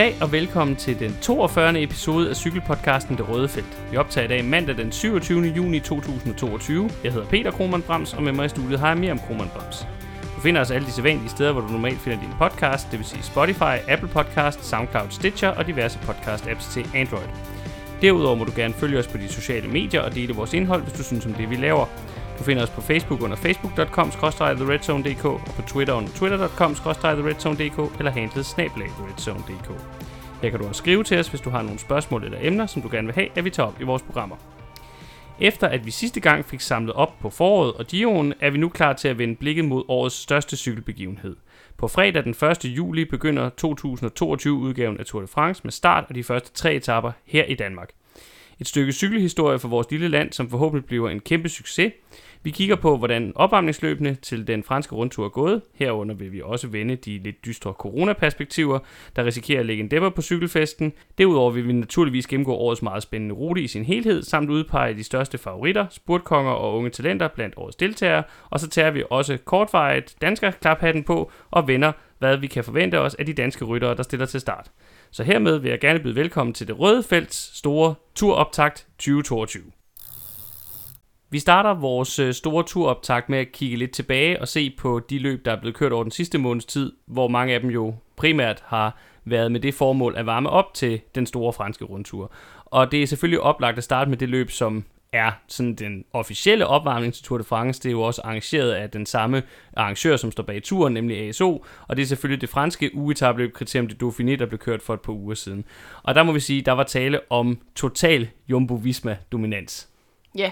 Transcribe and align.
Goddag 0.00 0.22
og 0.22 0.32
velkommen 0.32 0.76
til 0.76 0.98
den 0.98 1.18
42. 1.22 1.82
episode 1.82 2.30
af 2.30 2.36
cykelpodcasten 2.36 3.16
Det 3.16 3.28
Røde 3.28 3.48
Felt. 3.48 3.78
Vi 3.90 3.96
optager 3.96 4.24
i 4.24 4.28
dag 4.28 4.44
mandag 4.44 4.76
den 4.76 4.92
27. 4.92 5.42
juni 5.42 5.80
2022. 5.80 6.90
Jeg 7.04 7.12
hedder 7.12 7.26
Peter 7.26 7.50
Krohmann 7.50 7.82
Brams, 7.82 8.14
og 8.14 8.22
med 8.22 8.32
mig 8.32 8.46
i 8.46 8.48
studiet 8.48 8.80
har 8.80 8.88
jeg 8.88 8.98
Miriam 8.98 9.18
om 9.18 9.24
Krohmann 9.26 9.50
Brams. 9.54 9.86
Du 10.36 10.40
finder 10.40 10.60
os 10.60 10.70
alle 10.70 10.86
de 10.86 10.92
sædvanlige 10.92 11.28
steder, 11.28 11.52
hvor 11.52 11.60
du 11.60 11.68
normalt 11.68 11.98
finder 11.98 12.20
din 12.20 12.30
podcast, 12.38 12.90
det 12.90 12.98
vil 12.98 13.06
sige 13.06 13.22
Spotify, 13.22 13.76
Apple 13.88 14.08
Podcast, 14.08 14.64
SoundCloud, 14.64 15.10
Stitcher 15.10 15.48
og 15.48 15.66
diverse 15.66 15.98
podcast-apps 15.98 16.72
til 16.72 16.86
Android. 16.94 17.28
Derudover 18.02 18.36
må 18.36 18.44
du 18.44 18.52
gerne 18.56 18.74
følge 18.74 18.98
os 18.98 19.06
på 19.06 19.18
de 19.18 19.28
sociale 19.28 19.68
medier 19.68 20.00
og 20.00 20.14
dele 20.14 20.34
vores 20.34 20.54
indhold, 20.54 20.82
hvis 20.82 20.92
du 20.92 21.02
synes 21.02 21.26
om 21.26 21.32
det, 21.32 21.50
vi 21.50 21.56
laver. 21.56 21.86
Du 22.40 22.44
finder 22.44 22.62
os 22.62 22.70
på 22.70 22.80
Facebook 22.80 23.22
under 23.22 23.36
facebook.com-theredzone.dk 23.36 25.24
og 25.24 25.40
på 25.56 25.62
Twitter 25.62 25.94
under 25.94 26.10
twitter.com-theredzone.dk 26.10 27.98
eller 27.98 28.10
handlet 28.10 28.46
snablag 28.46 28.88
theredzone.dk. 28.88 29.70
Her 30.42 30.50
kan 30.50 30.58
du 30.58 30.66
også 30.66 30.78
skrive 30.78 31.04
til 31.04 31.18
os, 31.18 31.28
hvis 31.28 31.40
du 31.40 31.50
har 31.50 31.62
nogle 31.62 31.78
spørgsmål 31.78 32.24
eller 32.24 32.38
emner, 32.40 32.66
som 32.66 32.82
du 32.82 32.88
gerne 32.90 33.06
vil 33.06 33.14
have, 33.14 33.28
at 33.38 33.44
vi 33.44 33.50
tager 33.50 33.66
op 33.66 33.80
i 33.80 33.84
vores 33.84 34.02
programmer. 34.02 34.36
Efter 35.40 35.68
at 35.68 35.86
vi 35.86 35.90
sidste 35.90 36.20
gang 36.20 36.44
fik 36.44 36.60
samlet 36.60 36.94
op 36.94 37.18
på 37.20 37.30
foråret 37.30 37.72
og 37.72 37.90
Dion, 37.90 38.32
er 38.40 38.50
vi 38.50 38.58
nu 38.58 38.68
klar 38.68 38.92
til 38.92 39.08
at 39.08 39.18
vende 39.18 39.36
blikket 39.36 39.64
mod 39.64 39.84
årets 39.88 40.16
største 40.16 40.56
cykelbegivenhed. 40.56 41.36
På 41.76 41.88
fredag 41.88 42.24
den 42.24 42.34
1. 42.50 42.64
juli 42.64 43.04
begynder 43.04 43.50
2022-udgaven 43.64 44.98
af 44.98 45.04
Tour 45.06 45.20
de 45.20 45.26
France 45.26 45.60
med 45.64 45.72
start 45.72 46.04
af 46.08 46.14
de 46.14 46.24
første 46.24 46.52
tre 46.52 46.74
etapper 46.74 47.12
her 47.24 47.44
i 47.44 47.54
Danmark. 47.54 47.90
Et 48.60 48.66
stykke 48.66 48.92
cykelhistorie 48.92 49.58
for 49.58 49.68
vores 49.68 49.90
lille 49.90 50.08
land, 50.08 50.32
som 50.32 50.50
forhåbentlig 50.50 50.86
bliver 50.86 51.10
en 51.10 51.20
kæmpe 51.20 51.48
succes. 51.48 51.92
Vi 52.42 52.50
kigger 52.50 52.76
på, 52.76 52.96
hvordan 52.96 53.32
opvarmningsløbene 53.34 54.14
til 54.14 54.46
den 54.46 54.62
franske 54.62 54.94
rundtur 54.94 55.24
er 55.24 55.28
gået. 55.28 55.62
Herunder 55.74 56.14
vil 56.14 56.32
vi 56.32 56.40
også 56.44 56.68
vende 56.68 56.96
de 56.96 57.18
lidt 57.18 57.44
dystre 57.44 57.72
coronaperspektiver, 57.72 58.78
der 59.16 59.24
risikerer 59.24 59.60
at 59.60 59.66
lægge 59.66 59.82
en 59.82 59.88
dæmper 59.88 60.10
på 60.10 60.22
cykelfesten. 60.22 60.92
Derudover 61.18 61.50
vil 61.50 61.68
vi 61.68 61.72
naturligvis 61.72 62.26
gennemgå 62.26 62.52
årets 62.52 62.82
meget 62.82 63.02
spændende 63.02 63.34
rute 63.34 63.62
i 63.62 63.66
sin 63.66 63.84
helhed, 63.84 64.22
samt 64.22 64.50
udpege 64.50 64.94
de 64.94 65.04
største 65.04 65.38
favoritter, 65.38 65.86
spurtkonger 65.90 66.52
og 66.52 66.76
unge 66.76 66.90
talenter 66.90 67.28
blandt 67.28 67.54
årets 67.56 67.76
deltagere. 67.76 68.22
Og 68.50 68.60
så 68.60 68.68
tager 68.68 68.90
vi 68.90 69.04
også 69.10 69.36
kortvejet 69.44 70.14
dansker 70.20 70.50
klaphatten 70.50 71.04
på 71.04 71.30
og 71.50 71.68
vender, 71.68 71.92
hvad 72.18 72.36
vi 72.36 72.46
kan 72.46 72.64
forvente 72.64 73.00
os 73.00 73.14
af 73.14 73.26
de 73.26 73.32
danske 73.32 73.64
ryttere, 73.64 73.96
der 73.96 74.02
stiller 74.02 74.26
til 74.26 74.40
start. 74.40 74.70
Så 75.10 75.24
hermed 75.24 75.58
vil 75.58 75.68
jeg 75.68 75.80
gerne 75.80 76.00
byde 76.00 76.16
velkommen 76.16 76.54
til 76.54 76.68
det 76.68 76.78
røde 76.78 77.02
felts 77.02 77.58
store 77.58 77.94
turoptakt 78.14 78.86
2022. 78.98 79.79
Vi 81.32 81.38
starter 81.38 81.74
vores 81.74 82.18
øh, 82.18 82.34
store 82.34 82.64
turoptakt 82.64 83.28
med 83.28 83.38
at 83.38 83.52
kigge 83.52 83.76
lidt 83.76 83.90
tilbage 83.90 84.40
og 84.40 84.48
se 84.48 84.74
på 84.78 85.00
de 85.10 85.18
løb, 85.18 85.44
der 85.44 85.52
er 85.52 85.60
blevet 85.60 85.76
kørt 85.76 85.92
over 85.92 86.02
den 86.02 86.12
sidste 86.12 86.38
måneds 86.38 86.64
tid, 86.64 86.92
hvor 87.06 87.28
mange 87.28 87.54
af 87.54 87.60
dem 87.60 87.70
jo 87.70 87.94
primært 88.16 88.62
har 88.66 88.98
været 89.24 89.52
med 89.52 89.60
det 89.60 89.74
formål 89.74 90.14
at 90.16 90.26
varme 90.26 90.50
op 90.50 90.74
til 90.74 91.00
den 91.14 91.26
store 91.26 91.52
franske 91.52 91.84
rundtur. 91.84 92.32
Og 92.64 92.92
det 92.92 93.02
er 93.02 93.06
selvfølgelig 93.06 93.40
oplagt 93.40 93.78
at 93.78 93.84
starte 93.84 94.10
med 94.10 94.18
det 94.18 94.28
løb, 94.28 94.50
som 94.50 94.84
er 95.12 95.32
sådan 95.48 95.74
den 95.74 96.04
officielle 96.12 96.66
opvarmning 96.66 97.14
til 97.14 97.24
Tour 97.24 97.38
de 97.38 97.44
France. 97.44 97.82
Det 97.82 97.88
er 97.88 97.92
jo 97.92 98.02
også 98.02 98.20
arrangeret 98.24 98.72
af 98.72 98.90
den 98.90 99.06
samme 99.06 99.42
arrangør, 99.76 100.16
som 100.16 100.32
står 100.32 100.42
bag 100.42 100.62
turen, 100.62 100.94
nemlig 100.94 101.28
ASO. 101.28 101.64
Og 101.88 101.96
det 101.96 102.02
er 102.02 102.06
selvfølgelig 102.06 102.40
det 102.40 102.48
franske 102.48 102.90
uetabløb 102.94 103.52
Criterium 103.52 103.88
de 103.88 104.06
Dauphiné, 104.06 104.36
der 104.36 104.46
blev 104.46 104.58
kørt 104.58 104.82
for 104.82 104.94
et 104.94 105.00
par 105.00 105.12
uger 105.12 105.34
siden. 105.34 105.64
Og 106.02 106.14
der 106.14 106.22
må 106.22 106.32
vi 106.32 106.40
sige, 106.40 106.62
der 106.62 106.72
var 106.72 106.84
tale 106.84 107.20
om 107.30 107.58
total 107.74 108.28
Jumbo-Visma-dominans. 108.48 109.88
Ja, 110.34 110.50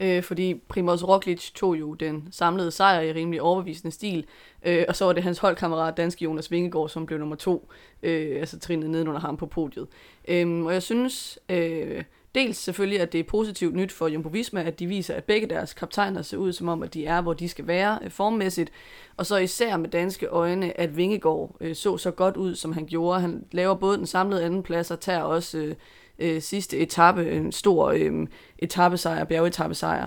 øh, 0.00 0.22
fordi 0.22 0.54
Primoz 0.68 1.02
Roglic 1.02 1.50
tog 1.54 1.80
jo 1.80 1.94
den 1.94 2.28
samlede 2.30 2.70
sejr 2.70 3.00
i 3.00 3.12
rimelig 3.12 3.42
overbevisende 3.42 3.94
stil, 3.94 4.26
øh, 4.62 4.84
og 4.88 4.96
så 4.96 5.04
var 5.04 5.12
det 5.12 5.22
hans 5.22 5.38
holdkammerat, 5.38 5.96
danske 5.96 6.24
Jonas 6.24 6.50
Vingegaard, 6.50 6.88
som 6.88 7.06
blev 7.06 7.18
nummer 7.18 7.36
to, 7.36 7.68
øh, 8.02 8.40
altså 8.40 8.58
trinnet 8.58 8.90
nedenunder 8.90 9.20
ham 9.20 9.36
på 9.36 9.46
podiet. 9.46 9.86
Øh, 10.28 10.64
og 10.64 10.72
jeg 10.72 10.82
synes... 10.82 11.38
Øh, 11.48 12.04
Dels 12.34 12.56
selvfølgelig, 12.56 13.00
at 13.00 13.12
det 13.12 13.18
er 13.18 13.24
positivt 13.24 13.74
nyt 13.74 13.92
for 13.92 14.08
Jumbo 14.08 14.28
Visma, 14.28 14.62
at 14.62 14.78
de 14.78 14.86
viser, 14.86 15.14
at 15.14 15.24
begge 15.24 15.46
deres 15.46 15.74
kaptajner 15.74 16.22
ser 16.22 16.36
ud 16.36 16.52
som 16.52 16.68
om, 16.68 16.82
at 16.82 16.94
de 16.94 17.06
er, 17.06 17.20
hvor 17.20 17.32
de 17.32 17.48
skal 17.48 17.66
være 17.66 17.98
øh, 18.02 18.10
formmæssigt. 18.10 18.72
Og 19.16 19.26
så 19.26 19.36
især 19.36 19.76
med 19.76 19.88
danske 19.88 20.26
øjne, 20.26 20.80
at 20.80 20.96
Vingegaard 20.96 21.56
øh, 21.60 21.74
så 21.74 21.96
så 21.96 22.10
godt 22.10 22.36
ud, 22.36 22.54
som 22.54 22.72
han 22.72 22.86
gjorde. 22.86 23.20
Han 23.20 23.44
laver 23.52 23.74
både 23.74 23.98
den 23.98 24.06
samlede 24.06 24.44
anden 24.44 24.62
plads 24.62 24.90
og 24.90 25.00
tager 25.00 25.22
også 25.22 25.58
øh, 25.58 25.74
øh, 26.18 26.42
sidste 26.42 26.78
etape, 26.78 27.32
en 27.32 27.52
stor 27.52 27.88
øh, 27.88 28.26
etappesejr, 28.58 29.24
bjergetappesejr. 29.24 30.06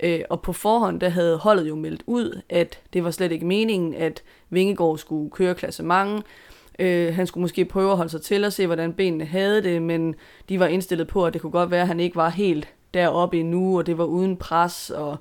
Øh, 0.00 0.20
og 0.30 0.42
på 0.42 0.52
forhånd, 0.52 1.00
der 1.00 1.08
havde 1.08 1.36
holdet 1.36 1.68
jo 1.68 1.74
meldt 1.74 2.02
ud, 2.06 2.40
at 2.48 2.80
det 2.92 3.04
var 3.04 3.10
slet 3.10 3.32
ikke 3.32 3.46
meningen, 3.46 3.94
at 3.94 4.22
Vingegaard 4.50 4.98
skulle 4.98 5.30
køre 5.30 5.54
klasse 5.54 5.82
mange, 5.82 6.22
Øh, 6.78 7.14
han 7.14 7.26
skulle 7.26 7.42
måske 7.42 7.64
prøve 7.64 7.90
at 7.90 7.96
holde 7.96 8.10
sig 8.10 8.22
til 8.22 8.44
og 8.44 8.52
se, 8.52 8.66
hvordan 8.66 8.92
benene 8.92 9.24
havde 9.24 9.62
det, 9.62 9.82
men 9.82 10.14
de 10.48 10.60
var 10.60 10.66
indstillet 10.66 11.06
på, 11.06 11.26
at 11.26 11.32
det 11.32 11.42
kunne 11.42 11.50
godt 11.50 11.70
være, 11.70 11.80
at 11.80 11.88
han 11.88 12.00
ikke 12.00 12.16
var 12.16 12.28
helt 12.28 12.68
deroppe 12.94 13.40
endnu, 13.40 13.78
og 13.78 13.86
det 13.86 13.98
var 13.98 14.04
uden 14.04 14.36
pres, 14.36 14.90
og 14.90 15.16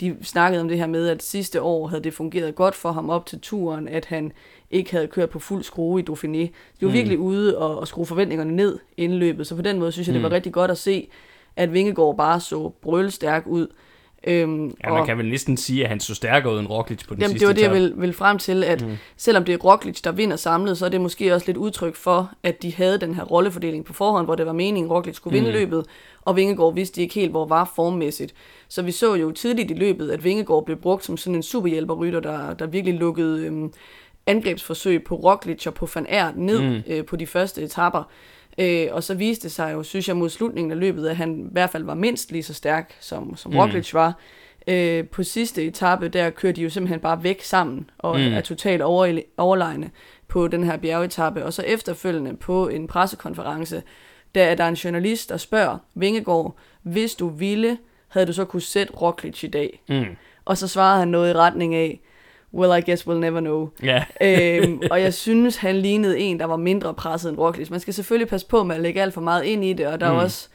de 0.00 0.16
snakkede 0.22 0.60
om 0.60 0.68
det 0.68 0.78
her 0.78 0.86
med, 0.86 1.08
at 1.08 1.22
sidste 1.22 1.62
år 1.62 1.86
havde 1.86 2.04
det 2.04 2.14
fungeret 2.14 2.54
godt 2.54 2.74
for 2.74 2.92
ham 2.92 3.10
op 3.10 3.26
til 3.26 3.40
turen, 3.40 3.88
at 3.88 4.04
han 4.04 4.32
ikke 4.70 4.92
havde 4.92 5.06
kørt 5.06 5.30
på 5.30 5.38
fuld 5.38 5.62
skrue 5.62 6.00
i 6.00 6.04
Dauphiné. 6.10 6.38
De 6.40 6.80
var 6.80 6.88
mm. 6.88 6.94
virkelig 6.94 7.18
ude 7.18 7.58
og, 7.58 7.78
og 7.78 7.88
skrue 7.88 8.06
forventningerne 8.06 8.56
ned 8.56 8.78
inden 8.96 9.18
løbet, 9.18 9.46
så 9.46 9.56
på 9.56 9.62
den 9.62 9.78
måde 9.78 9.92
synes 9.92 10.08
jeg, 10.08 10.14
det 10.14 10.22
var 10.22 10.28
mm. 10.28 10.32
rigtig 10.32 10.52
godt 10.52 10.70
at 10.70 10.78
se, 10.78 11.08
at 11.56 11.72
Vingegaard 11.72 12.16
bare 12.16 12.40
så 12.40 12.68
brølstærk 12.68 13.46
ud. 13.46 13.66
Øhm, 14.26 14.64
ja, 14.84 14.90
man 14.90 15.00
og, 15.00 15.06
kan 15.06 15.18
vel 15.18 15.28
næsten 15.28 15.56
sige, 15.56 15.82
at 15.82 15.88
han 15.88 16.00
så 16.00 16.14
stærkere 16.14 16.54
ud 16.54 16.58
end 16.58 16.68
Roglic 16.68 17.06
på 17.08 17.14
den 17.14 17.22
jamen, 17.22 17.32
sidste 17.32 17.46
det 17.46 17.48
var 17.48 17.54
det, 17.54 17.62
jeg 17.62 17.82
vil, 17.82 17.92
vil 17.96 18.12
frem 18.12 18.38
til, 18.38 18.64
at 18.64 18.86
mm. 18.86 18.96
selvom 19.16 19.44
det 19.44 19.52
er 19.52 19.58
Roglic, 19.58 20.00
der 20.00 20.12
vinder 20.12 20.36
samlet, 20.36 20.78
så 20.78 20.84
er 20.84 20.88
det 20.88 21.00
måske 21.00 21.34
også 21.34 21.46
lidt 21.46 21.56
udtryk 21.56 21.96
for, 21.96 22.30
at 22.42 22.62
de 22.62 22.74
havde 22.74 22.98
den 22.98 23.14
her 23.14 23.24
rollefordeling 23.24 23.84
på 23.84 23.92
forhånd, 23.92 24.26
hvor 24.26 24.34
det 24.34 24.46
var 24.46 24.52
meningen, 24.52 24.90
at 24.90 24.96
Roglic 24.96 25.16
skulle 25.16 25.34
vinde 25.34 25.48
mm. 25.48 25.54
løbet, 25.54 25.86
og 26.22 26.36
Vingegaard 26.36 26.74
vidste 26.74 27.00
ikke 27.00 27.14
helt, 27.14 27.30
hvor 27.30 27.46
var 27.46 27.72
formmæssigt. 27.76 28.34
Så 28.68 28.82
vi 28.82 28.90
så 28.90 29.14
jo 29.14 29.30
tidligt 29.30 29.70
i 29.70 29.74
løbet, 29.74 30.10
at 30.10 30.24
Vingegaard 30.24 30.64
blev 30.64 30.76
brugt 30.76 31.04
som 31.04 31.16
sådan 31.16 31.34
en 31.34 31.42
superhjælperrytter, 31.42 32.20
der, 32.20 32.54
der 32.54 32.66
virkelig 32.66 32.94
lukkede 32.94 33.46
øhm, 33.46 33.72
angrebsforsøg 34.26 35.04
på 35.04 35.14
Roglic 35.14 35.66
og 35.66 35.74
på 35.74 35.88
Van 35.94 36.06
Aert 36.08 36.36
ned 36.36 36.62
mm. 36.62 36.82
øh, 36.86 37.04
på 37.04 37.16
de 37.16 37.26
første 37.26 37.62
etapper. 37.62 38.02
Øh, 38.58 38.88
og 38.90 39.02
så 39.02 39.14
viste 39.14 39.42
det 39.42 39.52
sig 39.52 39.72
jo, 39.72 39.82
synes 39.82 40.08
jeg, 40.08 40.16
mod 40.16 40.28
slutningen 40.28 40.70
af 40.70 40.80
løbet, 40.80 41.08
at 41.08 41.16
han 41.16 41.40
i 41.40 41.52
hvert 41.52 41.70
fald 41.70 41.84
var 41.84 41.94
mindst 41.94 42.32
lige 42.32 42.42
så 42.42 42.54
stærk, 42.54 42.96
som, 43.00 43.36
som 43.36 43.52
mm. 43.52 43.58
Roglic 43.58 43.94
var. 43.94 44.18
Øh, 44.66 45.06
på 45.06 45.22
sidste 45.22 45.64
etape, 45.64 46.08
der 46.08 46.30
kørte 46.30 46.56
de 46.56 46.62
jo 46.62 46.70
simpelthen 46.70 47.00
bare 47.00 47.22
væk 47.22 47.42
sammen, 47.42 47.90
og 47.98 48.20
mm. 48.20 48.32
er 48.32 48.40
totalt 48.40 48.82
over, 48.82 49.20
overlegne 49.36 49.90
på 50.28 50.48
den 50.48 50.64
her 50.64 50.76
bjergetappe. 50.76 51.44
Og 51.44 51.52
så 51.52 51.62
efterfølgende 51.62 52.36
på 52.36 52.68
en 52.68 52.86
pressekonference, 52.86 53.82
der 54.34 54.44
er 54.44 54.54
der 54.54 54.68
en 54.68 54.74
journalist, 54.74 55.28
der 55.28 55.36
spørger 55.36 55.78
Vingegaard, 55.94 56.56
hvis 56.82 57.14
du 57.14 57.28
ville, 57.28 57.78
havde 58.08 58.26
du 58.26 58.32
så 58.32 58.44
kunne 58.44 58.62
sætte 58.62 58.92
Roglic 58.92 59.44
i 59.44 59.46
dag? 59.46 59.82
Mm. 59.88 60.04
Og 60.44 60.58
så 60.58 60.68
svarede 60.68 60.98
han 60.98 61.08
noget 61.08 61.30
i 61.30 61.32
retning 61.32 61.74
af, 61.74 62.00
well, 62.54 62.78
I 62.78 62.90
guess 62.90 63.06
we'll 63.06 63.18
never 63.18 63.40
know. 63.40 63.68
Yeah. 63.84 64.04
øhm, 64.20 64.82
og 64.90 65.00
jeg 65.00 65.14
synes, 65.14 65.56
han 65.56 65.76
lignede 65.76 66.18
en, 66.18 66.38
der 66.38 66.44
var 66.44 66.56
mindre 66.56 66.94
presset 66.94 67.30
end 67.30 67.38
Roglic. 67.38 67.70
Man 67.70 67.80
skal 67.80 67.94
selvfølgelig 67.94 68.28
passe 68.28 68.46
på 68.46 68.64
med 68.64 68.74
at 68.74 68.80
lægge 68.80 69.02
alt 69.02 69.14
for 69.14 69.20
meget 69.20 69.44
ind 69.44 69.64
i 69.64 69.72
det, 69.72 69.86
og 69.86 70.00
der 70.00 70.12
mm. 70.12 70.18
er 70.18 70.22
også 70.22 70.48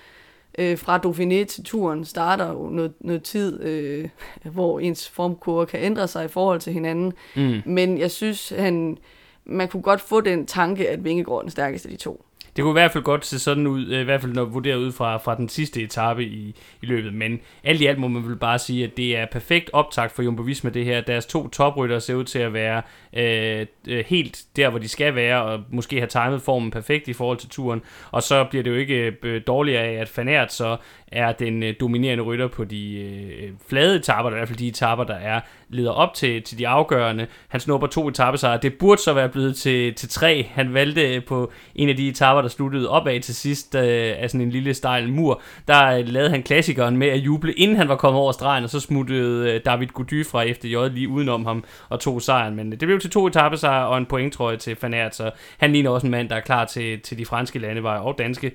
øh, 0.58 0.78
fra 0.78 0.98
Dauphiné 0.98 1.46
til 1.46 1.64
turen 1.64 2.06
starter 2.06 2.48
jo 2.48 2.70
noget, 2.70 2.94
noget 3.00 3.24
tid, 3.24 3.64
øh, 3.64 4.10
hvor 4.44 4.80
ens 4.80 5.10
formkurve 5.10 5.66
kan 5.66 5.80
ændre 5.80 6.08
sig 6.08 6.26
i 6.26 6.28
forhold 6.28 6.60
til 6.60 6.74
hinanden. 6.74 7.14
Mm. 7.36 7.62
Men 7.66 7.98
jeg 7.98 8.12
synes, 8.12 8.50
han, 8.50 8.98
man 9.46 9.68
kunne 9.68 9.84
godt 9.84 10.02
få 10.02 10.22
den 10.22 10.46
tanke, 10.46 10.90
at 10.90 11.04
Vingegaard 11.04 11.38
er 11.38 11.42
den 11.42 11.52
stærkeste 11.52 11.90
af 11.90 11.92
de 11.92 11.98
to. 11.98 12.26
Det 12.60 12.64
kunne 12.64 12.72
i 12.72 12.82
hvert 12.82 12.92
fald 12.92 13.04
godt 13.04 13.26
se 13.26 13.40
sådan 13.40 13.68
ud, 13.68 13.88
øh, 13.88 14.02
i 14.02 14.04
hvert 14.04 14.22
fald 14.22 14.34
når 14.34 14.46
vurderet 14.46 14.78
ud 14.78 14.92
fra, 14.92 15.18
fra 15.18 15.36
den 15.36 15.50
sidste 15.50 15.82
etape 15.82 16.24
i, 16.24 16.56
i 16.82 16.86
løbet. 16.86 17.14
Men 17.14 17.40
alt 17.64 17.82
i 17.82 17.86
alt 17.86 18.00
må 18.00 18.08
man 18.08 18.28
vel 18.28 18.36
bare 18.36 18.60
sige, 18.60 18.84
at 18.84 18.98
det 18.98 19.18
er 19.18 19.26
perfekt 19.32 19.70
optakt 19.74 20.12
for 20.12 20.24
Jumbo 20.24 20.42
Visma 20.42 20.70
det 20.70 20.86
her. 20.86 21.02
Deres 21.02 21.26
to 21.26 21.48
toprytter 21.48 22.00
ser 22.00 22.16
ud 22.16 22.24
til 22.24 22.40
at 22.40 22.54
være 22.54 22.82
Øh, 23.14 23.66
øh, 23.88 24.06
helt 24.08 24.42
der, 24.56 24.70
hvor 24.70 24.80
de 24.80 24.88
skal 24.88 25.16
være, 25.16 25.44
og 25.44 25.60
måske 25.72 25.98
have 25.98 26.08
timet 26.08 26.42
formen 26.42 26.72
perfekt 26.72 27.08
i 27.08 27.14
forhold 27.14 27.38
til 27.38 27.50
turen. 27.50 27.82
Og 28.12 28.24
så 28.24 28.44
bliver 28.44 28.64
det 28.64 28.72
jo 28.72 28.76
ikke 28.76 29.14
øh, 29.24 29.42
dårligere 29.48 29.84
af, 29.84 29.94
at 29.94 30.10
Fanert 30.10 30.54
så 30.54 30.78
er 31.12 31.32
den 31.32 31.64
øh, 31.64 31.74
dominerende 31.80 32.24
rytter 32.24 32.48
på 32.48 32.64
de 32.64 33.00
øh, 33.00 33.52
flade 33.70 33.96
etaper, 33.96 34.30
i 34.30 34.34
hvert 34.34 34.48
fald 34.48 34.60
de 34.60 34.68
etaper, 34.68 35.04
der 35.04 35.16
er 35.16 35.42
leder 35.70 35.92
op 35.92 36.14
til, 36.14 36.44
til 36.44 36.58
de 36.58 36.68
afgørende. 36.68 37.28
Han 37.48 37.60
snupper 37.60 37.88
to 37.88 38.08
etappesejre. 38.08 38.60
Det 38.62 38.74
burde 38.74 39.02
så 39.02 39.14
være 39.14 39.30
blevet 39.30 39.56
til, 39.56 39.94
til 39.94 40.10
tre. 40.10 40.44
Han 40.54 40.74
valgte 40.74 41.16
øh, 41.16 41.26
på 41.26 41.52
en 41.76 41.90
af 41.90 41.98
de 41.98 42.10
etaper, 42.10 42.42
der 42.42 42.50
sluttede 42.50 42.90
opad 42.90 43.20
til 43.20 43.36
sidst 43.36 43.76
øh, 43.76 44.14
af 44.18 44.30
sådan 44.30 44.42
en 44.42 44.50
lille 44.50 44.74
stejl 44.74 45.10
mur. 45.10 45.42
Der 45.68 45.98
øh, 45.98 46.08
lavede 46.08 46.30
han 46.30 46.44
klassikeren 46.44 46.98
med 46.98 47.08
at 47.08 47.18
juble, 47.18 47.54
inden 47.54 47.78
han 47.78 47.90
var 47.90 47.96
kommet 47.96 48.22
over 48.22 48.32
stregen, 48.32 48.64
og 48.64 48.70
så 48.70 48.80
smuttede 48.80 49.52
øh, 49.52 49.62
David 49.66 49.88
Gody 49.88 50.26
fra 50.26 50.52
FDJ 50.52 50.94
lige 50.94 51.10
udenom 51.10 51.46
ham 51.46 51.64
og 51.90 52.00
tog 52.00 52.22
sejren. 52.22 52.56
Men 52.56 52.74
øh, 52.74 52.80
det 52.80 52.88
blev 52.88 52.99
til 53.02 53.10
to 53.10 53.28
etappesejre 53.28 53.88
og 53.88 53.98
en 53.98 54.06
pointtrøje 54.06 54.58
til 54.58 54.76
Fanert, 54.76 55.16
så 55.16 55.32
han 55.58 55.72
ligner 55.72 55.90
også 55.90 56.08
en 56.08 56.12
mand, 56.12 56.30
der 56.30 56.36
er 56.36 56.40
klar 56.40 56.66
til, 56.66 57.02
til 57.02 57.18
de 57.18 57.26
franske 57.26 57.60
landeveje 57.60 58.00
og 58.00 58.16
danske. 58.18 58.52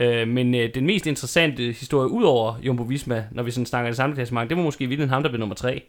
Øh, 0.00 0.28
men 0.28 0.54
øh, 0.54 0.74
den 0.74 0.86
mest 0.86 1.06
interessante 1.06 1.62
historie, 1.62 2.08
ud 2.08 2.24
over 2.24 2.54
Jumbo 2.62 2.82
Visma, 2.82 3.24
når 3.30 3.42
vi 3.42 3.50
sådan 3.50 3.66
snakker 3.66 3.90
det 3.90 3.96
samme 3.96 4.14
klassement, 4.14 4.50
det 4.50 4.56
var 4.56 4.62
måske 4.62 4.86
vildt 4.86 5.10
ham, 5.10 5.22
der 5.22 5.30
blev 5.30 5.40
nummer 5.40 5.54
tre. 5.54 5.82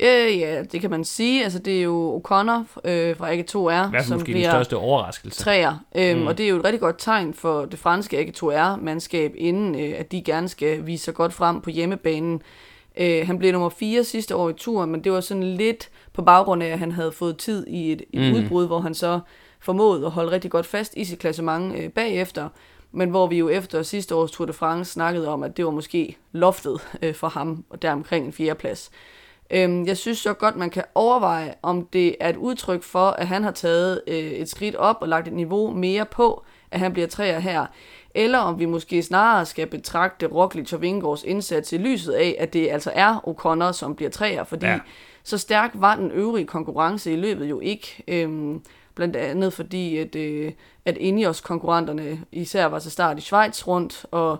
Øh, 0.00 0.38
ja, 0.38 0.62
det 0.62 0.80
kan 0.80 0.90
man 0.90 1.04
sige. 1.04 1.44
Altså, 1.44 1.58
det 1.58 1.78
er 1.78 1.82
jo 1.82 2.18
O'Connor 2.18 2.88
øh, 2.90 3.16
fra 3.16 3.34
AG2R, 3.34 4.02
som 4.02 4.16
måske 4.16 4.24
bliver 4.24 4.48
den 4.48 4.50
største 4.50 4.76
overraskelse. 4.76 5.40
Træer. 5.40 5.84
Øhm, 5.94 6.20
mm. 6.20 6.26
Og 6.26 6.38
det 6.38 6.44
er 6.44 6.50
jo 6.50 6.56
et 6.56 6.64
rigtig 6.64 6.80
godt 6.80 6.96
tegn 6.98 7.34
for 7.34 7.64
det 7.64 7.78
franske 7.78 8.18
AG2R-mandskab, 8.18 9.32
inden 9.36 9.80
øh, 9.80 9.94
at 9.98 10.12
de 10.12 10.22
gerne 10.22 10.48
skal 10.48 10.86
vise 10.86 11.04
sig 11.04 11.14
godt 11.14 11.32
frem 11.32 11.60
på 11.60 11.70
hjemmebanen. 11.70 12.42
Øh, 12.98 13.26
han 13.26 13.38
blev 13.38 13.52
nummer 13.52 13.68
4 13.68 14.04
sidste 14.04 14.36
år 14.36 14.48
i 14.50 14.52
turen, 14.52 14.90
men 14.90 15.04
det 15.04 15.12
var 15.12 15.20
sådan 15.20 15.42
lidt 15.42 15.90
på 16.12 16.22
baggrund 16.22 16.62
af, 16.62 16.68
at 16.68 16.78
han 16.78 16.92
havde 16.92 17.12
fået 17.12 17.36
tid 17.36 17.66
i 17.66 17.92
et, 17.92 18.02
et 18.12 18.32
mm. 18.32 18.36
udbrud, 18.36 18.66
hvor 18.66 18.80
han 18.80 18.94
så 18.94 19.20
formåede 19.60 20.06
at 20.06 20.12
holde 20.12 20.30
rigtig 20.30 20.50
godt 20.50 20.66
fast 20.66 20.94
i 20.96 21.04
sit 21.04 21.18
klassement 21.18 21.76
øh, 21.76 21.90
bagefter. 21.90 22.48
Men 22.92 23.10
hvor 23.10 23.26
vi 23.26 23.38
jo 23.38 23.48
efter 23.48 23.82
sidste 23.82 24.14
års 24.14 24.30
Tour 24.30 24.46
de 24.46 24.52
France 24.52 24.92
snakkede 24.92 25.28
om, 25.28 25.42
at 25.42 25.56
det 25.56 25.64
var 25.64 25.70
måske 25.70 26.16
loftet 26.32 26.80
øh, 27.02 27.14
for 27.14 27.28
ham, 27.28 27.64
og 27.70 27.82
der 27.82 27.92
omkring 27.92 28.26
en 28.26 28.32
fjerdeplads. 28.32 28.90
Øhm, 29.50 29.86
jeg 29.86 29.96
synes 29.96 30.18
så 30.18 30.32
godt, 30.32 30.56
man 30.56 30.70
kan 30.70 30.84
overveje, 30.94 31.54
om 31.62 31.86
det 31.86 32.16
er 32.20 32.28
et 32.28 32.36
udtryk 32.36 32.82
for, 32.82 33.06
at 33.10 33.26
han 33.26 33.44
har 33.44 33.50
taget 33.50 34.00
øh, 34.06 34.14
et 34.16 34.48
skridt 34.48 34.74
op 34.74 34.96
og 35.00 35.08
lagt 35.08 35.28
et 35.28 35.34
niveau 35.34 35.70
mere 35.70 36.06
på, 36.06 36.44
at 36.70 36.80
han 36.80 36.92
bliver 36.92 37.08
træer 37.08 37.38
her. 37.38 37.66
Eller 38.14 38.38
om 38.38 38.58
vi 38.58 38.64
måske 38.64 39.02
snarere 39.02 39.46
skal 39.46 39.66
betragte 39.66 40.26
Roglic 40.26 40.72
og 40.72 40.80
Vingårds 40.80 41.24
indsats 41.24 41.72
i 41.72 41.76
lyset 41.78 42.12
af, 42.12 42.36
at 42.38 42.52
det 42.52 42.68
altså 42.68 42.92
er 42.94 43.16
O'Connor, 43.26 43.72
som 43.72 43.94
bliver 43.96 44.10
træer, 44.10 44.44
fordi 44.44 44.66
ja. 44.66 44.78
så 45.22 45.38
stærk 45.38 45.70
var 45.74 45.96
den 45.96 46.10
øvrige 46.10 46.46
konkurrence 46.46 47.12
i 47.12 47.16
løbet 47.16 47.50
jo 47.50 47.60
ikke. 47.60 48.04
Øhm, 48.08 48.62
blandt 48.94 49.16
andet 49.16 49.52
fordi, 49.52 49.96
at, 49.96 50.16
øh, 50.16 50.52
at 50.84 50.96
Ineos 50.96 51.40
konkurrenterne 51.40 52.24
især 52.32 52.66
var 52.66 52.78
til 52.78 52.90
start 52.90 53.18
i 53.18 53.20
Schweiz 53.20 53.66
rundt, 53.66 54.06
og 54.10 54.38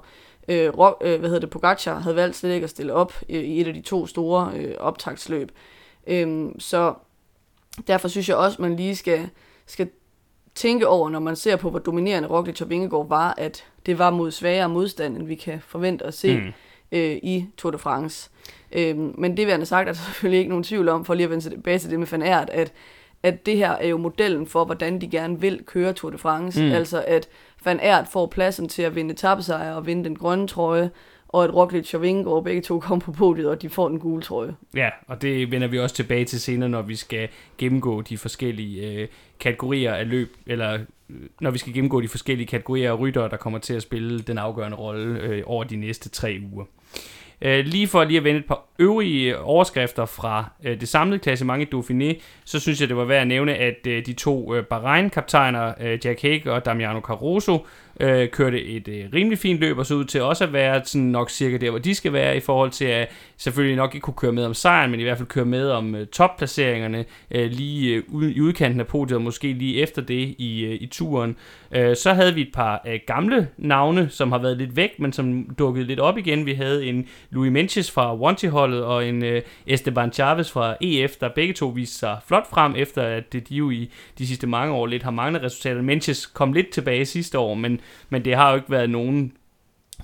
øh, 0.48 0.78
rock, 0.78 1.02
øh, 1.04 1.18
hvad 1.18 1.28
hedder 1.28 1.40
det, 1.40 1.50
Pogacar 1.50 1.98
havde 1.98 2.16
valgt 2.16 2.36
slet 2.36 2.54
ikke 2.54 2.64
at 2.64 2.70
stille 2.70 2.92
op 2.92 3.14
øh, 3.28 3.40
i 3.40 3.60
et 3.60 3.66
af 3.66 3.74
de 3.74 3.80
to 3.80 4.06
store 4.06 4.52
øh, 4.56 4.74
optagsløb. 4.78 5.52
Øhm, 6.06 6.60
så 6.60 6.94
derfor 7.86 8.08
synes 8.08 8.28
jeg 8.28 8.36
også, 8.36 8.56
at 8.56 8.60
man 8.60 8.76
lige 8.76 8.96
skal, 8.96 9.28
skal 9.66 9.90
tænke 10.54 10.88
over, 10.88 11.10
når 11.10 11.18
man 11.18 11.36
ser 11.36 11.56
på, 11.56 11.70
hvor 11.70 11.78
dominerende 11.78 12.28
Roglic 12.28 12.62
og 12.62 12.70
Vingegaard 12.70 13.08
var, 13.08 13.34
at 13.38 13.64
det 13.86 13.98
var 13.98 14.10
mod 14.10 14.30
svagere 14.30 14.68
modstand, 14.68 15.16
end 15.16 15.26
vi 15.26 15.34
kan 15.34 15.60
forvente 15.66 16.04
at 16.04 16.14
se 16.14 16.36
mm. 16.36 16.52
øh, 16.92 17.16
i 17.22 17.46
Tour 17.56 17.70
de 17.70 17.78
France. 17.78 18.30
Øhm, 18.72 19.14
men 19.18 19.36
det 19.36 19.48
jeg 19.48 19.66
sagt, 19.66 19.88
er 19.88 19.92
der 19.92 20.00
selvfølgelig 20.12 20.38
ikke 20.38 20.48
nogen 20.48 20.64
tvivl 20.64 20.88
om, 20.88 21.04
for 21.04 21.14
lige 21.14 21.24
at 21.24 21.30
vende 21.30 21.50
tilbage 21.50 21.78
til 21.78 21.90
det 21.90 21.98
med 21.98 22.06
Van 22.06 22.22
Aert, 22.22 22.50
at 22.50 22.72
at 23.22 23.46
det 23.46 23.56
her 23.56 23.70
er 23.70 23.88
jo 23.88 23.96
modellen 23.98 24.46
for, 24.46 24.64
hvordan 24.64 25.00
de 25.00 25.08
gerne 25.08 25.40
vil 25.40 25.62
køre 25.66 25.92
Tour 25.92 26.10
de 26.10 26.18
France. 26.18 26.64
Mm. 26.64 26.72
Altså 26.72 27.04
at 27.06 27.28
Van 27.64 27.80
Aert 27.80 28.08
får 28.08 28.26
pladsen 28.26 28.68
til 28.68 28.82
at 28.82 28.94
vinde 28.94 29.12
etappesejr 29.12 29.74
og 29.74 29.86
vinde 29.86 30.04
den 30.04 30.16
grønne 30.16 30.46
trøje, 30.46 30.90
og 31.32 31.44
at 31.44 31.54
Roglic 31.54 31.94
og 31.94 32.02
Vingegaard 32.02 32.44
begge 32.44 32.62
to 32.62 32.80
kommer 32.80 33.04
på 33.04 33.12
podiet, 33.12 33.48
og 33.48 33.62
de 33.62 33.68
får 33.68 33.88
den 33.88 33.98
gule 33.98 34.22
trøje. 34.22 34.54
Ja, 34.74 34.88
og 35.06 35.22
det 35.22 35.50
vender 35.50 35.68
vi 35.68 35.78
også 35.78 35.94
tilbage 35.94 36.24
til 36.24 36.40
senere, 36.40 36.68
når 36.68 36.82
vi 36.82 36.96
skal 36.96 37.28
gennemgå 37.58 38.02
de 38.02 38.18
forskellige 38.18 38.92
øh, 38.92 39.08
kategorier 39.40 39.94
af 39.94 40.08
løb, 40.08 40.36
eller 40.46 40.72
øh, 41.10 41.16
når 41.40 41.50
vi 41.50 41.58
skal 41.58 41.72
gennemgå 41.72 42.00
de 42.00 42.08
forskellige 42.08 42.46
kategorier 42.46 42.92
af 42.92 42.98
ryttere, 42.98 43.28
der 43.28 43.36
kommer 43.36 43.58
til 43.58 43.74
at 43.74 43.82
spille 43.82 44.20
den 44.20 44.38
afgørende 44.38 44.76
rolle 44.76 45.20
øh, 45.20 45.42
over 45.46 45.64
de 45.64 45.76
næste 45.76 46.08
tre 46.08 46.40
uger. 46.52 46.64
Øh, 47.42 47.64
lige 47.64 47.88
for 47.88 48.04
lige 48.04 48.18
at 48.18 48.24
vende 48.24 48.40
et 48.40 48.46
par 48.46 48.64
øvrige 48.80 49.38
overskrifter 49.38 50.06
fra 50.06 50.44
øh, 50.64 50.80
det 50.80 50.88
samlede 50.88 51.18
klassement 51.18 51.62
i 51.62 51.76
Dauphiné, 51.76 52.20
så 52.44 52.60
synes 52.60 52.80
jeg, 52.80 52.88
det 52.88 52.96
var 52.96 53.04
værd 53.04 53.20
at 53.20 53.28
nævne, 53.28 53.54
at 53.54 53.86
øh, 53.86 54.06
de 54.06 54.12
to 54.12 54.54
øh, 54.54 54.64
Bahrain-kaptajner, 54.64 55.74
øh, 55.80 55.98
Jack 56.04 56.22
Hague 56.22 56.52
og 56.52 56.64
Damiano 56.64 57.00
Caruso, 57.00 57.66
øh, 58.00 58.28
kørte 58.28 58.64
et 58.64 58.88
øh, 58.88 59.04
rimelig 59.14 59.38
fint 59.38 59.60
løb 59.60 59.78
og 59.78 59.86
så 59.86 59.94
ud 59.94 60.04
til 60.04 60.22
også 60.22 60.44
at 60.44 60.52
være 60.52 60.80
sådan 60.84 61.06
nok 61.06 61.30
cirka 61.30 61.56
der, 61.56 61.70
hvor 61.70 61.78
de 61.78 61.94
skal 61.94 62.12
være 62.12 62.36
i 62.36 62.40
forhold 62.40 62.70
til 62.70 62.84
at 62.84 63.08
selvfølgelig 63.36 63.76
nok 63.76 63.94
ikke 63.94 64.04
kunne 64.04 64.14
køre 64.14 64.32
med 64.32 64.44
om 64.44 64.54
sejren, 64.54 64.90
men 64.90 65.00
i 65.00 65.02
hvert 65.02 65.16
fald 65.16 65.28
køre 65.28 65.44
med 65.44 65.70
om 65.70 65.94
øh, 65.94 66.06
topplaceringerne 66.06 67.04
øh, 67.30 67.50
lige 67.50 67.94
øh, 67.94 68.02
ude, 68.08 68.32
i 68.32 68.40
udkanten 68.40 68.80
af 68.80 68.86
podiet 68.86 69.16
og 69.16 69.22
måske 69.22 69.52
lige 69.52 69.82
efter 69.82 70.02
det 70.02 70.34
i, 70.38 70.64
øh, 70.64 70.74
i 70.80 70.86
turen. 70.86 71.36
Øh, 71.72 71.96
så 71.96 72.12
havde 72.12 72.34
vi 72.34 72.40
et 72.40 72.52
par 72.54 72.82
øh, 72.86 73.00
gamle 73.06 73.48
navne, 73.56 74.08
som 74.10 74.32
har 74.32 74.38
været 74.38 74.56
lidt 74.56 74.76
væk, 74.76 74.90
men 74.98 75.12
som 75.12 75.54
dukkede 75.58 75.86
lidt 75.86 76.00
op 76.00 76.18
igen. 76.18 76.46
Vi 76.46 76.52
havde 76.52 76.86
en 76.86 77.08
Louis 77.30 77.52
Menches 77.52 77.90
fra 77.90 78.16
Wanty 78.16 78.46
landsholdet, 78.70 78.84
og 78.84 79.08
en 79.08 79.24
øh, 79.24 79.42
Esteban 79.66 80.12
Chavez 80.12 80.50
fra 80.50 80.76
EF, 80.80 81.16
der 81.16 81.28
begge 81.28 81.54
to 81.54 81.66
viste 81.66 81.98
sig 81.98 82.18
flot 82.26 82.50
frem, 82.50 82.74
efter 82.76 83.02
at 83.02 83.32
de 83.32 83.54
jo 83.54 83.70
i 83.70 83.90
de 84.18 84.26
sidste 84.26 84.46
mange 84.46 84.74
år 84.74 84.86
lidt 84.86 85.02
har 85.02 85.10
manglet 85.10 85.42
resultater. 85.42 85.82
Menches 85.82 86.26
kom 86.26 86.52
lidt 86.52 86.70
tilbage 86.70 87.06
sidste 87.06 87.38
år, 87.38 87.54
men 87.54 87.80
men 88.08 88.24
det 88.24 88.36
har 88.36 88.50
jo 88.50 88.56
ikke 88.56 88.70
været 88.70 88.90
nogen 88.90 89.32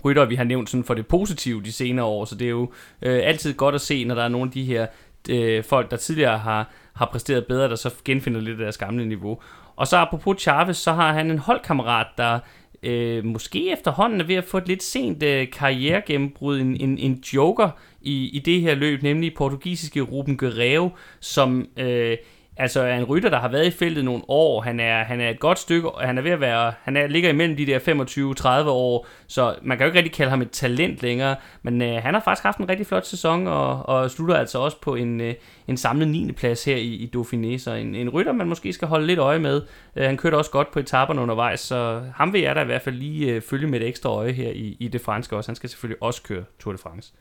rytter, 0.05 0.25
vi 0.25 0.35
har 0.35 0.45
nævnt 0.45 0.71
sådan 0.71 0.85
for 0.85 0.95
det 0.95 1.07
positive 1.07 1.63
de 1.63 1.73
senere 1.73 2.07
år, 2.07 2.25
så 2.25 2.35
det 2.35 2.45
er 2.45 2.51
jo 2.51 2.73
øh, 3.03 3.21
altid 3.25 3.55
godt 3.55 3.75
at 3.75 3.81
se, 3.81 4.05
når 4.05 4.15
der 4.15 4.23
er 4.23 4.29
nogle 4.29 4.49
af 4.49 4.53
de 4.53 4.65
her 4.65 4.87
øh, 5.31 5.65
folk, 5.65 5.91
der 5.91 5.97
tidligere 5.97 6.39
har, 6.39 6.71
har 6.93 7.07
præsteret 7.07 7.47
bedre, 7.47 7.69
der 7.69 7.77
så 7.77 7.95
genfinder 8.05 8.41
lidt 8.41 8.59
af 8.59 8.63
deres 8.63 8.79
gamle 8.79 9.07
niveau. 9.07 9.39
Og 9.77 9.87
så 9.87 9.97
apropos 9.97 10.43
Chavez, 10.43 10.77
så 10.77 10.93
har 10.93 11.13
han 11.13 11.31
en 11.31 11.39
holdkammerat, 11.39 12.07
der 12.19 12.39
øh, 12.83 13.25
måske 13.25 13.73
efterhånden 13.73 14.21
er 14.21 14.25
ved 14.25 14.35
at 14.35 14.45
få 14.45 14.59
et 14.59 14.69
lidt 14.69 14.83
sent 14.83 15.23
øh, 15.23 15.51
karrieregennembrud, 15.51 16.61
en, 16.61 16.77
en, 16.77 16.99
en 16.99 17.23
joker 17.35 17.71
i, 18.07 18.29
i 18.29 18.39
det 18.39 18.61
her 18.61 18.75
løb, 18.75 19.03
nemlig 19.03 19.35
portugisiske 19.35 20.01
Ruben 20.01 20.37
Guerrero, 20.37 20.91
som 21.21 21.67
øh, 21.77 22.17
altså 22.57 22.81
er 22.81 22.97
en 22.97 23.05
rytter, 23.05 23.31
der 23.31 23.39
har 23.39 23.49
været 23.49 23.67
i 23.67 23.71
feltet 23.71 24.05
nogle 24.05 24.23
år. 24.29 24.61
Han 24.61 24.81
er, 24.81 25.05
han 25.05 25.21
er 25.21 25.29
et 25.29 25.41
godt 25.41 25.59
stykke, 25.59 25.89
han 26.01 26.19
er 26.19 26.23
ved 26.23 26.31
at 26.31 26.41
være, 26.41 26.73
han 26.83 26.97
er, 26.97 27.07
ligger 27.07 27.31
imellem 27.31 27.57
de 27.57 27.67
der 27.67 28.65
25-30 28.65 28.69
år, 28.69 29.07
så 29.27 29.55
man 29.63 29.79
kan 29.79 29.85
jo 29.85 29.89
ikke 29.89 29.99
rigtig 29.99 30.15
kalde 30.15 30.31
ham 30.31 30.43
et 30.43 30.51
talent 30.51 31.03
længere, 31.03 31.37
men 31.63 31.83
øh, 31.83 32.03
han 32.03 32.15
har 32.15 32.21
faktisk 32.21 32.43
haft 32.43 32.59
en 32.59 32.69
rigtig 32.69 32.87
flot 32.87 33.07
sæson, 33.07 33.47
og, 33.47 33.89
og 33.89 34.11
slutter 34.11 34.37
altså 34.37 34.59
også 34.59 34.81
på 34.81 34.95
en, 34.95 35.21
øh, 35.21 35.35
en 35.69 35.77
samlet 35.77 36.09
9. 36.09 36.33
plads 36.33 36.65
her 36.65 36.77
i, 36.77 36.95
i 36.95 37.11
Dauphiné, 37.17 37.59
så 37.59 37.71
en, 37.71 37.95
en 37.95 38.09
rytter, 38.09 38.33
man 38.33 38.49
måske 38.49 38.73
skal 38.73 38.89
holde 38.89 39.07
lidt 39.07 39.19
øje 39.19 39.39
med. 39.39 39.63
Øh, 39.97 40.05
han 40.05 40.17
kørte 40.17 40.35
også 40.35 40.51
godt 40.51 40.71
på 40.71 40.79
etaperne 40.79 41.21
undervejs, 41.21 41.61
så 41.61 42.03
ham 42.15 42.33
vil 42.33 42.41
jeg 42.41 42.57
da 42.57 42.63
i 42.63 42.67
hvert 42.67 42.83
fald 42.83 42.95
lige 42.95 43.33
øh, 43.33 43.43
følge 43.43 43.67
med 43.67 43.81
et 43.81 43.87
ekstra 43.89 44.11
øje 44.11 44.33
her 44.33 44.51
i, 44.51 44.77
i 44.81 44.89
det 44.89 45.01
franske 45.01 45.37
også. 45.37 45.49
Han 45.49 45.57
skal 45.57 45.71
selvfølgelig 45.71 46.03
også 46.03 46.23
køre 46.23 46.45
Tour 46.61 46.73
de 46.73 46.79
France. 46.79 47.13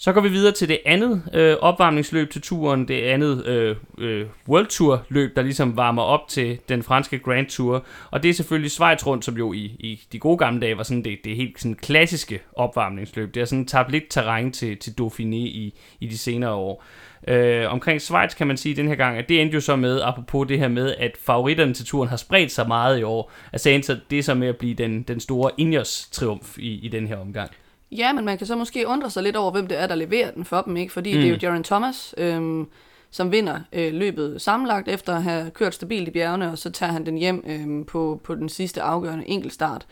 Så 0.00 0.12
går 0.12 0.20
vi 0.20 0.28
videre 0.28 0.52
til 0.52 0.68
det 0.68 0.78
andet 0.86 1.22
øh, 1.34 1.56
opvarmningsløb 1.60 2.30
til 2.30 2.42
turen, 2.42 2.88
det 2.88 3.02
andet 3.02 3.46
øh, 3.46 3.76
øh, 3.98 4.26
World 4.48 4.66
Tour 4.66 5.04
løb, 5.08 5.36
der 5.36 5.42
ligesom 5.42 5.76
varmer 5.76 6.02
op 6.02 6.28
til 6.28 6.58
den 6.68 6.82
franske 6.82 7.18
Grand 7.18 7.46
Tour. 7.46 7.84
Og 8.10 8.22
det 8.22 8.28
er 8.28 8.34
selvfølgelig 8.34 8.70
Schweiz 8.70 9.06
rundt, 9.06 9.24
som 9.24 9.36
jo 9.36 9.52
i, 9.52 9.64
i 9.64 10.00
de 10.12 10.18
gode 10.18 10.38
gamle 10.38 10.60
dage 10.60 10.76
var 10.76 10.82
sådan 10.82 11.04
det, 11.04 11.18
det 11.24 11.36
helt 11.36 11.60
sådan 11.60 11.74
klassiske 11.74 12.40
opvarmningsløb. 12.52 13.34
Det 13.34 13.40
har 13.40 13.46
sådan 13.46 13.66
tabt 13.66 13.90
lidt 13.90 14.04
terræn 14.10 14.52
til, 14.52 14.76
til 14.76 14.94
Dauphiné 15.00 15.36
i, 15.36 15.74
i 16.00 16.06
de 16.06 16.18
senere 16.18 16.52
år. 16.52 16.84
Øh, 17.28 17.72
omkring 17.72 18.00
Schweiz 18.00 18.34
kan 18.36 18.46
man 18.46 18.56
sige 18.56 18.76
den 18.76 18.88
her 18.88 18.94
gang, 18.94 19.18
at 19.18 19.28
det 19.28 19.40
endte 19.40 19.54
jo 19.54 19.60
så 19.60 19.76
med, 19.76 20.00
apropos 20.00 20.48
det 20.48 20.58
her 20.58 20.68
med, 20.68 20.94
at 20.98 21.16
favoritterne 21.20 21.74
til 21.74 21.86
turen 21.86 22.08
har 22.08 22.16
spredt 22.16 22.52
sig 22.52 22.68
meget 22.68 22.98
i 22.98 23.02
år. 23.02 23.32
Altså 23.52 23.96
det 24.10 24.18
er 24.18 24.22
så 24.22 24.34
med 24.34 24.48
at 24.48 24.56
blive 24.56 24.74
den, 24.74 25.02
den 25.02 25.20
store 25.20 25.50
Ingers 25.56 26.08
triumf 26.12 26.58
i, 26.58 26.78
i 26.78 26.88
den 26.88 27.06
her 27.06 27.16
omgang. 27.16 27.50
Ja, 27.90 28.12
men 28.12 28.24
man 28.24 28.38
kan 28.38 28.46
så 28.46 28.56
måske 28.56 28.86
undre 28.86 29.10
sig 29.10 29.22
lidt 29.22 29.36
over, 29.36 29.50
hvem 29.50 29.66
det 29.66 29.80
er, 29.80 29.86
der 29.86 29.94
leverer 29.94 30.30
den 30.30 30.44
for 30.44 30.62
dem, 30.62 30.76
ikke? 30.76 30.92
Fordi 30.92 31.12
mm. 31.12 31.18
det 31.18 31.24
er 31.24 31.28
jo 31.28 31.34
mm. 31.34 31.40
Jaron 31.42 31.64
Thomas, 31.64 32.14
øhm, 32.18 32.66
som 33.10 33.32
vinder 33.32 33.60
øh, 33.72 33.92
løbet 33.92 34.42
sammenlagt 34.42 34.88
efter 34.88 35.16
at 35.16 35.22
have 35.22 35.50
kørt 35.50 35.74
stabilt 35.74 36.08
i 36.08 36.10
bjergene, 36.10 36.50
og 36.50 36.58
så 36.58 36.70
tager 36.70 36.92
han 36.92 37.06
den 37.06 37.18
hjem 37.18 37.44
øhm, 37.46 37.84
på, 37.84 38.20
på 38.24 38.34
den 38.34 38.48
sidste 38.48 38.82
afgørende 38.82 39.28
enkeltstart. 39.28 39.86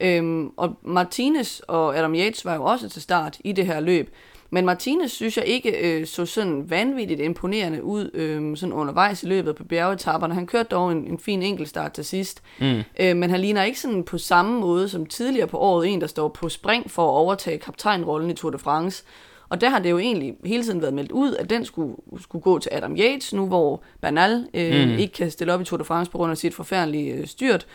Øhm, 0.00 0.52
og 0.56 0.76
Martinez 0.82 1.60
og 1.68 1.98
Adam 1.98 2.14
Yates 2.14 2.44
var 2.44 2.54
jo 2.54 2.64
også 2.64 2.88
til 2.88 3.02
start 3.02 3.38
i 3.44 3.52
det 3.52 3.66
her 3.66 3.80
løb, 3.80 4.14
men 4.50 4.64
Martinez 4.64 5.12
synes 5.12 5.36
jeg 5.36 5.46
ikke 5.46 5.70
øh, 5.70 6.06
så 6.06 6.26
sådan 6.26 6.70
vanvittigt 6.70 7.20
imponerende 7.20 7.84
ud 7.84 8.10
øh, 8.14 8.56
sådan 8.56 8.72
undervejs 8.72 9.22
i 9.22 9.26
løbet 9.26 9.56
på 9.56 9.64
bjergetapperne. 9.64 10.34
Han 10.34 10.46
kørte 10.46 10.68
dog 10.68 10.92
en, 10.92 11.06
en 11.06 11.18
fin 11.18 11.42
enkeltstart 11.42 11.92
til 11.92 12.04
sidst. 12.04 12.42
Mm. 12.60 12.82
Øh, 13.00 13.16
men 13.16 13.30
han 13.30 13.40
ligner 13.40 13.62
ikke 13.62 13.80
sådan 13.80 14.04
på 14.04 14.18
samme 14.18 14.60
måde 14.60 14.88
som 14.88 15.06
tidligere 15.06 15.46
på 15.46 15.58
året 15.58 15.88
en, 15.88 16.00
der 16.00 16.06
står 16.06 16.28
på 16.28 16.48
spring 16.48 16.90
for 16.90 17.02
at 17.02 17.16
overtage 17.16 17.58
kaptajnrollen 17.58 18.30
i 18.30 18.34
Tour 18.34 18.50
de 18.50 18.58
France. 18.58 19.04
Og 19.48 19.60
der 19.60 19.68
har 19.68 19.78
det 19.78 19.90
jo 19.90 19.98
egentlig 19.98 20.34
hele 20.44 20.64
tiden 20.64 20.82
været 20.82 20.94
meldt 20.94 21.12
ud, 21.12 21.34
at 21.34 21.50
den 21.50 21.64
skulle, 21.64 21.96
skulle 22.20 22.42
gå 22.42 22.58
til 22.58 22.70
Adam 22.72 22.96
Yates, 22.96 23.32
nu 23.32 23.46
hvor 23.46 23.82
Bernal 24.00 24.46
øh, 24.54 24.88
mm. 24.88 24.98
ikke 24.98 25.12
kan 25.12 25.30
stille 25.30 25.54
op 25.54 25.60
i 25.60 25.64
Tour 25.64 25.78
de 25.78 25.84
France 25.84 26.10
på 26.10 26.18
grund 26.18 26.30
af 26.30 26.38
sit 26.38 26.54
forfærdelige 26.54 27.12
øh, 27.12 27.26
styrt. 27.26 27.66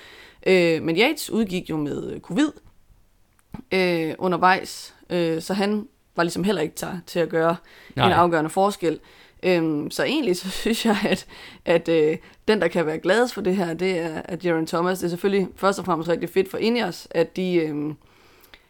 Øh, 0.47 0.83
men 0.83 0.97
Yates 0.97 1.29
udgik 1.29 1.69
jo 1.69 1.77
med 1.77 2.11
øh, 2.11 2.19
covid 2.19 2.51
øh, 3.71 4.13
undervejs, 4.17 4.95
øh, 5.09 5.41
så 5.41 5.53
han 5.53 5.87
var 6.15 6.23
ligesom 6.23 6.43
heller 6.43 6.61
ikke 6.61 6.75
til, 6.75 6.87
til 7.07 7.19
at 7.19 7.29
gøre 7.29 7.55
Nej. 7.95 8.07
en 8.07 8.13
afgørende 8.13 8.49
forskel. 8.49 8.99
Øhm, 9.43 9.91
så 9.91 10.03
egentlig 10.03 10.37
så 10.37 10.49
synes 10.61 10.85
jeg, 10.85 10.97
at, 11.09 11.27
at 11.65 11.89
øh, 11.89 12.17
den, 12.47 12.61
der 12.61 12.67
kan 12.67 12.85
være 12.85 12.99
gladest 12.99 13.33
for 13.33 13.41
det 13.41 13.55
her, 13.55 13.73
det 13.73 13.99
er 13.99 14.21
at 14.25 14.45
Jaron 14.45 14.67
Thomas. 14.67 14.99
Det 14.99 15.05
er 15.05 15.09
selvfølgelig 15.09 15.47
først 15.55 15.79
og 15.79 15.85
fremmest 15.85 16.09
rigtig 16.09 16.29
fedt 16.29 16.51
for 16.51 16.57
Ineos, 16.57 17.07
at 17.11 17.35
de, 17.35 17.55
øh, 17.55 17.93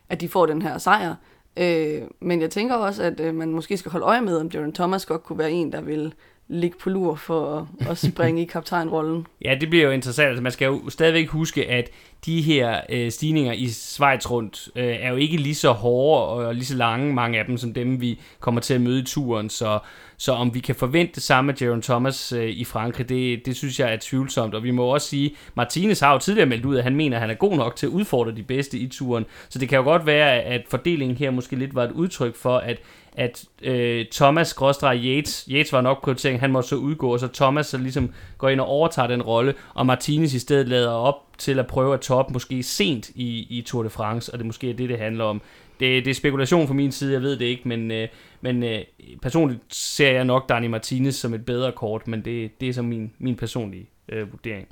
at 0.10 0.22
de 0.22 0.30
får 0.30 0.46
den 0.46 0.62
her 0.62 0.78
sejr. 0.78 1.16
Øh, 1.58 2.02
men 2.20 2.42
jeg 2.42 2.50
tænker 2.50 2.75
også, 2.75 3.04
at 3.04 3.20
øh, 3.20 3.36
man 3.36 3.52
måske 3.52 3.78
skal 3.78 3.92
holde 3.92 4.06
øje 4.06 4.22
med, 4.22 4.38
om 4.38 4.48
Jaron 4.48 4.74
Thomas 4.74 5.06
godt 5.06 5.24
kunne 5.24 5.40
være 5.40 5.52
en, 5.52 5.72
der 5.72 5.82
vil 5.82 6.14
ligge 6.48 6.78
på 6.78 6.90
lur 6.90 7.16
for 7.16 7.58
at, 7.58 7.90
at 7.90 7.98
springe 8.12 8.42
i 8.42 8.46
kaptajnrollen. 8.46 9.28
Ja, 9.46 9.56
det 9.62 9.70
bliver 9.70 9.86
jo 9.86 9.92
interessant. 9.92 10.28
Altså, 10.28 10.44
man 10.44 10.52
skal 10.52 10.66
jo 10.66 10.90
stadigvæk 10.90 11.28
huske, 11.28 11.70
at 11.70 11.90
de 12.25 12.42
her 12.42 12.82
øh, 12.90 13.12
stigninger 13.12 13.54
i 13.54 13.68
Schweiz 13.68 14.32
rundt 14.32 14.70
øh, 14.75 14.96
er 15.00 15.10
jo 15.10 15.16
ikke 15.16 15.38
lige 15.38 15.56
så 15.56 15.72
hårde 15.72 16.48
og 16.48 16.56
lige 16.56 16.66
så 16.66 16.75
lange, 16.75 17.14
mange 17.14 17.40
af 17.40 17.46
dem, 17.46 17.58
som 17.58 17.74
dem 17.74 18.02
vi 18.02 18.20
kommer 18.40 18.62
til 18.62 18.74
at 18.74 18.82
møde 18.82 19.00
i 19.00 19.04
turen. 19.04 19.50
Så, 19.50 19.80
Så 20.18 20.32
om 20.32 20.54
vi 20.54 20.60
kan 20.60 20.75
forvente 20.75 21.16
det 21.16 21.24
samme 21.24 21.48
med 21.48 21.56
Jaron 21.62 21.82
Thomas 21.82 22.32
øh, 22.32 22.50
i 22.50 22.64
Frankrig, 22.64 23.10
det, 23.10 23.46
det 23.46 23.56
synes 23.56 23.80
jeg 23.80 23.94
er 23.94 23.98
tvivlsomt. 24.02 24.56
Og 24.56 24.64
vi 24.64 24.72
må 24.72 24.84
også 24.84 25.08
sige, 25.08 25.36
Martinez 25.56 26.00
har 26.00 26.14
jo 26.14 26.20
tidligere 26.20 26.50
meldt 26.50 26.66
ud, 26.66 26.78
at 26.78 26.84
han 26.84 26.96
mener, 26.96 27.18
at 27.18 27.22
han 27.22 27.30
er 27.30 27.34
god 27.36 27.58
nok 27.58 27.75
til 27.75 27.86
at 27.86 27.92
udfordre 27.92 28.36
de 28.36 28.44
bedste 28.44 28.78
i 28.78 28.88
turen. 28.88 29.25
Så 29.50 29.60
det 29.60 29.70
kan 29.70 29.78
jo 29.78 29.84
godt 29.84 30.06
være, 30.06 30.42
at 30.42 30.62
fordelingen 30.70 31.18
her 31.18 31.32
måske 31.32 31.56
lidt 31.56 31.75
var 31.75 31.84
et 31.84 31.92
udtryk 31.92 32.36
for, 32.36 32.58
at 32.58 32.78
at 33.17 33.45
øh, 33.62 34.05
Thomas 34.12 34.53
Gråstrej 34.53 35.00
Yates, 35.03 35.48
Yates 35.51 35.74
var 35.74 35.81
nok 35.81 36.03
prioritering, 36.03 36.39
han 36.39 36.51
måtte 36.51 36.69
så 36.69 36.75
udgå, 36.75 37.13
og 37.13 37.19
så 37.19 37.27
Thomas 37.27 37.67
så 37.67 37.77
ligesom 37.77 38.13
går 38.38 38.50
ind 38.50 38.60
og 38.60 38.67
overtager 38.67 39.07
den 39.07 39.22
rolle, 39.22 39.53
og 39.74 39.86
Martinez 39.86 40.34
i 40.34 40.39
stedet 40.39 40.67
lader 40.67 40.89
op 40.89 41.15
til 41.38 41.60
at 41.60 41.67
prøve 41.67 41.93
at 41.93 42.01
toppe 42.01 42.34
måske 42.34 42.63
sent 42.63 43.10
i, 43.10 43.48
i 43.50 43.62
Tour 43.62 43.84
de 43.84 43.89
France, 43.89 44.34
og 44.34 44.38
det 44.39 44.45
måske 44.45 44.69
er 44.69 44.74
det, 44.74 44.89
det 44.89 44.98
handler 45.00 45.24
om. 45.24 45.41
Det, 45.79 46.05
det 46.05 46.12
er 46.12 46.15
spekulation 46.15 46.67
fra 46.67 46.74
min 46.74 46.91
side, 46.91 47.13
jeg 47.13 47.22
ved 47.22 47.38
det 47.38 47.45
ikke, 47.45 47.67
men, 47.67 47.91
øh, 47.91 48.07
men 48.41 48.63
øh, 48.63 48.81
personligt 49.22 49.62
ser 49.69 50.12
jeg 50.12 50.25
nok 50.25 50.50
Dani 50.50 50.67
Martinez 50.67 51.15
som 51.15 51.34
et 51.34 51.45
bedre 51.45 51.72
kort, 51.72 52.07
men 52.07 52.25
det, 52.25 52.62
det 52.62 52.69
er 52.69 52.74
så 52.74 52.81
min, 52.81 53.12
min 53.17 53.36
personlige 53.36 53.89
øh, 54.10 54.31
vurdering. 54.31 54.67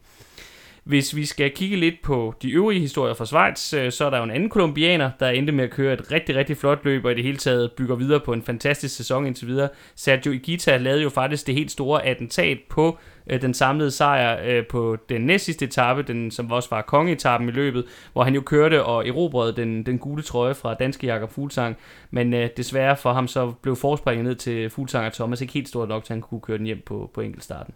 Hvis 0.83 1.15
vi 1.15 1.25
skal 1.25 1.51
kigge 1.51 1.75
lidt 1.77 1.95
på 2.03 2.33
de 2.41 2.51
øvrige 2.51 2.79
historier 2.79 3.13
fra 3.13 3.25
Schweiz, 3.25 3.73
øh, 3.73 3.91
så 3.91 4.05
er 4.05 4.09
der 4.09 4.17
jo 4.17 4.23
en 4.23 4.31
anden 4.31 4.49
kolumbianer, 4.49 5.11
der 5.19 5.29
endte 5.29 5.53
med 5.53 5.63
at 5.63 5.69
køre 5.69 5.93
et 5.93 6.11
rigtig, 6.11 6.35
rigtig 6.35 6.57
flot 6.57 6.79
løb, 6.83 7.05
og 7.05 7.11
i 7.11 7.15
det 7.15 7.23
hele 7.23 7.37
taget 7.37 7.71
bygger 7.71 7.95
videre 7.95 8.19
på 8.19 8.33
en 8.33 8.41
fantastisk 8.41 8.95
sæson 8.95 9.25
indtil 9.25 9.47
videre. 9.47 9.69
Sergio 9.95 10.31
Igita 10.31 10.77
lavede 10.77 11.01
jo 11.01 11.09
faktisk 11.09 11.47
det 11.47 11.55
helt 11.55 11.71
store 11.71 12.05
attentat 12.05 12.57
på 12.69 12.97
øh, 13.27 13.41
den 13.41 13.53
samlede 13.53 13.91
sejr 13.91 14.39
øh, 14.45 14.67
på 14.67 14.97
den 15.09 15.21
næstsidste 15.21 15.65
etape, 15.65 16.03
den, 16.03 16.31
som 16.31 16.51
også 16.51 16.69
var 16.69 16.81
kongeetappen 16.81 17.49
i 17.49 17.51
løbet, 17.51 17.85
hvor 18.13 18.23
han 18.23 18.35
jo 18.35 18.41
kørte 18.41 18.83
og 18.83 19.07
erobrede 19.07 19.55
den, 19.55 19.85
den 19.85 19.97
gule 19.97 20.23
trøje 20.23 20.55
fra 20.55 20.73
danske 20.73 21.07
Jakob 21.07 21.31
Fuglsang, 21.31 21.77
men 22.11 22.33
øh, 22.33 22.49
desværre 22.57 22.97
for 22.97 23.13
ham 23.13 23.27
så 23.27 23.51
blev 23.61 23.75
forspringet 23.75 24.25
ned 24.25 24.35
til 24.35 24.69
Fuglsang 24.69 25.05
og 25.05 25.13
Thomas 25.13 25.41
ikke 25.41 25.53
helt 25.53 25.67
stort 25.67 25.89
nok, 25.89 26.03
til 26.03 26.13
han 26.13 26.21
kunne 26.21 26.41
køre 26.41 26.57
den 26.57 26.65
hjem 26.65 26.81
på, 26.85 27.11
på 27.13 27.21
enkeltstarten. 27.21 27.73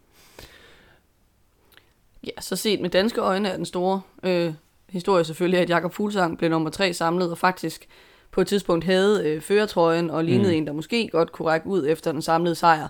Ja, 2.28 2.42
så 2.42 2.56
set 2.56 2.82
med 2.82 2.90
danske 2.90 3.22
øjne 3.22 3.50
er 3.50 3.56
den 3.56 3.66
store 3.66 4.02
øh, 4.24 4.54
historie 4.90 5.24
selvfølgelig, 5.24 5.60
at 5.60 5.70
Jakob 5.70 5.94
Fuglsang 5.94 6.38
blev 6.38 6.50
nummer 6.50 6.70
tre 6.70 6.94
samlet, 6.94 7.32
og 7.32 7.38
faktisk 7.38 7.88
på 8.32 8.42
et 8.42 8.48
tidspunkt 8.48 8.86
havde 8.86 9.24
øh, 9.26 9.42
føretrøjen 9.42 10.10
og 10.10 10.24
lignede 10.24 10.52
mm. 10.52 10.58
en, 10.58 10.68
der 10.68 10.74
måske 10.74 11.10
godt 11.12 11.32
kunne 11.32 11.48
række 11.48 11.68
ud 11.68 11.88
efter 11.88 12.12
den 12.12 12.22
samlede 12.22 12.56
sejr. 12.56 12.88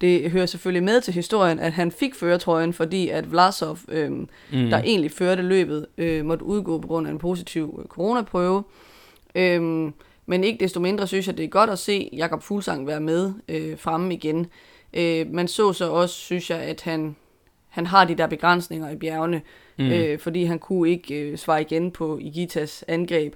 Det 0.00 0.30
hører 0.30 0.46
selvfølgelig 0.46 0.82
med 0.82 1.00
til 1.00 1.14
historien, 1.14 1.58
at 1.58 1.72
han 1.72 1.92
fik 1.92 2.14
føretrøjen, 2.14 2.72
fordi 2.72 3.08
at 3.08 3.30
Vlasov, 3.30 3.78
øh, 3.88 4.10
mm. 4.10 4.28
der 4.50 4.78
egentlig 4.78 5.10
førte 5.10 5.42
løbet, 5.42 5.86
øh, 5.98 6.24
måtte 6.24 6.44
udgå 6.44 6.78
på 6.78 6.88
grund 6.88 7.06
af 7.06 7.10
en 7.10 7.18
positiv 7.18 7.78
øh, 7.82 7.88
coronaprøve. 7.88 8.62
Øh, 9.34 9.90
men 10.26 10.44
ikke 10.44 10.60
desto 10.60 10.80
mindre 10.80 11.06
synes 11.06 11.26
jeg, 11.26 11.36
det 11.36 11.44
er 11.44 11.48
godt 11.48 11.70
at 11.70 11.78
se 11.78 12.10
Jakob 12.12 12.42
Fuglsang 12.42 12.86
være 12.86 13.00
med 13.00 13.32
øh, 13.48 13.78
fremme 13.78 14.14
igen. 14.14 14.46
Øh, 14.92 15.26
man 15.30 15.48
så 15.48 15.72
så 15.72 15.90
også, 15.90 16.14
synes 16.14 16.50
jeg, 16.50 16.58
at 16.58 16.80
han 16.80 17.16
han 17.78 17.86
har 17.86 18.04
de 18.04 18.14
der 18.14 18.26
begrænsninger 18.26 18.90
i 18.90 18.96
bjergene, 18.96 19.42
mm. 19.78 19.90
øh, 19.90 20.18
fordi 20.18 20.44
han 20.44 20.58
kunne 20.58 20.90
ikke 20.90 21.14
øh, 21.14 21.36
svare 21.36 21.60
igen 21.60 21.90
på 21.90 22.18
Igitas 22.18 22.84
angreb. 22.88 23.34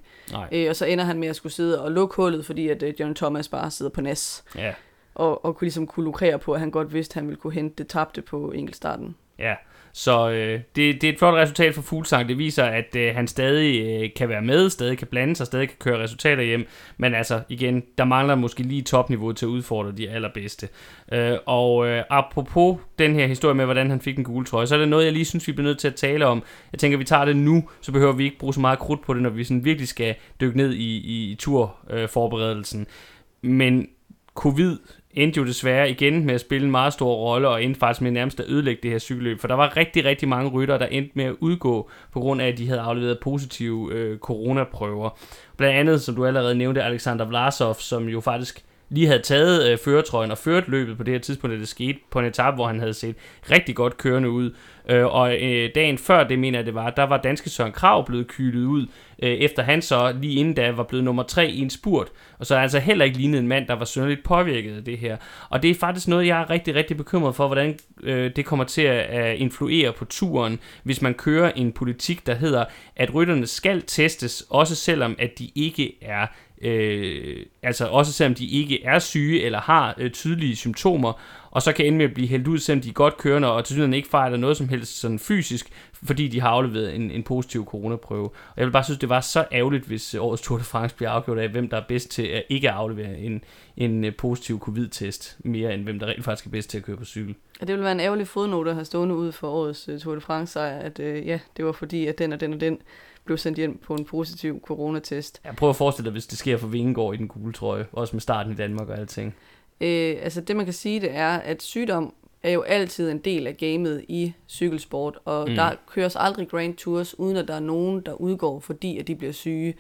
Øh, 0.52 0.66
og 0.68 0.76
så 0.76 0.84
ender 0.84 1.04
han 1.04 1.18
med 1.18 1.28
at 1.28 1.36
skulle 1.36 1.52
sidde 1.52 1.82
og 1.82 1.92
lukke 1.92 2.16
hullet, 2.16 2.46
fordi 2.46 2.68
at 2.68 2.82
øh, 2.82 2.94
John 3.00 3.14
Thomas 3.14 3.48
bare 3.48 3.70
sidder 3.70 3.90
på 3.90 4.00
næs. 4.00 4.44
Ja. 4.56 4.72
Og, 5.14 5.44
og 5.44 5.56
kunne 5.56 5.66
ligesom 5.66 5.86
kunne 5.86 6.04
lukrere 6.04 6.38
på, 6.38 6.52
at 6.52 6.60
han 6.60 6.70
godt 6.70 6.94
vidste, 6.94 7.12
at 7.12 7.14
han 7.14 7.26
ville 7.26 7.40
kunne 7.40 7.52
hente 7.52 7.74
det 7.78 7.88
tabte 7.88 8.22
på 8.22 8.52
enkeltstarten. 8.52 9.16
Ja, 9.38 9.54
så 9.92 10.30
øh, 10.30 10.60
det, 10.76 11.00
det 11.00 11.04
er 11.04 11.12
et 11.12 11.18
flot 11.18 11.34
resultat 11.34 11.74
for 11.74 11.82
Fuglsang. 11.82 12.28
Det 12.28 12.38
viser, 12.38 12.64
at 12.64 12.96
øh, 12.96 13.14
han 13.14 13.28
stadig 13.28 13.86
øh, 13.86 14.10
kan 14.16 14.28
være 14.28 14.42
med, 14.42 14.70
stadig 14.70 14.98
kan 14.98 15.06
blande 15.06 15.36
sig, 15.36 15.46
stadig 15.46 15.68
kan 15.68 15.76
køre 15.80 16.02
resultater 16.02 16.42
hjem. 16.42 16.66
Men 16.96 17.14
altså, 17.14 17.40
igen, 17.48 17.82
der 17.98 18.04
mangler 18.04 18.34
måske 18.34 18.62
lige 18.62 18.82
topniveau 18.82 19.32
til 19.32 19.46
at 19.46 19.50
udfordre 19.50 19.92
de 19.92 20.10
allerbedste. 20.10 20.68
Øh, 21.12 21.38
og 21.46 21.86
øh, 21.86 22.02
apropos 22.10 22.78
den 22.98 23.14
her 23.14 23.26
historie 23.26 23.54
med, 23.54 23.64
hvordan 23.64 23.90
han 23.90 24.00
fik 24.00 24.18
en 24.18 24.24
gule 24.24 24.46
trøje, 24.46 24.66
så 24.66 24.74
er 24.74 24.78
det 24.78 24.88
noget, 24.88 25.04
jeg 25.04 25.12
lige 25.12 25.24
synes, 25.24 25.46
vi 25.48 25.52
bliver 25.52 25.68
nødt 25.68 25.78
til 25.78 25.88
at 25.88 25.94
tale 25.94 26.26
om. 26.26 26.42
Jeg 26.72 26.78
tænker, 26.78 26.98
vi 26.98 27.04
tager 27.04 27.24
det 27.24 27.36
nu, 27.36 27.68
så 27.80 27.92
behøver 27.92 28.12
vi 28.12 28.24
ikke 28.24 28.38
bruge 28.38 28.54
så 28.54 28.60
meget 28.60 28.78
krudt 28.78 29.02
på 29.04 29.14
det, 29.14 29.22
når 29.22 29.30
vi 29.30 29.44
sådan 29.44 29.64
virkelig 29.64 29.88
skal 29.88 30.14
dykke 30.40 30.56
ned 30.56 30.72
i, 30.72 30.96
i, 30.96 31.30
i 31.30 31.34
turforberedelsen. 31.34 32.80
Øh, 32.80 33.50
Men 33.50 33.88
covid 34.34 34.78
endte 35.14 35.40
jo 35.40 35.46
desværre 35.46 35.90
igen 35.90 36.26
med 36.26 36.34
at 36.34 36.40
spille 36.40 36.64
en 36.64 36.70
meget 36.70 36.92
stor 36.92 37.14
rolle, 37.14 37.48
og 37.48 37.64
endte 37.64 37.80
faktisk 37.80 38.00
med 38.00 38.10
nærmest 38.10 38.40
at 38.40 38.46
ødelægge 38.48 38.82
det 38.82 38.90
her 38.90 38.98
cykelløb, 38.98 39.40
for 39.40 39.48
der 39.48 39.54
var 39.54 39.76
rigtig, 39.76 40.04
rigtig 40.04 40.28
mange 40.28 40.50
rytter, 40.50 40.78
der 40.78 40.86
endte 40.86 41.12
med 41.14 41.24
at 41.24 41.34
udgå, 41.40 41.90
på 42.12 42.20
grund 42.20 42.42
af, 42.42 42.48
at 42.48 42.58
de 42.58 42.68
havde 42.68 42.80
afleveret 42.80 43.18
positive 43.22 43.92
øh, 43.92 44.18
coronaprøver. 44.18 45.18
Blandt 45.56 45.76
andet, 45.76 46.02
som 46.02 46.14
du 46.14 46.26
allerede 46.26 46.54
nævnte, 46.54 46.82
Alexander 46.82 47.24
Vlasov, 47.24 47.74
som 47.74 48.08
jo 48.08 48.20
faktisk 48.20 48.64
lige 48.92 49.06
havde 49.06 49.22
taget 49.22 49.70
øh, 49.70 49.78
føretrøjen 49.78 50.30
og 50.30 50.38
ført 50.38 50.68
løbet 50.68 50.96
på 50.96 51.02
det 51.02 51.14
her 51.14 51.18
tidspunkt, 51.18 51.54
da 51.54 51.60
det 51.60 51.68
skete 51.68 51.98
på 52.10 52.18
en 52.18 52.24
etape, 52.24 52.54
hvor 52.54 52.66
han 52.66 52.78
havde 52.78 52.94
set 52.94 53.16
rigtig 53.50 53.74
godt 53.76 53.96
kørende 53.96 54.30
ud. 54.30 54.50
Øh, 54.88 55.06
og 55.06 55.42
øh, 55.42 55.70
dagen 55.74 55.98
før, 55.98 56.24
det 56.24 56.38
mener 56.38 56.58
jeg 56.58 56.66
det 56.66 56.74
var, 56.74 56.90
der 56.90 57.02
var 57.02 57.16
danske 57.16 57.50
Søren 57.50 57.72
Krav 57.72 58.06
blevet 58.06 58.28
kylet 58.28 58.64
ud, 58.64 58.86
øh, 59.22 59.30
efter 59.30 59.62
han 59.62 59.82
så 59.82 60.14
lige 60.20 60.34
inden 60.34 60.54
da 60.54 60.70
var 60.70 60.82
blevet 60.82 61.04
nummer 61.04 61.22
tre 61.22 61.50
i 61.50 61.60
en 61.60 61.70
spurt. 61.70 62.08
Og 62.38 62.46
så 62.46 62.54
er 62.54 62.60
altså 62.60 62.78
heller 62.78 63.04
ikke 63.04 63.16
lignet 63.16 63.40
en 63.40 63.48
mand, 63.48 63.66
der 63.66 63.74
var 63.74 63.84
synderligt 63.84 64.24
påvirket 64.24 64.76
af 64.76 64.84
det 64.84 64.98
her. 64.98 65.16
Og 65.48 65.62
det 65.62 65.70
er 65.70 65.74
faktisk 65.74 66.08
noget, 66.08 66.26
jeg 66.26 66.40
er 66.40 66.50
rigtig, 66.50 66.74
rigtig 66.74 66.96
bekymret 66.96 67.34
for, 67.34 67.46
hvordan 67.46 67.78
øh, 68.02 68.30
det 68.36 68.44
kommer 68.44 68.64
til 68.64 68.82
at 68.82 69.36
influere 69.36 69.92
på 69.92 70.04
turen, 70.04 70.58
hvis 70.82 71.02
man 71.02 71.14
kører 71.14 71.52
en 71.56 71.72
politik, 71.72 72.26
der 72.26 72.34
hedder, 72.34 72.64
at 72.96 73.14
rytterne 73.14 73.46
skal 73.46 73.82
testes, 73.86 74.44
også 74.50 74.74
selvom 74.74 75.16
at 75.18 75.38
de 75.38 75.50
ikke 75.54 75.92
er 76.02 76.26
øh, 76.62 77.46
altså 77.62 77.86
også 77.86 78.12
selvom 78.12 78.34
de 78.34 78.46
ikke 78.46 78.84
er 78.84 78.98
syge 78.98 79.42
eller 79.42 79.60
har 79.60 79.94
øh, 79.98 80.10
tydelige 80.10 80.56
symptomer, 80.56 81.12
og 81.50 81.62
så 81.62 81.72
kan 81.72 81.86
ende 81.86 81.98
med 81.98 82.04
at 82.04 82.14
blive 82.14 82.28
hældt 82.28 82.48
ud, 82.48 82.58
selvom 82.58 82.80
de 82.80 82.88
er 82.88 82.92
godt 82.92 83.16
kørende, 83.16 83.52
og 83.52 83.64
til 83.64 83.74
synligheden 83.74 83.94
ikke 83.94 84.08
fejler 84.08 84.36
noget 84.36 84.56
som 84.56 84.68
helst 84.68 85.00
sådan 85.00 85.18
fysisk, 85.18 85.68
fordi 85.92 86.28
de 86.28 86.40
har 86.40 86.48
afleveret 86.48 86.94
en, 86.94 87.10
en 87.10 87.22
positiv 87.22 87.64
coronaprøve. 87.64 88.24
Og 88.24 88.56
jeg 88.56 88.66
vil 88.66 88.72
bare 88.72 88.84
synes, 88.84 88.98
det 88.98 89.08
var 89.08 89.20
så 89.20 89.44
ærgerligt, 89.52 89.84
hvis 89.84 90.14
øh, 90.14 90.24
årets 90.24 90.42
Tour 90.42 90.58
de 90.58 90.64
France 90.64 90.96
bliver 90.96 91.10
afgjort 91.10 91.38
af, 91.38 91.48
hvem 91.48 91.68
der 91.68 91.76
er 91.76 91.84
bedst 91.88 92.10
til 92.10 92.22
at 92.22 92.42
ikke 92.48 92.70
aflevere 92.70 93.18
en, 93.18 93.44
en 93.76 94.04
øh, 94.04 94.16
positiv 94.16 94.60
covid-test, 94.60 95.36
mere 95.44 95.74
end 95.74 95.84
hvem 95.84 95.98
der 95.98 96.06
rent 96.06 96.24
faktisk 96.24 96.46
er 96.46 96.50
bedst 96.50 96.70
til 96.70 96.78
at 96.78 96.84
køre 96.84 96.96
på 96.96 97.04
cykel. 97.04 97.34
Ja, 97.60 97.66
det 97.66 97.72
ville 97.72 97.84
være 97.84 97.92
en 97.92 98.00
ærgerlig 98.00 98.28
fodnote 98.28 98.70
at 98.70 98.76
have 98.76 98.84
stående 98.84 99.14
ud 99.14 99.32
for 99.32 99.48
årets 99.48 99.88
øh, 99.88 99.98
Tour 100.00 100.14
de 100.14 100.20
France 100.20 100.52
sejr, 100.52 100.78
at 100.78 101.00
øh, 101.00 101.26
ja, 101.26 101.38
det 101.56 101.64
var 101.64 101.72
fordi, 101.72 102.06
at 102.06 102.18
den 102.18 102.32
og 102.32 102.40
den 102.40 102.52
og 102.52 102.60
den 102.60 102.78
blev 103.24 103.38
sendt 103.38 103.58
hjem 103.58 103.78
på 103.78 103.94
en 103.94 104.04
positiv 104.04 104.60
coronatest. 104.60 105.40
Jeg 105.44 105.56
prøver 105.56 105.70
at 105.70 105.76
forestille 105.76 106.04
dig, 106.04 106.12
hvis 106.12 106.26
det 106.26 106.38
sker 106.38 106.56
for 106.56 106.66
Vingegaard 106.66 107.14
i 107.14 107.16
den 107.16 107.28
gule 107.28 107.52
trøje, 107.52 107.86
også 107.92 108.16
med 108.16 108.20
starten 108.20 108.52
i 108.52 108.54
Danmark 108.54 108.88
og 108.88 108.98
alting. 108.98 109.34
Øh, 109.80 110.16
altså 110.22 110.40
det 110.40 110.56
man 110.56 110.64
kan 110.64 110.74
sige, 110.74 111.00
det 111.00 111.14
er, 111.14 111.28
at 111.28 111.62
sygdom 111.62 112.14
er 112.42 112.50
jo 112.50 112.62
altid 112.62 113.10
en 113.10 113.18
del 113.18 113.46
af 113.46 113.56
gamet 113.56 114.04
i 114.08 114.32
cykelsport, 114.48 115.18
og 115.24 115.48
mm. 115.48 115.54
der 115.54 115.70
køres 115.86 116.16
aldrig 116.16 116.48
Grand 116.48 116.76
Tours, 116.76 117.18
uden 117.18 117.36
at 117.36 117.48
der 117.48 117.54
er 117.54 117.60
nogen, 117.60 118.00
der 118.00 118.12
udgår, 118.12 118.60
fordi 118.60 118.98
at 118.98 119.08
de 119.08 119.14
bliver 119.14 119.32
syge. 119.32 119.74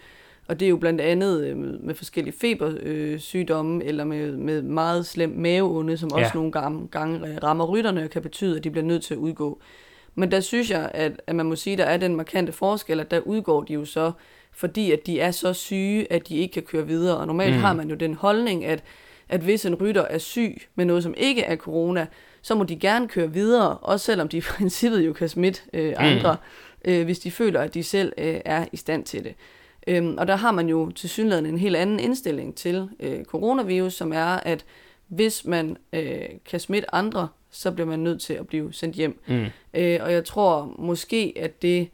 Og 0.48 0.60
det 0.60 0.66
er 0.66 0.70
jo 0.70 0.76
blandt 0.76 1.00
andet 1.00 1.44
øh, 1.44 1.56
med 1.56 1.94
forskellige 1.94 2.34
febersygdomme, 2.38 3.84
eller 3.84 4.04
med, 4.04 4.36
med 4.36 4.62
meget 4.62 5.06
slem 5.06 5.30
maveonde, 5.30 5.96
som 5.96 6.12
også 6.12 6.26
ja. 6.26 6.30
nogle 6.34 6.52
gange, 6.52 6.88
gange 6.88 7.38
rammer 7.38 7.64
rytterne 7.64 8.04
og 8.04 8.10
kan 8.10 8.22
betyde, 8.22 8.56
at 8.56 8.64
de 8.64 8.70
bliver 8.70 8.84
nødt 8.84 9.02
til 9.02 9.14
at 9.14 9.18
udgå. 9.18 9.60
Men 10.14 10.30
der 10.30 10.40
synes 10.40 10.70
jeg, 10.70 10.90
at, 10.94 11.12
at 11.26 11.34
man 11.34 11.46
må 11.46 11.56
sige, 11.56 11.72
at 11.72 11.78
der 11.78 11.84
er 11.84 11.96
den 11.96 12.16
markante 12.16 12.52
forskel, 12.52 13.00
at 13.00 13.10
der 13.10 13.20
udgår 13.20 13.62
de 13.62 13.72
jo 13.72 13.84
så, 13.84 14.12
fordi 14.52 14.92
at 14.92 15.06
de 15.06 15.20
er 15.20 15.30
så 15.30 15.52
syge, 15.52 16.12
at 16.12 16.28
de 16.28 16.36
ikke 16.36 16.52
kan 16.52 16.62
køre 16.62 16.86
videre. 16.86 17.16
Og 17.16 17.26
normalt 17.26 17.54
mm. 17.54 17.60
har 17.60 17.72
man 17.72 17.88
jo 17.88 17.94
den 17.94 18.14
holdning, 18.14 18.64
at, 18.64 18.84
at 19.28 19.40
hvis 19.40 19.66
en 19.66 19.74
rytter 19.74 20.02
er 20.02 20.18
syg 20.18 20.62
med 20.74 20.84
noget, 20.84 21.02
som 21.02 21.14
ikke 21.16 21.42
er 21.42 21.56
corona, 21.56 22.06
så 22.42 22.54
må 22.54 22.64
de 22.64 22.76
gerne 22.76 23.08
køre 23.08 23.32
videre, 23.32 23.76
også 23.76 24.06
selvom 24.06 24.28
de 24.28 24.36
i 24.36 24.40
princippet 24.56 25.06
jo 25.06 25.12
kan 25.12 25.28
smitte 25.28 25.60
øh, 25.72 25.88
mm. 25.88 25.94
andre, 25.98 26.36
mm. 26.84 26.90
øh, 26.90 27.04
hvis 27.04 27.18
de 27.18 27.30
føler, 27.30 27.60
at 27.60 27.74
de 27.74 27.82
selv 27.82 28.12
øh, 28.18 28.40
er 28.44 28.66
i 28.72 28.76
stand 28.76 29.04
til 29.04 29.24
det. 29.24 29.34
Øhm, 29.86 30.14
og 30.18 30.26
der 30.26 30.36
har 30.36 30.52
man 30.52 30.68
jo 30.68 30.90
til 30.90 31.10
synligheden 31.10 31.46
en 31.46 31.58
helt 31.58 31.76
anden 31.76 32.00
indstilling 32.00 32.54
til 32.54 32.88
øh, 33.00 33.24
coronavirus, 33.24 33.94
som 33.94 34.12
er, 34.12 34.26
at 34.26 34.64
hvis 35.08 35.44
man 35.44 35.76
øh, 35.92 36.28
kan 36.50 36.60
smitte 36.60 36.94
andre, 36.94 37.28
så 37.52 37.70
bliver 37.70 37.86
man 37.86 37.98
nødt 37.98 38.20
til 38.20 38.34
at 38.34 38.46
blive 38.46 38.72
sendt 38.72 38.96
hjem. 38.96 39.20
Mm. 39.26 39.46
Øh, 39.74 39.98
og 40.02 40.12
jeg 40.12 40.24
tror 40.24 40.74
måske, 40.78 41.32
at 41.36 41.62
det 41.62 41.88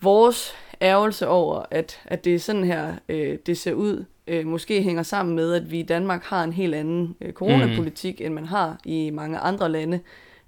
vores 0.00 0.54
ærgelse 0.82 1.28
over, 1.28 1.62
at, 1.70 2.00
at 2.04 2.24
det 2.24 2.34
er 2.34 2.38
sådan 2.38 2.64
her, 2.64 2.94
øh, 3.08 3.38
det 3.46 3.58
ser 3.58 3.72
ud, 3.72 4.04
øh, 4.26 4.46
måske 4.46 4.82
hænger 4.82 5.02
sammen 5.02 5.36
med, 5.36 5.54
at 5.54 5.70
vi 5.70 5.80
i 5.80 5.82
Danmark 5.82 6.24
har 6.24 6.44
en 6.44 6.52
helt 6.52 6.74
anden 6.74 7.16
øh, 7.20 7.32
coronapolitik, 7.32 8.20
mm. 8.20 8.26
end 8.26 8.34
man 8.34 8.46
har 8.46 8.80
i 8.84 9.10
mange 9.10 9.38
andre 9.38 9.68
lande. 9.68 10.00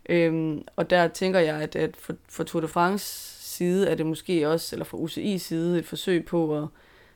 Øhm, 0.09 0.63
og 0.77 0.91
der 0.91 1.09
tænker 1.09 1.41
jeg, 1.41 1.57
at, 1.57 1.77
at 1.77 1.97
for, 1.97 2.15
for 2.29 2.45
Tour 2.45 2.61
de 2.61 2.69
France 2.69 3.07
side 3.45 3.89
er 3.89 3.95
det 3.95 4.07
måske 4.07 4.49
også, 4.49 4.77
eller 4.77 4.85
fra 4.85 4.99
UCI 4.99 5.39
side, 5.39 5.79
et 5.79 5.87
forsøg 5.87 6.25
på 6.25 6.59
at 6.59 6.67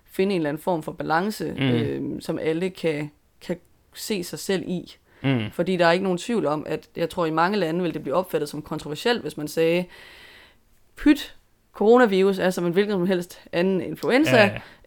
finde 0.05 0.35
en 0.35 0.41
eller 0.41 0.49
anden 0.49 0.63
form 0.63 0.83
for 0.83 0.93
balance, 0.93 1.55
mm. 1.59 1.63
øh, 1.63 2.23
som 2.23 2.39
alle 2.39 2.71
kan, 2.71 3.11
kan 3.41 3.57
se 3.95 4.25
sig 4.25 4.39
selv 4.39 4.63
i. 4.69 4.97
Mm. 5.25 5.51
Fordi 5.53 5.77
der 5.77 5.87
er 5.87 5.93
ikke 5.93 6.03
nogen 6.03 6.19
tvivl 6.19 6.47
om, 6.47 6.67
at 6.69 6.89
jeg 6.97 7.11
tror, 7.11 7.27
i 7.27 7.31
mange 7.31 7.59
lande 7.59 7.83
vil 7.83 7.95
det 7.95 8.03
blive 8.03 8.15
opfattet 8.15 8.49
som 8.49 8.63
kontroversielt, 8.63 9.23
hvis 9.23 9.37
man 9.37 9.49
sagde, 9.49 9.85
pyt, 10.97 11.35
coronavirus 11.73 12.39
er 12.39 12.51
som 12.51 12.67
en 12.67 12.73
hvilken 12.73 12.93
som 12.93 13.07
helst 13.07 13.41
anden 13.53 13.81
influenza. 13.83 14.37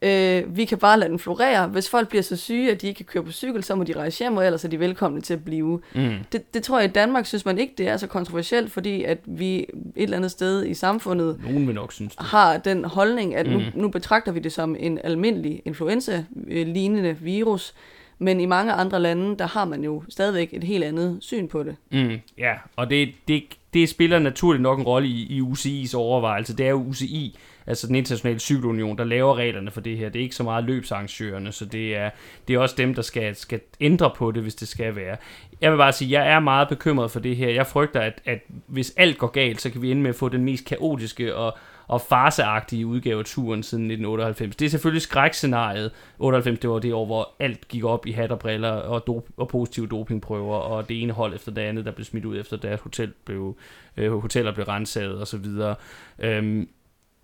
Ja. 0.01 0.39
Øh, 0.42 0.58
vi 0.58 0.65
kan 0.65 0.77
bare 0.77 1.00
lade 1.00 1.10
den 1.10 1.20
florere. 1.20 1.68
Hvis 1.68 1.89
folk 1.89 2.10
bliver 2.10 2.22
så 2.22 2.36
syge, 2.36 2.72
at 2.72 2.82
de 2.82 2.88
ikke 2.88 2.98
kan 2.98 3.06
køre 3.06 3.24
på 3.24 3.32
cykel, 3.32 3.63
så 3.63 3.75
må 3.75 3.84
de 3.84 3.94
rejse 3.94 4.20
hjem, 4.24 4.38
og 4.38 4.46
ellers 4.46 4.65
er 4.65 4.70
de 4.70 4.80
velkomne 4.80 5.22
til 5.22 5.34
at 5.34 5.46
blive. 5.46 5.82
Mm. 5.96 6.12
Det, 6.32 6.54
det 6.54 6.63
tror 6.63 6.80
jeg, 6.80 6.89
i 6.89 6.92
Danmark 6.92 7.25
synes 7.25 7.46
man 7.46 7.58
ikke, 7.58 7.74
det 7.77 7.88
er 7.88 7.98
så 7.98 8.08
kontroversielt, 8.08 8.72
fordi 8.72 9.04
at 9.04 9.18
vi 9.25 9.58
et 9.60 9.68
eller 9.96 10.18
andet 10.18 10.32
sted 10.32 10.65
i 10.65 10.74
samfundet 10.74 11.39
Nogen 11.44 11.68
vil 11.68 11.75
nok 11.75 11.94
synes 11.94 12.15
det. 12.15 12.25
har 12.25 12.58
den 12.58 12.86
holdning, 12.86 13.36
at 13.36 13.48
nu, 13.48 13.58
Mm. 13.60 13.63
nu 13.74 13.88
betragter 13.89 14.32
vi 14.32 14.39
det 14.39 14.51
som 14.54 14.75
en 14.80 15.00
almindelig 15.04 15.62
influenza-lignende 15.65 17.18
virus, 17.20 17.74
men 18.20 18.40
i 18.40 18.46
mange 18.46 18.74
andre 18.74 19.00
lande, 19.00 19.38
der 19.38 19.48
har 19.48 19.66
man 19.66 19.84
jo 19.84 20.04
stadigvæk 20.10 20.50
et 20.54 20.64
helt 20.64 20.84
andet 20.84 21.18
syn 21.22 21.48
på 21.48 21.64
det. 21.64 21.76
Mm, 21.92 22.20
ja, 22.38 22.54
og 22.76 22.90
det, 22.90 23.10
det, 23.28 23.44
det 23.74 23.90
spiller 23.90 24.20
naturligt 24.20 24.62
nok 24.62 24.80
en 24.80 24.86
rolle 24.86 25.08
i, 25.08 25.38
i 25.38 25.42
UCI's 25.42 25.98
overvejelse. 25.98 26.58
Det 26.58 26.66
er 26.66 26.70
jo 26.70 26.84
UCI, 26.84 27.38
altså 27.68 27.88
den 27.88 27.96
internationale 27.96 28.40
cykelunion, 28.40 28.98
der 28.98 29.04
laver 29.04 29.36
reglerne 29.36 29.72
for 29.72 29.82
det 29.82 29.98
her. 29.98 30.10
Det 30.10 30.20
er 30.20 30.24
ikke 30.24 30.36
så 30.36 30.44
meget 30.44 30.64
løbsarrangørerne, 30.64 31.52
så 31.52 31.66
det 31.66 31.96
er, 31.96 32.10
det 32.48 32.56
er 32.56 32.60
også 32.60 32.76
dem, 32.78 32.94
der 32.94 33.02
skal, 33.02 33.36
skal 33.36 33.60
ændre 33.80 34.12
på 34.18 34.32
det, 34.32 34.42
hvis 34.42 34.56
det 34.56 34.68
skal 34.68 34.96
være. 34.96 35.18
Jeg 35.62 35.72
vil 35.72 35.78
bare 35.78 35.94
sige, 35.94 36.22
jeg 36.22 36.32
er 36.32 36.40
meget 36.40 36.70
bekymret 36.70 37.12
for 37.12 37.20
det 37.20 37.36
her. 37.36 37.50
Jeg 37.50 37.68
frygter, 37.68 38.00
at, 38.00 38.22
at 38.26 38.40
hvis 38.68 38.94
alt 38.98 39.18
går 39.18 39.28
galt, 39.28 39.62
så 39.62 39.70
kan 39.70 39.82
vi 39.82 39.92
ende 39.92 40.02
med 40.02 40.10
at 40.10 40.16
få 40.16 40.30
den 40.30 40.44
mest 40.44 40.66
kaotiske 40.66 41.36
og, 41.36 41.58
og 41.88 42.01
farseagtige 42.01 42.88
udgave 42.88 43.20
af 43.20 43.25
turen 43.25 43.63
siden 43.63 43.84
1998. 43.84 44.56
Det 44.56 44.65
er 44.65 44.70
selvfølgelig 44.70 45.01
skrækscenariet. 45.01 45.92
98, 46.20 46.60
det 46.60 46.70
var 46.70 46.80
det 46.80 46.94
år, 46.94 47.06
hvor 47.06 47.32
alt 47.39 47.68
gik 47.68 47.84
op 47.84 48.08
i 48.08 48.12
hat 48.12 48.32
og 48.32 48.39
briller 48.39 48.72
og, 48.72 49.08
dop- 49.08 49.30
og 49.38 49.48
positive 49.48 49.88
dopingprøver, 49.88 50.56
og 50.56 50.89
det 50.89 51.01
ene 51.01 51.13
hold 51.13 51.34
efter 51.36 51.51
det 51.51 51.62
andet, 51.62 51.86
der 51.86 51.92
blev 51.92 52.06
smidt 52.06 52.25
ud 52.25 52.39
efter 52.39 52.58
deres 52.58 52.82
hotel 52.82 53.13
blev, 53.25 53.58
øh, 53.98 54.12
hoteller 54.12 54.54
blev 54.54 54.65
renset 54.65 55.20
og 55.20 55.27
så 55.27 55.38
videre. 55.38 55.75
Øhm, 56.20 56.70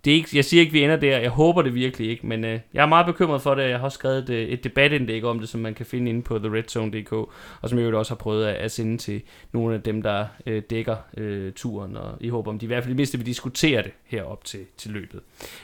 det 0.04 0.10
er 0.10 0.14
ikke, 0.14 0.28
jeg 0.34 0.44
siger 0.44 0.60
ikke, 0.60 0.70
at 0.70 0.74
vi 0.74 0.84
ender 0.84 0.96
der. 0.96 1.18
Jeg 1.18 1.30
håber 1.30 1.62
det 1.62 1.74
virkelig 1.74 2.10
ikke, 2.10 2.26
men 2.26 2.44
øh, 2.44 2.60
jeg 2.74 2.82
er 2.82 2.86
meget 2.86 3.06
bekymret 3.06 3.42
for 3.42 3.54
det. 3.54 3.68
Jeg 3.68 3.78
har 3.78 3.84
også 3.84 3.94
skrevet 3.94 4.18
et, 4.18 4.30
øh, 4.30 4.48
et 4.48 4.64
debatindlæg 4.64 5.24
om 5.24 5.38
det, 5.38 5.48
som 5.48 5.60
man 5.60 5.74
kan 5.74 5.86
finde 5.86 6.10
inde 6.10 6.22
på 6.22 6.38
theredzone.dk, 6.38 7.12
og 7.60 7.68
som 7.68 7.78
jeg 7.78 7.90
jo 7.90 7.98
også 7.98 8.10
har 8.10 8.16
prøvet 8.16 8.46
at, 8.46 8.54
at 8.54 8.72
sende 8.72 8.98
til 8.98 9.22
nogle 9.52 9.74
af 9.74 9.82
dem, 9.82 10.02
der 10.02 10.26
øh, 10.46 10.62
dækker 10.70 10.96
øh, 11.16 11.52
turen, 11.52 11.96
og 11.96 12.16
i 12.20 12.28
håb 12.28 12.48
om, 12.48 12.58
de 12.58 12.66
i 12.66 12.66
hvert 12.66 12.82
fald 12.82 12.94
i 12.94 12.96
mindste 12.96 13.18
vil 13.18 13.26
diskutere 13.26 13.82
det 13.82 13.92
herop 14.04 14.44
til, 14.44 14.60
til 14.76 14.90
løbet. 14.90 15.20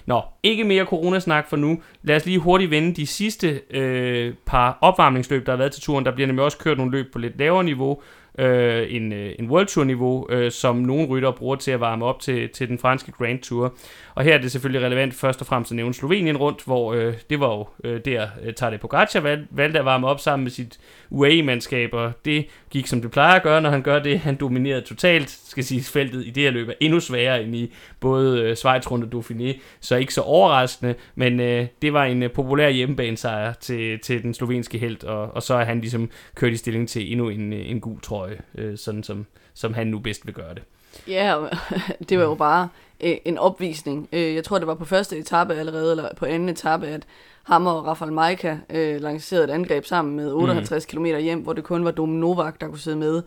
Nå, 0.06 0.22
ikke 0.42 0.64
mere 0.64 0.84
coronasnak 0.84 1.48
for 1.48 1.56
nu. 1.56 1.82
Lad 2.02 2.16
os 2.16 2.26
lige 2.26 2.38
hurtigt 2.38 2.70
vende 2.70 2.94
de 2.94 3.06
sidste 3.06 3.60
øh, 3.70 4.34
par 4.46 4.78
opvarmningsløb, 4.80 5.46
der 5.46 5.52
har 5.52 5.56
været 5.56 5.72
til 5.72 5.82
turen. 5.82 6.04
Der 6.04 6.14
bliver 6.14 6.26
nemlig 6.26 6.44
også 6.44 6.58
kørt 6.58 6.76
nogle 6.76 6.92
løb 6.92 7.12
på 7.12 7.18
lidt 7.18 7.38
lavere 7.38 7.64
niveau, 7.64 8.02
øh, 8.38 8.86
en, 8.94 9.12
øh, 9.12 9.32
en 9.38 9.50
World 9.50 9.66
Tour 9.66 9.84
niveau, 9.84 10.26
øh, 10.30 10.52
som 10.52 10.76
nogle 10.76 11.06
rytter 11.06 11.30
bruger 11.30 11.56
til 11.56 11.70
at 11.70 11.80
varme 11.80 12.04
op 12.04 12.20
til, 12.20 12.48
til 12.48 12.68
den 12.68 12.78
franske 12.78 13.12
Grand 13.12 13.38
Tour. 13.38 13.74
Og 14.14 14.24
her 14.24 14.34
er 14.34 14.38
det 14.38 14.52
selvfølgelig 14.52 14.86
relevant 14.86 15.14
først 15.14 15.40
og 15.40 15.46
fremmest 15.46 15.72
at 15.72 15.76
nævne 15.76 15.94
Slovenien 15.94 16.36
rundt, 16.36 16.64
hvor 16.64 16.92
øh, 16.94 17.14
det 17.30 17.40
var 17.40 17.54
jo 17.54 17.66
øh, 17.84 18.00
der 18.04 18.26
øh, 18.42 18.54
Tadej 18.54 18.76
Pogacar 18.76 19.20
valg, 19.20 19.46
valgte 19.50 19.78
at 19.78 19.84
varme 19.84 20.06
op 20.06 20.20
sammen 20.20 20.44
med 20.44 20.50
sit 20.50 20.78
UAE-mandskab, 21.10 21.92
og 21.92 22.12
det 22.24 22.46
gik 22.70 22.86
som 22.86 23.00
det 23.00 23.10
plejer 23.10 23.34
at 23.34 23.42
gøre, 23.42 23.60
når 23.60 23.70
han 23.70 23.82
gør 23.82 23.98
det. 23.98 24.18
Han 24.18 24.36
dominerede 24.36 24.80
totalt, 24.80 25.30
skal 25.30 25.64
sige, 25.64 25.82
feltet 25.82 26.26
i 26.26 26.30
det 26.30 26.42
her 26.42 26.50
løb 26.50 26.68
er 26.68 26.72
endnu 26.80 27.00
sværere 27.00 27.42
end 27.42 27.56
i 27.56 27.72
både 28.00 28.42
øh, 28.42 28.56
Schweiz 28.56 28.90
rundt 28.90 29.14
og 29.14 29.20
Dauphiné, 29.20 29.60
så 29.80 29.96
ikke 29.96 30.14
så 30.14 30.20
overraskende, 30.20 30.94
men 31.14 31.40
øh, 31.40 31.66
det 31.82 31.92
var 31.92 32.04
en 32.04 32.22
øh, 32.22 32.30
populær 32.30 32.68
hjemmebanesejr 32.68 33.52
til, 33.52 33.98
til 33.98 34.22
den 34.22 34.34
slovenske 34.34 34.78
held, 34.78 35.04
og, 35.04 35.34
og 35.34 35.42
så 35.42 35.54
er 35.54 35.64
han 35.64 35.80
ligesom 35.80 36.10
kørt 36.34 36.52
i 36.52 36.56
stilling 36.56 36.88
til 36.88 37.12
endnu 37.12 37.28
en, 37.28 37.52
øh, 37.52 37.70
en 37.70 37.80
gul 37.80 38.00
trøje, 38.00 38.27
øh, 38.54 38.78
sådan 38.78 39.02
som, 39.02 39.26
som 39.54 39.74
han 39.74 39.86
nu 39.86 39.98
bedst 39.98 40.26
vil 40.26 40.34
gøre 40.34 40.54
det. 40.54 40.62
Ja, 41.08 41.34
og 41.34 41.50
det 42.08 42.18
var 42.18 42.24
jo 42.24 42.34
bare 42.34 42.68
øh, 43.00 43.16
en 43.24 43.38
opvisning. 43.38 44.08
Øh, 44.12 44.34
jeg 44.34 44.44
tror, 44.44 44.58
det 44.58 44.66
var 44.66 44.74
på 44.74 44.84
første 44.84 45.18
etape 45.18 45.54
allerede, 45.54 45.90
eller 45.90 46.08
på 46.16 46.24
anden 46.24 46.48
etape, 46.48 46.86
at 46.86 47.02
ham 47.42 47.66
og 47.66 47.86
Rafael 47.86 48.12
Majka 48.12 48.56
øh, 48.70 49.00
lancerede 49.00 49.44
et 49.44 49.50
angreb 49.50 49.84
sammen 49.84 50.16
med 50.16 50.32
58 50.32 50.86
mm. 50.92 50.96
km 50.96 51.04
hjem, 51.04 51.40
hvor 51.40 51.52
det 51.52 51.64
kun 51.64 51.84
var 51.84 51.90
Dom 51.90 52.08
Novak, 52.08 52.60
der 52.60 52.68
kunne 52.68 52.78
sidde 52.78 52.96
med. 52.96 53.22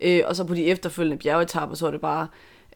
Øh, 0.00 0.22
og 0.26 0.36
så 0.36 0.44
på 0.44 0.54
de 0.54 0.66
efterfølgende 0.66 1.18
bjergetapper, 1.22 1.76
så 1.76 1.86
var 1.86 1.90
det 1.90 2.00
bare 2.00 2.26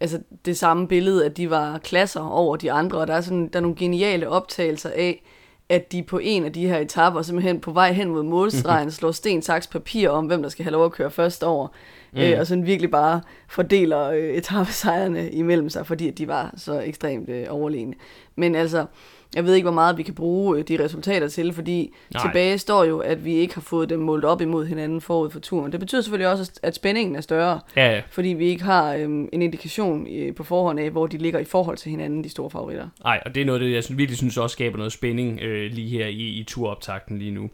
altså, 0.00 0.20
det 0.44 0.58
samme 0.58 0.88
billede, 0.88 1.24
at 1.24 1.36
de 1.36 1.50
var 1.50 1.78
klasser 1.78 2.20
over 2.20 2.56
de 2.56 2.72
andre, 2.72 2.98
og 2.98 3.06
der 3.06 3.14
er, 3.14 3.20
sådan, 3.20 3.48
der 3.48 3.58
er 3.58 3.62
nogle 3.62 3.76
geniale 3.76 4.28
optagelser 4.28 4.90
af, 4.90 5.22
at 5.68 5.92
de 5.92 6.02
på 6.02 6.18
en 6.18 6.44
af 6.44 6.52
de 6.52 6.66
her 6.66 6.78
etapper, 6.78 7.22
simpelthen 7.22 7.60
på 7.60 7.72
vej 7.72 7.92
hen 7.92 8.08
mod 8.08 8.22
målstregen, 8.22 8.90
slår 8.90 9.10
sten, 9.10 9.42
saks, 9.42 9.66
papir 9.66 10.08
om, 10.08 10.26
hvem 10.26 10.42
der 10.42 10.48
skal 10.48 10.62
have 10.62 10.72
lov 10.72 10.84
at 10.84 10.92
køre 10.92 11.10
først 11.10 11.44
over. 11.44 11.68
Mm. 12.12 12.18
Øh, 12.18 12.40
og 12.40 12.46
sådan 12.46 12.66
virkelig 12.66 12.90
bare 12.90 13.20
fordeler 13.48 14.10
øh, 14.10 14.30
etappesejrene 14.34 15.30
imellem 15.30 15.68
sig, 15.68 15.86
fordi 15.86 16.08
at 16.08 16.18
de 16.18 16.28
var 16.28 16.54
så 16.56 16.80
ekstremt 16.80 17.28
øh, 17.28 17.46
overlegne. 17.48 17.94
Men 18.36 18.54
altså, 18.54 18.86
jeg 19.34 19.44
ved 19.44 19.54
ikke, 19.54 19.64
hvor 19.64 19.74
meget 19.74 19.98
vi 19.98 20.02
kan 20.02 20.14
bruge 20.14 20.58
øh, 20.58 20.64
de 20.68 20.84
resultater 20.84 21.28
til, 21.28 21.52
fordi 21.52 21.80
Nej. 21.80 21.90
Nej. 22.12 22.22
tilbage 22.32 22.58
står 22.58 22.84
jo, 22.84 22.98
at 22.98 23.24
vi 23.24 23.34
ikke 23.34 23.54
har 23.54 23.60
fået 23.60 23.90
dem 23.90 24.00
målt 24.00 24.24
op 24.24 24.40
imod 24.40 24.66
hinanden 24.66 25.00
forud 25.00 25.30
for 25.30 25.40
turen. 25.40 25.72
Det 25.72 25.80
betyder 25.80 26.02
selvfølgelig 26.02 26.28
også, 26.32 26.52
at 26.62 26.74
spændingen 26.74 27.16
er 27.16 27.20
større, 27.20 27.60
Ja, 27.76 27.92
ja. 27.94 28.02
fordi 28.10 28.28
vi 28.28 28.46
ikke 28.46 28.62
har 28.64 28.94
øhm, 28.94 29.28
en 29.32 29.42
indikation 29.42 30.06
øh, 30.06 30.34
på 30.34 30.44
forhånd 30.44 30.80
af, 30.80 30.90
hvor 30.90 31.06
de 31.06 31.18
ligger 31.18 31.38
i 31.38 31.44
forhold 31.44 31.76
til 31.76 31.90
hinanden, 31.90 32.24
de 32.24 32.28
store 32.28 32.50
favoritter. 32.50 32.88
Nej, 33.04 33.20
og 33.26 33.34
det 33.34 33.40
er 33.40 33.44
noget, 33.44 33.60
det 33.60 33.72
jeg 33.72 33.84
synes, 33.84 33.98
virkelig 33.98 34.16
synes 34.16 34.36
også 34.36 34.52
skaber 34.54 34.76
noget 34.76 34.92
spænding 34.92 35.40
øh, 35.40 35.72
lige 35.72 35.88
her 35.88 36.06
i, 36.06 36.22
i 36.22 36.44
turoptakten 36.48 37.18
lige 37.18 37.30
nu. 37.30 37.50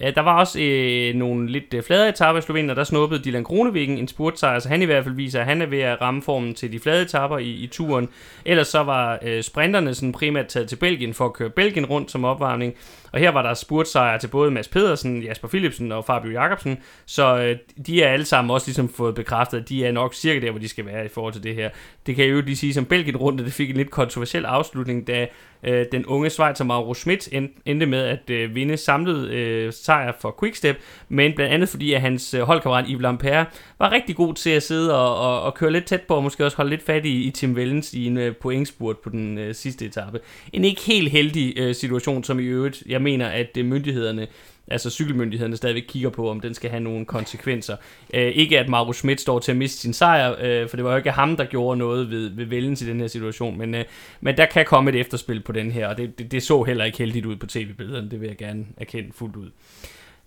Øh, 0.00 0.14
Der 0.14 0.20
var 0.20 0.38
også 0.38 0.60
øh, 0.60 1.14
nogle 1.14 1.48
lidt 1.48 1.74
øh, 1.74 1.82
flade 1.82 2.08
etaper 2.08 2.38
i 2.38 2.42
Slovenien, 2.42 2.70
og 2.70 2.76
der 2.76 2.84
snuppede 2.84 3.24
Dylan 3.24 3.44
Kronevikken 3.44 3.98
en 3.98 4.08
spurtsejr, 4.08 4.58
så 4.58 4.68
han 4.68 4.82
i 4.82 4.84
hvert 4.84 5.04
fald 5.04 5.14
viser, 5.14 5.40
at 5.40 5.46
han 5.46 5.62
er 5.62 5.66
ved 5.66 5.80
at 5.80 6.00
ramme 6.00 6.22
formen 6.22 6.54
til 6.54 6.72
de 6.72 6.78
flade 6.78 7.02
etaper 7.02 7.38
i, 7.38 7.50
i 7.50 7.66
turen. 7.66 8.08
Ellers 8.44 8.68
så 8.68 8.82
var 8.82 9.18
øh, 9.22 9.42
sprinterne 9.42 9.94
sådan 9.94 10.12
primært 10.12 10.46
taget 10.46 10.68
til 10.68 10.76
Belgien 10.76 11.14
for 11.14 11.24
at 11.24 11.32
køre 11.32 11.50
Belgien 11.50 11.86
rundt 11.86 12.10
som 12.10 12.24
opvarmning, 12.24 12.74
og 13.12 13.18
her 13.18 13.30
var 13.30 13.42
der 13.42 13.54
spurtsejre 13.54 14.18
til 14.18 14.28
både 14.28 14.50
Mads 14.50 14.68
Pedersen, 14.68 15.22
Jasper 15.22 15.48
Philipsen 15.48 15.92
og 15.92 16.04
Fabio 16.04 16.30
Jacobsen, 16.30 16.78
så 17.06 17.38
øh, 17.38 17.56
de 17.86 18.02
er 18.02 18.08
alle 18.08 18.24
sammen 18.24 18.50
også 18.50 18.66
ligesom 18.68 18.88
fået 18.88 19.14
bekræftet, 19.14 19.60
at 19.60 19.68
de 19.68 19.86
er 19.86 19.92
nok 19.92 20.14
cirka 20.14 20.40
der, 20.40 20.50
hvor 20.50 20.60
de 20.60 20.68
skal 20.68 20.86
være 20.86 21.04
i 21.04 21.08
forhold 21.08 21.32
til 21.32 21.42
det 21.42 21.54
her. 21.54 21.70
Det 22.06 22.16
kan 22.16 22.24
jeg 22.24 22.32
jo 22.32 22.40
lige 22.40 22.56
sige 22.56 22.74
som 22.74 22.84
Belgien 22.84 23.16
rundt, 23.16 23.40
at 23.40 23.46
det 23.46 23.54
fik 23.54 23.70
en 23.70 23.76
lidt 23.76 23.90
kontroversiel 23.90 24.44
afslutning, 24.44 25.06
da 25.06 25.26
øh, 25.62 25.86
den 25.92 26.06
unge 26.06 26.30
Schweizer 26.30 26.64
Mauro 26.64 26.94
Schmidt 26.94 27.28
end, 27.32 27.48
endte 27.64 27.86
med 27.86 27.98
at 27.98 28.30
øh, 28.30 28.54
vinde 28.54 28.76
samlet 28.76 29.28
øh, 29.28 29.72
sejr 29.72 30.12
for 30.20 30.36
Quickstep, 30.40 30.76
men 31.08 31.32
blandt 31.34 31.54
andet 31.54 31.68
fordi, 31.68 31.92
at 31.92 32.00
hans 32.00 32.34
øh, 32.34 32.40
holdkammerat 32.40 32.84
Yves 32.88 33.02
Lampere 33.02 33.46
var 33.78 33.92
rigtig 33.92 34.16
god 34.16 34.34
til 34.34 34.50
at 34.50 34.62
sidde 34.62 34.98
og, 34.98 35.16
og, 35.18 35.42
og 35.42 35.54
køre 35.54 35.72
lidt 35.72 35.84
tæt 35.84 36.02
på, 36.02 36.14
og 36.14 36.22
måske 36.22 36.44
også 36.44 36.56
holde 36.56 36.70
lidt 36.70 36.82
fat 36.82 37.06
i, 37.06 37.22
i 37.22 37.30
Tim 37.30 37.52
Wellens 37.52 37.94
i 37.94 38.06
en 38.06 38.16
øh, 38.16 38.36
pointspurt 38.36 38.98
på 38.98 39.10
den 39.10 39.38
øh, 39.38 39.54
sidste 39.54 39.84
etape. 39.86 40.20
En 40.52 40.64
ikke 40.64 40.82
helt 40.82 41.10
heldig 41.10 41.54
øh, 41.56 41.74
situation, 41.74 42.24
som 42.24 42.40
i 42.40 42.42
øvrigt, 42.42 42.82
jeg 42.86 43.02
mener, 43.02 43.26
at 43.28 43.56
øh, 43.58 43.64
myndighederne 43.64 44.26
altså 44.70 44.90
cykelmyndighederne 44.90 45.56
stadigvæk 45.56 45.84
kigger 45.88 46.10
på, 46.10 46.30
om 46.30 46.40
den 46.40 46.54
skal 46.54 46.70
have 46.70 46.80
nogle 46.80 47.04
konsekvenser. 47.06 47.76
Øh, 48.14 48.26
ikke 48.26 48.58
at 48.58 48.68
Mauro 48.68 48.92
Schmidt 48.92 49.20
står 49.20 49.38
til 49.38 49.52
at 49.52 49.58
miste 49.58 49.80
sin 49.80 49.92
sejr, 49.92 50.34
øh, 50.40 50.68
for 50.68 50.76
det 50.76 50.84
var 50.84 50.90
jo 50.90 50.96
ikke 50.96 51.10
ham, 51.10 51.36
der 51.36 51.44
gjorde 51.44 51.78
noget 51.78 52.10
ved, 52.10 52.30
ved 52.30 52.44
Vellens 52.44 52.82
i 52.82 52.86
den 52.86 53.00
her 53.00 53.06
situation, 53.06 53.58
men, 53.58 53.74
øh, 53.74 53.84
men 54.20 54.36
der 54.36 54.46
kan 54.46 54.64
komme 54.64 54.90
et 54.90 54.96
efterspil 54.96 55.40
på 55.40 55.52
den 55.52 55.70
her, 55.70 55.88
og 55.88 55.96
det, 55.96 56.18
det, 56.18 56.32
det 56.32 56.42
så 56.42 56.62
heller 56.62 56.84
ikke 56.84 56.98
heldigt 56.98 57.26
ud 57.26 57.36
på 57.36 57.46
tv-billederne, 57.46 58.10
det 58.10 58.20
vil 58.20 58.26
jeg 58.26 58.36
gerne 58.36 58.66
erkende 58.76 59.10
fuldt 59.14 59.36
ud. 59.36 59.50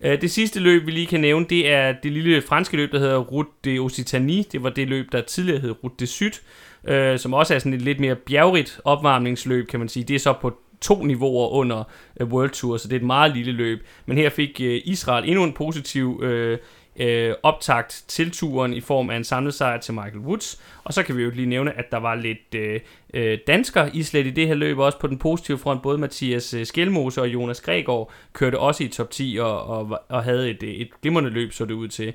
Øh, 0.02 0.22
Det 0.22 0.32
sidste 0.32 0.60
løb, 0.60 0.86
vi 0.86 0.92
lige 0.92 1.08
kan 1.08 1.22
nævne, 1.22 1.46
det 1.50 1.72
er 1.72 1.94
det 2.04 2.12
lille 2.12 2.42
franske 2.42 2.78
løb, 2.78 2.92
der 2.92 3.00
hedder 3.00 3.18
Route 3.18 3.50
de 3.66 3.80
Occitanie. 3.80 4.44
Det 4.52 4.64
var 4.64 4.70
det 4.70 4.88
løb, 4.88 5.12
der 5.12 5.22
tidligere 5.22 5.60
hed 5.60 5.76
Route 5.84 5.96
de 6.00 6.08
Sud, 6.08 6.40
øh, 6.88 7.20
som 7.20 7.34
også 7.34 7.56
er 7.56 7.60
sådan 7.60 7.74
et 7.74 7.82
lidt 7.82 8.00
mere 8.00 8.16
bjergrigt 8.16 8.80
opvarmningsløb, 8.84 9.68
kan 9.68 9.80
man 9.80 9.90
sige. 9.90 10.04
Det 10.04 10.16
er 10.16 10.20
så 10.20 10.34
på 10.42 10.58
to 10.84 11.04
niveauer 11.04 11.50
under 11.50 11.84
øh, 12.20 12.28
World 12.28 12.50
Tour, 12.50 12.78
så 12.78 12.88
det 12.88 12.94
er 12.94 13.00
et 13.00 13.06
meget 13.06 13.36
lille 13.36 13.52
løb. 13.52 13.86
Men 14.06 14.18
her 14.18 14.30
fik 14.30 14.62
øh, 14.64 14.82
Israel 14.86 15.30
endnu 15.30 15.44
en 15.44 15.54
positiv 15.54 16.20
øh, 16.24 16.58
øh, 17.00 17.34
optakt 17.44 18.04
til 18.08 18.32
turen 18.32 18.74
i 18.74 18.82
form 18.82 19.10
af 19.10 19.16
en 19.16 19.24
samlet 19.24 19.54
sejr 19.54 19.80
til 19.80 19.94
Michael 19.94 20.20
Woods. 20.20 20.62
Og 20.84 20.94
så 20.94 21.04
kan 21.04 21.18
vi 21.18 21.24
jo 21.24 21.30
lige 21.30 21.46
nævne, 21.46 21.78
at 21.78 21.92
der 21.92 21.98
var 21.98 22.16
lidt 22.16 22.56
øh, 22.56 22.80
øh, 23.14 23.38
dansker 23.48 23.90
islet 23.94 24.28
i 24.28 24.30
det 24.30 24.48
her 24.48 24.56
løb, 24.56 24.78
også 24.78 25.00
på 25.00 25.08
den 25.08 25.18
positive 25.18 25.58
front. 25.58 25.82
Både 25.82 25.98
Mathias 25.98 26.54
øh, 26.54 26.66
Skelmose 26.66 27.22
og 27.22 27.28
Jonas 27.28 27.62
Gregor 27.62 28.12
kørte 28.34 28.60
også 28.60 28.84
i 28.84 28.88
top 28.88 29.12
10 29.12 29.38
og, 29.42 29.64
og, 29.64 30.00
og 30.10 30.24
havde 30.24 30.50
et, 30.50 30.82
et 30.82 30.90
glimrende 31.02 31.30
løb, 31.30 31.54
så 31.54 31.66
det 31.66 31.74
ud 31.74 31.88
til. 31.88 32.14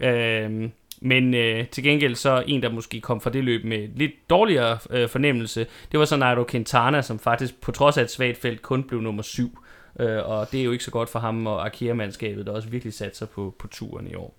Øh, 0.00 0.68
men 1.00 1.34
øh, 1.34 1.68
til 1.68 1.84
gengæld 1.84 2.14
så 2.14 2.44
en, 2.46 2.62
der 2.62 2.70
måske 2.70 3.00
kom 3.00 3.20
fra 3.20 3.30
det 3.30 3.44
løb 3.44 3.64
med 3.64 3.88
lidt 3.96 4.12
dårligere 4.30 4.78
øh, 4.90 5.08
fornemmelse, 5.08 5.66
det 5.92 6.00
var 6.00 6.06
så 6.06 6.16
Nairo 6.16 6.44
Quintana, 6.44 7.02
som 7.02 7.18
faktisk 7.18 7.60
på 7.60 7.72
trods 7.72 7.98
af 7.98 8.02
et 8.02 8.10
svagt 8.10 8.38
felt 8.38 8.62
kun 8.62 8.82
blev 8.84 9.00
nummer 9.00 9.22
syv. 9.22 9.58
Øh, 10.00 10.28
og 10.30 10.52
det 10.52 10.60
er 10.60 10.64
jo 10.64 10.72
ikke 10.72 10.84
så 10.84 10.90
godt 10.90 11.08
for 11.08 11.18
ham 11.18 11.46
og 11.46 11.66
Arkea-mandskabet, 11.66 12.46
der 12.46 12.52
også 12.52 12.68
virkelig 12.68 12.94
satte 12.94 13.18
sig 13.18 13.28
på, 13.28 13.54
på 13.58 13.66
turen 13.66 14.06
i 14.10 14.14
år. 14.14 14.34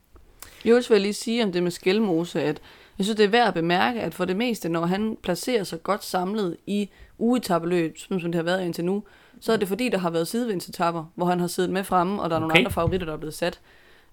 Jeg 0.65 0.83
vil 0.89 1.01
lige 1.01 1.13
sige 1.13 1.43
om 1.43 1.51
det 1.51 1.63
med 1.63 1.71
Skelmose, 1.71 2.41
at 2.41 2.61
jeg 2.97 3.05
synes, 3.05 3.17
det 3.17 3.23
er 3.23 3.29
værd 3.29 3.47
at 3.47 3.53
bemærke, 3.53 4.01
at 4.01 4.13
for 4.13 4.25
det 4.25 4.35
meste, 4.35 4.69
når 4.69 4.85
han 4.85 5.17
placerer 5.23 5.63
sig 5.63 5.83
godt 5.83 6.03
samlet 6.03 6.57
i 6.67 6.89
ugetabeløb, 7.17 7.97
som 7.97 8.19
det 8.19 8.35
har 8.35 8.43
været 8.43 8.65
indtil 8.65 8.85
nu, 8.85 9.03
så 9.41 9.53
er 9.53 9.57
det 9.57 9.67
fordi, 9.67 9.89
der 9.89 9.97
har 9.97 10.09
været 10.09 10.27
sidevindsetapper, 10.27 11.05
hvor 11.15 11.25
han 11.25 11.39
har 11.39 11.47
siddet 11.47 11.71
med 11.71 11.83
fremme, 11.83 12.21
og 12.21 12.29
der 12.29 12.35
er 12.35 12.39
nogle 12.39 12.53
Okay. 12.53 12.59
andre 12.59 12.71
favoritter, 12.71 13.05
der 13.05 13.13
er 13.13 13.17
blevet 13.17 13.33
sat. 13.33 13.59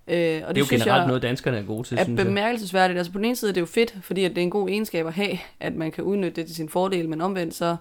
Øh, 0.08 0.16
og 0.16 0.16
det, 0.16 0.40
Det 0.48 0.56
er 0.56 0.60
jo 0.60 0.66
generelt 0.70 0.86
jeg 0.86 1.06
noget, 1.06 1.22
danskerne 1.22 1.58
er 1.58 1.62
gode 1.62 1.88
til, 1.88 1.98
er 1.98 2.04
synes 2.04 2.18
jeg. 2.18 2.26
bemærkelsesværdigt. 2.26 2.98
Altså 2.98 3.12
på 3.12 3.18
den 3.18 3.24
ene 3.24 3.36
side 3.36 3.48
er 3.48 3.52
det 3.52 3.60
jo 3.60 3.66
fedt, 3.66 3.94
fordi 4.02 4.24
at 4.24 4.30
det 4.30 4.38
er 4.38 4.42
en 4.42 4.50
god 4.50 4.68
egenskab 4.68 5.06
at 5.06 5.12
have, 5.12 5.38
at 5.60 5.74
man 5.74 5.92
kan 5.92 6.04
udnytte 6.04 6.36
det 6.36 6.46
til 6.46 6.56
sin 6.56 6.68
fordel, 6.68 7.08
men 7.08 7.20
omvendt 7.20 7.54
så 7.54 7.76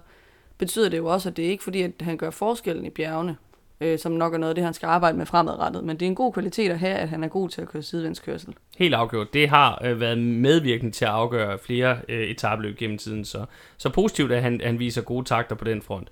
betyder 0.58 0.88
det 0.88 0.98
jo 0.98 1.06
også, 1.06 1.28
at 1.28 1.36
det 1.36 1.44
er 1.46 1.50
ikke 1.50 1.64
fordi, 1.64 1.82
at 1.82 1.90
han 2.00 2.16
gør 2.16 2.30
forskellen 2.30 2.86
i 2.86 2.90
bjergene, 2.90 3.36
øh, 3.80 3.98
som 3.98 4.12
nok 4.12 4.34
er 4.34 4.38
noget 4.38 4.50
af 4.50 4.54
det, 4.54 4.64
han 4.64 4.74
skal 4.74 4.86
arbejde 4.86 5.18
med 5.18 5.26
fremadrettet. 5.26 5.84
Men 5.84 5.96
det 5.96 6.06
er 6.06 6.10
en 6.10 6.14
god 6.14 6.32
kvalitet 6.32 6.70
at 6.70 6.78
have, 6.78 6.94
at 6.94 7.08
han 7.08 7.24
er 7.24 7.28
god 7.28 7.48
til 7.48 7.60
at 7.62 7.68
køre 7.68 7.82
sidevendskørsel. 7.82 8.54
Helt 8.78 8.94
afgjort. 8.94 9.34
Det 9.34 9.48
har 9.48 9.82
øh, 9.84 10.00
været 10.00 10.18
medvirkende 10.18 10.92
til 10.92 11.04
at 11.04 11.10
afgøre 11.10 11.58
flere 11.58 11.96
øh, 12.08 12.20
etabløb 12.28 12.76
gennem 12.78 12.98
tiden, 12.98 13.24
så, 13.24 13.44
så 13.76 13.88
positivt, 13.90 14.32
at 14.32 14.42
han, 14.42 14.60
han 14.64 14.78
viser 14.78 15.02
gode 15.02 15.24
takter 15.24 15.56
på 15.56 15.64
den 15.64 15.82
front. 15.82 16.08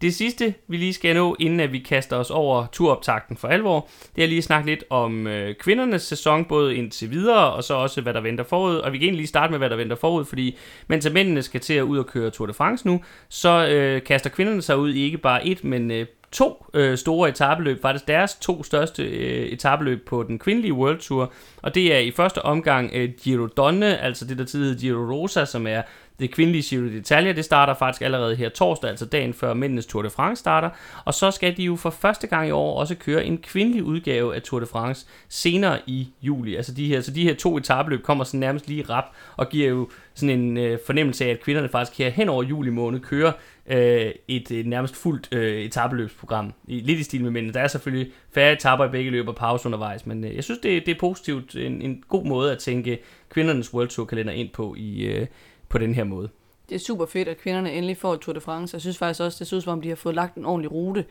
Det 0.00 0.14
sidste, 0.14 0.54
vi 0.68 0.76
lige 0.76 0.92
skal 0.92 1.14
nå, 1.14 1.36
inden 1.38 1.60
at 1.60 1.72
vi 1.72 1.78
kaster 1.78 2.16
os 2.16 2.30
over 2.30 2.66
turoptakten 2.72 3.36
for 3.36 3.48
alvor, 3.48 3.88
det 4.16 4.24
er 4.24 4.28
lige 4.28 4.38
at 4.38 4.44
snakke 4.44 4.70
lidt 4.70 4.84
om 4.90 5.26
øh, 5.26 5.54
kvindernes 5.54 6.02
sæson, 6.02 6.44
både 6.44 6.76
indtil 6.76 7.10
videre, 7.10 7.52
og 7.52 7.64
så 7.64 7.74
også, 7.74 8.00
hvad 8.00 8.14
der 8.14 8.20
venter 8.20 8.44
forud. 8.44 8.76
Og 8.76 8.92
vi 8.92 8.98
kan 8.98 9.04
egentlig 9.04 9.18
lige 9.18 9.26
starte 9.26 9.50
med, 9.50 9.58
hvad 9.58 9.70
der 9.70 9.76
venter 9.76 9.96
forud, 9.96 10.24
fordi 10.24 10.56
mens 10.86 11.10
mændene 11.10 11.42
skal 11.42 11.60
til 11.60 11.74
at 11.74 11.82
ud 11.82 11.98
og 11.98 12.06
køre 12.06 12.30
Tour 12.30 12.46
de 12.46 12.52
France 12.52 12.86
nu, 12.86 13.00
så 13.28 13.68
øh, 13.68 14.02
kaster 14.02 14.30
kvinderne 14.30 14.62
sig 14.62 14.78
ud 14.78 14.92
i 14.92 15.04
ikke 15.04 15.18
bare 15.18 15.46
et, 15.46 15.64
men 15.64 15.90
øh, 15.90 16.06
to 16.32 16.66
øh, 16.74 16.98
store 16.98 17.28
etabeløb, 17.28 17.82
faktisk 17.82 18.08
deres 18.08 18.34
to 18.34 18.62
største 18.62 19.02
øh, 19.02 19.46
etabeløb 19.46 20.06
på 20.06 20.22
den 20.22 20.38
kvindelige 20.38 20.72
World 20.72 20.98
Tour, 20.98 21.32
og 21.62 21.74
det 21.74 21.94
er 21.94 21.98
i 21.98 22.10
første 22.10 22.42
omgang 22.42 22.90
øh, 22.94 23.10
Giro 23.22 23.46
Donne, 23.46 23.98
altså 23.98 24.24
det 24.24 24.38
der 24.38 24.44
tidligere 24.44 24.78
Giro 24.78 25.12
Rosa, 25.12 25.44
som 25.44 25.66
er 25.66 25.82
det 26.20 26.30
kvindelige 26.30 26.62
Giro 26.62 26.86
d'Italia, 26.86 27.32
det 27.36 27.44
starter 27.44 27.74
faktisk 27.74 28.02
allerede 28.02 28.36
her 28.36 28.48
torsdag, 28.48 28.90
altså 28.90 29.06
dagen 29.06 29.34
før 29.34 29.54
mændenes 29.54 29.86
Tour 29.86 30.02
de 30.02 30.10
France 30.10 30.40
starter, 30.40 30.70
og 31.04 31.14
så 31.14 31.30
skal 31.30 31.56
de 31.56 31.62
jo 31.62 31.76
for 31.76 31.90
første 31.90 32.26
gang 32.26 32.48
i 32.48 32.50
år 32.50 32.80
også 32.80 32.94
køre 32.94 33.24
en 33.24 33.38
kvindelig 33.38 33.82
udgave 33.82 34.34
af 34.34 34.42
Tour 34.42 34.60
de 34.60 34.66
France 34.66 35.06
senere 35.28 35.78
i 35.86 36.08
juli. 36.22 36.56
Altså 36.56 36.74
de 36.74 36.86
her, 36.86 37.00
så 37.00 37.10
de 37.10 37.22
her 37.22 37.34
to 37.34 37.56
etabløb 37.56 38.02
kommer 38.02 38.24
sådan 38.24 38.40
nærmest 38.40 38.68
lige 38.68 38.84
rap 38.90 39.04
og 39.36 39.48
giver 39.48 39.68
jo 39.68 39.88
sådan 40.14 40.40
en 40.40 40.56
øh, 40.56 40.78
fornemmelse 40.86 41.24
af, 41.24 41.28
at 41.28 41.40
kvinderne 41.40 41.68
faktisk 41.68 41.98
her 41.98 42.08
hen 42.10 42.28
over 42.28 42.42
juli 42.42 42.70
måned 42.70 43.00
kører 43.00 43.32
øh, 43.66 44.12
et, 44.28 44.50
et 44.50 44.66
nærmest 44.66 44.96
fuldt 44.96 45.28
øh, 45.32 45.60
etabeløbsprogram. 45.60 46.52
I, 46.68 46.80
lidt 46.80 46.98
i 46.98 47.02
stil 47.02 47.22
med 47.22 47.30
mændene. 47.30 47.54
Der 47.54 47.60
er 47.60 47.68
selvfølgelig 47.68 48.12
færre 48.34 48.52
etaper 48.52 48.84
i 48.84 48.88
begge 48.88 49.10
løb 49.10 49.28
og 49.28 49.36
pause 49.36 49.66
undervejs, 49.66 50.06
men 50.06 50.24
øh, 50.24 50.36
jeg 50.36 50.44
synes, 50.44 50.60
det, 50.60 50.86
det 50.86 50.94
er 50.94 50.98
positivt. 51.00 51.56
En, 51.56 51.82
en 51.82 52.04
god 52.08 52.24
måde 52.24 52.52
at 52.52 52.58
tænke 52.58 52.98
kvindernes 53.30 53.74
World 53.74 53.88
Tour 53.88 54.06
kalender 54.06 54.32
ind 54.32 54.48
på 54.48 54.74
i, 54.78 55.04
øh, 55.04 55.26
på 55.68 55.78
den 55.78 55.94
her 55.94 56.04
måde. 56.04 56.28
Det 56.68 56.74
er 56.74 56.78
super 56.78 57.06
fedt, 57.06 57.28
at 57.28 57.38
kvinderne 57.38 57.72
endelig 57.72 57.96
får 57.96 58.14
et 58.14 58.20
Tour 58.20 58.34
de 58.34 58.40
France. 58.40 58.74
Jeg 58.74 58.80
synes 58.80 58.98
faktisk 58.98 59.20
også, 59.20 59.36
det 59.38 59.46
synes 59.46 59.64
som 59.64 59.72
om, 59.72 59.80
de 59.80 59.88
har 59.88 59.96
fået 59.96 60.14
lagt 60.14 60.34
en 60.34 60.44
ordentlig 60.44 60.72
rute. 60.72 61.04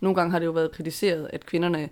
Nogle 0.00 0.14
gange 0.14 0.30
har 0.30 0.38
det 0.38 0.46
jo 0.46 0.50
været 0.50 0.72
kritiseret, 0.72 1.30
at 1.32 1.46
kvinderne 1.46 1.88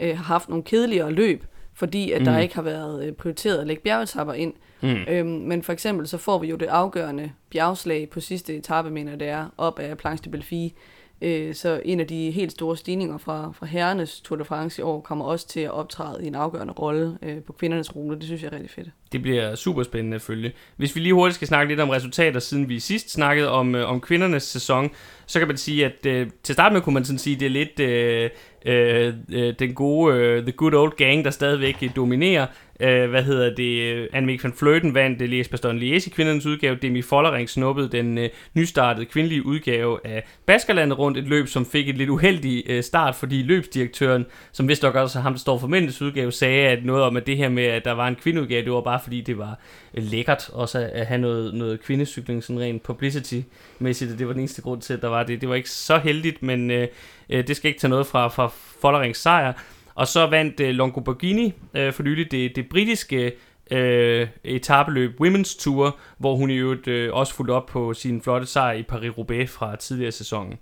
øh, 0.00 0.16
har 0.16 0.24
haft 0.24 0.48
nogle 0.48 0.64
kedeligere 0.64 1.12
løb, 1.12 1.44
fordi 1.74 2.12
at 2.12 2.20
mm. 2.20 2.24
der 2.24 2.38
ikke 2.38 2.54
har 2.54 2.62
været 2.62 3.04
øh, 3.04 3.12
prioriteret 3.12 3.58
at 3.58 3.66
lægge 3.66 3.82
bjergetapper 3.82 4.34
ind. 4.34 4.52
Mm. 4.80 4.96
Øhm, 5.08 5.28
men 5.28 5.62
for 5.62 5.72
eksempel 5.72 6.08
så 6.08 6.18
får 6.18 6.38
vi 6.38 6.48
jo 6.48 6.56
det 6.56 6.66
afgørende 6.66 7.32
bjergslag 7.50 8.10
på 8.10 8.20
sidste 8.20 8.56
etape, 8.56 8.90
mener 8.90 9.16
det 9.16 9.28
er, 9.28 9.46
op 9.58 9.78
af 9.78 9.98
Planche 9.98 10.24
de 10.24 10.30
Belfi. 10.30 10.74
Øh, 11.22 11.54
så 11.54 11.82
en 11.84 12.00
af 12.00 12.06
de 12.06 12.30
helt 12.30 12.52
store 12.52 12.76
stigninger 12.76 13.18
fra, 13.18 13.52
fra 13.52 13.66
herrenes 13.66 14.20
Tour 14.20 14.38
de 14.38 14.44
France 14.44 14.80
i 14.80 14.82
år 14.82 15.00
kommer 15.00 15.24
også 15.24 15.48
til 15.48 15.60
at 15.60 15.70
optræde 15.70 16.24
i 16.24 16.26
en 16.26 16.34
afgørende 16.34 16.72
rolle 16.72 17.18
øh, 17.22 17.42
på 17.42 17.52
kvindernes 17.52 17.96
rute. 17.96 18.16
Det 18.16 18.24
synes 18.24 18.42
jeg 18.42 18.48
er 18.48 18.52
rigtig 18.52 18.70
fedt. 18.70 18.90
Det 19.12 19.22
bliver 19.22 19.54
super 19.54 19.82
spændende 19.82 20.14
at 20.14 20.22
følge. 20.22 20.52
Hvis 20.76 20.96
vi 20.96 21.00
lige 21.00 21.14
hurtigt 21.14 21.34
skal 21.34 21.48
snakke 21.48 21.72
lidt 21.72 21.80
om 21.80 21.88
resultater, 21.88 22.40
siden 22.40 22.68
vi 22.68 22.80
sidst 22.80 23.10
snakkede 23.10 23.50
om, 23.50 23.74
øh, 23.74 23.90
om 23.90 24.00
kvindernes 24.00 24.42
sæson, 24.42 24.90
så 25.26 25.38
kan 25.38 25.48
man 25.48 25.56
sige, 25.56 25.84
at 25.84 26.06
øh, 26.06 26.26
til 26.42 26.52
start 26.52 26.72
med 26.72 26.80
kunne 26.80 26.94
man 26.94 27.04
sådan 27.04 27.18
sige, 27.18 27.36
det 27.36 27.46
er 27.46 27.50
lidt 27.50 27.80
øh, 27.80 28.30
øh, 28.66 29.14
øh, 29.32 29.54
den 29.58 29.74
gode, 29.74 30.16
øh, 30.16 30.42
the 30.42 30.52
good 30.52 30.74
old 30.74 30.96
gang, 30.96 31.24
der 31.24 31.30
stadigvæk 31.30 31.76
øh, 31.82 31.90
dominerer. 31.96 32.46
Øh, 32.80 33.10
hvad 33.10 33.22
hedder 33.22 33.54
det? 33.54 34.08
Annemiek 34.12 34.44
van 34.44 34.52
Fløten 34.52 34.94
vandt 34.94 35.20
det 35.20 35.28
Lies 35.28 35.48
Bastogne 35.48 35.78
Lies 35.78 36.06
i 36.06 36.10
kvindernes 36.10 36.46
udgave. 36.46 36.78
Demi 36.82 37.02
Follering 37.02 37.48
snuppede 37.48 37.88
den 37.88 38.18
øh, 38.18 38.28
nystartede 38.54 39.06
kvindelige 39.06 39.46
udgave 39.46 39.98
af 40.04 40.24
Baskerlandet 40.46 40.98
rundt. 40.98 41.18
Et 41.18 41.28
løb, 41.28 41.48
som 41.48 41.66
fik 41.66 41.88
et 41.88 41.96
lidt 41.96 42.10
uheldig 42.10 42.64
øh, 42.66 42.82
start, 42.82 43.14
fordi 43.14 43.42
løbsdirektøren, 43.42 44.26
som 44.52 44.68
vist 44.68 44.82
nok 44.82 44.94
også 44.94 45.20
ham, 45.20 45.32
der 45.32 45.38
står 45.38 45.58
for 45.58 45.66
mændenes 45.68 46.02
udgave, 46.02 46.32
sagde 46.32 46.68
at 46.68 46.84
noget 46.84 47.02
om, 47.02 47.16
at 47.16 47.26
det 47.26 47.36
her 47.36 47.48
med, 47.48 47.64
at 47.64 47.84
der 47.84 47.92
var 47.92 48.08
en 48.08 48.16
kvindeudgave, 48.16 48.64
det 48.64 48.72
var 48.72 48.80
bare 48.80 48.99
fordi, 49.02 49.20
det 49.20 49.38
var 49.38 49.58
øh, 49.94 50.04
lækkert 50.04 50.50
også 50.52 50.90
at 50.92 51.06
have 51.06 51.20
noget, 51.20 51.54
noget 51.54 51.80
kvindecykling, 51.80 52.44
sådan 52.44 52.60
rent 52.60 52.82
publicity-mæssigt. 52.82 54.18
Det 54.18 54.26
var 54.26 54.32
den 54.32 54.40
eneste 54.40 54.62
grund 54.62 54.82
til, 54.82 54.94
at 54.94 55.02
der 55.02 55.08
var 55.08 55.22
det. 55.22 55.40
Det 55.40 55.48
var 55.48 55.54
ikke 55.54 55.70
så 55.70 55.98
heldigt, 55.98 56.42
men 56.42 56.70
øh, 56.70 56.88
øh, 57.30 57.46
det 57.46 57.56
skal 57.56 57.68
ikke 57.68 57.80
tage 57.80 57.88
noget 57.88 58.06
fra, 58.06 58.28
fra 58.28 58.50
Follerings 58.80 59.20
sejr. 59.20 59.52
Og 59.94 60.06
så 60.06 60.26
vandt 60.26 60.60
øh, 60.60 60.70
Longoborghini 60.70 61.52
øh, 61.74 61.92
for 61.92 62.02
nylig 62.02 62.30
det, 62.30 62.56
det 62.56 62.68
britiske 62.68 63.32
øh, 63.70 64.28
etabeløb 64.44 65.20
Women's 65.20 65.62
Tour, 65.62 65.98
hvor 66.18 66.36
hun 66.36 66.50
i 66.50 66.56
øvrigt 66.56 66.88
øh, 66.88 67.14
også 67.14 67.34
fulgte 67.34 67.52
op 67.52 67.66
på 67.66 67.94
sin 67.94 68.22
flotte 68.22 68.46
sejr 68.46 68.72
i 68.72 68.82
Paris-Roubaix 68.82 69.46
fra 69.46 69.76
tidligere 69.76 70.12
sæsonen. 70.12 70.58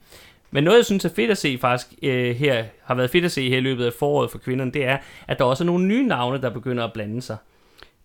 Men 0.51 0.64
noget, 0.64 0.77
jeg 0.77 0.85
synes 0.85 1.05
er 1.05 1.09
fedt 1.16 1.31
at 1.31 1.38
se 1.38 1.59
faktisk 1.61 1.87
øh, 2.03 2.37
her, 2.37 2.64
har 2.85 2.94
været 2.94 3.11
fedt 3.11 3.24
at 3.24 3.33
se 3.33 3.48
her 3.48 3.57
i 3.57 3.61
løbet 3.61 3.87
af 3.87 3.92
foråret 3.92 4.31
for 4.31 4.38
kvinderne, 4.38 4.70
det 4.70 4.85
er, 4.85 4.98
at 5.29 5.38
der 5.38 5.44
også 5.44 5.64
er 5.64 5.66
nogle 5.66 5.87
nye 5.87 6.07
navne, 6.07 6.42
der 6.42 6.51
begynder 6.51 6.85
at 6.85 6.92
blande 6.92 7.22
sig. 7.22 7.37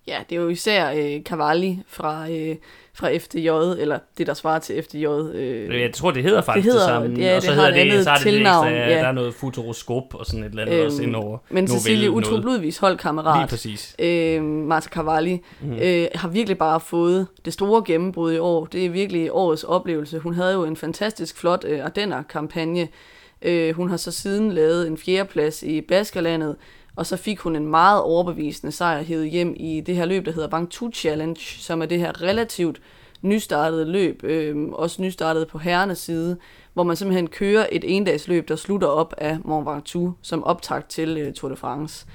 Ja, 0.08 0.18
det 0.30 0.38
er 0.38 0.42
jo 0.42 0.50
især 0.50 0.92
øh, 0.92 1.22
Cavalli 1.22 1.80
fra, 1.88 2.30
øh, 2.32 2.56
fra 2.94 3.18
FDJ, 3.18 3.48
eller 3.82 4.00
det, 4.18 4.28
der 4.28 4.34
svarer 4.34 4.60
til 4.60 4.84
FDJ. 4.84 5.06
Øh, 5.08 5.82
Jeg 5.82 5.94
tror, 5.94 6.12
det 6.12 6.24
hedder 6.24 6.42
faktisk 6.42 6.66
det, 6.66 6.74
hedder- 6.74 7.00
det 7.00 7.10
samme. 7.12 7.26
ja, 7.26 7.36
og 7.36 7.42
så 7.42 7.48
det 7.48 7.56
hedder 7.56 7.70
et 7.70 7.74
andet 7.74 7.94
det, 7.98 8.04
så 8.04 8.10
er 8.10 8.13
det 8.16 8.24
tilnavn, 8.24 8.68
ekstra, 8.68 8.80
ja. 8.80 8.89
der 9.00 9.08
er 9.08 9.12
noget 9.12 9.34
futuroskop 9.34 10.04
og 10.16 10.26
sådan 10.26 10.44
et 10.44 10.50
eller 10.50 10.62
andet 10.62 10.76
øhm, 10.78 10.86
også 10.86 11.04
indover. 11.04 11.38
men 11.50 11.68
Cecilie 11.68 12.12
Utrup. 12.12 12.44
Ludvigs 12.44 12.62
Lige 12.62 12.80
holdkammerat, 12.82 13.50
præcis. 13.50 13.96
øh, 14.00 14.44
Marta 14.44 14.89
Cavalli, 14.89 15.39
mm. 15.62 15.74
øh, 15.74 16.08
har 16.16 16.28
virkelig 16.28 16.58
bare 16.58 16.80
fået 16.80 17.28
det 17.46 17.54
store 17.54 17.84
gennembrud 17.86 18.34
i 18.34 18.38
år. 18.38 18.66
Det 18.66 18.86
er 18.86 18.89
virkelig 18.89 19.30
årets 19.32 19.63
oplevelse. 19.63 20.20
Hun 20.20 20.34
havde 20.34 20.54
jo 20.54 20.63
en 20.63 20.76
fantastisk 20.76 21.38
flot 21.38 21.66
øh, 21.68 21.86
Ardenner-kampagne. 21.86 22.88
Øh, 23.42 23.76
hun 23.76 23.89
har 23.89 23.98
så 23.98 24.12
siden 24.12 24.52
lavet 24.52 24.88
en 24.88 24.98
fjerdeplads 24.98 25.63
i 25.63 25.82
Baskerlandet, 25.82 26.56
og 26.95 27.06
så 27.06 27.17
fik 27.17 27.39
hun 27.39 27.56
en 27.56 27.67
meget 27.67 28.01
overbevisende 28.01 28.71
sejr 28.71 29.03
hævet 29.03 29.29
hjem 29.29 29.53
i 29.58 29.82
det 29.82 29.95
her 29.95 30.06
løb, 30.06 30.25
der 30.25 30.32
hedder 30.32 30.47
Bangtu 30.47 30.91
Challenge, 30.91 31.41
som 31.41 31.82
er 31.82 31.86
det 31.86 31.99
her 31.99 32.21
relativt 32.21 32.82
nystartede 33.21 33.86
løb, 33.86 34.23
øh, 34.23 34.56
også 34.71 35.01
nystartet 35.01 35.47
på 35.47 35.58
herrenes 35.58 35.99
side, 35.99 36.38
hvor 36.73 36.84
man 36.84 36.95
simpelthen 36.95 37.27
kører 37.27 37.67
et 37.71 37.95
endagsløb, 37.95 38.47
der 38.47 38.56
slutter 38.56 38.88
op 38.88 39.13
af 39.17 39.38
Mont 39.45 39.67
Ventoux 39.67 40.13
som 40.21 40.43
optakt 40.43 40.89
til 40.89 41.17
øh, 41.17 41.34
Tour 41.34 41.49
de 41.49 41.56
France. 41.56 42.06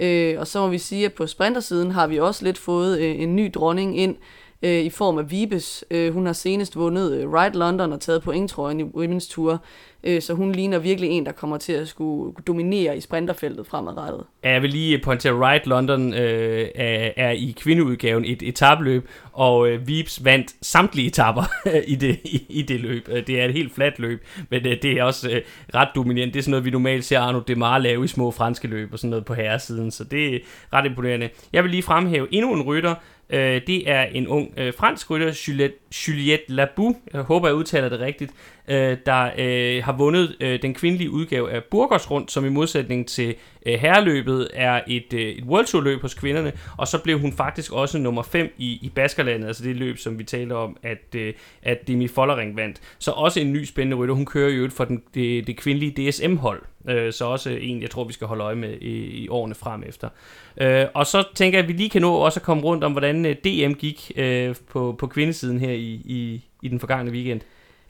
Øh, 0.00 0.38
og 0.38 0.46
så 0.46 0.60
må 0.60 0.68
vi 0.68 0.78
sige, 0.78 1.04
at 1.04 1.12
på 1.12 1.26
sprintersiden 1.26 1.90
har 1.90 2.06
vi 2.06 2.18
også 2.18 2.44
lidt 2.44 2.58
fået 2.58 2.98
øh, 2.98 3.20
en 3.20 3.36
ny 3.36 3.50
dronning 3.54 3.98
ind 3.98 4.16
øh, 4.62 4.80
i 4.80 4.90
form 4.90 5.18
af 5.18 5.30
Vibes. 5.30 5.84
Øh, 5.90 6.12
hun 6.12 6.26
har 6.26 6.32
senest 6.32 6.76
vundet 6.76 7.12
øh, 7.12 7.32
Ride 7.32 7.58
London 7.58 7.92
og 7.92 8.00
taget 8.00 8.22
pointtrøjen 8.22 8.80
i 8.80 8.82
Women's 8.82 9.32
Tour, 9.32 9.62
øh, 10.04 10.22
så 10.22 10.34
hun 10.34 10.52
ligner 10.52 10.78
virkelig 10.78 11.10
en, 11.10 11.26
der 11.26 11.32
kommer 11.32 11.58
til 11.58 11.72
at 11.72 11.88
skulle 11.88 12.34
dominere 12.46 12.96
i 12.96 13.00
sprinterfeltet 13.00 13.66
fremadrettet. 13.66 14.24
Ja, 14.44 14.50
Jeg 14.50 14.62
vil 14.62 14.70
lige 14.70 14.98
pointere, 14.98 15.32
Ride 15.32 15.68
London 15.68 16.14
øh, 16.14 16.68
er, 16.74 17.10
er 17.16 17.30
i 17.30 17.54
kvindeudgaven 17.60 18.24
et 18.24 18.42
etabløb, 18.42 19.08
og 19.32 19.68
øh, 19.68 19.88
Vibes 19.88 20.24
vandt 20.24 20.54
samtlige 20.62 21.06
etapper 21.06 21.42
i, 21.86 21.94
det, 21.94 22.20
i, 22.24 22.46
i 22.48 22.62
det 22.62 22.80
løb. 22.80 23.08
Øh, 23.10 23.26
det 23.26 23.40
er 23.40 23.44
et 23.44 23.52
helt 23.52 23.74
fladt 23.74 23.98
løb, 23.98 24.24
men 24.50 24.66
øh, 24.66 24.76
det 24.82 24.92
er 24.92 25.04
også 25.04 25.30
øh, 25.30 25.40
ret 25.74 25.88
dominerende. 25.94 26.32
Det 26.32 26.38
er 26.38 26.42
sådan 26.42 26.50
noget, 26.50 26.64
vi 26.64 26.70
normalt 26.70 27.04
ser 27.04 27.20
Arno 27.20 27.40
Demare 27.48 27.82
lave 27.82 28.04
i 28.04 28.08
små 28.08 28.30
franske 28.30 28.68
løb 28.68 28.92
og 28.92 28.98
sådan 28.98 29.10
noget 29.10 29.24
på 29.24 29.34
herresiden, 29.34 29.90
så 29.90 30.04
det 30.04 30.34
er 30.34 30.38
ret 30.72 30.86
imponerende. 30.86 31.28
Jeg 31.52 31.62
vil 31.62 31.70
lige 31.70 31.82
fremhæve 31.82 32.26
endnu 32.30 32.54
en 32.54 32.62
rytter, 32.62 32.94
Øh, 33.32 33.60
det 33.66 33.90
er 33.90 34.02
en 34.02 34.28
ung 34.28 34.54
øh, 34.56 34.74
fransk 34.74 35.10
rytter, 35.10 35.44
Juliette, 35.48 35.76
Juliette 36.08 36.44
Labou, 36.48 36.96
jeg 37.12 37.22
håber, 37.22 37.48
jeg 37.48 37.54
udtaler 37.56 37.88
det 37.88 38.00
rigtigt, 38.00 38.32
øh, 38.68 38.96
der 39.06 39.30
øh, 39.38 39.84
har 39.84 39.92
vundet 39.92 40.36
øh, 40.40 40.62
den 40.62 40.74
kvindelige 40.74 41.10
udgave 41.10 41.50
af 41.50 41.64
Burgers 41.64 42.10
Rundt, 42.10 42.32
som 42.32 42.46
i 42.46 42.48
modsætning 42.48 43.08
til 43.08 43.34
øh, 43.66 43.74
herreløbet 43.74 44.48
er 44.54 44.80
et, 44.86 45.12
øh, 45.12 45.20
et 45.20 45.44
World 45.44 45.66
Tour 45.66 45.82
løb 45.82 46.02
hos 46.02 46.14
kvinderne, 46.14 46.52
og 46.78 46.88
så 46.88 46.98
blev 46.98 47.18
hun 47.18 47.32
faktisk 47.32 47.72
også 47.72 47.98
nummer 47.98 48.22
5 48.22 48.54
i, 48.58 48.78
i 48.82 48.92
Baskerlandet, 48.94 49.46
altså 49.46 49.64
det 49.64 49.76
løb, 49.76 49.98
som 49.98 50.18
vi 50.18 50.24
taler 50.24 50.54
om, 50.54 50.76
at, 50.82 51.14
øh, 51.16 51.34
at 51.62 51.88
Demi 51.88 52.08
Follering 52.08 52.56
vandt. 52.56 52.80
Så 52.98 53.10
også 53.10 53.40
en 53.40 53.52
ny 53.52 53.64
spændende 53.64 53.96
rytter, 53.96 54.14
hun 54.14 54.26
kører 54.26 54.50
jo 54.50 54.68
for 54.70 54.84
den, 54.84 55.02
det, 55.14 55.46
det 55.46 55.56
kvindelige 55.56 56.10
DSM-hold, 56.10 56.62
øh, 56.88 57.12
så 57.12 57.24
også 57.24 57.50
en, 57.50 57.82
jeg 57.82 57.90
tror, 57.90 58.04
vi 58.04 58.12
skal 58.12 58.26
holde 58.26 58.44
øje 58.44 58.54
med 58.54 58.76
i, 58.80 59.24
i 59.24 59.28
årene 59.28 59.54
frem 59.54 59.82
efter. 59.86 60.08
Øh, 60.60 60.86
og 60.94 61.06
så 61.06 61.24
tænker 61.34 61.58
jeg, 61.58 61.62
at 61.62 61.68
vi 61.68 61.72
lige 61.72 61.90
kan 61.90 62.02
nå 62.02 62.14
også 62.14 62.40
at 62.40 62.44
komme 62.44 62.62
rundt 62.62 62.84
om, 62.84 62.92
hvordan 62.92 63.26
øh, 63.26 63.36
DM 63.36 63.72
gik 63.72 64.12
øh, 64.16 64.54
på, 64.70 64.96
på 64.98 65.06
kvindesiden 65.06 65.60
her 65.60 65.72
i, 65.72 66.00
i, 66.04 66.44
i 66.62 66.68
den 66.68 66.80
forgangne 66.80 67.10
weekend. 67.10 67.40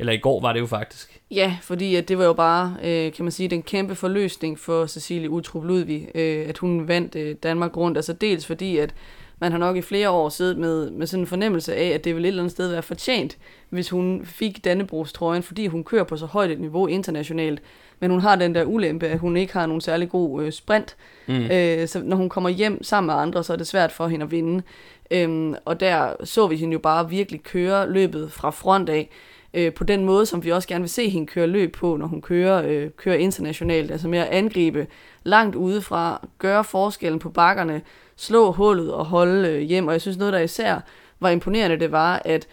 Eller 0.02 0.12
i 0.12 0.16
går 0.16 0.40
var 0.40 0.52
det 0.52 0.60
jo 0.60 0.66
faktisk. 0.66 1.20
Ja, 1.30 1.56
fordi 1.62 1.94
at 1.94 2.08
det 2.08 2.18
var 2.18 2.24
jo 2.24 2.32
bare, 2.32 2.76
øh, 2.82 3.12
kan 3.12 3.24
man 3.24 3.32
sige, 3.32 3.48
den 3.48 3.62
kæmpe 3.62 3.94
forløsning 3.94 4.58
for 4.58 4.86
Cecilie 4.86 5.30
Utrup 5.30 5.64
Ludvig, 5.64 6.08
øh, 6.14 6.48
at 6.48 6.58
hun 6.58 6.88
vandt 6.88 7.16
øh, 7.16 7.36
Danmark 7.42 7.76
rundt. 7.76 7.98
Altså 7.98 8.12
dels 8.12 8.46
fordi, 8.46 8.78
at 8.78 8.94
man 9.40 9.52
har 9.52 9.58
nok 9.58 9.76
i 9.76 9.82
flere 9.82 10.10
år 10.10 10.28
siddet 10.28 10.58
med, 10.58 10.90
med 10.90 11.06
sådan 11.06 11.22
en 11.22 11.26
fornemmelse 11.26 11.74
af, 11.74 11.88
at 11.88 12.04
det 12.04 12.14
vil 12.16 12.24
et 12.24 12.28
eller 12.28 12.42
andet 12.42 12.52
sted 12.52 12.68
være 12.68 12.82
fortjent, 12.82 13.38
hvis 13.68 13.90
hun 13.90 14.22
fik 14.24 14.64
Dannebrogstrøjen, 14.64 15.42
fordi 15.42 15.66
hun 15.66 15.84
kører 15.84 16.04
på 16.04 16.16
så 16.16 16.26
højt 16.26 16.50
et 16.50 16.60
niveau 16.60 16.86
internationalt. 16.86 17.62
Men 18.00 18.10
hun 18.10 18.20
har 18.20 18.36
den 18.36 18.54
der 18.54 18.64
ulempe, 18.64 19.08
at 19.08 19.18
hun 19.18 19.36
ikke 19.36 19.52
har 19.52 19.66
nogen 19.66 19.80
særlig 19.80 20.08
god 20.08 20.42
øh, 20.42 20.52
sprint. 20.52 20.96
Mm. 21.26 21.34
Øh, 21.34 21.88
så 21.88 22.02
når 22.04 22.16
hun 22.16 22.28
kommer 22.28 22.50
hjem 22.50 22.82
sammen 22.82 23.06
med 23.06 23.22
andre, 23.22 23.44
så 23.44 23.52
er 23.52 23.56
det 23.56 23.66
svært 23.66 23.92
for 23.92 24.06
hende 24.06 24.24
at 24.24 24.30
vinde. 24.30 24.62
Øhm, 25.10 25.54
og 25.64 25.80
der 25.80 26.14
så 26.24 26.46
vi 26.46 26.56
hende 26.56 26.72
jo 26.72 26.78
bare 26.78 27.10
virkelig 27.10 27.42
køre 27.42 27.92
løbet 27.92 28.32
fra 28.32 28.50
front 28.50 28.88
af 28.88 29.08
øh, 29.54 29.72
på 29.72 29.84
den 29.84 30.04
måde, 30.04 30.26
som 30.26 30.44
vi 30.44 30.50
også 30.50 30.68
gerne 30.68 30.82
vil 30.82 30.90
se 30.90 31.08
hende 31.08 31.26
køre 31.26 31.46
løb 31.46 31.74
på, 31.74 31.96
når 31.96 32.06
hun 32.06 32.22
kører, 32.22 32.62
øh, 32.66 32.90
kører 32.96 33.16
internationalt. 33.16 33.90
Altså 33.90 34.08
med 34.08 34.18
at 34.18 34.28
angribe 34.28 34.86
langt 35.22 35.56
udefra, 35.56 36.26
gøre 36.38 36.64
forskellen 36.64 37.18
på 37.18 37.30
bakkerne, 37.30 37.82
slå 38.16 38.52
hullet 38.52 38.92
og 38.92 39.04
holde 39.04 39.48
øh, 39.48 39.60
hjem. 39.60 39.86
Og 39.86 39.92
jeg 39.92 40.00
synes 40.00 40.16
noget, 40.16 40.32
der 40.32 40.40
især 40.40 40.80
var 41.20 41.30
imponerende, 41.30 41.80
det 41.80 41.92
var, 41.92 42.22
at 42.24 42.46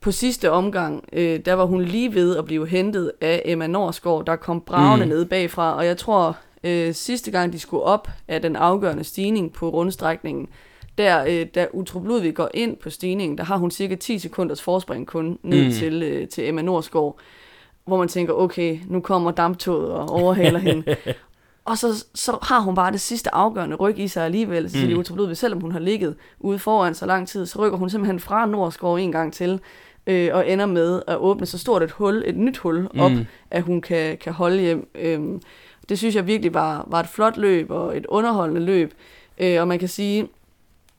på 0.00 0.10
sidste 0.10 0.50
omgang, 0.50 1.04
øh, 1.12 1.40
der 1.44 1.52
var 1.52 1.64
hun 1.64 1.82
lige 1.82 2.14
ved 2.14 2.36
at 2.36 2.44
blive 2.44 2.66
hentet 2.66 3.12
af 3.20 3.42
Emma 3.44 3.66
Norsgaard, 3.66 4.26
der 4.26 4.36
kom 4.36 4.60
bravende 4.60 5.04
mm. 5.04 5.10
ned 5.10 5.24
bagfra. 5.24 5.76
Og 5.76 5.86
jeg 5.86 5.96
tror, 5.96 6.36
øh, 6.64 6.94
sidste 6.94 7.30
gang 7.30 7.52
de 7.52 7.58
skulle 7.58 7.82
op 7.82 8.08
af 8.28 8.42
den 8.42 8.56
afgørende 8.56 9.04
stigning 9.04 9.52
på 9.52 9.68
rundstrækningen, 9.68 10.48
der, 10.98 11.24
øh, 11.28 11.46
da 11.54 11.66
Utrup 11.72 12.06
Ludvig 12.06 12.34
går 12.34 12.50
ind 12.54 12.76
på 12.76 12.90
stigningen, 12.90 13.38
der 13.38 13.44
har 13.44 13.56
hun 13.56 13.70
cirka 13.70 13.94
10 13.94 14.18
sekunders 14.18 14.62
forspring 14.62 15.06
kun 15.06 15.38
ned 15.42 15.64
mm. 15.64 15.72
til, 15.72 16.02
øh, 16.02 16.28
til 16.28 16.48
Emma 16.48 16.62
Norsgaard, 16.62 17.18
hvor 17.84 17.98
man 17.98 18.08
tænker, 18.08 18.32
okay, 18.32 18.78
nu 18.86 19.00
kommer 19.00 19.30
damptoget 19.30 19.90
og 19.90 20.10
overhaler 20.10 20.58
hende. 20.58 20.96
Og 21.64 21.78
så, 21.78 22.04
så 22.14 22.38
har 22.42 22.60
hun 22.60 22.74
bare 22.74 22.92
det 22.92 23.00
sidste 23.00 23.34
afgørende 23.34 23.76
ryg 23.76 23.98
i 23.98 24.08
sig 24.08 24.24
alligevel, 24.24 24.70
Cecilie 24.70 24.94
mm. 24.94 25.00
Utrup 25.00 25.18
Ludvig, 25.18 25.36
selvom 25.36 25.60
hun 25.60 25.72
har 25.72 25.78
ligget 25.78 26.16
ude 26.40 26.58
foran 26.58 26.94
så 26.94 27.06
lang 27.06 27.28
tid, 27.28 27.46
så 27.46 27.58
rykker 27.58 27.78
hun 27.78 27.90
simpelthen 27.90 28.20
fra 28.20 28.46
Norsgaard 28.46 28.98
en 28.98 29.12
gang 29.12 29.32
til, 29.32 29.60
øh, 30.06 30.30
og 30.32 30.50
ender 30.50 30.66
med 30.66 31.02
at 31.06 31.16
åbne 31.16 31.46
så 31.46 31.58
stort 31.58 31.82
et 31.82 31.90
hul, 31.90 32.22
et 32.26 32.36
nyt 32.36 32.58
hul 32.58 32.88
op, 32.98 33.10
mm. 33.10 33.26
at 33.50 33.62
hun 33.62 33.80
kan, 33.80 34.16
kan 34.18 34.32
holde 34.32 34.60
hjem. 34.60 34.88
Øhm, 34.94 35.42
det 35.88 35.98
synes 35.98 36.14
jeg 36.14 36.26
virkelig 36.26 36.54
var, 36.54 36.84
var 36.86 37.00
et 37.00 37.08
flot 37.08 37.36
løb 37.36 37.70
og 37.70 37.96
et 37.96 38.06
underholdende 38.06 38.60
løb. 38.60 38.94
Øh, 39.38 39.60
og 39.60 39.68
man 39.68 39.78
kan 39.78 39.88
sige, 39.88 40.28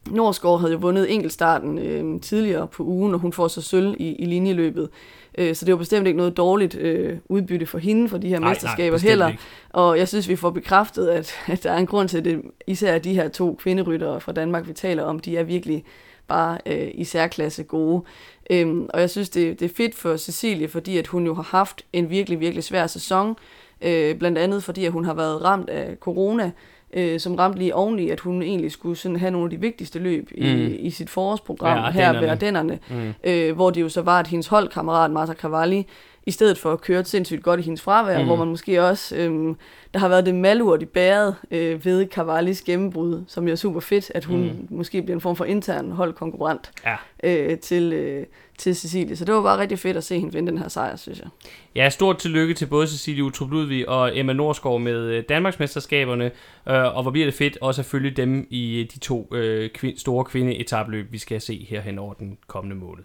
Norsgaard 0.07 0.59
havde 0.59 0.73
jo 0.73 0.79
vundet 0.79 1.13
enkeltstarten 1.13 1.77
øh, 1.77 2.21
tidligere 2.21 2.67
på 2.67 2.83
ugen, 2.83 3.13
og 3.13 3.19
hun 3.19 3.33
får 3.33 3.47
så 3.47 3.61
sølv 3.61 3.95
i, 3.99 4.15
i 4.15 4.25
linjeløbet. 4.25 4.89
Øh, 5.37 5.55
så 5.55 5.65
det 5.65 5.71
var 5.71 5.77
bestemt 5.77 6.07
ikke 6.07 6.17
noget 6.17 6.37
dårligt 6.37 6.75
øh, 6.75 7.17
udbytte 7.29 7.65
for 7.65 7.77
hende 7.77 8.09
for 8.09 8.17
de 8.17 8.27
her 8.27 8.39
nej, 8.39 8.49
mesterskaber 8.49 8.97
nej, 8.97 9.07
heller. 9.09 9.27
Ikke. 9.27 9.39
Og 9.69 9.97
jeg 9.97 10.07
synes, 10.07 10.29
vi 10.29 10.35
får 10.35 10.49
bekræftet, 10.49 11.07
at, 11.07 11.33
at 11.47 11.63
der 11.63 11.71
er 11.71 11.77
en 11.77 11.85
grund 11.85 12.09
til, 12.09 12.17
at 12.17 12.25
det 12.25 12.41
især 12.67 12.99
de 12.99 13.13
her 13.13 13.27
to 13.29 13.55
kvinderyttere 13.59 14.21
fra 14.21 14.31
Danmark, 14.31 14.67
vi 14.67 14.73
taler 14.73 15.03
om, 15.03 15.19
de 15.19 15.37
er 15.37 15.43
virkelig 15.43 15.83
bare 16.27 16.57
øh, 16.65 16.91
i 16.93 17.03
særklasse 17.03 17.63
gode. 17.63 18.03
Øhm, 18.49 18.89
og 18.93 19.01
jeg 19.01 19.09
synes, 19.09 19.29
det, 19.29 19.59
det 19.59 19.71
er 19.71 19.75
fedt 19.75 19.95
for 19.95 20.17
Cecilie, 20.17 20.67
fordi 20.67 20.97
at 20.97 21.07
hun 21.07 21.25
jo 21.25 21.33
har 21.33 21.43
haft 21.43 21.85
en 21.93 22.09
virkelig, 22.09 22.39
virkelig 22.39 22.63
svær 22.63 22.87
sæson. 22.87 23.35
Øh, 23.81 24.15
blandt 24.15 24.37
andet 24.37 24.63
fordi, 24.63 24.85
at 24.85 24.91
hun 24.91 25.05
har 25.05 25.13
været 25.13 25.43
ramt 25.43 25.69
af 25.69 25.95
corona, 25.99 26.51
øh, 26.93 27.19
som 27.19 27.35
ramte 27.35 27.59
lige 27.59 27.75
oveni, 27.75 28.09
at 28.09 28.19
hun 28.19 28.41
egentlig 28.41 28.71
skulle 28.71 28.95
sådan 28.95 29.17
have 29.17 29.31
nogle 29.31 29.45
af 29.45 29.49
de 29.49 29.59
vigtigste 29.59 29.99
løb 29.99 30.29
i, 30.35 30.55
mm. 30.55 30.75
i 30.79 30.89
sit 30.89 31.09
forårsprogram 31.09 31.77
ja, 31.77 31.91
her 31.91 32.19
ved 32.19 32.29
Ardennerne, 32.29 32.79
mm. 32.89 33.13
øh, 33.23 33.55
hvor 33.55 33.69
det 33.69 33.81
jo 33.81 33.89
så 33.89 34.01
var, 34.01 34.19
at 34.19 34.27
hendes 34.27 34.47
holdkammerat 34.47 35.11
Marta 35.11 35.33
Cavalli, 35.33 35.87
i 36.25 36.31
stedet 36.31 36.57
for 36.57 36.73
at 36.73 36.81
køre 36.81 37.05
sindssygt 37.05 37.43
godt 37.43 37.59
i 37.59 37.63
hendes 37.63 37.81
fravær, 37.81 38.19
mm. 38.19 38.25
hvor 38.25 38.35
man 38.35 38.47
måske 38.47 38.83
også, 38.83 39.15
øh, 39.15 39.55
der 39.93 39.99
har 39.99 40.07
været 40.07 40.25
det 40.25 40.35
malurt 40.35 40.81
i 40.81 40.85
bæret 40.85 41.35
øh, 41.51 41.85
ved 41.85 42.07
Cavallis 42.07 42.61
gennembrud, 42.61 43.23
som 43.27 43.47
jo 43.47 43.51
er 43.51 43.55
super 43.55 43.79
fedt, 43.79 44.11
at 44.15 44.25
hun 44.25 44.41
mm. 44.41 44.67
måske 44.69 45.01
bliver 45.01 45.15
en 45.15 45.21
form 45.21 45.35
for 45.35 45.45
intern 45.45 45.91
holdkonkurrent 45.91 46.71
ja. 46.85 46.95
øh, 47.23 47.59
til, 47.59 47.93
øh, 47.93 48.25
til 48.59 48.75
Cecilie. 48.75 49.15
Så 49.15 49.25
det 49.25 49.35
var 49.35 49.41
bare 49.41 49.59
rigtig 49.59 49.79
fedt 49.79 49.97
at 49.97 50.03
se 50.03 50.19
hende 50.19 50.33
vinde 50.33 50.51
den 50.51 50.59
her 50.59 50.67
sejr, 50.67 50.95
synes 50.95 51.19
jeg. 51.19 51.27
Ja, 51.75 51.89
stort 51.89 52.17
tillykke 52.17 52.53
til 52.53 52.65
både 52.65 52.87
Cecilie 52.87 53.23
Utrup 53.23 53.51
Ludvig 53.51 53.89
og 53.89 54.17
Emma 54.17 54.33
Norsgaard 54.33 54.81
med 54.81 55.05
øh, 55.05 55.23
Danmarksmesterskaberne, 55.29 56.25
øh, 56.69 56.95
og 56.95 57.01
hvor 57.01 57.11
bliver 57.11 57.27
det 57.27 57.33
fedt 57.33 57.57
også 57.61 57.81
at 57.81 57.85
følge 57.85 58.11
dem 58.11 58.47
i 58.49 58.79
øh, 58.79 58.87
de 58.93 58.99
to 58.99 59.29
øh, 59.35 59.69
store 59.97 60.25
kvindeetabløb, 60.25 61.11
vi 61.11 61.17
skal 61.17 61.41
se 61.41 61.67
her 61.69 61.81
hen 61.81 61.99
over 61.99 62.13
den 62.13 62.37
kommende 62.47 62.75
måned. 62.75 63.03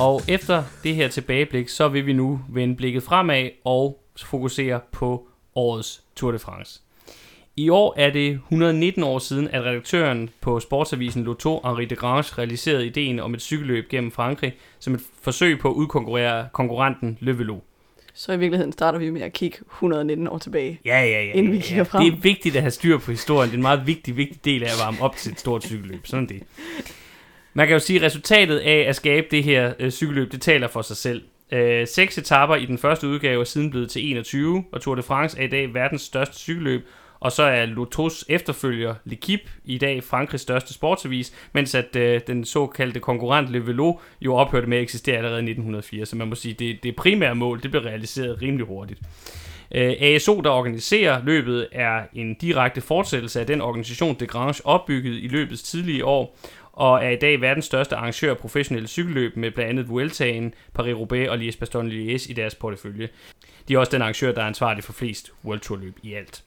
Og 0.00 0.22
efter 0.28 0.64
det 0.84 0.94
her 0.94 1.08
tilbageblik, 1.08 1.68
så 1.68 1.88
vil 1.88 2.06
vi 2.06 2.12
nu 2.12 2.40
vende 2.48 2.76
blikket 2.76 3.02
fremad 3.02 3.50
og 3.64 4.02
fokusere 4.24 4.80
på 4.92 5.28
årets 5.54 6.02
Tour 6.16 6.32
de 6.32 6.38
France. 6.38 6.80
I 7.56 7.68
år 7.68 7.94
er 7.96 8.10
det 8.10 8.30
119 8.30 9.02
år 9.02 9.18
siden, 9.18 9.48
at 9.48 9.62
redaktøren 9.62 10.30
på 10.40 10.60
sportsavisen 10.60 11.24
Lotto, 11.24 11.60
Henri 11.64 11.84
de 11.84 11.94
Grange, 11.94 12.34
realiserede 12.38 12.86
ideen 12.86 13.20
om 13.20 13.34
et 13.34 13.40
cykelløb 13.40 13.88
gennem 13.88 14.10
Frankrig 14.10 14.52
som 14.78 14.94
et 14.94 15.00
forsøg 15.22 15.58
på 15.58 15.68
at 15.68 15.74
udkonkurrere 15.74 16.48
konkurrenten 16.52 17.18
Le 17.20 17.38
Velo. 17.38 17.56
Så 18.14 18.32
i 18.32 18.38
virkeligheden 18.38 18.72
starter 18.72 18.98
vi 18.98 19.10
med 19.10 19.20
at 19.20 19.32
kigge 19.32 19.58
119 19.72 20.28
år 20.28 20.38
tilbage, 20.38 20.80
ja, 20.84 21.00
ja, 21.00 21.24
ja, 21.24 21.32
inden 21.32 21.52
vi 21.52 21.58
kigger 21.58 21.84
frem. 21.84 22.04
Det 22.04 22.12
er 22.12 22.16
vigtigt 22.16 22.56
at 22.56 22.62
have 22.62 22.70
styr 22.70 22.98
på 22.98 23.10
historien. 23.10 23.48
Det 23.48 23.54
er 23.54 23.58
en 23.58 23.62
meget 23.62 23.86
vigtig, 23.86 24.16
vigtig 24.16 24.44
del 24.44 24.62
af 24.62 24.66
at 24.66 24.80
varme 24.84 25.02
op 25.02 25.16
til 25.16 25.32
et 25.32 25.40
stort 25.40 25.62
cykelløb. 25.62 26.06
Sådan 26.06 26.28
det. 26.28 26.42
Man 27.58 27.66
kan 27.66 27.74
jo 27.74 27.80
sige, 27.80 27.98
at 27.98 28.02
resultatet 28.02 28.58
af 28.58 28.84
at 28.88 28.96
skabe 28.96 29.26
det 29.30 29.44
her 29.44 29.72
øh, 29.78 29.90
cykelløb, 29.90 30.32
det 30.32 30.42
taler 30.42 30.68
for 30.68 30.82
sig 30.82 30.96
selv. 30.96 31.22
Øh, 31.52 31.86
seks 31.86 32.18
etapper 32.18 32.56
i 32.56 32.66
den 32.66 32.78
første 32.78 33.08
udgave 33.08 33.40
er 33.40 33.44
siden 33.44 33.70
blevet 33.70 33.90
til 33.90 34.10
21, 34.10 34.64
og 34.72 34.80
Tour 34.80 34.94
de 34.94 35.02
France 35.02 35.38
er 35.38 35.44
i 35.44 35.48
dag 35.48 35.74
verdens 35.74 36.02
største 36.02 36.36
cykelløb, 36.36 36.86
og 37.20 37.32
så 37.32 37.42
er 37.42 37.66
Lotos 37.66 38.24
efterfølger 38.28 38.94
L'Equipe 39.06 39.48
i 39.64 39.78
dag 39.78 40.04
Frankrigs 40.04 40.42
største 40.42 40.74
sportsavis, 40.74 41.32
mens 41.52 41.74
at 41.74 41.96
øh, 41.96 42.20
den 42.26 42.44
såkaldte 42.44 43.00
konkurrent 43.00 43.50
Le 43.50 43.66
Velo 43.66 43.92
jo 44.20 44.34
ophørte 44.34 44.66
med 44.66 44.78
at 44.78 44.82
eksistere 44.82 45.16
allerede 45.16 45.40
i 45.40 45.50
1980, 45.50 46.08
så 46.08 46.16
man 46.16 46.28
må 46.28 46.34
sige, 46.34 46.54
det, 46.54 46.82
det 46.82 46.96
primære 46.96 47.34
mål, 47.34 47.62
det 47.62 47.70
blev 47.70 47.82
realiseret 47.82 48.42
rimelig 48.42 48.66
hurtigt. 48.66 49.00
Øh, 49.74 49.94
ASO, 50.00 50.40
der 50.40 50.50
organiserer 50.50 51.24
løbet, 51.24 51.68
er 51.72 52.02
en 52.14 52.34
direkte 52.34 52.80
fortsættelse 52.80 53.40
af 53.40 53.46
den 53.46 53.60
organisation, 53.60 54.16
De 54.20 54.26
Grange 54.26 54.66
opbyggede 54.66 55.20
i 55.20 55.28
løbets 55.28 55.62
tidlige 55.62 56.04
år, 56.04 56.38
og 56.78 57.04
er 57.04 57.10
i 57.10 57.16
dag 57.16 57.40
verdens 57.40 57.64
største 57.64 57.96
arrangør 57.96 58.30
af 58.30 58.38
professionelle 58.38 58.88
cykelløb 58.88 59.36
med 59.36 59.50
blandt 59.50 59.70
andet 59.70 59.88
Vueltaen, 59.88 60.54
Paris-Roubaix 60.78 61.28
og 61.28 61.36
Liège-Bastogne-Liège 61.36 62.30
i 62.30 62.34
deres 62.36 62.54
portefølje. 62.54 63.08
De 63.68 63.74
er 63.74 63.78
også 63.78 63.92
den 63.92 64.02
arrangør, 64.02 64.32
der 64.32 64.42
er 64.42 64.46
ansvarlig 64.46 64.84
for 64.84 64.92
flest 64.92 65.32
World 65.44 65.60
Tour 65.60 65.78
løb 65.78 65.98
i 66.02 66.14
alt. 66.14 66.42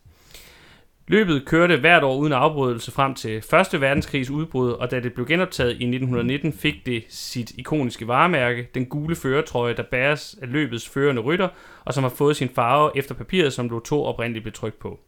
Løbet 1.07 1.45
kørte 1.45 1.77
hvert 1.77 2.03
år 2.03 2.15
uden 2.15 2.33
afbrydelse 2.33 2.91
frem 2.91 3.15
til 3.15 3.37
1. 3.37 3.81
verdenskrigs 3.81 4.29
udbrud, 4.29 4.71
og 4.71 4.91
da 4.91 4.99
det 4.99 5.13
blev 5.13 5.27
genoptaget 5.27 5.69
i 5.69 5.73
1919, 5.73 6.53
fik 6.53 6.85
det 6.85 7.03
sit 7.09 7.51
ikoniske 7.57 8.07
varemærke, 8.07 8.67
den 8.73 8.85
gule 8.85 9.15
føretrøje, 9.15 9.73
der 9.73 9.83
bæres 9.83 10.35
af 10.41 10.51
løbets 10.51 10.89
førende 10.89 11.21
rytter, 11.21 11.47
og 11.85 11.93
som 11.93 12.03
har 12.03 12.09
fået 12.09 12.35
sin 12.35 12.49
farve 12.49 12.91
efter 12.95 13.15
papiret, 13.15 13.53
som 13.53 13.69
Lotto 13.69 14.03
oprindeligt 14.03 14.43
blev 14.43 14.53
trykt 14.53 14.79
på. 14.79 14.99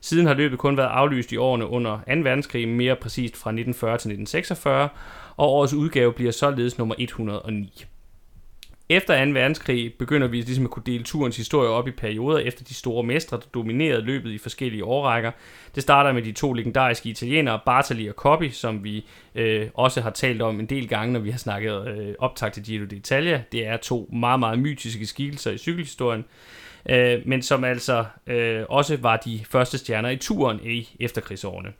Siden 0.00 0.26
har 0.26 0.34
løbet 0.34 0.58
kun 0.58 0.76
været 0.76 0.88
aflyst 0.88 1.32
i 1.32 1.36
årene 1.36 1.66
under 1.66 1.96
2. 1.96 2.20
verdenskrig, 2.22 2.68
mere 2.68 2.96
præcist 2.96 3.36
fra 3.36 3.50
1940 3.50 3.90
til 3.90 3.94
1946, 3.94 4.88
og 5.36 5.48
årets 5.48 5.74
udgave 5.74 6.12
bliver 6.12 6.32
således 6.32 6.78
nummer 6.78 6.94
109. 6.98 7.86
Efter 8.88 9.24
2. 9.24 9.30
verdenskrig 9.30 9.94
begynder 9.98 10.28
vi 10.28 10.40
ligesom 10.40 10.64
at 10.64 10.70
kunne 10.70 10.82
dele 10.86 11.04
turens 11.04 11.36
historie 11.36 11.68
op 11.68 11.88
i 11.88 11.90
perioder 11.90 12.38
efter 12.38 12.64
de 12.64 12.74
store 12.74 13.02
mestre, 13.04 13.36
der 13.36 13.46
dominerede 13.54 14.02
løbet 14.02 14.30
i 14.30 14.38
forskellige 14.38 14.84
årrækker. 14.84 15.30
Det 15.74 15.82
starter 15.82 16.12
med 16.12 16.22
de 16.22 16.32
to 16.32 16.52
legendariske 16.52 17.08
italienere, 17.08 17.60
Bartali 17.66 18.06
og 18.06 18.14
Coppi, 18.14 18.50
som 18.50 18.84
vi 18.84 19.06
øh, 19.34 19.68
også 19.74 20.00
har 20.00 20.10
talt 20.10 20.42
om 20.42 20.60
en 20.60 20.66
del 20.66 20.88
gange, 20.88 21.12
når 21.12 21.20
vi 21.20 21.30
har 21.30 21.38
snakket 21.38 21.88
øh, 21.88 22.14
optag 22.18 22.52
til 22.52 22.62
Giro 22.64 22.84
d'Italia. 22.84 23.38
Det 23.52 23.66
er 23.66 23.76
to 23.76 24.10
meget, 24.12 24.40
meget 24.40 24.58
mytiske 24.58 25.06
skikkelser 25.06 25.50
i 25.50 25.58
cykelhistorien 25.58 26.24
øh, 26.90 27.22
men 27.24 27.42
som 27.42 27.64
altså 27.64 28.04
øh, 28.26 28.64
også 28.68 28.96
var 28.96 29.16
de 29.16 29.40
første 29.50 29.78
stjerner 29.78 30.08
i 30.08 30.16
turen 30.16 30.60
i 30.62 30.88
efterkrigsårene. 31.00 31.72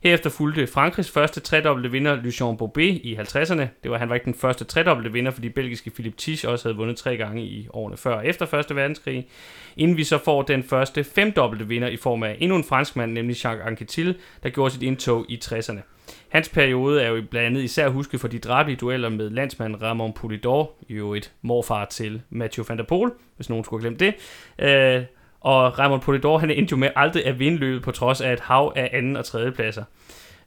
Herefter 0.00 0.30
fulgte 0.30 0.66
Frankrigs 0.66 1.10
første 1.10 1.40
tredobbelte 1.40 1.90
vinder, 1.90 2.16
Lucien 2.16 2.56
Bobet, 2.56 3.00
i 3.04 3.16
50'erne. 3.16 3.62
Det 3.82 3.90
var, 3.90 3.98
han 3.98 4.08
var 4.08 4.14
ikke 4.14 4.24
den 4.24 4.34
første 4.34 4.64
tredobbelte 4.64 5.12
vinder, 5.12 5.30
fordi 5.30 5.48
belgiske 5.48 5.90
Philip 5.90 6.16
Tisch 6.16 6.46
også 6.46 6.68
havde 6.68 6.76
vundet 6.76 6.96
tre 6.96 7.16
gange 7.16 7.42
i 7.42 7.68
årene 7.70 7.96
før 7.96 8.14
og 8.14 8.26
efter 8.26 8.54
1. 8.54 8.76
verdenskrig. 8.76 9.28
Inden 9.76 9.96
vi 9.96 10.04
så 10.04 10.18
får 10.18 10.42
den 10.42 10.62
første 10.62 11.04
femdobbelte 11.04 11.68
vinder 11.68 11.88
i 11.88 11.96
form 11.96 12.22
af 12.22 12.36
endnu 12.40 12.56
en 12.56 12.64
franskmand, 12.64 13.12
nemlig 13.12 13.44
Jacques 13.44 13.66
Anquetil, 13.66 14.16
der 14.42 14.48
gjorde 14.48 14.74
sit 14.74 14.82
indtog 14.82 15.26
i 15.28 15.40
60'erne. 15.44 15.95
Hans 16.28 16.48
periode 16.48 17.02
er 17.02 17.08
jo 17.08 17.22
blandt 17.30 17.46
andet 17.46 17.62
især 17.62 17.88
husket 17.88 18.20
for 18.20 18.28
de 18.28 18.38
drabelige 18.38 18.76
dueller 18.76 19.08
med 19.08 19.30
landsmand 19.30 19.82
Ramon 19.82 20.12
Polidor, 20.12 20.72
jo 20.88 21.14
et 21.14 21.32
morfar 21.42 21.84
til 21.84 22.22
Mathieu 22.30 22.64
van 22.68 22.78
der 22.78 22.84
Poel, 22.84 23.10
hvis 23.36 23.48
nogen 23.48 23.64
skulle 23.64 23.82
have 23.84 23.96
glemt 23.96 24.16
det. 24.58 24.94
Øh, 24.98 25.02
Og 25.40 25.78
Raymond 25.78 26.02
Polidor, 26.02 26.38
han 26.38 26.50
endte 26.50 26.72
jo 26.72 26.76
med 26.76 26.90
aldrig 26.96 27.26
at 27.26 27.38
vinde 27.38 27.58
løbet 27.58 27.82
på 27.82 27.92
trods 27.92 28.20
af 28.20 28.32
et 28.32 28.40
hav 28.40 28.72
af 28.76 28.90
anden 28.92 29.16
og 29.16 29.24
tredje 29.24 29.52
pladser. 29.52 29.84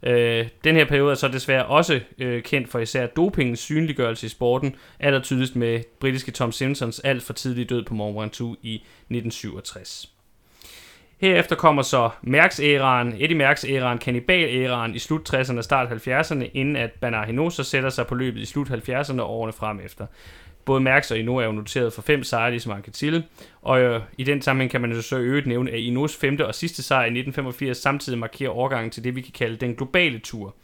Øh, 0.03 0.47
den 0.63 0.75
her 0.75 0.85
periode 0.85 1.11
er 1.11 1.15
så 1.15 1.27
desværre 1.27 1.65
også 1.65 1.99
øh, 2.17 2.43
kendt 2.43 2.69
for 2.69 2.79
især 2.79 3.07
dopingens 3.07 3.59
synliggørelse 3.59 4.25
i 4.25 4.29
sporten, 4.29 4.75
allertydeligst 4.99 5.55
med 5.55 5.81
britiske 5.99 6.31
Tom 6.31 6.51
Simpsons 6.51 6.99
alt 6.99 7.23
for 7.23 7.33
tidlig 7.33 7.69
død 7.69 7.85
på 7.85 7.93
Mont 7.93 8.17
Ventoux 8.21 8.57
i 8.61 8.75
1967. 8.75 10.18
Herefter 11.19 11.55
kommer 11.55 11.81
så 11.81 12.09
Mærks-æraen, 12.21 13.13
Eddie 13.19 13.37
Mærks-æraen, 13.37 13.97
kannibal-æraen 13.97 14.95
i 14.95 14.99
slut 14.99 15.33
60'erne 15.33 15.57
og 15.57 15.63
start 15.63 16.07
70'erne, 16.07 16.43
inden 16.53 16.75
at 16.75 16.91
Bernard 17.01 17.27
Hinault 17.27 17.53
så 17.53 17.63
sætter 17.63 17.89
sig 17.89 18.07
på 18.07 18.15
løbet 18.15 18.39
i 18.39 18.45
slut 18.45 18.69
70'erne 18.69 19.21
og 19.21 19.29
årene 19.29 19.53
frem 19.53 19.79
efter. 19.85 20.05
Både 20.65 20.81
Mærks 20.81 21.11
og 21.11 21.19
Ino 21.19 21.35
er 21.35 21.45
jo 21.45 21.51
noteret 21.51 21.93
for 21.93 22.01
fem 22.01 22.23
sejre, 22.23 22.51
ligesom 22.51 22.71
Anquetil, 22.71 23.23
og 23.61 23.81
øh, 23.81 24.01
i 24.17 24.23
den 24.23 24.41
sammenhæng 24.41 24.71
kan 24.71 24.81
man 24.81 24.91
jo 24.91 25.01
så 25.01 25.17
øvrigt 25.17 25.47
nævne, 25.47 25.71
at 25.71 25.79
Inos 25.79 26.15
femte 26.15 26.47
og 26.47 26.55
sidste 26.55 26.83
sejr 26.83 27.01
i 27.01 27.19
1985 27.19 27.77
samtidig 27.77 28.19
markerer 28.19 28.49
overgangen 28.49 28.91
til 28.91 29.03
det, 29.03 29.15
vi 29.15 29.21
kan 29.21 29.33
kalde 29.33 29.57
den 29.57 29.75
globale 29.75 30.19
tur. 30.19 30.55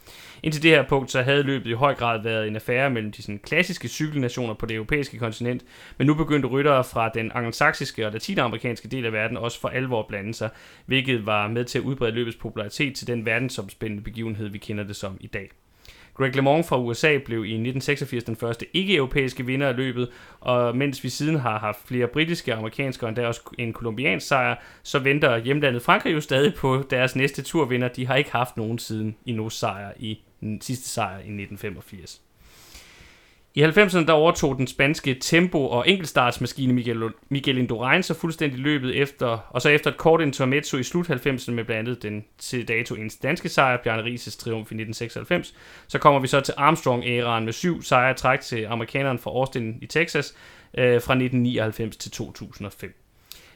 Indtil 0.43 0.63
det 0.63 0.71
her 0.71 0.87
punkt, 0.87 1.11
så 1.11 1.21
havde 1.21 1.43
løbet 1.43 1.69
i 1.69 1.73
høj 1.73 1.95
grad 1.95 2.23
været 2.23 2.47
en 2.47 2.55
affære 2.55 2.89
mellem 2.89 3.11
de 3.11 3.21
sådan, 3.21 3.39
klassiske 3.43 3.87
cykelnationer 3.87 4.53
på 4.53 4.65
det 4.65 4.75
europæiske 4.75 5.17
kontinent, 5.17 5.63
men 5.97 6.07
nu 6.07 6.13
begyndte 6.13 6.47
ryttere 6.47 6.83
fra 6.83 7.09
den 7.09 7.31
angelsaksiske 7.35 8.05
og 8.05 8.11
latinamerikanske 8.11 8.87
del 8.87 9.05
af 9.05 9.13
verden 9.13 9.37
også 9.37 9.59
for 9.59 9.69
alvor 9.69 9.99
at 9.99 10.07
blande 10.07 10.33
sig, 10.33 10.49
hvilket 10.85 11.25
var 11.25 11.47
med 11.47 11.65
til 11.65 11.79
at 11.79 11.83
udbrede 11.83 12.11
løbets 12.11 12.37
popularitet 12.37 12.95
til 12.95 13.07
den 13.07 13.25
verdensomspændende 13.25 14.03
begivenhed, 14.03 14.49
vi 14.49 14.57
kender 14.57 14.83
det 14.83 14.95
som 14.95 15.17
i 15.19 15.27
dag. 15.27 15.49
Greg 16.17 16.35
LeMond 16.35 16.63
fra 16.63 16.79
USA 16.79 17.17
blev 17.25 17.45
i 17.45 17.49
1986 17.49 18.23
den 18.23 18.35
første 18.35 18.65
ikke-europæiske 18.73 19.45
vinder 19.45 19.67
af 19.67 19.75
løbet, 19.75 20.09
og 20.39 20.77
mens 20.77 21.03
vi 21.03 21.09
siden 21.09 21.35
har 21.35 21.59
haft 21.59 21.87
flere 21.87 22.07
britiske, 22.07 22.53
amerikanske 22.53 23.05
og 23.05 23.09
endda 23.09 23.27
også 23.27 23.41
en 23.57 23.73
kolumbiansk 23.73 24.27
sejr, 24.27 24.55
så 24.83 24.99
venter 24.99 25.37
hjemlandet 25.37 25.81
Frankrig 25.81 26.13
jo 26.13 26.21
stadig 26.21 26.53
på 26.55 26.83
deres 26.89 27.15
næste 27.15 27.41
turvinder. 27.41 27.87
De 27.87 28.07
har 28.07 28.15
ikke 28.15 28.31
haft 28.31 28.57
nogen 28.57 28.79
siden 28.79 29.15
i 29.25 29.39
sejr 29.49 29.91
i 29.99 30.19
den 30.41 30.61
sidste 30.61 30.89
sejr 30.89 31.15
i 31.15 31.19
1985. 31.19 32.24
I 33.57 33.63
90'erne 33.63 34.05
der 34.05 34.13
overtog 34.13 34.57
den 34.57 34.67
spanske 34.67 35.13
tempo- 35.21 35.67
og 35.67 35.89
enkeltstartsmaskine 35.89 36.73
Miguel, 36.73 37.03
Miguel 37.29 37.57
Indurain 37.57 38.03
så 38.03 38.13
fuldstændig 38.13 38.59
løbet 38.59 38.95
efter, 39.01 39.27
og 39.27 39.61
så 39.61 39.69
efter 39.69 39.91
et 39.91 39.97
kort 39.97 40.21
intermezzo 40.21 40.77
i 40.77 40.83
slut 40.83 41.09
90'erne 41.09 41.51
med 41.51 41.63
blandt 41.63 41.71
andet 41.71 42.03
den 42.03 42.25
til 42.37 42.67
dato 42.67 42.95
eneste 42.95 43.27
danske 43.27 43.49
sejr, 43.49 43.77
Bjarne 43.83 44.03
Rises 44.03 44.37
triumf 44.37 44.71
i 44.71 44.75
1996, 44.75 45.55
så 45.87 45.99
kommer 45.99 46.19
vi 46.19 46.27
så 46.27 46.41
til 46.41 46.53
Armstrong-æraen 46.57 47.45
med 47.45 47.53
syv 47.53 47.81
sejre 47.81 48.13
træk 48.13 48.41
til 48.41 48.65
amerikaneren 48.65 49.19
fra 49.19 49.31
Austin 49.31 49.77
i 49.81 49.85
Texas 49.85 50.35
øh, 50.77 50.85
fra 50.85 51.13
1999 51.13 51.97
til 51.97 52.11
2005. 52.11 53.01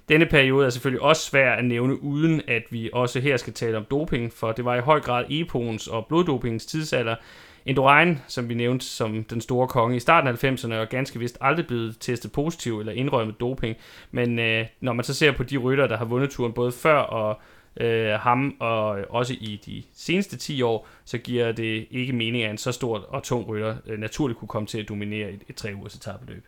Denne 0.10 0.26
periode 0.26 0.66
er 0.66 0.70
selvfølgelig 0.70 1.02
også 1.02 1.22
svær 1.22 1.54
at 1.54 1.66
nævne, 1.66 2.04
uden 2.04 2.42
at 2.48 2.64
vi 2.70 2.90
også 2.94 3.20
her 3.20 3.38
skal 3.38 3.54
tale 3.54 3.78
om 3.78 3.86
doping, 3.92 4.34
for 4.34 4.52
det 4.52 4.66
var 4.66 4.76
i 4.76 4.80
høj 4.80 5.00
grad 5.00 5.26
EPOens 5.30 5.88
og 5.88 6.06
bloddopingens 6.08 6.66
tidsalder, 6.66 7.16
Indurain, 7.66 8.20
som 8.28 8.50
vi 8.50 8.54
nævnte 8.54 8.86
som 8.86 9.24
den 9.24 9.42
store 9.42 9.68
konge 9.68 9.96
i 9.96 10.00
starten 10.00 10.28
af 10.28 10.44
90'erne, 10.44 10.74
er 10.74 10.86
ganske 10.86 11.20
vist 11.20 11.38
aldrig 11.42 11.68
blevet 11.68 11.98
testet 12.00 12.32
positiv 12.32 12.80
eller 12.80 12.94
indrømmet 12.94 13.40
doping. 13.40 13.76
Men 14.12 14.40
øh, 14.40 14.66
når 14.82 14.94
man 14.94 15.06
så 15.06 15.14
ser 15.14 15.32
på 15.32 15.44
de 15.44 15.58
rytter, 15.58 15.88
der 15.88 15.98
har 15.98 16.06
vundet 16.06 16.30
turen 16.30 16.54
både 16.54 16.72
før 16.72 16.98
og 16.98 17.40
øh, 17.78 18.12
ham, 18.12 18.56
og 18.60 18.98
også 19.10 19.34
i 19.34 19.62
de 19.66 19.84
seneste 19.94 20.38
10 20.38 20.62
år, 20.62 20.88
så 21.06 21.18
giver 21.18 21.52
det 21.52 21.88
ikke 21.92 22.14
mening, 22.14 22.44
at 22.44 22.52
en 22.52 22.58
så 22.58 22.72
stor 22.72 22.98
og 22.98 23.24
tung 23.24 23.48
rytter 23.48 23.76
øh, 23.88 24.00
naturligt 24.00 24.40
kunne 24.40 24.48
komme 24.48 24.68
til 24.68 24.78
at 24.78 24.90
dominere 24.90 25.30
et, 25.32 25.42
et 25.50 25.56
tre 25.56 25.76
ugers 25.76 25.96
etabeløb. 25.96 26.46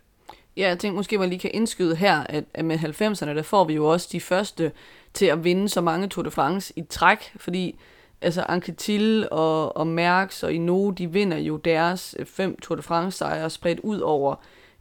Ja, 0.58 0.68
jeg 0.68 0.80
tænkte 0.80 0.96
måske, 0.96 1.18
man 1.18 1.30
lige 1.30 1.40
kan 1.40 1.52
indskyde 1.54 1.96
her, 1.96 2.24
at, 2.24 2.44
at 2.54 2.66
med 2.66 2.78
90'erne, 2.78 3.30
der 3.30 3.44
får 3.44 3.64
vi 3.64 3.74
jo 3.74 3.86
også 3.86 4.10
de 4.12 4.20
første 4.20 4.72
til 5.14 5.26
at 5.26 5.44
vinde 5.44 5.70
så 5.70 5.82
mange 5.82 6.08
Tour 6.08 6.24
de 6.24 6.32
France 6.32 6.74
i 6.76 6.82
træk, 6.90 7.18
fordi 7.36 7.76
altså 8.22 8.46
Anquetil 8.50 9.28
og, 9.32 9.78
og 9.78 9.88
Merckx 9.88 10.44
og 10.44 10.54
Ino, 10.54 10.90
de 10.90 11.12
vinder 11.12 11.38
jo 11.38 11.58
deres 11.58 12.16
øh, 12.20 12.26
fem 12.26 12.60
Tour 12.60 12.76
de 12.76 12.82
France 12.82 13.18
sejre 13.18 13.50
spredt 13.50 13.80
ud 13.80 14.00
over 14.00 14.36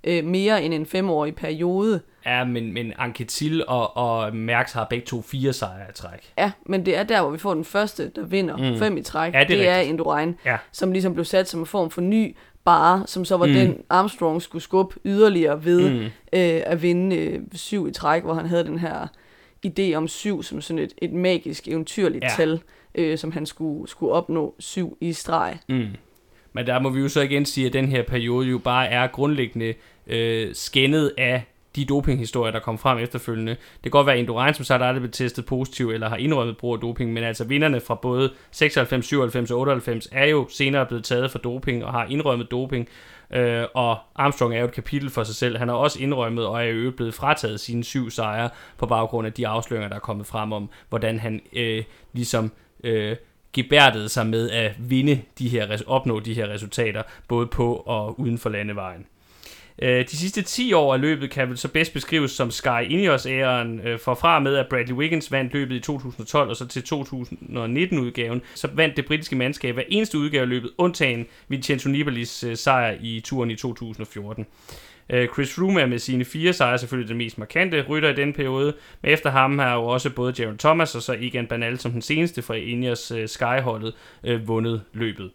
øh, 0.04 0.24
mere 0.24 0.62
end 0.62 0.74
en 0.74 0.86
femårig 0.86 1.34
periode. 1.34 2.00
Ja, 2.26 2.44
men, 2.44 2.72
men 2.72 2.92
Anquetil 2.98 3.64
og, 3.68 3.96
og 3.96 4.36
Merckx 4.36 4.72
har 4.72 4.86
begge 4.90 5.06
to 5.06 5.22
fire 5.22 5.52
sejre 5.52 5.90
i 5.90 5.92
træk. 5.92 6.32
Ja, 6.38 6.52
men 6.66 6.86
det 6.86 6.96
er 6.96 7.02
der, 7.02 7.22
hvor 7.22 7.30
vi 7.30 7.38
får 7.38 7.54
den 7.54 7.64
første, 7.64 8.08
der 8.08 8.22
vinder 8.24 8.56
mm. 8.56 8.78
fem 8.78 8.96
i 8.96 9.02
træk. 9.02 9.34
Ja, 9.34 9.44
det 9.44 9.54
er, 9.54 9.58
det 9.58 9.68
er 9.68 9.78
Indurain, 9.78 10.36
ja. 10.44 10.56
som 10.72 10.92
ligesom 10.92 11.14
blev 11.14 11.24
sat 11.24 11.48
som 11.48 11.60
en 11.60 11.66
form 11.66 11.90
for 11.90 12.00
ny 12.00 12.36
bare, 12.64 13.06
som 13.06 13.24
så 13.24 13.36
var 13.36 13.46
mm. 13.46 13.52
den 13.52 13.82
Armstrong 13.88 14.42
skulle 14.42 14.62
skubbe 14.62 14.96
yderligere 15.04 15.64
ved 15.64 15.90
mm. 15.90 16.04
øh, 16.32 16.62
at 16.66 16.82
vinde 16.82 17.16
øh, 17.16 17.40
syv 17.52 17.88
i 17.88 17.92
træk, 17.92 18.22
hvor 18.22 18.34
han 18.34 18.46
havde 18.46 18.64
den 18.64 18.78
her 18.78 19.06
idé 19.66 19.94
om 19.94 20.08
syv 20.08 20.42
som 20.42 20.60
sådan 20.60 20.78
et, 20.78 20.92
et 20.98 21.12
magisk, 21.12 21.68
eventyrligt 21.68 22.24
ja. 22.24 22.28
tal 22.36 22.60
øh, 23.00 23.18
som 23.18 23.32
han 23.32 23.46
skulle, 23.46 23.88
skulle 23.88 24.12
opnå 24.12 24.54
syv 24.58 24.98
i 25.00 25.12
streg. 25.12 25.58
Mm. 25.68 25.86
Men 26.52 26.66
der 26.66 26.78
må 26.78 26.90
vi 26.90 27.00
jo 27.00 27.08
så 27.08 27.20
igen 27.20 27.46
sige, 27.46 27.66
at 27.66 27.72
den 27.72 27.88
her 27.88 28.02
periode 28.02 28.48
jo 28.48 28.58
bare 28.58 28.88
er 28.88 29.06
grundlæggende 29.06 29.74
øh, 30.06 30.54
skændet 30.54 31.12
af 31.18 31.44
de 31.76 31.84
dopinghistorier, 31.84 32.52
der 32.52 32.58
kom 32.58 32.78
frem 32.78 32.98
efterfølgende. 32.98 33.52
Det 33.52 33.82
kan 33.82 33.90
godt 33.90 34.06
være, 34.06 34.14
at 34.14 34.20
Indurain, 34.20 34.54
som 34.54 34.64
sagt, 34.64 34.82
aldrig 34.82 35.00
blev 35.02 35.12
testet 35.12 35.46
positiv 35.46 35.90
eller 35.90 36.08
har 36.08 36.16
indrømmet 36.16 36.56
brug 36.56 36.74
af 36.74 36.80
doping, 36.80 37.12
men 37.12 37.24
altså 37.24 37.44
vinderne 37.44 37.80
fra 37.80 37.94
både 37.94 38.32
96, 38.50 39.06
97 39.06 39.50
og 39.50 39.60
98 39.60 40.08
er 40.12 40.26
jo 40.26 40.46
senere 40.48 40.86
blevet 40.86 41.04
taget 41.04 41.30
for 41.30 41.38
doping 41.38 41.84
og 41.84 41.92
har 41.92 42.06
indrømmet 42.06 42.50
doping. 42.50 42.88
Øh, 43.32 43.64
og 43.74 43.98
Armstrong 44.14 44.54
er 44.54 44.58
jo 44.58 44.64
et 44.64 44.72
kapitel 44.72 45.10
for 45.10 45.24
sig 45.24 45.34
selv. 45.34 45.58
Han 45.58 45.68
har 45.68 45.74
også 45.74 46.02
indrømmet 46.02 46.46
og 46.46 46.64
er 46.64 46.68
jo 46.68 46.90
blevet 46.90 47.14
frataget 47.14 47.60
sine 47.60 47.84
syv 47.84 48.10
sejre 48.10 48.50
på 48.78 48.86
baggrund 48.86 49.26
af 49.26 49.32
de 49.32 49.48
afsløringer, 49.48 49.88
der 49.88 49.96
er 49.96 50.00
kommet 50.00 50.26
frem 50.26 50.52
om, 50.52 50.70
hvordan 50.88 51.18
han 51.18 51.40
øh, 51.52 51.84
ligesom 52.12 52.52
øh, 52.84 53.16
gebærdede 53.52 54.08
sig 54.08 54.26
med 54.26 54.50
at 54.50 54.72
vinde 54.78 55.22
de 55.38 55.48
her, 55.48 55.82
opnå 55.86 56.20
de 56.20 56.34
her 56.34 56.48
resultater, 56.48 57.02
både 57.28 57.46
på 57.46 57.74
og 57.74 58.20
uden 58.20 58.38
for 58.38 58.50
landevejen. 58.50 59.06
Øh, 59.82 60.04
de 60.10 60.16
sidste 60.16 60.42
10 60.42 60.72
år 60.72 60.94
af 60.94 61.00
løbet 61.00 61.30
kan 61.30 61.48
vel 61.48 61.58
så 61.58 61.68
bedst 61.68 61.92
beskrives 61.92 62.30
som 62.30 62.50
Sky 62.50 62.82
Ineos-æren, 62.88 63.80
øh, 63.80 63.98
for 63.98 64.14
fra 64.14 64.38
med 64.38 64.56
at 64.56 64.66
Bradley 64.70 64.94
Wiggins 64.94 65.32
vandt 65.32 65.52
løbet 65.52 65.74
i 65.76 65.80
2012 65.80 66.48
og 66.48 66.56
så 66.56 66.66
til 66.66 66.80
2019-udgaven, 66.80 68.42
så 68.54 68.68
vandt 68.74 68.96
det 68.96 69.06
britiske 69.06 69.36
mandskab 69.36 69.74
hver 69.74 69.82
eneste 69.88 70.18
udgave 70.18 70.42
af 70.42 70.48
løbet, 70.48 70.70
undtagen 70.78 71.26
Vincenzo 71.48 71.88
Nibalis 71.88 72.44
øh, 72.44 72.56
sejr 72.56 72.96
i 73.00 73.20
turen 73.24 73.50
i 73.50 73.56
2014. 73.56 74.46
Øh, 75.12 75.28
Chris 75.28 75.54
Froome 75.54 75.80
er 75.80 75.86
med 75.86 75.98
sine 75.98 76.24
fire 76.24 76.52
sejre 76.52 76.78
selvfølgelig 76.78 77.08
den 77.08 77.18
mest 77.18 77.38
markante 77.38 77.82
rytter 77.82 78.08
i 78.08 78.14
den 78.14 78.32
periode, 78.32 78.74
men 79.02 79.12
efter 79.12 79.30
ham 79.30 79.58
har 79.58 79.74
jo 79.74 79.84
også 79.84 80.10
både 80.10 80.34
Jaron 80.38 80.58
Thomas 80.58 80.94
og 80.94 81.02
så 81.02 81.16
Egan 81.20 81.46
Banal 81.46 81.78
som 81.78 81.92
den 81.92 82.02
seneste 82.02 82.42
fra 82.42 82.54
Ineos 82.54 83.10
øh, 83.10 83.28
Skyholdet 83.28 83.94
øh, 84.24 84.48
vundet 84.48 84.82
løbet. 84.92 85.30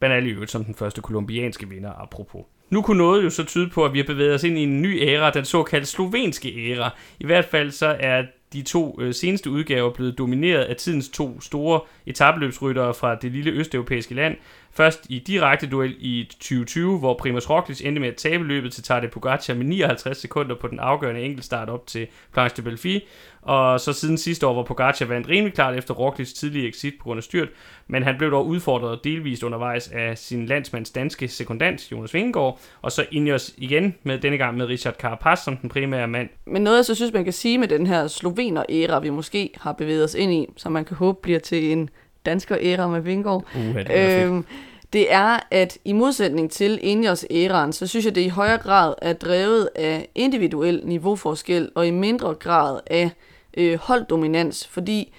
Banal 0.00 0.26
i 0.26 0.30
øvrigt 0.30 0.50
som 0.50 0.64
den 0.64 0.74
første 0.74 1.00
kolumbianske 1.00 1.68
vinder, 1.68 2.02
apropos. 2.02 2.44
Nu 2.70 2.82
kunne 2.82 2.98
noget 2.98 3.24
jo 3.24 3.30
så 3.30 3.44
tyde 3.44 3.70
på, 3.70 3.84
at 3.84 3.92
vi 3.92 3.98
har 3.98 4.06
bevæget 4.06 4.34
os 4.34 4.44
ind 4.44 4.58
i 4.58 4.62
en 4.62 4.82
ny 4.82 5.02
æra, 5.02 5.30
den 5.30 5.44
såkaldte 5.44 5.86
slovenske 5.86 6.72
æra. 6.72 6.96
I 7.20 7.26
hvert 7.26 7.44
fald 7.44 7.70
så 7.70 7.96
er 8.00 8.22
de 8.52 8.62
to 8.62 8.98
øh, 9.00 9.14
seneste 9.14 9.50
udgaver 9.50 9.90
blevet 9.90 10.18
domineret 10.18 10.64
af 10.64 10.76
tidens 10.76 11.08
to 11.08 11.40
store 11.40 11.80
etabløbsryttere 12.06 12.94
fra 12.94 13.14
det 13.14 13.32
lille 13.32 13.50
østeuropæiske 13.50 14.14
land, 14.14 14.36
Først 14.76 15.06
i 15.08 15.18
direkte 15.18 15.66
duel 15.66 15.96
i 15.98 16.24
2020, 16.30 16.98
hvor 16.98 17.14
Primoz 17.14 17.50
Roglic 17.50 17.80
endte 17.84 18.00
med 18.00 18.08
at 18.08 18.16
tabe 18.16 18.44
løbet 18.44 18.72
til 18.72 18.82
Tadej 18.82 19.10
Pogacar 19.10 19.54
med 19.54 19.64
59 19.64 20.18
sekunder 20.18 20.54
på 20.54 20.68
den 20.68 20.78
afgørende 20.78 21.20
enkeltstart 21.20 21.68
op 21.68 21.86
til 21.86 22.06
Planche 22.32 22.56
de 22.56 22.62
Belfi. 22.62 23.04
Og 23.42 23.80
så 23.80 23.92
siden 23.92 24.18
sidste 24.18 24.46
år, 24.46 24.52
hvor 24.52 24.62
Pogacar 24.62 25.06
vandt 25.06 25.28
rimelig 25.28 25.54
klart 25.54 25.76
efter 25.76 25.94
Roglic 25.94 26.32
tidlige 26.32 26.68
exit 26.68 26.94
på 26.98 27.04
grund 27.04 27.18
af 27.18 27.24
styrt, 27.24 27.48
men 27.86 28.02
han 28.02 28.18
blev 28.18 28.30
dog 28.30 28.46
udfordret 28.46 29.04
delvist 29.04 29.42
undervejs 29.42 29.88
af 29.88 30.18
sin 30.18 30.46
landsmands 30.46 30.90
danske 30.90 31.28
sekundant, 31.28 31.92
Jonas 31.92 32.14
Vingegaard, 32.14 32.60
og 32.82 32.92
så 32.92 33.06
Ineos 33.10 33.54
igen, 33.56 33.94
med 34.02 34.18
denne 34.18 34.38
gang 34.38 34.56
med 34.56 34.66
Richard 34.66 34.94
Carapaz 34.94 35.38
som 35.38 35.56
den 35.56 35.68
primære 35.70 36.08
mand. 36.08 36.28
Men 36.46 36.62
noget, 36.62 36.76
jeg 36.76 36.84
så 36.84 36.94
synes, 36.94 37.12
man 37.12 37.24
kan 37.24 37.32
sige 37.32 37.58
med 37.58 37.68
den 37.68 37.86
her 37.86 38.06
slovener-æra, 38.06 39.00
vi 39.00 39.10
måske 39.10 39.50
har 39.56 39.72
bevæget 39.72 40.04
os 40.04 40.14
ind 40.14 40.32
i, 40.32 40.46
som 40.56 40.72
man 40.72 40.84
kan 40.84 40.96
håbe 40.96 41.18
bliver 41.22 41.38
til 41.38 41.72
en 41.72 41.90
dansker 42.26 42.56
æra 42.60 42.88
med 42.88 43.00
Vingård. 43.00 43.44
Uh, 43.54 43.74
det, 43.74 43.86
er 43.88 44.26
øhm, 44.26 44.44
det 44.92 45.12
er, 45.12 45.38
at 45.50 45.78
i 45.84 45.92
modsætning 45.92 46.50
til 46.50 46.78
Ingers 46.82 47.24
æraen, 47.30 47.72
så 47.72 47.86
synes 47.86 48.04
jeg, 48.04 48.14
det 48.14 48.20
i 48.20 48.28
højere 48.28 48.58
grad 48.58 48.94
er 49.02 49.12
drevet 49.12 49.68
af 49.74 50.08
individuel 50.14 50.80
niveauforskel, 50.84 51.70
og 51.74 51.86
i 51.86 51.90
mindre 51.90 52.34
grad 52.34 52.80
af 52.86 53.10
øh, 53.56 53.78
holddominans, 53.78 54.66
fordi 54.66 55.14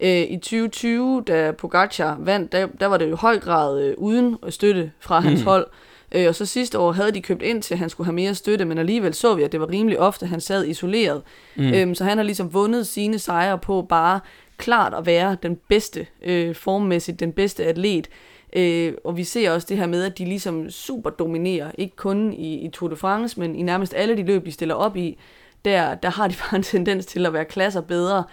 øh, 0.00 0.22
i 0.22 0.36
2020, 0.36 1.24
da 1.26 1.52
Pogacar 1.52 2.16
vandt, 2.20 2.52
der, 2.52 2.66
der 2.80 2.86
var 2.86 2.96
det 2.96 3.06
jo 3.06 3.14
i 3.14 3.18
høj 3.20 3.38
grad 3.38 3.82
øh, 3.82 3.94
uden 3.98 4.36
støtte 4.48 4.92
fra 5.00 5.20
hans 5.20 5.40
mm. 5.40 5.46
hold, 5.46 5.66
Øh, 6.14 6.28
og 6.28 6.34
så 6.34 6.46
sidste 6.46 6.78
år 6.78 6.92
havde 6.92 7.12
de 7.12 7.22
købt 7.22 7.42
ind 7.42 7.62
til, 7.62 7.74
at 7.74 7.78
han 7.78 7.90
skulle 7.90 8.04
have 8.04 8.14
mere 8.14 8.34
støtte, 8.34 8.64
men 8.64 8.78
alligevel 8.78 9.14
så 9.14 9.34
vi, 9.34 9.42
at 9.42 9.52
det 9.52 9.60
var 9.60 9.70
rimelig 9.70 9.98
ofte, 9.98 10.24
at 10.24 10.30
han 10.30 10.40
sad 10.40 10.66
isoleret. 10.66 11.22
Mm. 11.56 11.74
Øhm, 11.74 11.94
så 11.94 12.04
han 12.04 12.18
har 12.18 12.24
ligesom 12.24 12.54
vundet 12.54 12.86
sine 12.86 13.18
sejre 13.18 13.58
på 13.58 13.86
bare 13.88 14.20
klart 14.60 14.94
at 14.94 15.06
være 15.06 15.36
den 15.42 15.58
bedste 15.68 16.06
øh, 16.22 16.54
formmæssigt, 16.54 17.20
den 17.20 17.32
bedste 17.32 17.64
atlet. 17.64 18.08
Øh, 18.56 18.94
og 19.04 19.16
vi 19.16 19.24
ser 19.24 19.50
også 19.50 19.66
det 19.70 19.76
her 19.76 19.86
med, 19.86 20.04
at 20.04 20.18
de 20.18 20.24
ligesom 20.24 20.70
super 20.70 21.10
dominerer, 21.10 21.70
ikke 21.78 21.96
kun 21.96 22.32
i, 22.32 22.54
i 22.54 22.68
Tour 22.68 22.90
de 22.90 22.96
France, 22.96 23.40
men 23.40 23.56
i 23.56 23.62
nærmest 23.62 23.94
alle 23.94 24.16
de 24.16 24.22
løb, 24.22 24.46
de 24.46 24.52
stiller 24.52 24.74
op 24.74 24.96
i. 24.96 25.18
der, 25.64 25.94
der 25.94 26.10
har 26.10 26.28
de 26.28 26.34
bare 26.42 26.56
en 26.56 26.62
tendens 26.62 27.06
til 27.06 27.26
at 27.26 27.32
være 27.32 27.44
klasser 27.44 27.80
bedre. 27.80 28.24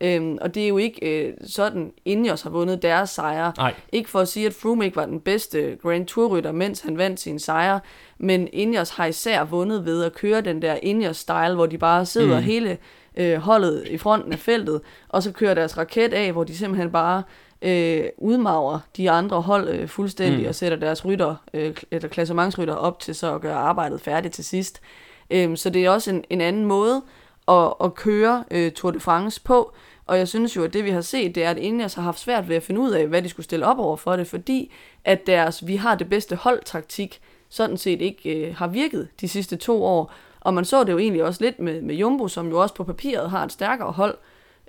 Øhm, 0.00 0.38
og 0.40 0.54
det 0.54 0.64
er 0.64 0.68
jo 0.68 0.78
ikke 0.78 1.26
øh, 1.26 1.34
sådan, 1.46 1.92
Ineos 2.04 2.42
har 2.42 2.50
vundet 2.50 2.82
deres 2.82 3.10
sejre. 3.10 3.52
Nej. 3.56 3.74
Ikke 3.92 4.10
for 4.10 4.20
at 4.20 4.28
sige, 4.28 4.46
at 4.46 4.54
Froome 4.54 4.84
ikke 4.84 4.96
var 4.96 5.06
den 5.06 5.20
bedste 5.20 5.76
Grand 5.82 6.06
Tour-rytter, 6.06 6.52
mens 6.52 6.80
han 6.80 6.98
vandt 6.98 7.20
sin 7.20 7.38
sejre, 7.38 7.80
men 8.18 8.48
Ineos 8.52 8.90
har 8.90 9.06
især 9.06 9.44
vundet 9.44 9.84
ved 9.84 10.04
at 10.04 10.14
køre 10.14 10.40
den 10.40 10.62
der 10.62 10.76
Ineos-style, 10.82 11.54
hvor 11.54 11.66
de 11.66 11.78
bare 11.78 12.06
sidder 12.06 12.38
mm. 12.40 12.44
hele 12.44 12.78
øh, 13.16 13.36
holdet 13.36 13.88
i 13.90 13.98
fronten 13.98 14.32
af 14.32 14.38
feltet, 14.38 14.80
og 15.08 15.22
så 15.22 15.32
kører 15.32 15.54
deres 15.54 15.78
raket 15.78 16.12
af, 16.12 16.32
hvor 16.32 16.44
de 16.44 16.56
simpelthen 16.56 16.90
bare 16.90 17.22
øh, 17.62 18.04
udmager 18.18 18.78
de 18.96 19.10
andre 19.10 19.40
hold 19.40 19.68
øh, 19.68 19.88
fuldstændig 19.88 20.42
mm. 20.42 20.48
og 20.48 20.54
sætter 20.54 20.78
deres 20.78 21.04
rytter, 21.04 21.36
øh, 21.54 21.76
eller 21.90 22.08
klassementsrytter 22.08 22.74
op 22.74 23.00
til 23.00 23.14
så 23.14 23.34
at 23.34 23.40
gøre 23.40 23.56
arbejdet 23.56 24.00
færdigt 24.00 24.34
til 24.34 24.44
sidst. 24.44 24.80
Øh, 25.30 25.56
så 25.56 25.70
det 25.70 25.84
er 25.84 25.90
også 25.90 26.10
en, 26.10 26.24
en 26.30 26.40
anden 26.40 26.64
måde 26.64 27.02
at, 27.48 27.72
at 27.84 27.94
køre 27.94 28.44
øh, 28.50 28.72
Tour 28.72 28.90
de 28.90 29.00
France 29.00 29.40
på, 29.42 29.72
og 30.06 30.18
jeg 30.18 30.28
synes 30.28 30.56
jo, 30.56 30.64
at 30.64 30.72
det 30.72 30.84
vi 30.84 30.90
har 30.90 31.00
set, 31.00 31.34
det 31.34 31.44
er, 31.44 31.50
at 31.50 31.58
Ineos 31.58 31.94
har 31.94 32.02
haft 32.02 32.18
svært 32.18 32.48
ved 32.48 32.56
at 32.56 32.62
finde 32.62 32.80
ud 32.80 32.90
af, 32.90 33.06
hvad 33.06 33.22
de 33.22 33.28
skulle 33.28 33.44
stille 33.44 33.66
op 33.66 33.78
over 33.78 33.96
for 33.96 34.16
det, 34.16 34.26
fordi 34.26 34.72
at 35.04 35.26
deres 35.26 35.66
vi 35.66 35.76
har 35.76 35.94
det 35.94 36.08
bedste 36.08 36.36
hold-taktik 36.36 37.20
sådan 37.48 37.76
set 37.76 38.00
ikke 38.00 38.46
øh, 38.48 38.56
har 38.56 38.66
virket 38.66 39.08
de 39.20 39.28
sidste 39.28 39.56
to 39.56 39.84
år. 39.84 40.12
Og 40.44 40.54
man 40.54 40.64
så 40.64 40.84
det 40.84 40.92
jo 40.92 40.98
egentlig 40.98 41.24
også 41.24 41.44
lidt 41.44 41.60
med, 41.60 41.82
med 41.82 41.94
Jumbo, 41.94 42.28
som 42.28 42.48
jo 42.48 42.62
også 42.62 42.74
på 42.74 42.84
papiret 42.84 43.30
har 43.30 43.44
et 43.44 43.52
stærkere 43.52 43.92
hold 43.92 44.16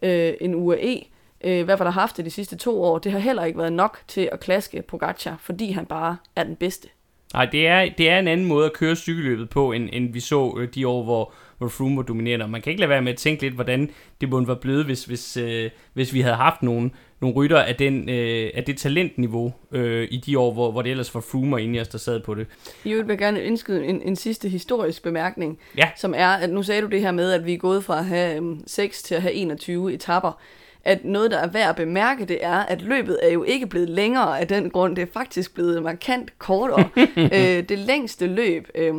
øh, 0.03 0.33
end 0.41 0.55
UAE. 0.55 1.01
Øh, 1.43 1.65
hvad 1.65 1.77
var 1.77 1.85
der 1.85 1.91
haft 1.91 2.17
det 2.17 2.25
de 2.25 2.29
sidste 2.29 2.57
to 2.57 2.83
år? 2.83 2.97
Det 2.97 3.11
har 3.11 3.19
heller 3.19 3.45
ikke 3.45 3.59
været 3.59 3.73
nok 3.73 3.99
til 4.07 4.29
at 4.31 4.39
klaske 4.39 4.81
Pogacar, 4.81 5.37
fordi 5.39 5.71
han 5.71 5.85
bare 5.85 6.17
er 6.35 6.43
den 6.43 6.55
bedste. 6.55 6.87
Nej, 7.33 7.45
det 7.45 7.67
er, 7.67 7.89
det 7.97 8.09
er 8.09 8.19
en 8.19 8.27
anden 8.27 8.45
måde 8.45 8.65
at 8.65 8.73
køre 8.73 8.95
cykelløbet 8.95 9.49
på, 9.49 9.71
end, 9.71 9.89
end 9.93 10.13
vi 10.13 10.19
så 10.19 10.55
øh, 10.57 10.67
de 10.75 10.87
år, 10.87 11.03
hvor, 11.03 11.33
hvor 11.57 11.67
Froome 11.67 11.97
var 11.97 12.03
dominerende. 12.03 12.47
man 12.47 12.61
kan 12.61 12.71
ikke 12.71 12.79
lade 12.79 12.89
være 12.89 13.01
med 13.01 13.11
at 13.11 13.17
tænke 13.17 13.41
lidt, 13.41 13.53
hvordan 13.53 13.89
det 14.21 14.29
måtte 14.29 14.47
være 14.47 14.57
blevet, 14.57 14.85
hvis, 14.85 15.05
hvis, 15.05 15.37
øh, 15.37 15.69
hvis 15.93 16.13
vi 16.13 16.21
havde 16.21 16.35
haft 16.35 16.63
nogle, 16.63 16.91
nogle 17.21 17.35
rytter 17.35 17.59
af, 17.59 17.75
den, 17.75 18.09
øh, 18.09 18.51
af 18.53 18.63
det 18.63 18.77
talentniveau 18.77 19.53
øh, 19.71 20.07
i 20.11 20.17
de 20.17 20.39
år, 20.39 20.53
hvor, 20.53 20.71
hvor 20.71 20.81
det 20.81 20.91
ellers 20.91 21.15
var 21.15 21.21
Froome 21.21 21.55
og 21.55 21.61
Ineos, 21.61 21.87
der 21.87 21.97
sad 21.97 22.19
på 22.19 22.35
det. 22.35 22.47
Jeg 22.85 23.07
vil 23.07 23.17
gerne 23.17 23.43
indskyde 23.43 23.85
en, 23.85 24.01
en 24.01 24.15
sidste 24.15 24.49
historisk 24.49 25.03
bemærkning, 25.03 25.59
ja. 25.77 25.89
som 25.95 26.13
er, 26.17 26.29
at 26.29 26.49
nu 26.49 26.63
sagde 26.63 26.81
du 26.81 26.87
det 26.87 27.01
her 27.01 27.11
med, 27.11 27.31
at 27.31 27.45
vi 27.45 27.53
er 27.53 27.57
gået 27.57 27.83
fra 27.83 27.99
at 27.99 28.05
have 28.05 28.41
um, 28.41 28.63
6 28.67 29.03
til 29.03 29.15
at 29.15 29.21
have 29.21 29.33
21 29.33 29.93
etapper 29.93 30.41
at 30.85 31.05
noget, 31.05 31.31
der 31.31 31.37
er 31.37 31.47
værd 31.47 31.69
at 31.69 31.75
bemærke, 31.75 32.25
det 32.25 32.37
er, 32.41 32.57
at 32.57 32.81
løbet 32.81 33.19
er 33.21 33.29
jo 33.29 33.43
ikke 33.43 33.67
blevet 33.67 33.89
længere 33.89 34.39
af 34.39 34.47
den 34.47 34.69
grund. 34.69 34.95
Det 34.95 35.01
er 35.01 35.11
faktisk 35.13 35.53
blevet 35.53 35.83
markant 35.83 36.39
kortere. 36.39 36.89
øh, 37.17 37.69
det 37.69 37.79
længste 37.79 38.27
løb 38.27 38.67
øh, 38.75 38.93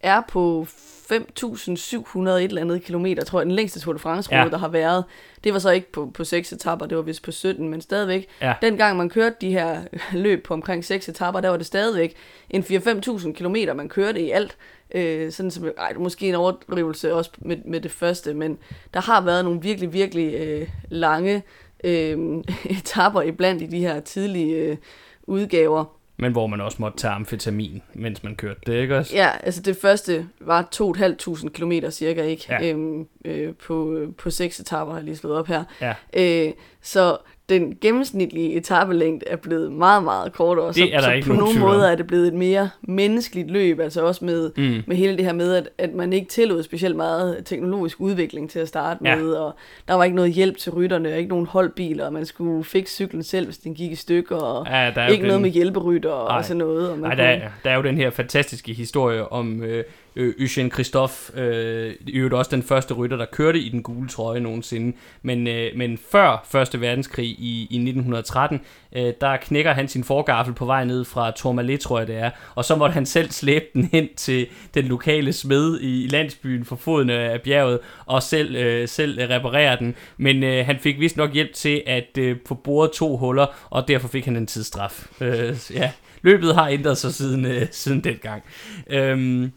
er 0.00 0.22
på 0.28 0.66
5.700 1.12 2.28
et 2.28 2.44
eller 2.44 2.60
andet 2.60 2.82
kilometer, 2.82 3.24
tror 3.24 3.40
jeg, 3.40 3.46
den 3.46 3.54
længste 3.54 3.80
Tour 3.80 3.92
de 3.92 3.98
France 3.98 4.34
ja. 4.34 4.48
der 4.50 4.58
har 4.58 4.68
været. 4.68 5.04
Det 5.44 5.52
var 5.52 5.58
så 5.58 5.70
ikke 5.70 5.92
på, 5.92 6.10
på 6.14 6.24
6 6.24 6.52
etapper, 6.52 6.86
det 6.86 6.96
var 6.96 7.02
vist 7.02 7.22
på 7.22 7.32
17, 7.32 7.68
men 7.68 7.80
stadigvæk. 7.80 8.28
Ja. 8.40 8.54
Dengang 8.62 8.96
man 8.96 9.08
kørte 9.08 9.36
de 9.40 9.50
her 9.50 9.80
løb 10.12 10.44
på 10.44 10.54
omkring 10.54 10.84
6 10.84 11.08
etapper, 11.08 11.40
der 11.40 11.48
var 11.48 11.56
det 11.56 11.66
stadigvæk 11.66 12.14
en 12.50 12.62
4-5.000 12.62 13.32
kilometer, 13.32 13.74
man 13.74 13.88
kørte 13.88 14.20
i 14.20 14.30
alt. 14.30 14.56
Øh, 14.94 15.32
sådan 15.32 15.50
som, 15.50 15.70
ej, 15.78 15.92
måske 15.92 16.28
en 16.28 16.34
overdrivelse 16.34 17.14
også 17.14 17.30
med, 17.38 17.56
med 17.64 17.80
det 17.80 17.90
første, 17.90 18.34
men 18.34 18.58
der 18.94 19.00
har 19.00 19.20
været 19.20 19.44
nogle 19.44 19.62
virkelig, 19.62 19.92
virkelig 19.92 20.34
øh, 20.34 20.68
lange 20.88 21.42
øh, 21.84 22.18
etapper 22.78 23.22
iblandt 23.22 23.62
i 23.62 23.66
de 23.66 23.80
her 23.80 24.00
tidlige 24.00 24.56
øh, 24.56 24.76
udgaver. 25.22 25.99
Men 26.20 26.32
hvor 26.32 26.46
man 26.46 26.60
også 26.60 26.76
måtte 26.80 26.98
tage 26.98 27.12
amfetamin, 27.12 27.82
mens 27.94 28.22
man 28.22 28.36
kørte 28.36 28.60
det, 28.66 28.74
ikke 28.80 28.96
også? 28.96 29.16
Ja, 29.16 29.30
altså 29.42 29.62
det 29.62 29.76
første 29.76 30.28
var 30.40 30.68
2.500 30.74 31.48
km 31.48 31.72
cirka, 31.90 32.22
ikke? 32.22 32.46
Ja. 32.48 32.70
Øhm, 32.70 33.06
øh, 33.24 33.54
på, 33.54 34.06
på 34.18 34.30
seks 34.30 34.60
etaper 34.60 34.92
har 34.92 34.98
jeg 34.98 35.04
lige 35.04 35.16
slået 35.16 35.38
op 35.38 35.46
her. 35.46 35.64
Ja. 35.80 35.94
Øh, 36.16 36.52
så 36.82 37.16
den 37.50 37.76
gennemsnitlige 37.80 38.52
etapelængde 38.52 39.28
er 39.28 39.36
blevet 39.36 39.72
meget, 39.72 40.04
meget 40.04 40.32
kortere. 40.32 40.66
Det 40.66 40.76
så, 40.76 40.88
er 40.92 40.96
der 40.96 41.00
så 41.00 41.12
ikke 41.12 41.26
på 41.26 41.32
nogle 41.32 41.58
måder 41.58 41.88
er 41.88 41.94
det 41.94 42.06
blevet 42.06 42.28
et 42.28 42.34
mere 42.34 42.70
menneskeligt 42.82 43.50
løb, 43.50 43.80
altså 43.80 44.02
også 44.02 44.24
med, 44.24 44.50
mm. 44.56 44.82
med 44.86 44.96
hele 44.96 45.16
det 45.16 45.24
her 45.24 45.32
med, 45.32 45.54
at, 45.54 45.68
at 45.78 45.94
man 45.94 46.12
ikke 46.12 46.28
tillod 46.28 46.62
specielt 46.62 46.96
meget 46.96 47.42
teknologisk 47.44 48.00
udvikling 48.00 48.50
til 48.50 48.58
at 48.58 48.68
starte 48.68 49.00
ja. 49.04 49.16
med, 49.16 49.32
og 49.32 49.54
der 49.88 49.94
var 49.94 50.04
ikke 50.04 50.16
noget 50.16 50.32
hjælp 50.32 50.56
til 50.56 50.72
rytterne, 50.72 51.08
og 51.08 51.18
ikke 51.18 51.30
nogen 51.30 51.46
holdbiler, 51.46 52.06
og 52.06 52.12
man 52.12 52.26
skulle 52.26 52.64
fikse 52.64 52.94
cyklen 52.94 53.22
selv, 53.22 53.46
hvis 53.46 53.58
den 53.58 53.74
gik 53.74 53.92
i 53.92 53.94
stykker, 53.94 54.36
og 54.36 54.66
ja, 54.66 54.92
der 54.94 55.00
er 55.00 55.08
ikke 55.08 55.22
noget 55.22 55.34
den... 55.34 55.42
med 55.42 55.50
hjælperytter 55.50 56.10
og 56.10 56.44
sådan 56.44 56.58
noget. 56.58 56.90
Og 56.90 56.98
man 56.98 57.10
Ej, 57.10 57.14
der, 57.14 57.24
er, 57.24 57.48
der 57.64 57.70
er 57.70 57.76
jo 57.76 57.82
den 57.82 57.96
her 57.96 58.10
fantastiske 58.10 58.72
historie 58.72 59.32
om... 59.32 59.62
Øh, 59.62 59.84
øh, 60.16 60.34
Eugen 60.38 60.70
Christoph, 60.70 61.14
øh, 61.34 61.94
i 62.06 62.12
øvrigt 62.12 62.34
også 62.34 62.50
den 62.50 62.62
første 62.62 62.94
rytter, 62.94 63.16
der 63.16 63.26
kørte 63.32 63.58
i 63.58 63.68
den 63.68 63.82
gule 63.82 64.08
trøje 64.08 64.40
nogensinde. 64.40 64.96
Men, 65.22 65.46
øh, 65.46 65.70
men 65.76 65.98
før 66.12 66.46
Første 66.50 66.80
Verdenskrig 66.80 67.26
i, 67.26 67.60
i 67.70 67.76
1913, 67.76 68.60
øh, 68.96 69.12
der 69.20 69.36
knækker 69.36 69.72
han 69.72 69.88
sin 69.88 70.04
forgaffel 70.04 70.54
på 70.54 70.64
vej 70.64 70.84
ned 70.84 71.04
fra 71.04 71.30
Tourmalet, 71.30 71.80
tror 71.80 71.98
jeg 71.98 72.08
det 72.08 72.16
er, 72.16 72.30
og 72.54 72.64
så 72.64 72.76
måtte 72.76 72.92
han 72.92 73.06
selv 73.06 73.30
slæbe 73.30 73.64
den 73.74 73.84
hen 73.92 74.08
til 74.16 74.46
den 74.74 74.84
lokale 74.84 75.32
smed 75.32 75.80
i, 75.80 76.04
i 76.04 76.08
landsbyen 76.08 76.64
for 76.64 76.76
foden 76.76 77.10
af 77.10 77.42
bjerget, 77.42 77.78
og 78.06 78.22
selv, 78.22 78.56
øh, 78.56 78.88
selv 78.88 79.20
reparere 79.20 79.78
den. 79.78 79.94
Men 80.16 80.42
øh, 80.42 80.66
han 80.66 80.78
fik 80.78 81.00
vist 81.00 81.16
nok 81.16 81.32
hjælp 81.32 81.52
til 81.52 81.82
at 81.86 82.18
øh, 82.18 82.36
få 82.46 82.54
boret 82.54 82.90
to 82.92 83.16
huller, 83.16 83.46
og 83.70 83.88
derfor 83.88 84.08
fik 84.08 84.24
han 84.24 84.36
en 84.36 84.46
tidsstraf. 84.46 85.06
Øh, 85.20 85.56
ja, 85.74 85.90
løbet 86.22 86.54
har 86.54 86.68
ændret 86.68 86.98
sig 86.98 87.14
siden, 87.14 87.44
øh, 87.44 87.66
siden 87.70 88.04
dengang. 88.04 88.42
Øhm, 88.86 89.52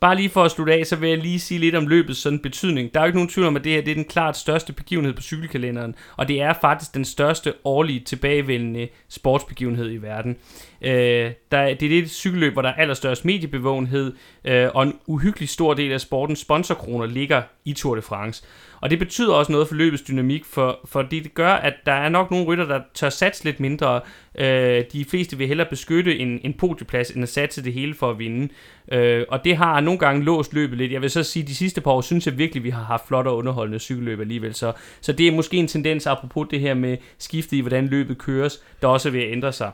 Bare 0.00 0.16
lige 0.16 0.28
for 0.28 0.44
at 0.44 0.50
slutte 0.50 0.72
af, 0.72 0.86
så 0.86 0.96
vil 0.96 1.08
jeg 1.08 1.18
lige 1.18 1.40
sige 1.40 1.60
lidt 1.60 1.74
om 1.74 1.86
løbets 1.86 2.18
sådan 2.18 2.38
betydning. 2.38 2.94
Der 2.94 3.00
er 3.00 3.04
jo 3.04 3.06
ikke 3.06 3.18
nogen 3.18 3.28
tvivl 3.28 3.46
om, 3.46 3.56
at 3.56 3.64
det 3.64 3.72
her 3.72 3.80
det 3.80 3.90
er 3.90 3.94
den 3.94 4.04
klart 4.04 4.36
største 4.36 4.72
begivenhed 4.72 5.14
på 5.14 5.22
cykelkalenderen, 5.22 5.94
og 6.16 6.28
det 6.28 6.42
er 6.42 6.54
faktisk 6.60 6.94
den 6.94 7.04
største 7.04 7.52
årlige 7.64 8.00
tilbagevendende 8.00 8.88
sportsbegivenhed 9.08 9.92
i 9.92 9.96
verden. 9.96 10.36
Øh, 10.82 11.32
der, 11.50 11.74
det 11.74 11.82
er 11.82 11.88
det 12.00 12.10
cykelløb, 12.10 12.52
hvor 12.52 12.62
der 12.62 12.68
er 12.68 12.74
allerstørst 12.74 13.24
mediebevågenhed, 13.24 14.12
øh, 14.44 14.68
og 14.74 14.82
en 14.82 14.94
uhyggelig 15.06 15.48
stor 15.48 15.74
del 15.74 15.92
af 15.92 16.00
sportens 16.00 16.38
sponsorkroner 16.38 17.06
ligger 17.06 17.42
i 17.64 17.72
Tour 17.72 17.94
de 17.94 18.02
France. 18.02 18.44
Og 18.80 18.90
det 18.90 18.98
betyder 18.98 19.34
også 19.34 19.52
noget 19.52 19.68
for 19.68 19.74
løbets 19.74 20.02
dynamik, 20.02 20.44
for, 20.44 20.78
fordi 20.84 21.20
det 21.20 21.34
gør, 21.34 21.52
at 21.52 21.74
der 21.86 21.92
er 21.92 22.08
nok 22.08 22.30
nogle 22.30 22.46
rytter, 22.46 22.64
der 22.64 22.80
tør 22.94 23.08
satse 23.08 23.44
lidt 23.44 23.60
mindre. 23.60 24.00
Øh, 24.38 24.84
de 24.92 25.04
fleste 25.04 25.38
vil 25.38 25.46
hellere 25.46 25.66
beskytte 25.70 26.18
en, 26.18 26.40
en 26.44 26.54
podieplads, 26.54 27.10
end 27.10 27.22
at 27.22 27.28
satse 27.28 27.64
det 27.64 27.72
hele 27.72 27.94
for 27.94 28.10
at 28.10 28.18
vinde. 28.18 28.48
Øh, 28.92 29.24
og 29.28 29.44
det 29.44 29.56
har 29.56 29.80
nogle 29.80 29.98
gange 29.98 30.24
låst 30.24 30.54
løbet 30.54 30.78
lidt. 30.78 30.92
Jeg 30.92 31.02
vil 31.02 31.10
så 31.10 31.22
sige, 31.22 31.42
at 31.42 31.48
de 31.48 31.54
sidste 31.54 31.80
par 31.80 31.90
år 31.90 32.00
synes 32.00 32.26
jeg 32.26 32.38
virkelig, 32.38 32.60
at 32.60 32.64
vi 32.64 32.70
har 32.70 32.84
haft 32.84 33.08
flot 33.08 33.26
og 33.26 33.36
underholdende 33.36 33.78
cykelløb 33.78 34.20
alligevel. 34.20 34.54
Så, 34.54 34.72
så 35.00 35.12
det 35.12 35.28
er 35.28 35.32
måske 35.32 35.56
en 35.56 35.68
tendens, 35.68 36.06
apropos 36.06 36.46
det 36.50 36.60
her 36.60 36.74
med 36.74 36.96
skiftet 37.18 37.56
i, 37.56 37.60
hvordan 37.60 37.86
løbet 37.86 38.18
køres, 38.18 38.62
der 38.82 38.88
også 38.88 39.08
er 39.08 39.12
ved 39.12 39.20
at 39.20 39.32
ændre 39.32 39.52
sig. 39.52 39.70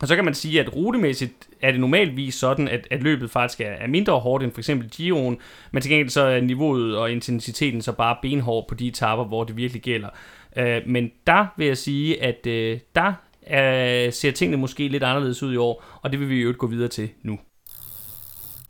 Og 0.00 0.08
så 0.08 0.14
kan 0.14 0.24
man 0.24 0.34
sige, 0.34 0.60
at 0.60 0.76
rutemæssigt 0.76 1.32
er 1.60 1.70
det 1.70 1.80
normalvis 1.80 2.34
sådan, 2.34 2.68
at, 2.68 2.86
at 2.90 3.02
løbet 3.02 3.30
faktisk 3.30 3.60
er, 3.60 3.70
er 3.70 3.86
mindre 3.86 4.20
hårdt 4.20 4.44
end 4.44 4.52
for 4.52 4.60
eksempel 4.60 4.88
Giroen, 4.88 5.38
men 5.72 5.82
til 5.82 5.90
gengæld 5.90 6.08
så 6.08 6.20
er 6.20 6.40
niveauet 6.40 6.96
og 6.96 7.12
intensiteten 7.12 7.82
så 7.82 7.92
bare 7.92 8.16
benhård 8.22 8.68
på 8.68 8.74
de 8.74 8.88
etapper, 8.88 9.24
hvor 9.24 9.44
det 9.44 9.56
virkelig 9.56 9.82
gælder. 9.82 10.08
Øh, 10.56 10.82
men 10.86 11.10
der 11.26 11.46
vil 11.56 11.66
jeg 11.66 11.78
sige, 11.78 12.22
at 12.22 12.46
øh, 12.46 12.78
der 12.94 13.12
øh, 13.50 14.12
ser 14.12 14.32
tingene 14.34 14.56
måske 14.56 14.88
lidt 14.88 15.02
anderledes 15.02 15.42
ud 15.42 15.52
i 15.52 15.56
år, 15.56 15.84
og 16.02 16.12
det 16.12 16.20
vil 16.20 16.28
vi 16.28 16.42
jo 16.42 16.54
gå 16.58 16.66
videre 16.66 16.88
til 16.88 17.08
nu. 17.22 17.38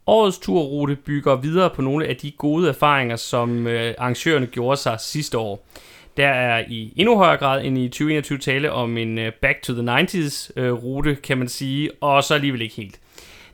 Årets 0.07 0.39
turrute 0.39 0.97
bygger 0.97 1.37
videre 1.37 1.71
på 1.71 1.83
nogle 1.83 2.07
af 2.07 2.17
de 2.17 2.31
gode 2.31 2.69
erfaringer, 2.69 3.17
som 3.17 3.67
øh, 3.67 3.95
arrangørerne 3.99 4.47
gjorde 4.47 4.77
sig 4.77 5.01
sidste 5.01 5.39
år. 5.39 5.67
Der 6.17 6.29
er 6.29 6.65
i 6.69 6.93
endnu 6.97 7.17
højere 7.17 7.37
grad 7.37 7.65
end 7.65 7.79
i 7.79 7.89
2021 7.89 8.39
tale 8.39 8.73
om 8.73 8.97
en 8.97 9.19
øh, 9.19 9.33
back 9.33 9.63
to 9.63 9.73
the 9.73 10.03
90s 10.03 10.51
øh, 10.57 10.73
rute, 10.73 11.15
kan 11.15 11.39
man 11.39 11.49
sige, 11.49 11.91
og 12.01 12.25
så 12.25 12.35
alligevel 12.35 12.63
ikke 12.63 12.75
helt. 12.75 13.01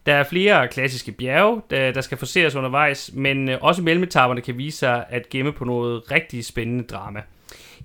Der 0.07 0.15
er 0.15 0.25
flere 0.25 0.69
klassiske 0.69 1.13
bjerge, 1.13 1.61
der, 1.71 1.93
der 1.93 2.01
skal 2.01 2.19
forseres 2.19 2.55
undervejs, 2.55 3.11
men 3.15 3.49
øh, 3.49 3.59
også 3.61 3.83
mellemetaperne 3.83 4.41
kan 4.41 4.59
vise 4.59 4.79
sig 4.79 5.05
at 5.09 5.29
gemme 5.29 5.53
på 5.53 5.65
noget 5.65 6.11
rigtig 6.11 6.45
spændende 6.45 6.85
drama. 6.85 7.23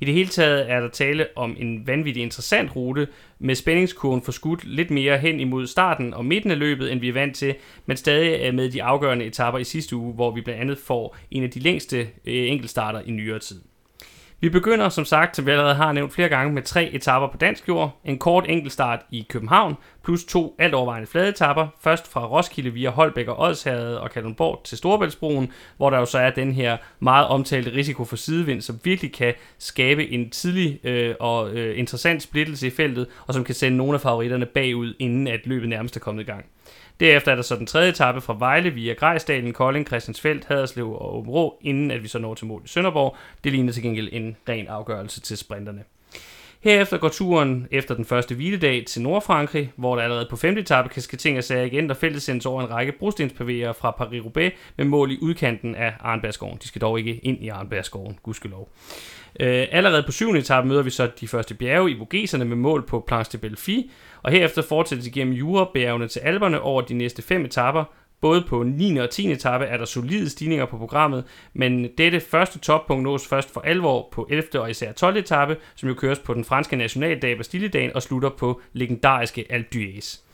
I 0.02 0.06
det 0.06 0.14
hele 0.14 0.30
taget 0.30 0.72
er 0.72 0.80
der 0.80 0.90
tale 0.90 1.28
om 1.36 1.56
en 1.60 1.88
vanvittig 1.88 2.24
interessant 2.24 2.76
rute, 2.76 3.08
med 3.40 3.56
spændingskurven 3.56 4.22
forskudt 4.22 4.64
lidt 4.64 4.92
mere 4.92 5.18
hen 5.18 5.40
imod 5.40 5.68
starten 5.68 6.14
og 6.14 6.26
midten 6.26 6.52
af 6.52 6.60
løbet, 6.60 6.92
end 6.92 7.00
vi 7.00 7.10
er 7.10 7.14
vant 7.14 7.36
til, 7.36 7.56
men 7.86 7.98
stadig 7.98 8.56
med 8.56 8.72
de 8.72 8.84
afgørende 8.84 9.26
etapper 9.26 9.60
i 9.60 9.64
sidste 9.64 9.96
uge, 9.96 10.14
hvor 10.14 10.32
vi 10.32 10.42
blandt 10.42 10.62
andet 10.62 10.78
får 10.78 11.18
en 11.32 11.44
af 11.44 11.52
de 11.52 11.60
længste 11.60 12.08
enkeltstarter 12.26 13.02
i 13.06 13.12
nyere 13.12 13.40
tid. 13.40 13.62
Vi 14.40 14.50
begynder 14.50 14.90
som 14.90 15.06
sagt, 15.06 15.36
som 15.36 15.46
vi 15.46 15.52
allerede 15.52 15.76
har 15.76 15.92
nævnt 15.92 16.14
flere 16.14 16.30
gange, 16.30 16.54
med 16.54 16.62
tre 16.62 16.90
etapper 16.94 17.28
på 17.28 17.38
dansk 17.38 17.68
jord. 17.68 18.02
En 18.06 18.18
kort 18.18 18.46
enkeltstart 18.50 19.00
i 19.12 19.26
København, 19.30 19.76
plus 20.04 20.24
to 20.24 20.56
alt 20.60 20.74
overvejende 20.74 21.08
flade 21.08 21.30
etapper. 21.30 21.68
Først 21.82 22.12
fra 22.12 22.28
Roskilde 22.28 22.70
via 22.70 22.90
Holbæk 22.90 23.28
og 23.28 23.40
Odsherred 23.40 23.96
og 23.96 24.12
Kalundborg 24.12 24.62
til 24.64 24.78
Storebæltsbroen, 24.78 25.52
hvor 25.78 25.90
der 25.90 26.00
jo 26.00 26.06
så 26.06 26.20
er 26.20 26.30
den 26.30 26.54
her 26.54 26.78
meget 27.00 27.28
omtalte 27.28 27.74
risiko 27.74 28.06
for 28.06 28.16
sidevind, 28.16 28.62
som 28.62 28.80
virkelig 28.84 29.14
kan 29.14 29.34
skabe 29.58 30.10
en 30.10 30.30
tidlig 30.30 30.80
øh, 30.84 31.16
og 31.20 31.54
øh, 31.54 31.80
interessant 31.80 32.24
splittelse 32.24 32.68
i 32.68 32.70
feltet, 32.70 33.08
og 33.28 33.34
som 33.34 33.44
kan 33.44 33.56
sende 33.56 33.78
nogle 33.78 33.94
af 33.94 34.02
favoritterne 34.02 34.46
bagud, 34.46 34.94
inden 35.00 35.28
at 35.28 35.40
løbet 35.46 35.70
nærmest 35.70 35.96
er 35.96 36.00
kommet 36.00 36.24
i 36.24 36.26
gang. 36.26 36.46
Derefter 37.00 37.32
er 37.32 37.36
der 37.36 37.42
så 37.42 37.56
den 37.56 37.66
tredje 37.66 37.90
etape 37.90 38.22
fra 38.22 38.36
Vejle 38.40 38.70
via 38.70 38.94
Grejsdalen, 38.94 39.54
Kolding, 39.54 39.88
Christiansfeldt, 39.88 40.46
Haderslev 40.46 40.92
og 40.92 41.18
Åben 41.18 41.32
Rå, 41.32 41.58
inden 41.62 41.92
at 41.92 42.04
vi 42.04 42.08
så 42.08 42.20
når 42.20 42.34
til 42.34 42.48
mål 42.48 42.62
i 42.66 42.68
Sønderborg. 42.68 43.16
Det 43.44 43.52
ligner 43.52 43.74
til 43.74 43.84
gengæld 43.84 44.10
en 44.12 44.38
ren 44.50 44.68
afgørelse 44.68 45.22
til 45.22 45.38
sprinterne. 45.38 45.84
Herefter 46.66 46.98
går 46.98 47.10
turen 47.10 47.68
efter 47.72 47.96
den 47.96 48.06
første 48.06 48.36
hviledag 48.36 48.84
til 48.88 49.02
Nordfrankrig, 49.02 49.72
hvor 49.76 49.96
der 49.96 50.04
allerede 50.04 50.28
på 50.30 50.36
femte 50.36 50.62
etape 50.62 50.90
kan 50.90 51.02
ske 51.02 51.18
ting 51.18 51.38
og 51.38 51.44
sager 51.44 51.64
igen, 51.64 51.90
der 51.90 51.96
fælles 51.96 52.24
sendes 52.24 52.46
over 52.46 52.62
en 52.62 52.70
række 52.70 52.94
brostenspavéer 53.02 53.72
fra 53.72 53.96
Paris-Roubaix 54.02 54.52
med 54.78 54.86
mål 54.86 55.12
i 55.12 55.18
udkanten 55.22 55.76
af 55.76 55.94
Arnbergskoven. 56.00 56.58
De 56.62 56.68
skal 56.68 56.82
dog 56.82 57.00
ikke 57.00 57.16
ind 57.16 57.44
i 57.44 57.48
Arnbergskoven, 57.48 58.20
gudskelov. 58.24 58.70
Øh, 59.40 59.68
allerede 59.72 60.04
på 60.04 60.12
syvende 60.12 60.40
etape 60.40 60.68
møder 60.68 60.82
vi 60.82 60.90
så 60.90 61.10
de 61.20 61.28
første 61.28 61.54
bjerge 61.54 61.92
i 61.92 61.98
Vogeserne 61.98 62.46
med 62.46 62.56
mål 62.56 62.86
på 62.86 63.04
Planche 63.08 63.32
de 63.32 63.42
Belfi, 63.42 63.92
og 64.24 64.32
herefter 64.32 64.62
fortsættes 64.62 65.08
igennem 65.08 65.34
Jurabjergene 65.34 66.08
til 66.08 66.20
Alperne 66.20 66.62
over 66.62 66.82
de 66.82 66.94
næste 66.94 67.22
fem 67.22 67.46
etaper, 67.46 67.84
Både 68.22 68.42
på 68.42 68.64
9. 68.64 68.98
og 68.98 69.10
10. 69.10 69.32
etape 69.32 69.66
er 69.66 69.78
der 69.78 69.86
solide 69.86 70.30
stigninger 70.30 70.66
på 70.66 70.78
programmet, 70.78 71.24
men 71.54 71.90
dette 71.98 72.20
første 72.20 72.60
toppunkt 72.60 73.04
nås 73.04 73.28
først 73.28 73.54
for 73.54 73.62
alvor 73.62 74.10
på 74.12 74.28
11. 74.30 74.62
og 74.62 74.70
især 74.70 74.92
12. 74.92 75.18
etape, 75.18 75.58
som 75.76 75.90
jo 75.90 75.96
køres 75.96 76.20
på 76.20 76.34
den 76.34 76.46
franske 76.46 76.76
nationaldag 76.76 77.38
Bastilledagen 77.38 77.96
og 77.96 78.04
slutter 78.04 78.30
på 78.30 78.62
legendariske 78.74 79.46
Alpe 79.50 79.76
d'Huez. 79.76 80.25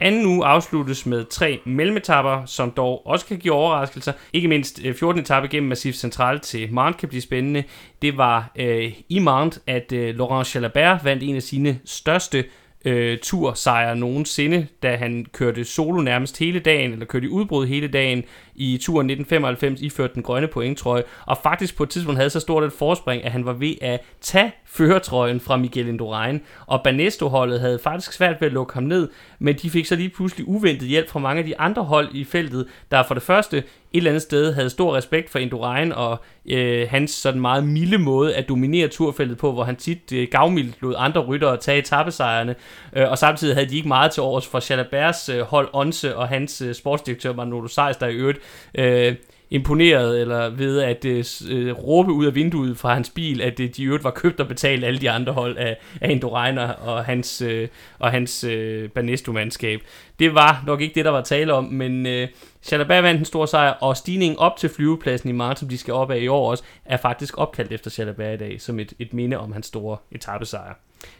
Anden 0.00 0.26
uge 0.26 0.46
afsluttes 0.46 1.06
med 1.06 1.24
tre 1.24 1.60
mellemetapper, 1.64 2.46
som 2.46 2.70
dog 2.70 3.06
også 3.06 3.26
kan 3.26 3.38
give 3.38 3.54
overraskelser. 3.54 4.12
Ikke 4.32 4.48
mindst 4.48 4.80
øh, 4.84 4.94
14. 4.94 5.22
Etape 5.22 5.48
gennem 5.48 5.68
Massif 5.68 5.94
Central 5.94 6.40
til 6.40 6.72
Marne 6.72 6.94
kan 6.94 7.08
blive 7.08 7.22
spændende. 7.22 7.64
Det 8.02 8.16
var 8.16 8.50
øh, 8.56 8.92
i 9.08 9.18
Mont, 9.18 9.58
at 9.66 9.92
øh, 9.92 10.14
Laurent 10.14 10.54
Jalabert 10.54 11.04
vandt 11.04 11.22
en 11.22 11.36
af 11.36 11.42
sine 11.42 11.78
største 11.84 12.44
øh, 12.84 13.18
tursejre 13.22 13.96
nogensinde, 13.96 14.66
da 14.82 14.96
han 14.96 15.26
kørte 15.32 15.64
solo 15.64 16.00
nærmest 16.00 16.38
hele 16.38 16.60
dagen, 16.60 16.92
eller 16.92 17.06
kørte 17.06 17.26
i 17.26 17.30
udbrud 17.30 17.66
hele 17.66 17.88
dagen 17.88 18.24
i 18.56 18.78
turen 18.82 19.10
1995, 19.10 19.80
iført 19.80 20.14
den 20.14 20.22
grønne 20.22 20.48
pointtrøje, 20.48 21.02
og 21.26 21.38
faktisk 21.42 21.76
på 21.76 21.82
et 21.82 21.90
tidspunkt 21.90 22.18
havde 22.18 22.30
så 22.30 22.40
stort 22.40 22.64
et 22.64 22.72
forspring, 22.72 23.24
at 23.24 23.32
han 23.32 23.44
var 23.44 23.52
ved 23.52 23.74
at 23.80 24.00
tage 24.20 24.52
førertrøjen 24.64 25.40
fra 25.40 25.56
Miguel 25.56 25.88
Indurain, 25.88 26.40
og 26.66 26.82
Banesto-holdet 26.82 27.60
havde 27.60 27.78
faktisk 27.78 28.12
svært 28.12 28.40
ved 28.40 28.46
at 28.46 28.52
lukke 28.52 28.74
ham 28.74 28.82
ned, 28.82 29.08
men 29.38 29.54
de 29.54 29.70
fik 29.70 29.86
så 29.86 29.96
lige 29.96 30.08
pludselig 30.08 30.48
uventet 30.48 30.88
hjælp 30.88 31.08
fra 31.08 31.20
mange 31.20 31.38
af 31.38 31.44
de 31.44 31.60
andre 31.60 31.84
hold 31.84 32.08
i 32.12 32.24
feltet, 32.24 32.66
der 32.90 33.02
for 33.02 33.14
det 33.14 33.22
første 33.22 33.62
et 33.92 33.98
eller 34.00 34.10
andet 34.10 34.22
sted 34.22 34.54
havde 34.54 34.70
stor 34.70 34.96
respekt 34.96 35.30
for 35.30 35.38
Indurain 35.38 35.92
og 35.92 36.20
øh, 36.46 36.88
hans 36.90 37.10
sådan 37.10 37.40
meget 37.40 37.64
milde 37.64 37.98
måde 37.98 38.34
at 38.34 38.48
dominere 38.48 38.88
turfeltet 38.88 39.38
på, 39.38 39.52
hvor 39.52 39.64
han 39.64 39.76
tit 39.76 40.12
øh, 40.12 40.28
gavmildt 40.30 40.82
lod 40.82 40.94
andre 40.96 41.20
ryttere 41.20 41.56
tage 41.56 41.78
etappesejrene, 41.78 42.54
øh, 42.92 43.10
og 43.10 43.18
samtidig 43.18 43.54
havde 43.54 43.68
de 43.68 43.76
ikke 43.76 43.88
meget 43.88 44.10
til 44.10 44.22
overs 44.22 44.46
for 44.46 44.60
Chalabers 44.60 45.28
øh, 45.28 45.40
hold 45.40 45.68
Onse 45.72 46.16
og 46.16 46.28
hans 46.28 46.62
øh, 46.62 46.74
sportsdirektør 46.74 47.32
Manolo 47.32 47.68
Seis, 47.68 47.96
der 47.96 48.06
i 48.06 48.14
øvrigt 48.14 48.38
øh, 48.74 49.14
imponeret 49.50 50.20
eller 50.20 50.48
ved 50.50 50.80
at 50.80 51.04
øh, 51.04 51.24
øh, 51.50 51.72
råbe 51.72 52.12
ud 52.12 52.26
af 52.26 52.34
vinduet 52.34 52.78
fra 52.78 52.94
hans 52.94 53.10
bil, 53.10 53.42
at 53.42 53.60
øh, 53.60 53.70
de 53.76 53.84
øvrigt 53.84 54.04
var 54.04 54.10
købt 54.10 54.40
og 54.40 54.48
betalt 54.48 54.84
alle 54.84 55.00
de 55.00 55.10
andre 55.10 55.32
hold 55.32 55.56
af, 55.56 55.76
af 56.00 56.10
Indurainer 56.10 56.68
og 56.68 57.04
hans, 57.04 57.42
øh, 57.42 57.68
og 57.98 58.10
hans 58.10 58.44
øh, 58.44 58.90
Banesto-mandskab. 58.90 59.80
Det 60.18 60.34
var 60.34 60.62
nok 60.66 60.80
ikke 60.80 60.94
det, 60.94 61.04
der 61.04 61.10
var 61.10 61.22
tale 61.22 61.52
om, 61.52 61.64
men 61.64 62.06
øh, 62.06 62.28
Jalabert 62.72 63.04
vandt 63.04 63.18
en 63.18 63.24
stor 63.24 63.46
sejr, 63.46 63.70
og 63.70 63.96
stigningen 63.96 64.38
op 64.38 64.56
til 64.56 64.68
flyvepladsen 64.68 65.28
i 65.28 65.32
marts, 65.32 65.60
som 65.60 65.68
de 65.68 65.78
skal 65.78 65.94
op 65.94 66.10
af 66.10 66.18
i 66.18 66.28
år 66.28 66.50
også, 66.50 66.64
er 66.84 66.96
faktisk 66.96 67.38
opkaldt 67.38 67.72
efter 67.72 67.94
Jalabert 67.98 68.34
i 68.34 68.44
dag, 68.44 68.60
som 68.60 68.80
et, 68.80 68.92
et 68.98 69.14
minde 69.14 69.38
om 69.38 69.52
hans 69.52 69.66
store 69.66 69.96
etappesejr. 70.12 70.74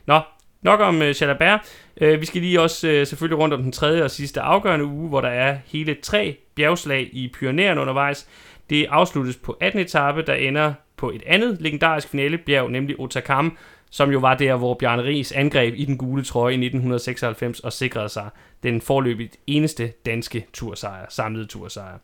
Nå, 0.07 0.21
Nok 0.63 0.81
om 0.81 1.01
uh, 1.01 1.13
Chalabert. 1.13 1.61
Uh, 2.01 2.21
vi 2.21 2.27
skal 2.27 2.41
lige 2.41 2.61
også 2.61 2.87
uh, 2.89 3.07
selvfølgelig 3.07 3.39
rundt 3.39 3.55
om 3.55 3.63
den 3.63 3.73
tredje 3.73 4.03
og 4.03 4.11
sidste 4.11 4.41
afgørende 4.41 4.85
uge, 4.85 5.09
hvor 5.09 5.21
der 5.21 5.29
er 5.29 5.59
hele 5.67 5.97
tre 6.03 6.37
bjergslag 6.55 7.09
i 7.13 7.33
Pyrenæerne 7.35 7.81
undervejs. 7.81 8.29
Det 8.71 8.87
afsluttes 8.91 9.37
på 9.37 9.57
18. 9.61 9.81
etape, 9.81 10.23
der 10.23 10.35
ender 10.35 10.75
på 10.97 11.11
et 11.11 11.23
andet 11.27 11.61
legendarisk 11.61 12.09
finalebjerg, 12.09 12.71
nemlig 12.71 13.01
Otakam, 13.01 13.59
som 13.91 14.11
jo 14.11 14.19
var 14.19 14.35
der, 14.35 14.57
hvor 14.57 14.75
Bjarne 14.75 15.05
Ries 15.05 15.33
angreb 15.33 15.75
i 15.77 15.85
den 15.85 15.99
gule 15.99 16.25
trøje 16.25 16.53
i 16.53 16.55
1996 16.55 17.61
og 17.61 17.73
sikrede 17.73 18.09
sig 18.09 18.29
den 18.63 18.81
forløbigt 18.81 19.37
eneste 19.47 19.93
danske 20.07 20.47
tursejr, 20.53 21.07
samlede 21.09 21.47
tursejr. 21.47 21.99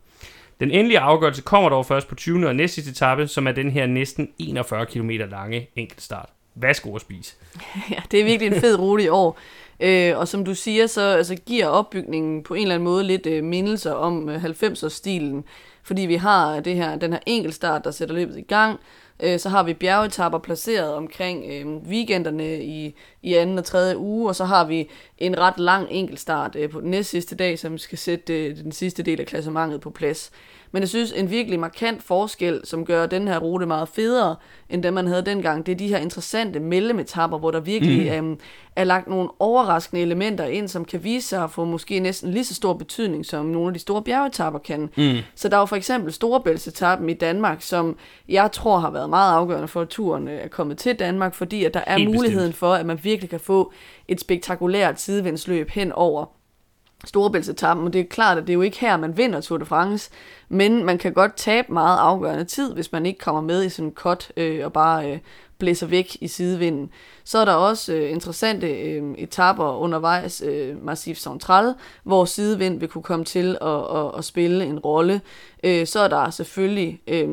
Den 0.59 0.71
endelige 0.71 0.99
afgørelse 0.99 1.41
kommer 1.41 1.69
dog 1.69 1.85
først 1.85 2.07
på 2.07 2.15
20. 2.15 2.47
og 2.47 2.55
næste 2.55 2.91
etape, 2.91 3.27
som 3.27 3.47
er 3.47 3.51
den 3.51 3.71
her 3.71 3.85
næsten 3.85 4.29
41 4.39 4.85
km 4.85 5.09
lange 5.09 5.69
enkeltstart. 5.75 6.29
Værsgo 6.55 6.95
at 6.95 7.01
spise. 7.01 7.35
ja, 7.91 8.01
det 8.11 8.19
er 8.19 8.23
virkelig 8.23 8.53
en 8.53 8.61
fed 8.61 8.79
rute 8.79 9.03
i 9.03 9.07
år. 9.07 9.39
Øh, 9.79 10.17
og 10.17 10.27
som 10.27 10.45
du 10.45 10.55
siger, 10.55 10.87
så 10.87 11.01
altså, 11.01 11.35
giver 11.35 11.67
opbygningen 11.67 12.43
på 12.43 12.53
en 12.53 12.61
eller 12.61 12.75
anden 12.75 12.83
måde 12.83 13.03
lidt 13.03 13.25
øh, 13.25 13.43
mindelser 13.43 13.91
om 13.91 14.29
øh, 14.29 14.43
90'er-stilen. 14.43 15.43
Fordi 15.83 16.01
vi 16.01 16.15
har 16.15 16.59
det 16.59 16.75
her, 16.75 16.95
den 16.95 17.13
her 17.13 17.19
enkeltstart, 17.25 17.83
der 17.83 17.91
sætter 17.91 18.15
løbet 18.15 18.37
i 18.37 18.41
gang. 18.41 18.79
Øh, 19.19 19.39
så 19.39 19.49
har 19.49 19.63
vi 19.63 19.73
bjergetapper 19.73 20.39
placeret 20.39 20.93
omkring 20.93 21.43
øh, 21.51 21.67
weekenderne 21.67 22.63
i, 22.63 22.95
i 23.21 23.33
anden 23.33 23.57
og 23.57 23.65
tredje 23.65 23.97
uge. 23.97 24.29
Og 24.29 24.35
så 24.35 24.45
har 24.45 24.65
vi 24.65 24.89
en 25.17 25.39
ret 25.39 25.59
lang 25.59 25.87
enkeltstart 25.91 26.55
øh, 26.55 26.69
på 26.69 26.81
den 26.81 26.91
næste 26.91 27.11
sidste 27.11 27.35
dag, 27.35 27.59
som 27.59 27.77
skal 27.77 27.97
sætte 27.97 28.45
øh, 28.45 28.57
den 28.57 28.71
sidste 28.71 29.03
del 29.03 29.19
af 29.19 29.25
klassementet 29.25 29.81
på 29.81 29.89
plads. 29.89 30.31
Men 30.73 30.81
jeg 30.81 30.89
synes, 30.89 31.11
en 31.11 31.29
virkelig 31.29 31.59
markant 31.59 32.03
forskel, 32.03 32.61
som 32.63 32.85
gør 32.85 33.05
den 33.05 33.27
her 33.27 33.39
rute 33.39 33.65
meget 33.65 33.89
federe, 33.89 34.35
end 34.69 34.83
den 34.83 34.93
man 34.93 35.07
havde 35.07 35.21
dengang, 35.25 35.65
det 35.65 35.71
er 35.71 35.75
de 35.75 35.87
her 35.87 35.97
interessante 35.97 36.59
mellemetapper, 36.59 37.37
hvor 37.37 37.51
der 37.51 37.59
virkelig 37.59 38.21
mm. 38.21 38.27
øhm, 38.27 38.39
er 38.75 38.83
lagt 38.83 39.07
nogle 39.07 39.29
overraskende 39.39 40.01
elementer 40.01 40.45
ind, 40.45 40.67
som 40.67 40.85
kan 40.85 41.03
vise 41.03 41.27
sig 41.27 41.43
at 41.43 41.51
få 41.51 41.65
måske 41.65 41.99
næsten 41.99 42.31
lige 42.31 42.43
så 42.43 42.53
stor 42.53 42.73
betydning, 42.73 43.25
som 43.25 43.45
nogle 43.45 43.67
af 43.67 43.73
de 43.73 43.79
store 43.79 44.01
bjergetapper 44.03 44.59
kan. 44.59 44.89
Mm. 44.97 45.17
Så 45.35 45.49
der 45.49 45.55
er 45.55 45.59
jo 45.59 45.65
for 45.65 45.75
eksempel 45.75 46.13
Storebæltsetappen 46.13 47.09
i 47.09 47.13
Danmark, 47.13 47.61
som 47.61 47.97
jeg 48.29 48.51
tror 48.51 48.79
har 48.79 48.91
været 48.91 49.09
meget 49.09 49.33
afgørende 49.33 49.67
for, 49.67 49.81
at 49.81 49.89
turen 49.89 50.27
er 50.27 50.47
kommet 50.47 50.77
til 50.77 50.95
Danmark, 50.95 51.33
fordi 51.33 51.65
at 51.65 51.73
der 51.73 51.83
er 51.87 51.97
Helt 51.97 52.11
muligheden 52.11 52.49
bestemt. 52.49 52.59
for, 52.59 52.73
at 52.73 52.85
man 52.85 52.99
virkelig 53.03 53.29
kan 53.29 53.39
få 53.39 53.73
et 54.07 54.21
spektakulært 54.21 55.01
sidevindsløb 55.01 55.69
hen 55.69 55.91
over 55.91 56.25
Storebæltsetappen, 57.05 57.87
og 57.87 57.93
det 57.93 58.01
er 58.01 58.05
klart, 58.05 58.37
at 58.37 58.43
det 58.43 58.49
er 58.49 58.53
jo 58.53 58.61
ikke 58.61 58.79
her, 58.79 58.97
man 58.97 59.17
vinder 59.17 59.41
Tour 59.41 59.57
de 59.57 59.65
France, 59.65 60.09
men 60.49 60.85
man 60.85 60.97
kan 60.97 61.13
godt 61.13 61.35
tabe 61.35 61.73
meget 61.73 61.97
afgørende 61.97 62.45
tid, 62.45 62.73
hvis 62.73 62.91
man 62.91 63.05
ikke 63.05 63.19
kommer 63.19 63.41
med 63.41 63.63
i 63.63 63.69
sådan 63.69 63.89
en 63.89 63.93
cut 63.95 64.31
øh, 64.37 64.65
og 64.65 64.73
bare 64.73 65.11
øh, 65.11 65.19
blæser 65.59 65.87
væk 65.87 66.17
i 66.21 66.27
sidevinden. 66.27 66.89
Så 67.23 67.37
er 67.37 67.45
der 67.45 67.53
også 67.53 67.93
øh, 67.93 68.11
interessante 68.11 68.67
øh, 68.67 69.13
etapper 69.17 69.65
undervejs, 69.65 70.43
øh, 70.45 70.85
Massif 70.85 71.17
Central, 71.17 71.73
hvor 72.03 72.25
sidevind 72.25 72.79
vil 72.79 72.89
kunne 72.89 73.03
komme 73.03 73.25
til 73.25 73.57
at, 73.61 73.97
at, 73.97 74.11
at 74.17 74.25
spille 74.25 74.65
en 74.65 74.79
rolle. 74.79 75.21
Øh, 75.63 75.87
så 75.87 75.99
er 75.99 76.07
der 76.07 76.29
selvfølgelig 76.29 77.01
øh, 77.07 77.29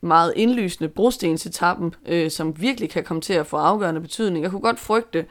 meget 0.00 0.32
indlysende 0.36 0.88
brostensetappen, 0.88 1.94
øh, 2.06 2.30
som 2.30 2.60
virkelig 2.60 2.90
kan 2.90 3.04
komme 3.04 3.20
til 3.20 3.32
at 3.32 3.46
få 3.46 3.56
afgørende 3.56 4.00
betydning. 4.00 4.42
Jeg 4.42 4.50
kunne 4.50 4.60
godt 4.60 4.80
frygte, 4.80 5.24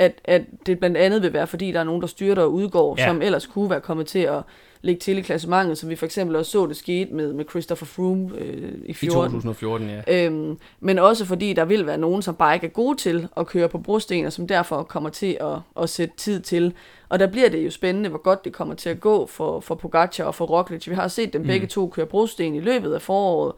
at, 0.00 0.20
at 0.24 0.42
det 0.66 0.78
blandt 0.78 0.96
andet 0.96 1.22
vil 1.22 1.32
være, 1.32 1.46
fordi 1.46 1.72
der 1.72 1.80
er 1.80 1.84
nogen, 1.84 2.00
der 2.00 2.06
styrter 2.06 2.42
og 2.42 2.52
udgår, 2.52 2.94
ja. 2.98 3.06
som 3.06 3.22
ellers 3.22 3.46
kunne 3.46 3.70
være 3.70 3.80
kommet 3.80 4.06
til 4.06 4.18
at 4.18 4.42
ligge 4.82 5.00
til 5.00 5.18
i 5.18 5.20
klassementet, 5.20 5.78
som 5.78 5.88
vi 5.88 5.96
for 5.96 6.06
eksempel 6.06 6.36
også 6.36 6.50
så 6.50 6.66
det 6.66 6.76
skete 6.76 7.14
med, 7.14 7.32
med 7.32 7.44
Christopher 7.50 7.86
Froome 7.86 8.38
øh, 8.38 8.72
i 8.84 8.92
14. 8.92 9.08
I 9.08 9.10
2014, 9.10 9.90
ja. 9.90 10.26
Øhm, 10.26 10.58
men 10.80 10.98
også 10.98 11.24
fordi 11.24 11.52
der 11.52 11.64
vil 11.64 11.86
være 11.86 11.98
nogen, 11.98 12.22
som 12.22 12.34
bare 12.34 12.54
ikke 12.54 12.66
er 12.66 12.70
gode 12.70 12.96
til 12.96 13.28
at 13.36 13.46
køre 13.46 13.68
på 13.68 13.78
brosten, 13.78 14.26
og 14.26 14.32
som 14.32 14.46
derfor 14.46 14.82
kommer 14.82 15.10
til 15.10 15.36
at, 15.40 15.82
at 15.82 15.90
sætte 15.90 16.16
tid 16.16 16.40
til. 16.40 16.74
Og 17.08 17.18
der 17.18 17.26
bliver 17.26 17.48
det 17.48 17.64
jo 17.64 17.70
spændende, 17.70 18.08
hvor 18.08 18.22
godt 18.22 18.44
det 18.44 18.52
kommer 18.52 18.74
til 18.74 18.88
at 18.88 19.00
gå 19.00 19.26
for, 19.26 19.60
for 19.60 19.74
Pogacar 19.74 20.24
og 20.24 20.34
for 20.34 20.46
Roglic. 20.46 20.88
Vi 20.88 20.94
har 20.94 21.08
set 21.08 21.32
dem 21.32 21.40
mm. 21.40 21.46
begge 21.46 21.66
to 21.66 21.88
køre 21.88 22.06
brosten 22.06 22.54
i 22.54 22.60
løbet 22.60 22.94
af 22.94 23.02
foråret. 23.02 23.52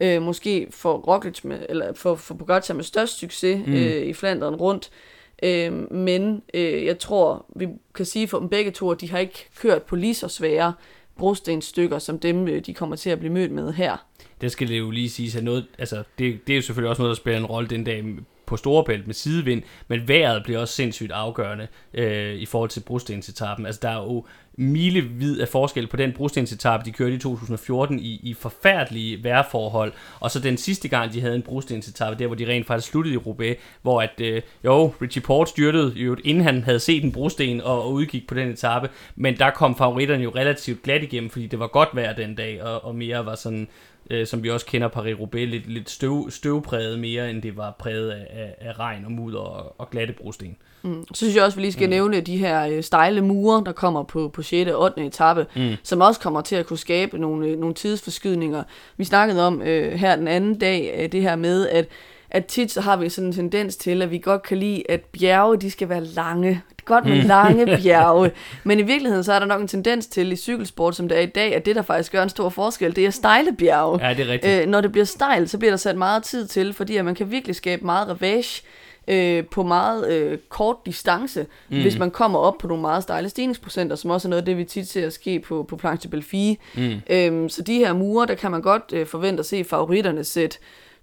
Øh, 0.00 0.22
måske 0.22 0.68
for 0.70 0.96
Roglic 0.96 1.44
med, 1.44 1.58
eller 1.68 1.92
for, 1.92 2.14
for 2.14 2.34
Pogacar 2.34 2.74
med 2.74 2.84
størst 2.84 3.18
succes 3.18 3.66
mm. 3.66 3.72
øh, 3.72 4.06
i 4.06 4.12
Flanderen 4.12 4.56
rundt. 4.56 4.90
Øh, 5.42 5.92
men 5.92 6.42
øh, 6.54 6.84
jeg 6.84 6.98
tror, 6.98 7.46
vi 7.56 7.68
kan 7.94 8.04
sige 8.04 8.28
for 8.28 8.38
dem 8.38 8.48
begge 8.48 8.70
to, 8.70 8.90
at 8.90 9.00
de 9.00 9.10
har 9.10 9.18
ikke 9.18 9.48
kørt 9.58 9.82
på 9.82 9.96
lige 9.96 10.14
så 10.14 10.28
svære 10.28 10.72
brostenstykker, 11.18 11.98
som 11.98 12.18
dem, 12.18 12.48
øh, 12.48 12.66
de 12.66 12.74
kommer 12.74 12.96
til 12.96 13.10
at 13.10 13.18
blive 13.18 13.32
mødt 13.32 13.52
med 13.52 13.72
her. 13.72 14.06
Det 14.40 14.52
skal 14.52 14.68
det 14.68 14.78
jo 14.78 14.90
lige 14.90 15.10
sige, 15.10 15.38
at 15.38 15.44
noget, 15.44 15.66
altså, 15.78 16.02
det, 16.18 16.38
det 16.46 16.52
er 16.52 16.56
jo 16.56 16.62
selvfølgelig 16.62 16.90
også 16.90 17.02
noget, 17.02 17.16
der 17.16 17.20
spiller 17.20 17.38
en 17.38 17.46
rolle 17.46 17.68
den 17.68 17.84
dag 17.84 18.04
på 18.46 18.56
Storebælt 18.56 19.06
med 19.06 19.14
sidevind, 19.14 19.62
men 19.88 20.08
vejret 20.08 20.42
bliver 20.44 20.58
også 20.58 20.74
sindssygt 20.74 21.12
afgørende 21.12 21.66
øh, 21.94 22.34
i 22.34 22.46
forhold 22.46 22.70
til 22.70 22.80
brostensetappen. 22.80 23.66
Altså 23.66 23.80
der 23.82 23.88
er 23.88 24.02
jo 24.02 24.24
milevid 24.58 25.40
af 25.40 25.48
forskel 25.48 25.86
på 25.86 25.96
den 25.96 26.12
brostensetappe, 26.12 26.84
de 26.86 26.92
kørte 26.92 27.14
i 27.14 27.18
2014 27.18 27.98
i, 27.98 28.20
i 28.22 28.34
forfærdelige 28.34 29.24
vejrforhold, 29.24 29.92
og 30.20 30.30
så 30.30 30.40
den 30.40 30.56
sidste 30.56 30.88
gang, 30.88 31.12
de 31.12 31.20
havde 31.20 31.36
en 31.36 31.42
brostensetappe, 31.42 32.18
der 32.18 32.26
hvor 32.26 32.36
de 32.36 32.46
rent 32.46 32.66
faktisk 32.66 32.90
sluttede 32.90 33.14
i 33.14 33.18
Roubaix, 33.18 33.58
hvor 33.82 34.02
at, 34.02 34.20
øh, 34.20 34.42
jo, 34.64 34.92
Richie 35.02 35.22
Port 35.22 35.48
styrtede 35.48 35.92
jo, 35.96 36.16
inden 36.24 36.44
han 36.44 36.62
havde 36.62 36.80
set 36.80 37.04
en 37.04 37.12
brosten 37.12 37.60
og, 37.60 37.84
og 37.84 37.92
udgik 37.92 38.26
på 38.28 38.34
den 38.34 38.48
etape, 38.48 38.88
men 39.16 39.38
der 39.38 39.50
kom 39.50 39.76
favoritterne 39.76 40.22
jo 40.22 40.32
relativt 40.36 40.82
glat 40.82 41.02
igennem, 41.02 41.30
fordi 41.30 41.46
det 41.46 41.58
var 41.58 41.66
godt 41.66 41.88
vejr 41.92 42.12
den 42.14 42.34
dag, 42.34 42.62
og, 42.62 42.84
og 42.84 42.94
mere 42.94 43.26
var 43.26 43.34
sådan 43.34 43.68
øh, 44.10 44.26
som 44.26 44.42
vi 44.42 44.50
også 44.50 44.66
kender 44.66 44.88
Paris-Roubaix, 44.88 45.44
lidt, 45.44 45.72
lidt 45.72 45.90
støv, 45.90 46.30
støvpræget 46.30 46.98
mere, 46.98 47.30
end 47.30 47.42
det 47.42 47.56
var 47.56 47.76
præget 47.78 48.10
af, 48.10 48.26
af, 48.30 48.54
af 48.68 48.78
regn 48.78 49.04
og 49.04 49.12
mudder 49.12 49.38
og, 49.38 49.74
og 49.78 49.90
glatte 49.90 50.12
brosten. 50.12 50.56
Mm. 50.82 51.04
Så 51.08 51.14
synes 51.14 51.36
jeg 51.36 51.44
også, 51.44 51.56
vi 51.56 51.62
lige 51.62 51.72
skal 51.72 51.86
mm. 51.86 51.90
nævne 51.90 52.20
de 52.20 52.36
her 52.36 52.66
øh, 52.66 52.82
stejle 52.82 53.20
mure, 53.20 53.62
der 53.66 53.72
kommer 53.72 54.02
på, 54.02 54.28
på 54.28 54.42
6. 54.42 54.70
og 54.70 54.82
8. 54.82 55.06
etape, 55.06 55.46
mm. 55.56 55.72
som 55.82 56.00
også 56.00 56.20
kommer 56.20 56.40
til 56.40 56.56
at 56.56 56.66
kunne 56.66 56.78
skabe 56.78 57.18
nogle, 57.18 57.46
øh, 57.46 57.58
nogle 57.58 57.74
tidsforskydninger. 57.74 58.62
Vi 58.96 59.04
snakkede 59.04 59.46
om 59.46 59.62
øh, 59.62 59.92
her 59.92 60.16
den 60.16 60.28
anden 60.28 60.58
dag, 60.58 60.94
øh, 60.98 61.12
det 61.12 61.22
her 61.22 61.36
med, 61.36 61.68
at 61.68 61.88
at 62.30 62.46
tit 62.46 62.72
så 62.72 62.80
har 62.80 62.96
vi 62.96 63.08
sådan 63.08 63.26
en 63.26 63.32
tendens 63.32 63.76
til, 63.76 64.02
at 64.02 64.10
vi 64.10 64.18
godt 64.18 64.42
kan 64.42 64.58
lide, 64.58 64.82
at 64.88 65.00
bjerge, 65.00 65.56
de 65.56 65.70
skal 65.70 65.88
være 65.88 66.04
lange. 66.04 66.62
Godt 66.84 67.04
med 67.04 67.22
mm. 67.22 67.28
lange 67.36 67.66
bjerge. 67.82 68.30
Men 68.64 68.78
i 68.78 68.82
virkeligheden, 68.82 69.24
så 69.24 69.32
er 69.32 69.38
der 69.38 69.46
nok 69.46 69.60
en 69.60 69.68
tendens 69.68 70.06
til 70.06 70.32
i 70.32 70.36
cykelsport, 70.36 70.96
som 70.96 71.08
det 71.08 71.18
er 71.18 71.22
i 71.22 71.26
dag, 71.26 71.54
at 71.54 71.66
det, 71.66 71.76
der 71.76 71.82
faktisk 71.82 72.12
gør 72.12 72.22
en 72.22 72.28
stor 72.28 72.48
forskel, 72.48 72.96
det 72.96 73.06
er 73.06 73.10
stejle 73.10 73.56
bjerge. 73.58 74.06
Ja, 74.06 74.14
det 74.14 74.28
er 74.28 74.32
rigtigt. 74.32 74.62
Øh, 74.62 74.68
når 74.68 74.80
det 74.80 74.92
bliver 74.92 75.04
stejlt, 75.04 75.50
så 75.50 75.58
bliver 75.58 75.72
der 75.72 75.76
sat 75.76 75.96
meget 75.96 76.22
tid 76.22 76.46
til, 76.46 76.72
fordi 76.72 76.96
at 76.96 77.04
man 77.04 77.14
kan 77.14 77.30
virkelig 77.30 77.56
skabe 77.56 77.84
meget 77.84 78.08
ravage 78.08 78.62
øh, 79.08 79.44
på 79.44 79.62
meget 79.62 80.12
øh, 80.12 80.38
kort 80.48 80.76
distance, 80.86 81.46
mm. 81.68 81.80
hvis 81.80 81.98
man 81.98 82.10
kommer 82.10 82.38
op 82.38 82.58
på 82.58 82.66
nogle 82.66 82.80
meget 82.80 83.02
stejle 83.02 83.28
stigningsprocenter, 83.28 83.96
som 83.96 84.10
også 84.10 84.28
er 84.28 84.30
noget 84.30 84.42
af 84.42 84.46
det, 84.46 84.56
vi 84.56 84.64
tit 84.64 84.88
ser 84.88 85.10
ske 85.10 85.40
på, 85.40 85.62
på 85.68 85.76
Planche 85.76 86.06
de 86.06 86.10
Belfie. 86.10 86.56
Mm. 86.74 87.00
Øhm, 87.10 87.48
så 87.48 87.62
de 87.62 87.78
her 87.78 87.92
mure, 87.92 88.26
der 88.26 88.34
kan 88.34 88.50
man 88.50 88.62
godt 88.62 88.82
øh, 88.92 89.06
forvente 89.06 89.40
at 89.40 89.46
se 89.46 89.64
favoritterne 89.64 90.24
sætte 90.24 90.58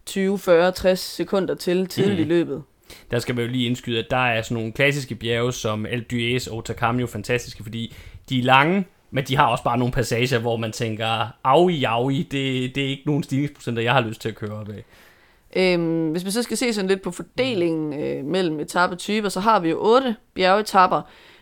20, 0.06 0.40
40, 0.40 0.72
60 0.72 1.00
sekunder 1.00 1.56
til 1.56 1.88
tidligt 1.88 2.20
mm. 2.20 2.26
i 2.26 2.28
løbet. 2.28 2.64
Der 3.12 3.20
skal 3.20 3.36
man 3.36 3.46
jo 3.46 3.52
lige 3.52 3.66
indskyde, 3.66 4.00
at 4.00 4.06
der 4.10 4.18
er 4.18 4.42
sådan 4.42 4.56
nogle 4.56 4.72
klassiske 4.72 5.16
bjerge 5.16 5.54
som 5.54 5.86
El 5.86 6.04
Dues 6.04 6.48
og 6.48 6.66
Takam 6.66 7.00
jo 7.00 7.08
fantastiske, 7.08 7.64
fordi 7.64 7.96
de 8.30 8.40
er 8.40 8.44
lange, 8.44 8.86
men 9.12 9.24
de 9.24 9.36
har 9.36 9.48
også 9.48 9.64
bare 9.64 9.78
nogle 9.78 9.94
passager, 9.94 10.40
hvor 10.40 10.58
man 10.58 10.72
tænker, 10.72 11.28
aui, 11.44 11.84
aui, 11.84 12.28
det, 12.32 12.76
det 12.76 12.84
er 12.84 12.88
ikke 12.88 13.04
nogen 13.06 13.24
stigningsprocenter, 13.24 13.82
jeg 13.82 13.94
har 13.94 14.02
lyst 14.02 14.22
til 14.22 14.30
at 14.30 14.36
køre 14.36 14.52
op 14.52 14.70
af. 14.70 14.84
Øhm, 15.56 16.10
hvis 16.10 16.26
vi 16.26 16.32
så 16.32 16.44
skal 16.44 16.58
se 16.58 16.74
sådan 16.74 16.90
lidt 16.90 17.02
på 17.02 17.12
fordelingen 17.12 17.94
øh, 17.94 18.26
mellem 18.26 18.60
etappetyper, 18.60 19.30
så 19.30 19.40
har 19.40 19.60
vi 19.60 19.70
jo 19.70 19.78
otte 19.82 20.16
bjergetapper, 20.34 21.02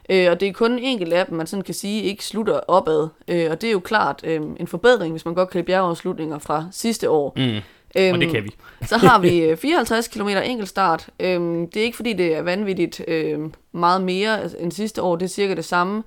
øh, 0.10 0.32
og 0.32 0.40
det 0.40 0.48
er 0.48 0.54
kun 0.54 0.72
en 0.72 0.80
enkelt 0.80 1.14
af 1.14 1.26
dem, 1.26 1.38
man 1.38 1.48
sådan 1.48 1.64
kan 1.64 1.74
sige, 1.74 2.04
ikke 2.04 2.26
slutter 2.26 2.60
opad. 2.68 3.08
Øh, 3.28 3.52
og 3.52 3.62
det 3.62 3.68
er 3.68 3.72
jo 3.72 3.80
klart 3.80 4.22
øh, 4.24 4.42
en 4.60 4.68
forbedring, 4.68 5.12
hvis 5.14 5.26
man 5.26 5.34
godt 5.34 5.50
kan 5.50 5.60
lide 5.60 5.66
bjergeafslutninger 5.66 6.40
fra 6.40 6.66
sidste 6.72 7.10
år. 7.10 7.34
Mm. 7.36 7.62
Øhm, 7.98 8.14
og 8.14 8.22
det 8.22 8.30
kan 8.32 8.44
vi. 8.44 8.56
så 8.86 8.98
har 8.98 9.20
vi 9.20 9.56
54 9.56 10.08
km 10.08 10.28
enkeltstart. 10.28 11.10
Øhm, 11.20 11.70
det 11.70 11.80
er 11.80 11.84
ikke 11.84 11.96
fordi, 11.96 12.14
det 12.14 12.36
er 12.36 12.42
vanvittigt 12.42 13.02
øh, 13.08 13.40
meget 13.72 14.02
mere 14.02 14.62
end 14.62 14.72
sidste 14.72 15.02
år. 15.02 15.16
Det 15.16 15.26
er 15.26 15.30
cirka 15.30 15.54
det 15.54 15.66
samme. 15.66 16.04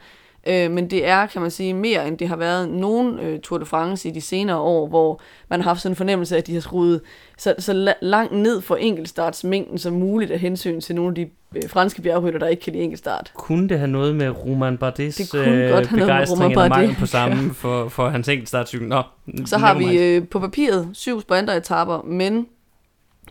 Øh, 0.46 0.70
men 0.70 0.90
det 0.90 1.06
er, 1.06 1.26
kan 1.26 1.42
man 1.42 1.50
sige, 1.50 1.74
mere 1.74 2.08
end 2.08 2.18
det 2.18 2.28
har 2.28 2.36
været 2.36 2.68
nogen 2.68 3.18
øh, 3.18 3.40
Tour 3.40 3.58
de 3.58 3.66
France 3.66 4.08
i 4.08 4.12
de 4.12 4.20
senere 4.20 4.58
år, 4.58 4.88
hvor 4.88 5.20
man 5.50 5.60
har 5.60 5.70
haft 5.70 5.80
sådan 5.80 5.92
en 5.92 5.96
fornemmelse 5.96 6.34
af, 6.34 6.38
at 6.38 6.46
de 6.46 6.54
har 6.54 6.60
skruet 6.60 7.00
så, 7.38 7.54
så 7.58 7.94
langt 8.02 8.32
ned 8.32 8.60
for 8.60 8.76
enkeltstartsmængden 8.76 9.78
som 9.78 9.92
muligt 9.92 10.30
af 10.30 10.38
hensyn 10.38 10.80
til 10.80 10.94
nogle 10.94 11.08
af 11.08 11.14
de 11.14 11.28
øh, 11.56 11.62
franske 11.68 12.02
bjergrytter, 12.02 12.38
der 12.38 12.46
ikke 12.46 12.62
kan 12.62 12.72
lide 12.72 12.84
enkeltstart. 12.84 13.32
Kunne 13.34 13.68
det 13.68 13.78
have 13.78 13.90
noget 13.90 14.14
med 14.14 14.30
Roman 14.30 14.78
Bardes 14.78 15.34
øh, 15.34 15.70
godt 15.70 15.90
begejstring 15.90 16.50
eller 16.50 16.68
mangel 16.68 16.96
på 16.98 17.06
samme 17.06 17.42
ja. 17.42 17.48
for, 17.52 17.88
for 17.88 18.08
hans 18.08 18.28
enkeltstartcykel? 18.28 18.88
Nå, 18.88 19.02
så 19.44 19.58
har 19.58 19.74
vi 19.74 19.98
øh, 19.98 20.28
på 20.28 20.40
papiret 20.40 20.88
syv 20.92 21.20
sprinteretapper, 21.20 22.02
men 22.02 22.46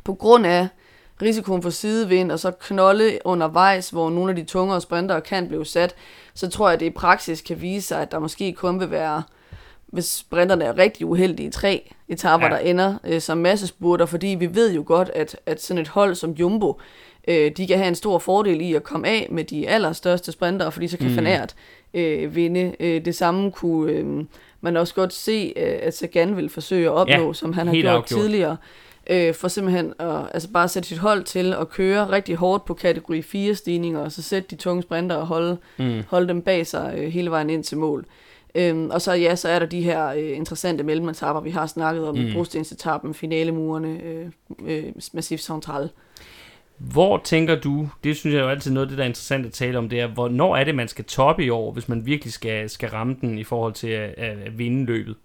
på 0.04 0.14
grund 0.14 0.46
af 0.46 0.68
risikoen 1.22 1.62
for 1.62 1.70
sidevind 1.70 2.32
og 2.32 2.40
så 2.40 2.52
knolde 2.52 3.20
undervejs, 3.26 3.90
hvor 3.90 4.10
nogle 4.10 4.30
af 4.30 4.36
de 4.36 4.44
tungere 4.44 4.82
sprintere 4.82 5.22
kan 5.22 5.48
blive 5.48 5.66
sat, 5.66 5.96
så 6.36 6.50
tror 6.50 6.68
jeg, 6.68 6.74
at 6.74 6.80
det 6.80 6.86
i 6.86 6.90
praksis 6.90 7.42
kan 7.42 7.62
vise 7.62 7.88
sig, 7.88 8.02
at 8.02 8.12
der 8.12 8.20
måske 8.20 8.54
kun 8.54 8.80
vil 8.80 8.92
være, 8.92 9.24
hvis 9.88 10.06
sprinterne 10.06 10.66
er 10.66 10.78
rigtig 10.78 11.06
uheldige, 11.06 11.52
tre 11.52 11.92
etaper, 12.08 12.46
ja. 12.46 12.52
der 12.52 12.58
ender 12.58 12.98
øh, 13.04 13.22
som 13.22 13.38
massespurter, 13.38 14.06
fordi 14.06 14.28
vi 14.28 14.56
ved 14.56 14.74
jo 14.74 14.84
godt, 14.86 15.10
at, 15.14 15.38
at 15.46 15.62
sådan 15.62 15.82
et 15.82 15.88
hold 15.88 16.16
som 16.16 16.32
Jumbo, 16.32 16.80
øh, 17.28 17.52
de 17.58 17.68
kan 17.68 17.78
have 17.78 17.88
en 17.88 17.96
stor 17.96 18.20
fordel 18.20 18.62
i 18.62 18.74
at 18.74 18.84
komme 18.84 19.08
af 19.08 19.28
med 19.32 19.44
de 19.44 19.70
allerstørste 19.70 20.32
sprintere, 20.32 20.72
fordi 20.72 20.88
så 20.88 20.98
kan 20.98 21.08
mm. 21.08 21.16
Fanert 21.16 21.56
øh, 21.94 22.36
vinde. 22.36 22.76
Øh, 22.80 23.06
det 23.06 23.16
samme 23.16 23.52
kunne 23.52 23.92
øh, 23.92 24.26
man 24.62 24.78
også 24.78 24.96
godt 24.96 25.14
se, 25.14 25.54
øh, 25.56 25.80
at 25.82 25.98
Sagan 25.98 26.38
vil 26.38 26.50
forsøge 26.50 26.86
at 26.86 26.94
opnå, 26.94 27.28
ja, 27.28 27.34
som 27.34 27.54
han 27.54 27.68
har 27.68 27.74
gjort 27.74 27.86
afgjort. 27.86 28.06
tidligere 28.06 28.58
øh, 29.10 29.34
for 29.34 29.48
simpelthen 29.48 29.94
at 30.00 30.30
altså 30.34 30.50
bare 30.52 30.68
sætte 30.68 30.90
sit 30.90 30.98
hold 30.98 31.24
til 31.24 31.54
at 31.54 31.70
køre 31.70 32.10
rigtig 32.10 32.36
hårdt 32.36 32.66
på 32.66 32.74
kategori 32.74 33.22
4 33.22 33.56
stigninger, 33.56 34.00
og 34.00 34.12
så 34.12 34.22
sætte 34.22 34.50
de 34.50 34.56
tunge 34.56 34.84
sprinter 34.84 35.16
og 35.16 35.28
holde, 35.28 35.58
mm. 35.78 36.04
holde 36.08 36.28
dem 36.28 36.42
bag 36.42 36.68
sig 36.68 36.94
øh, 36.98 37.08
hele 37.08 37.32
vejen 37.32 37.50
ind 37.50 37.64
til 37.64 37.78
mål. 37.78 38.06
Øhm, 38.56 38.90
og 38.90 39.02
så 39.02 39.14
ja, 39.14 39.36
så 39.36 39.50
er 39.50 39.60
der 39.60 39.66
de 39.66 39.82
her 39.82 40.08
øh, 40.08 40.38
interessante 40.38 40.84
mellemetapper, 40.84 41.42
vi 41.42 41.50
har 41.50 41.68
snakket 41.68 42.08
om, 42.08 42.18
mm. 42.18 42.34
brostenetappen, 42.34 43.14
finalemurene, 43.14 44.02
øh, 44.04 44.26
øh, 44.66 44.84
Massif 45.14 45.40
Central. 45.40 45.90
Hvor 46.78 47.22
tænker 47.24 47.56
du, 47.60 47.90
det 48.04 48.18
synes 48.18 48.34
jeg 48.34 48.42
jo 48.42 48.50
altid 48.50 48.72
noget 48.72 48.86
af 48.86 48.90
det, 48.90 48.98
der 48.98 49.04
er 49.04 49.08
interessant 49.08 49.46
at 49.46 49.54
tale 49.54 49.78
om, 49.78 49.90
det 49.90 50.00
er, 50.00 50.08
hvornår 50.08 50.56
er 50.56 50.64
det, 50.64 50.76
man 50.76 50.88
skal 50.88 51.06
toppe 51.06 51.46
i 51.46 51.50
år, 51.50 51.72
hvis 51.72 51.90
man 51.90 52.06
virkelig 52.06 52.34
skal, 52.34 52.70
skal 52.70 52.90
ramme 52.90 53.18
den 53.22 53.38
i 53.38 53.44
forhold 53.44 53.74
til 53.74 53.88
at, 53.88 54.10
at, 54.18 54.38
at 54.38 54.58
vinde 54.58 54.86
løbet? 54.86 55.16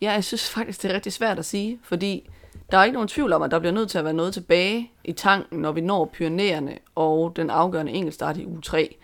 Ja, 0.00 0.12
jeg 0.12 0.24
synes 0.24 0.50
faktisk, 0.50 0.82
det 0.82 0.90
er 0.90 0.94
rigtig 0.94 1.12
svært 1.12 1.38
at 1.38 1.44
sige, 1.44 1.78
fordi 1.82 2.30
der 2.72 2.78
er 2.78 2.84
ikke 2.84 2.94
nogen 2.94 3.08
tvivl 3.08 3.32
om, 3.32 3.42
at 3.42 3.50
der 3.50 3.58
bliver 3.58 3.72
nødt 3.72 3.90
til 3.90 3.98
at 3.98 4.04
være 4.04 4.12
noget 4.12 4.32
tilbage 4.32 4.90
i 5.04 5.12
tanken, 5.12 5.58
når 5.58 5.72
vi 5.72 5.80
når 5.80 6.10
Pyreneerne 6.12 6.78
og 6.94 7.32
den 7.36 7.50
afgørende 7.50 7.92
enkeltstart 7.92 8.36
i 8.36 8.46
u 8.46 8.60
3. 8.60 8.96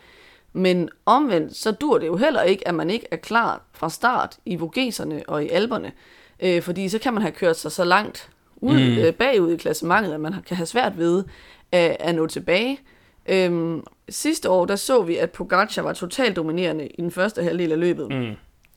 Men 0.53 0.89
omvendt, 1.07 1.57
så 1.57 1.73
dur 1.73 1.99
det 1.99 2.07
jo 2.07 2.17
heller 2.17 2.43
ikke, 2.43 2.69
at 2.69 2.75
man 2.75 2.91
ikke 2.91 3.07
er 3.11 3.17
klar 3.17 3.63
fra 3.73 3.91
start 3.91 4.37
i 4.45 4.57
Vogeserne 4.57 5.23
og 5.29 5.45
i 5.45 5.49
Alberne. 5.49 5.93
Øh, 6.41 6.63
fordi 6.63 6.89
så 6.89 6.99
kan 6.99 7.13
man 7.15 7.23
have 7.23 7.33
kørt 7.33 7.59
sig 7.59 7.73
så 7.73 7.85
langt 7.85 8.31
ud, 8.57 8.97
mm. 8.97 8.99
øh, 8.99 9.15
bagud 9.15 9.53
i 9.53 9.57
klassementet, 9.57 10.13
at 10.13 10.21
man 10.21 10.35
kan 10.47 10.57
have 10.57 10.67
svært 10.67 10.99
ved 10.99 11.25
at, 11.73 11.97
at 12.01 12.15
nå 12.15 12.27
tilbage. 12.27 12.81
Øhm, 13.29 13.83
sidste 14.09 14.51
år, 14.51 14.65
der 14.65 14.77
så 14.77 15.03
vi, 15.03 15.17
at 15.17 15.31
Pogacar 15.31 15.83
var 15.83 15.93
totalt 15.93 16.37
dominerende 16.37 16.87
i 16.87 17.01
den 17.01 17.11
første 17.11 17.43
halvdel 17.43 17.73
af 17.73 17.81
løbet. 17.81 18.09
Mm. 18.11 18.35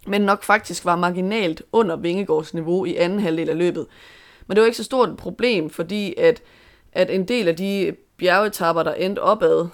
Men 0.07 0.21
nok 0.21 0.43
faktisk 0.43 0.85
var 0.85 0.95
marginalt 0.95 1.63
under 1.71 1.95
Vingegårds 1.95 2.53
niveau 2.53 2.85
i 2.85 2.95
anden 2.95 3.19
halvdel 3.19 3.49
af 3.49 3.57
løbet. 3.57 3.85
Men 4.51 4.55
det 4.55 4.61
var 4.61 4.65
ikke 4.65 4.77
så 4.77 4.83
stort 4.83 5.09
et 5.09 5.17
problem, 5.17 5.69
fordi 5.69 6.13
at, 6.17 6.41
at 6.93 7.09
en 7.09 7.27
del 7.27 7.47
af 7.47 7.55
de 7.55 7.95
bjergetapper, 8.17 8.83
der 8.83 8.93
endte 8.93 9.19
opad, 9.19 9.67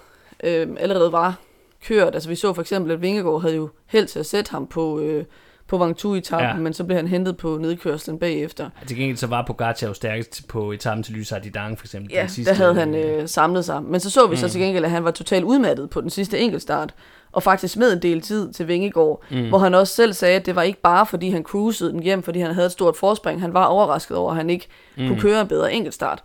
øh, 0.44 0.68
allerede 0.80 1.12
var 1.12 1.38
kørt. 1.84 2.14
Altså 2.14 2.28
vi 2.28 2.34
så 2.34 2.52
for 2.52 2.62
eksempel, 2.62 2.92
at 2.92 3.02
Vingegaard 3.02 3.42
havde 3.42 3.56
jo 3.56 3.68
held 3.86 4.06
til 4.06 4.18
at 4.18 4.26
sætte 4.26 4.50
ham 4.50 4.66
på, 4.66 5.00
øh, 5.00 5.24
på 5.68 5.78
Vangtu 5.78 6.14
i 6.14 6.18
etappen, 6.18 6.48
ja. 6.48 6.56
men 6.56 6.72
så 6.72 6.84
blev 6.84 6.96
han 6.96 7.08
hentet 7.08 7.36
på 7.36 7.58
nedkørslen 7.60 8.18
bagefter. 8.18 8.70
Ja, 8.80 8.86
til 8.86 8.96
gengæld 8.96 9.16
så 9.16 9.26
var 9.26 9.44
Pogacar 9.46 9.86
jo 9.86 9.94
stærkest 9.94 10.48
på 10.48 10.72
etappen 10.72 11.02
til 11.02 11.14
Lysart 11.14 11.46
i 11.46 11.48
Dang 11.48 11.78
for 11.78 11.86
eksempel. 11.86 12.12
Ja, 12.12 12.20
den 12.20 12.28
sidste, 12.28 12.50
der 12.50 12.56
havde 12.56 12.74
han 12.74 12.94
øh, 12.94 13.28
samlet 13.28 13.64
sig. 13.64 13.82
Men 13.82 14.00
så 14.00 14.10
så 14.10 14.26
vi 14.26 14.30
mm. 14.30 14.36
så 14.36 14.48
til 14.48 14.60
gengæld, 14.60 14.84
at 14.84 14.90
han 14.90 15.04
var 15.04 15.10
totalt 15.10 15.44
udmattet 15.44 15.90
på 15.90 16.00
den 16.00 16.10
sidste 16.10 16.38
enkeltstart 16.38 16.94
og 17.38 17.42
faktisk 17.42 17.76
med 17.76 17.92
en 17.92 18.02
del 18.02 18.20
tid 18.20 18.52
til 18.52 18.68
Vingegård, 18.68 19.24
mm. 19.30 19.48
hvor 19.48 19.58
han 19.58 19.74
også 19.74 19.94
selv 19.94 20.12
sagde, 20.12 20.36
at 20.36 20.46
det 20.46 20.56
var 20.56 20.62
ikke 20.62 20.80
bare 20.80 21.06
fordi 21.06 21.30
han 21.30 21.42
cruisede 21.42 21.92
den 21.92 22.02
hjem, 22.02 22.22
fordi 22.22 22.40
han 22.40 22.54
havde 22.54 22.66
et 22.66 22.72
stort 22.72 22.96
forspring. 22.96 23.40
Han 23.40 23.54
var 23.54 23.64
overrasket 23.64 24.16
over, 24.16 24.30
at 24.30 24.36
han 24.36 24.50
ikke 24.50 24.66
mm. 24.96 25.08
kunne 25.08 25.20
køre 25.20 25.40
en 25.40 25.48
bedre 25.48 25.72
enkeltstart. 25.72 26.22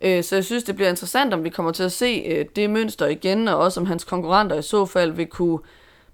Øh, 0.00 0.24
så 0.24 0.36
jeg 0.36 0.44
synes, 0.44 0.64
det 0.64 0.74
bliver 0.74 0.88
interessant, 0.88 1.34
om 1.34 1.44
vi 1.44 1.48
kommer 1.48 1.72
til 1.72 1.82
at 1.82 1.92
se 1.92 2.24
øh, 2.26 2.44
det 2.56 2.70
mønster 2.70 3.06
igen, 3.06 3.48
og 3.48 3.56
også 3.56 3.80
om 3.80 3.86
hans 3.86 4.04
konkurrenter 4.04 4.56
i 4.56 4.62
så 4.62 4.86
fald 4.86 5.12
vil 5.12 5.26
kunne 5.26 5.58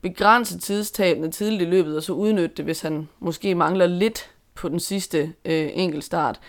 begrænse 0.01 0.59
tidstabene 0.59 1.31
tidligt 1.31 1.63
i 1.63 1.65
løbet, 1.65 1.97
og 1.97 2.03
så 2.03 2.13
udnytte 2.13 2.57
det, 2.57 2.65
hvis 2.65 2.81
han 2.81 3.09
måske 3.21 3.55
mangler 3.55 3.87
lidt 3.87 4.31
på 4.55 4.69
den 4.69 4.81
sidste 4.81 5.33
øh, 5.45 5.71
enkeltstart. 5.75 6.41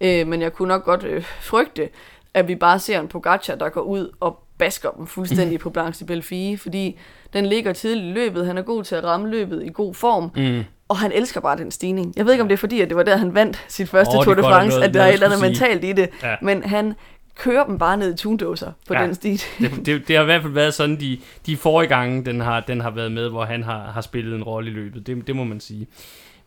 Øh, 0.00 0.26
men 0.26 0.42
jeg 0.42 0.52
kunne 0.52 0.68
nok 0.68 0.84
godt 0.84 1.04
øh, 1.04 1.24
frygte, 1.40 1.88
at 2.34 2.48
vi 2.48 2.54
bare 2.54 2.78
ser 2.78 3.00
en 3.00 3.08
Pogacar, 3.08 3.54
der 3.54 3.68
går 3.68 3.80
ud 3.80 4.12
og 4.20 4.38
basker 4.60 4.90
dem 4.90 5.06
fuldstændig 5.06 5.58
på 5.58 5.70
Blanche 5.70 6.06
Belfie, 6.06 6.58
fordi 6.58 6.98
den 7.32 7.46
ligger 7.46 7.72
tidligt 7.72 8.06
i 8.06 8.10
løbet, 8.10 8.46
han 8.46 8.58
er 8.58 8.62
god 8.62 8.84
til 8.84 8.94
at 8.94 9.04
ramme 9.04 9.30
løbet 9.30 9.62
i 9.64 9.70
god 9.74 9.94
form, 9.94 10.30
mm. 10.36 10.64
og 10.88 10.96
han 10.96 11.12
elsker 11.12 11.40
bare 11.40 11.56
den 11.56 11.70
stigning. 11.70 12.12
Jeg 12.16 12.24
ved 12.24 12.32
ikke, 12.32 12.42
om 12.42 12.48
det 12.48 12.54
er 12.54 12.58
fordi, 12.58 12.80
at 12.80 12.88
det 12.88 12.96
var 12.96 13.02
der, 13.02 13.16
han 13.16 13.34
vandt 13.34 13.64
sit 13.68 13.88
første 13.88 14.14
oh, 14.16 14.24
Tour 14.24 14.34
de 14.34 14.42
France, 14.42 14.76
noget, 14.76 14.88
at 14.88 14.94
der 14.94 15.02
er 15.02 15.06
et 15.06 15.12
eller 15.12 15.26
andet 15.26 15.40
mentalt 15.40 15.84
i 15.84 15.92
det, 15.92 16.08
ja. 16.22 16.34
men 16.42 16.62
han 16.62 16.94
kører 17.40 17.66
dem 17.66 17.78
bare 17.78 17.96
ned 17.96 18.14
i 18.14 18.16
tundåser 18.16 18.72
på 18.88 18.94
ja, 18.94 19.02
den 19.02 19.14
stil. 19.14 19.42
det, 19.58 19.86
det, 19.86 20.08
det, 20.08 20.16
har 20.16 20.22
i 20.22 20.24
hvert 20.24 20.42
fald 20.42 20.52
været 20.52 20.74
sådan, 20.74 21.00
de, 21.00 21.18
de 21.46 21.56
forrige 21.56 21.88
gange, 21.88 22.24
den 22.24 22.40
har, 22.40 22.60
den 22.60 22.80
har 22.80 22.90
været 22.90 23.12
med, 23.12 23.28
hvor 23.28 23.44
han 23.44 23.62
har, 23.62 23.90
har 23.94 24.00
spillet 24.00 24.36
en 24.36 24.42
rolle 24.42 24.70
i 24.70 24.74
løbet. 24.74 25.06
Det, 25.06 25.26
det 25.26 25.36
må 25.36 25.44
man 25.44 25.60
sige. 25.60 25.86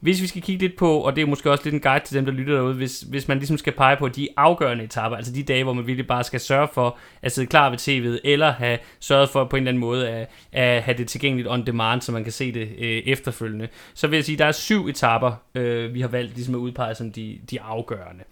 Hvis 0.04 0.22
vi 0.22 0.28
skal 0.28 0.42
kigge 0.42 0.68
lidt 0.68 0.78
på, 0.78 0.98
og 0.98 1.16
det 1.16 1.22
er 1.22 1.26
måske 1.26 1.52
også 1.52 1.64
lidt 1.64 1.76
en 1.76 1.82
guide 1.82 2.06
til 2.06 2.16
dem, 2.16 2.26
der 2.26 2.32
lytter 2.32 2.56
derude, 2.56 2.74
hvis, 2.74 3.02
hvis 3.02 3.28
man 3.28 3.38
ligesom 3.38 3.58
skal 3.58 3.74
pege 3.74 3.98
på 3.98 4.08
de 4.08 4.28
afgørende 4.38 4.84
etaper, 4.84 5.16
altså 5.16 5.34
de 5.34 5.44
dage, 5.44 5.64
hvor 5.64 5.74
man 5.74 5.88
virkelig 5.88 6.08
bare 6.08 6.24
skal 6.24 6.40
sørge 6.40 6.68
for 6.74 6.98
at 7.22 7.32
sidde 7.32 7.48
klar 7.48 7.70
ved 7.70 7.78
tv'et, 7.78 8.20
eller 8.24 8.52
have 8.52 8.78
sørget 9.00 9.30
for 9.30 9.46
på 9.46 9.56
en 9.56 9.64
eller 9.64 9.72
anden 9.72 9.82
måde 9.82 10.10
at, 10.10 10.30
at 10.52 10.84
have 10.84 10.98
det 10.98 11.08
tilgængeligt 11.08 11.50
on 11.50 11.66
demand, 11.66 12.02
så 12.02 12.12
man 12.12 12.24
kan 12.24 12.32
se 12.32 12.52
det 12.54 12.70
øh, 12.80 13.02
efterfølgende. 13.06 13.68
Så 13.94 14.08
vil 14.08 14.18
jeg 14.18 14.26
sige, 14.26 14.36
at 14.36 14.40
der 14.40 14.46
er 14.46 14.52
syv 14.52 14.88
etaper, 14.88 15.32
øh, 15.56 15.94
vi 15.94 16.02
har 16.02 16.08
valgt 16.08 16.36
ligesom 16.36 16.56
at 16.56 16.60
udpege 16.60 16.96
som 16.96 17.12
de, 17.12 17.40
de 17.52 17.62
afgørende. 17.62 18.24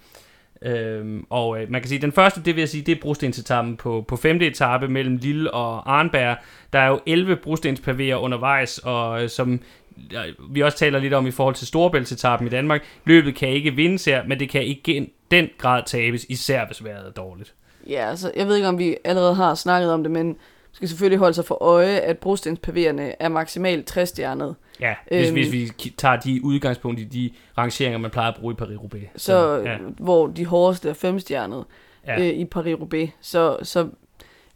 Øhm, 0.66 1.26
og 1.30 1.62
øh, 1.62 1.72
man 1.72 1.82
kan 1.82 1.90
sige, 1.90 2.02
den 2.02 2.12
første, 2.12 2.42
det 2.44 2.56
vil 2.56 2.62
jeg 2.62 2.70
sige, 2.70 2.84
det 2.84 2.98
er 2.98 3.02
brostensetappen 3.02 3.78
på, 3.78 4.06
på 4.08 4.16
femte 4.16 4.48
etape 4.48 4.88
mellem 4.88 5.16
Lille 5.16 5.54
og 5.54 5.98
Arnberg. 5.98 6.38
Der 6.74 6.80
er 6.80 6.88
jo 6.88 7.00
11 7.06 7.38
brostenspavéer 7.48 8.14
undervejs, 8.14 8.78
og 8.78 9.24
øh, 9.24 9.30
som 9.30 9.60
vi 10.50 10.62
også 10.62 10.78
taler 10.78 11.00
lidt 11.00 11.14
om 11.14 11.28
i 11.28 11.32
forhold 11.32 11.56
til 11.56 11.68
Storebæltsetappen 11.68 12.48
i 12.48 12.52
Danmark, 12.52 12.84
løbet 13.06 13.36
kan 13.36 13.50
ikke 13.50 13.72
vindes 13.72 14.06
her, 14.06 14.24
men 14.28 14.40
det 14.40 14.50
kan 14.50 14.64
ikke 14.64 15.12
den 15.32 15.50
grad 15.58 15.84
tabes, 15.86 16.26
især 16.30 16.66
hvis 16.66 16.84
vejret 16.84 17.08
er 17.08 17.12
dårligt. 17.12 17.54
Ja, 17.88 18.10
altså, 18.10 18.32
jeg 18.36 18.48
ved 18.48 18.56
ikke, 18.56 18.68
om 18.68 18.80
vi 18.80 18.96
allerede 19.04 19.36
har 19.36 19.56
snakket 19.56 19.94
om 19.94 20.04
det, 20.04 20.12
men 20.12 20.38
skal 20.72 20.88
selvfølgelig 20.88 21.20
holde 21.20 21.34
sig 21.34 21.46
for 21.46 21.64
øje, 21.64 22.00
at 22.00 22.18
brostenspavererne 22.18 23.22
er 23.22 23.30
maksimalt 23.30 23.86
60 23.86 24.10
stjernet. 24.10 24.56
Ja, 24.80 24.96
hvis, 25.08 25.28
øhm, 25.28 25.34
hvis 25.34 25.52
vi 25.52 25.72
tager 25.98 26.16
de 26.16 26.44
udgangspunkt 26.44 27.00
i 27.00 27.04
de 27.04 27.32
rangeringer, 27.58 27.98
man 27.98 28.12
plejer 28.12 28.32
at 28.32 28.38
bruge 28.40 28.54
i 28.54 28.64
Paris-Roubaix. 28.64 29.08
Så, 29.16 29.20
så 29.20 29.62
ja. 29.66 29.78
hvor 29.98 30.28
de 30.28 30.46
hårdeste 30.46 30.90
er 30.90 30.94
5 30.94 31.20
stjernet 31.20 31.66
ja. 32.08 32.20
øh, 32.20 32.28
i 32.28 32.46
Paris-Roubaix. 32.46 33.10
Så, 33.22 33.58
så 33.64 33.88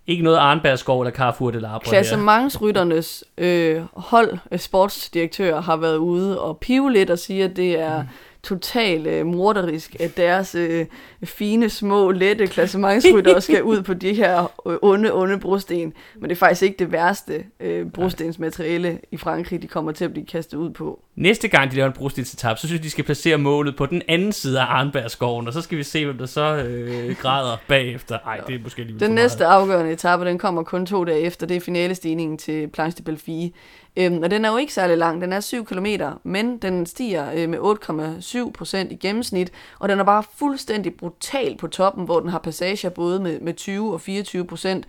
ikke 0.07 0.23
noget 0.23 0.37
Arnbergskov 0.37 1.01
eller 1.01 1.11
Carrefour 1.11 1.51
de 1.51 1.59
Labre 1.59 1.79
Klassementsrytternes 1.79 3.23
øh, 3.37 3.81
hold 3.93 4.57
sportsdirektør 4.57 5.61
har 5.61 5.75
været 5.75 5.97
ude 5.97 6.41
og 6.41 6.57
pive 6.57 6.91
lidt 6.91 7.09
og 7.09 7.19
sige, 7.19 7.43
at 7.43 7.55
det 7.55 7.79
er 7.79 8.01
mm 8.01 8.07
totalt 8.45 9.07
øh, 9.07 9.25
morderisk, 9.25 9.95
at 9.99 10.17
deres 10.17 10.55
øh, 10.55 10.85
fine, 11.23 11.69
små, 11.69 12.11
lette 12.11 12.47
klassementsrytter 12.47 13.39
skal 13.49 13.63
ud 13.63 13.81
på 13.81 13.93
de 13.93 14.13
her 14.13 14.51
øh, 14.67 14.77
onde, 14.81 15.13
onde 15.13 15.39
brosten. 15.39 15.93
Men 16.15 16.29
det 16.29 16.31
er 16.31 16.39
faktisk 16.39 16.61
ikke 16.61 16.75
det 16.79 16.91
værste 16.91 17.43
øh, 17.59 17.85
brostensmateriale 17.91 18.99
i 19.11 19.17
Frankrig, 19.17 19.61
de 19.61 19.67
kommer 19.67 19.91
til 19.91 20.05
at 20.05 20.11
blive 20.11 20.25
kastet 20.25 20.57
ud 20.57 20.69
på. 20.69 21.01
Næste 21.15 21.47
gang 21.47 21.71
de 21.71 21.75
laver 21.75 21.87
en 21.87 21.93
brostensetap, 21.93 22.57
så 22.57 22.67
synes 22.67 22.79
jeg, 22.79 22.83
de 22.83 22.89
skal 22.89 23.03
placere 23.03 23.37
målet 23.37 23.75
på 23.75 23.85
den 23.85 24.01
anden 24.07 24.31
side 24.31 24.59
af 24.59 24.65
Arnbergskoven, 24.65 25.47
og 25.47 25.53
så 25.53 25.61
skal 25.61 25.77
vi 25.77 25.83
se, 25.83 26.05
hvem 26.05 26.17
der 26.17 26.25
så 26.25 26.55
øh, 26.55 27.15
græder 27.21 27.57
bagefter. 27.67 28.17
Ej, 28.25 28.37
det 28.47 28.55
er 28.55 28.59
måske 28.63 28.83
lige 28.83 28.99
Den 28.99 29.11
næste 29.11 29.45
afgørende 29.45 29.91
etape, 29.91 30.25
den 30.25 30.37
kommer 30.37 30.63
kun 30.63 30.85
to 30.85 31.03
dage 31.03 31.19
efter. 31.19 31.47
Det 31.47 31.57
er 31.57 31.61
finalestigningen 31.61 32.37
til 32.37 32.67
Planche 32.67 32.97
de 32.97 33.03
Belfie. 33.03 33.51
Øhm, 33.97 34.23
og 34.23 34.31
den 34.31 34.45
er 34.45 34.49
jo 34.49 34.57
ikke 34.57 34.73
særlig 34.73 34.97
lang, 34.97 35.21
den 35.21 35.33
er 35.33 35.39
7 35.39 35.65
km, 35.65 35.85
men 36.23 36.57
den 36.57 36.85
stiger 36.85 37.31
øh, 37.35 37.49
med 37.49 37.59
8,7% 37.59 38.93
i 38.93 38.95
gennemsnit, 38.95 39.51
og 39.79 39.89
den 39.89 39.99
er 39.99 40.03
bare 40.03 40.23
fuldstændig 40.35 40.93
brutal 40.97 41.57
på 41.57 41.67
toppen, 41.67 42.05
hvor 42.05 42.19
den 42.19 42.29
har 42.29 42.39
passager 42.39 42.89
både 42.89 43.19
med, 43.19 43.39
med 43.39 43.53
20 43.53 43.93
og 43.93 44.01
24%, 44.07 44.81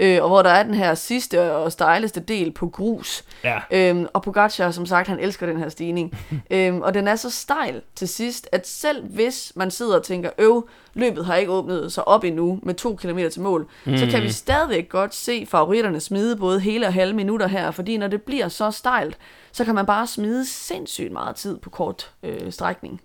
øh, 0.00 0.22
og 0.22 0.28
hvor 0.28 0.42
der 0.42 0.50
er 0.50 0.62
den 0.62 0.74
her 0.74 0.94
sidste 0.94 1.52
og 1.52 1.72
stejleste 1.72 2.20
del 2.20 2.52
på 2.52 2.68
grus. 2.68 3.24
Ja. 3.44 3.58
Øhm, 3.70 4.06
og 4.12 4.22
Pogacar, 4.22 4.70
som 4.70 4.86
sagt, 4.86 5.08
han 5.08 5.20
elsker 5.20 5.46
den 5.46 5.56
her 5.56 5.68
stigning. 5.68 6.18
øhm, 6.50 6.80
og 6.80 6.94
den 6.94 7.08
er 7.08 7.16
så 7.16 7.30
stejl 7.30 7.82
til 7.94 8.08
sidst, 8.08 8.48
at 8.52 8.68
selv 8.68 9.04
hvis 9.04 9.52
man 9.56 9.70
sidder 9.70 9.96
og 9.96 10.02
tænker, 10.02 10.30
øv, 10.38 10.68
løbet 10.94 11.26
har 11.26 11.36
ikke 11.36 11.52
åbnet 11.52 11.92
sig 11.92 12.08
op 12.08 12.24
endnu 12.24 12.60
med 12.62 12.74
to 12.74 12.96
kilometer 12.96 13.30
til 13.30 13.42
mål, 13.42 13.68
mm. 13.84 13.96
så 13.96 14.06
kan 14.06 14.20
vi 14.20 14.26
mm. 14.26 14.32
stadigvæk 14.32 14.88
godt 14.88 15.14
se 15.14 15.46
favoritterne 15.46 16.00
smide 16.00 16.36
både 16.36 16.60
hele 16.60 16.86
og 16.86 16.92
halve 16.92 17.14
minutter 17.14 17.46
her, 17.46 17.70
fordi 17.70 17.96
når 17.96 18.06
det 18.08 18.22
bliver 18.22 18.48
så 18.48 18.70
stejlt, 18.70 19.18
så 19.52 19.64
kan 19.64 19.74
man 19.74 19.86
bare 19.86 20.06
smide 20.06 20.46
sindssygt 20.46 21.12
meget 21.12 21.36
tid 21.36 21.58
på 21.58 21.70
kort 21.70 22.10
øh, 22.22 22.52
strækning. 22.52 23.00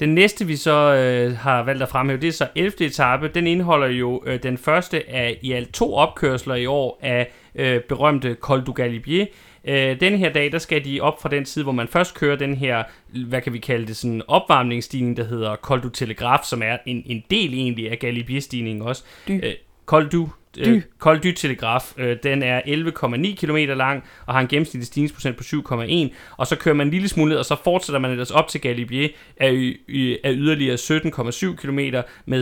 Den 0.00 0.14
næste, 0.14 0.46
vi 0.46 0.56
så 0.56 0.94
øh, 0.94 1.36
har 1.36 1.62
valgt 1.62 1.82
at 1.82 1.88
fremhæve, 1.88 2.20
det 2.20 2.28
er 2.28 2.32
så 2.32 2.48
11. 2.54 2.80
etape. 2.80 3.28
Den 3.28 3.46
indeholder 3.46 3.86
jo 3.86 4.22
øh, 4.26 4.42
den 4.42 4.58
første 4.58 5.10
af 5.10 5.38
i 5.42 5.52
alt 5.52 5.74
to 5.74 5.94
opkørsler 5.94 6.54
i 6.54 6.66
år 6.66 6.98
af 7.02 7.32
øh, 7.54 7.80
berømte 7.80 8.36
Col 8.40 8.62
du 8.62 8.72
Galibier. 8.72 9.26
Øh, 9.64 10.00
den 10.00 10.18
her 10.18 10.32
dag, 10.32 10.52
der 10.52 10.58
skal 10.58 10.84
de 10.84 11.00
op 11.00 11.22
fra 11.22 11.28
den 11.28 11.46
side, 11.46 11.62
hvor 11.62 11.72
man 11.72 11.88
først 11.88 12.14
kører 12.14 12.36
den 12.36 12.54
her, 12.54 12.82
hvad 13.28 13.40
kan 13.40 13.52
vi 13.52 13.58
kalde 13.58 13.86
det, 13.86 13.96
sådan 13.96 14.22
opvarmningsstigning, 14.28 15.16
der 15.16 15.24
hedder 15.24 15.56
Col 15.56 15.82
du 15.82 15.88
Telegraf, 15.88 16.44
som 16.44 16.62
er 16.62 16.76
en, 16.86 17.02
en 17.06 17.22
del 17.30 17.54
egentlig 17.54 17.90
af 17.90 17.98
Galibier-stigningen 17.98 18.82
også. 18.82 19.04
Dy. 19.28 19.44
Øh, 19.44 19.54
Col 19.86 20.08
du 20.08 20.28
øh, 20.58 20.82
Kold 20.98 21.20
Dy 21.20 21.32
Telegraf, 21.32 21.92
øh, 21.96 22.16
den 22.22 22.42
er 22.42 22.60
11,9 22.60 23.34
km 23.34 23.56
lang 23.56 24.04
og 24.26 24.34
har 24.34 24.40
en 24.40 24.48
gennemsnitlig 24.48 24.86
stigningsprocent 24.86 25.36
på 25.36 25.42
7,1. 25.42 26.14
Og 26.36 26.46
så 26.46 26.56
kører 26.56 26.74
man 26.74 26.86
en 26.86 26.90
lille 26.90 27.08
smule 27.08 27.28
ned, 27.28 27.38
og 27.38 27.44
så 27.44 27.56
fortsætter 27.64 28.00
man 28.00 28.10
ellers 28.10 28.30
op 28.30 28.48
til 28.48 28.60
Galibier 28.60 29.08
af, 29.36 29.48
af 30.24 30.32
yderligere 30.34 30.74
17,7 30.74 31.56
km 31.56 31.78
med 32.26 32.40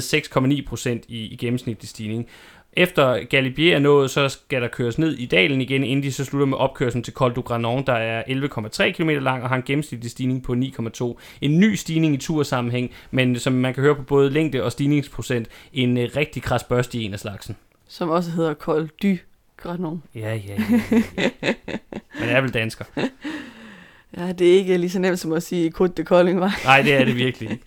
6,9 0.60 0.68
procent 0.68 1.04
i, 1.08 1.26
i 1.26 1.36
gennemsnitlig 1.36 1.88
stigning. 1.88 2.28
Efter 2.72 3.24
Galibier 3.24 3.74
er 3.74 3.78
nået, 3.78 4.10
så 4.10 4.28
skal 4.28 4.62
der 4.62 4.68
køres 4.68 4.98
ned 4.98 5.12
i 5.12 5.26
dalen 5.26 5.60
igen, 5.60 5.84
inden 5.84 6.02
de 6.02 6.12
så 6.12 6.24
slutter 6.24 6.46
med 6.46 6.58
opkørslen 6.58 7.02
til 7.02 7.14
Col 7.14 7.32
du 7.32 7.40
Granon, 7.40 7.86
der 7.86 7.92
er 7.92 8.22
11,3 8.22 8.90
km 8.90 9.08
lang 9.08 9.42
og 9.42 9.48
har 9.48 9.56
en 9.56 9.62
gennemsnitlig 9.62 10.10
stigning 10.10 10.42
på 10.42 10.52
9,2. 10.52 11.18
En 11.40 11.60
ny 11.60 11.74
stigning 11.74 12.14
i 12.14 12.16
tursammenhæng, 12.16 12.90
men 13.10 13.38
som 13.38 13.52
man 13.52 13.74
kan 13.74 13.82
høre 13.82 13.94
på 13.94 14.02
både 14.02 14.30
længde 14.30 14.62
og 14.62 14.72
stigningsprocent, 14.72 15.48
en 15.72 15.98
øh, 15.98 16.08
rigtig 16.16 16.42
kras 16.42 16.64
børste 16.64 16.98
i 16.98 17.04
en 17.04 17.12
af 17.12 17.20
slagsen 17.20 17.56
som 17.88 18.08
også 18.08 18.30
hedder 18.30 18.54
Col 18.54 18.90
du 19.02 19.16
Granon. 19.56 20.02
Ja, 20.14 20.34
ja, 20.34 20.38
ja. 20.70 21.02
ja. 21.16 21.54
Men 22.20 22.28
er 22.28 22.40
vel 22.40 22.54
dansker. 22.54 22.84
Ja, 24.16 24.32
det 24.32 24.50
er 24.50 24.54
ikke 24.54 24.76
lige 24.76 24.90
så 24.90 24.98
nemt 24.98 25.18
som 25.18 25.32
at 25.32 25.42
sige 25.42 25.72
Côte 25.80 25.86
de 25.86 26.04
Kolding, 26.04 26.40
var. 26.40 26.60
Nej, 26.64 26.82
det 26.82 26.94
er 26.94 27.04
det 27.04 27.16
virkelig 27.16 27.50
ikke. 27.50 27.64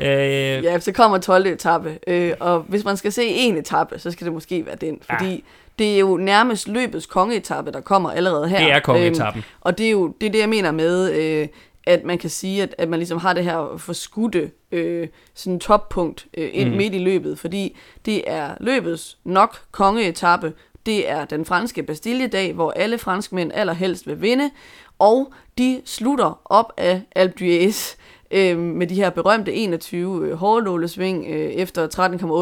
Øh, 0.00 0.64
ja, 0.64 0.80
så 0.80 0.92
kommer 0.92 1.18
12. 1.18 1.46
etape, 1.46 1.98
øh, 2.06 2.32
og 2.40 2.60
hvis 2.60 2.84
man 2.84 2.96
skal 2.96 3.12
se 3.12 3.24
en 3.24 3.56
etape, 3.56 3.98
så 3.98 4.10
skal 4.10 4.24
det 4.24 4.32
måske 4.34 4.66
være 4.66 4.76
den, 4.76 4.98
fordi 5.10 5.30
ja. 5.30 5.38
det 5.78 5.94
er 5.94 5.98
jo 5.98 6.16
nærmest 6.16 6.68
løbets 6.68 7.06
kongeetappe, 7.06 7.72
der 7.72 7.80
kommer 7.80 8.10
allerede 8.10 8.48
her. 8.48 8.58
Det 8.58 8.72
er 8.72 8.80
kongeetappen. 8.80 9.40
Øhm, 9.40 9.58
og 9.60 9.78
det 9.78 9.86
er 9.86 9.90
jo 9.90 10.14
det, 10.20 10.26
er 10.26 10.30
det, 10.30 10.38
jeg 10.38 10.48
mener 10.48 10.70
med, 10.70 11.12
øh, 11.12 11.48
at 11.88 12.04
man 12.04 12.18
kan 12.18 12.30
sige, 12.30 12.62
at, 12.62 12.74
at 12.78 12.88
man 12.88 12.98
ligesom 12.98 13.18
har 13.18 13.32
det 13.32 13.44
her 13.44 13.76
forskudte 13.78 14.50
øh, 14.72 15.08
sådan 15.34 15.60
toppunkt 15.60 16.26
øh, 16.36 16.50
ind 16.52 16.70
mm. 16.70 16.76
midt 16.76 16.94
i 16.94 16.98
løbet, 16.98 17.38
fordi 17.38 17.76
det 18.04 18.30
er 18.30 18.54
løbets 18.60 19.18
nok 19.24 19.58
kongeetappe, 19.70 20.52
det 20.86 21.10
er 21.10 21.24
den 21.24 21.44
franske 21.44 21.82
Bastille-dag, 21.82 22.52
hvor 22.52 22.70
alle 22.70 22.98
franskmænd 22.98 23.52
allerhelst 23.54 24.06
vil 24.06 24.22
vinde, 24.22 24.50
og 24.98 25.32
de 25.58 25.82
slutter 25.84 26.40
op 26.44 26.72
af 26.76 27.02
Alpe 27.14 27.34
d'Huez 27.40 27.96
øh, 28.30 28.58
med 28.58 28.86
de 28.86 28.94
her 28.94 29.10
berømte 29.10 29.52
21 29.52 30.26
øh, 30.26 30.34
hårdlålesving 30.34 31.26
øh, 31.28 31.50
efter 31.50 31.88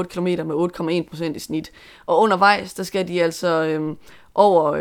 13,8 0.02 0.08
km 0.08 0.48
med 0.48 1.00
8,1 1.04 1.08
procent 1.08 1.36
i 1.36 1.40
snit. 1.40 1.72
Og 2.06 2.20
undervejs, 2.20 2.74
der 2.74 2.82
skal 2.82 3.08
de 3.08 3.22
altså 3.22 3.48
øh, 3.48 3.96
over 4.38 4.72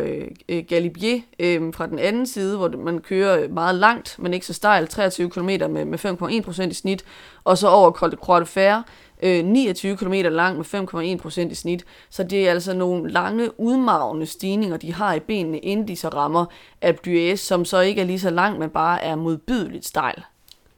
øh, 0.49 0.64
Galibier 0.68 1.22
øh, 1.39 1.74
fra 1.74 1.88
den 1.88 1.99
anden 1.99 2.28
side, 2.28 2.58
hvor 2.58 2.70
man 2.70 2.99
kører 2.99 3.47
meget 3.47 3.76
langt, 3.76 4.16
men 4.20 4.34
ikke 4.34 4.45
så 4.45 4.53
stejlt, 4.53 4.89
23 4.89 5.30
km 5.30 5.45
med, 5.45 5.86
med 5.86 6.06
5,1% 6.06 6.70
i 6.70 6.74
snit, 6.74 7.06
og 7.43 7.58
så 7.58 7.68
over 7.68 7.91
Col 7.91 8.12
de 8.12 8.16
Croix 8.16 8.41
de 8.41 8.45
Fer, 8.45 8.82
øh, 9.24 9.45
29 9.45 9.97
km 9.97 10.14
lang 10.14 10.58
med 10.58 10.66
5,1% 10.66 11.51
i 11.51 11.56
snit. 11.56 11.86
Så 12.10 12.24
det 12.24 12.47
er 12.47 12.51
altså 12.51 12.74
nogle 12.74 13.12
lange, 13.12 13.60
udmavende 13.60 14.26
stigninger, 14.26 14.78
de 14.78 14.93
har 14.93 15.14
i 15.14 15.20
benene, 15.20 15.60
inden 15.60 15.88
de 15.88 15.95
så 15.95 16.10
rammer 16.10 16.45
Alpe 16.82 16.99
d'Huez, 17.08 17.36
som 17.36 17.66
så 17.66 17.80
ikke 17.80 18.01
er 18.01 18.06
lige 18.06 18.20
så 18.20 18.30
langt, 18.30 18.60
men 18.60 18.70
bare 18.70 19.03
er 19.03 19.16
modbydeligt 19.16 19.86
stejl. 19.86 20.24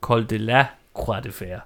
Col 0.02 0.30
de 0.30 0.38
la 0.38 0.66
Croix 0.94 1.24
de 1.24 1.32
Fer. 1.32 1.60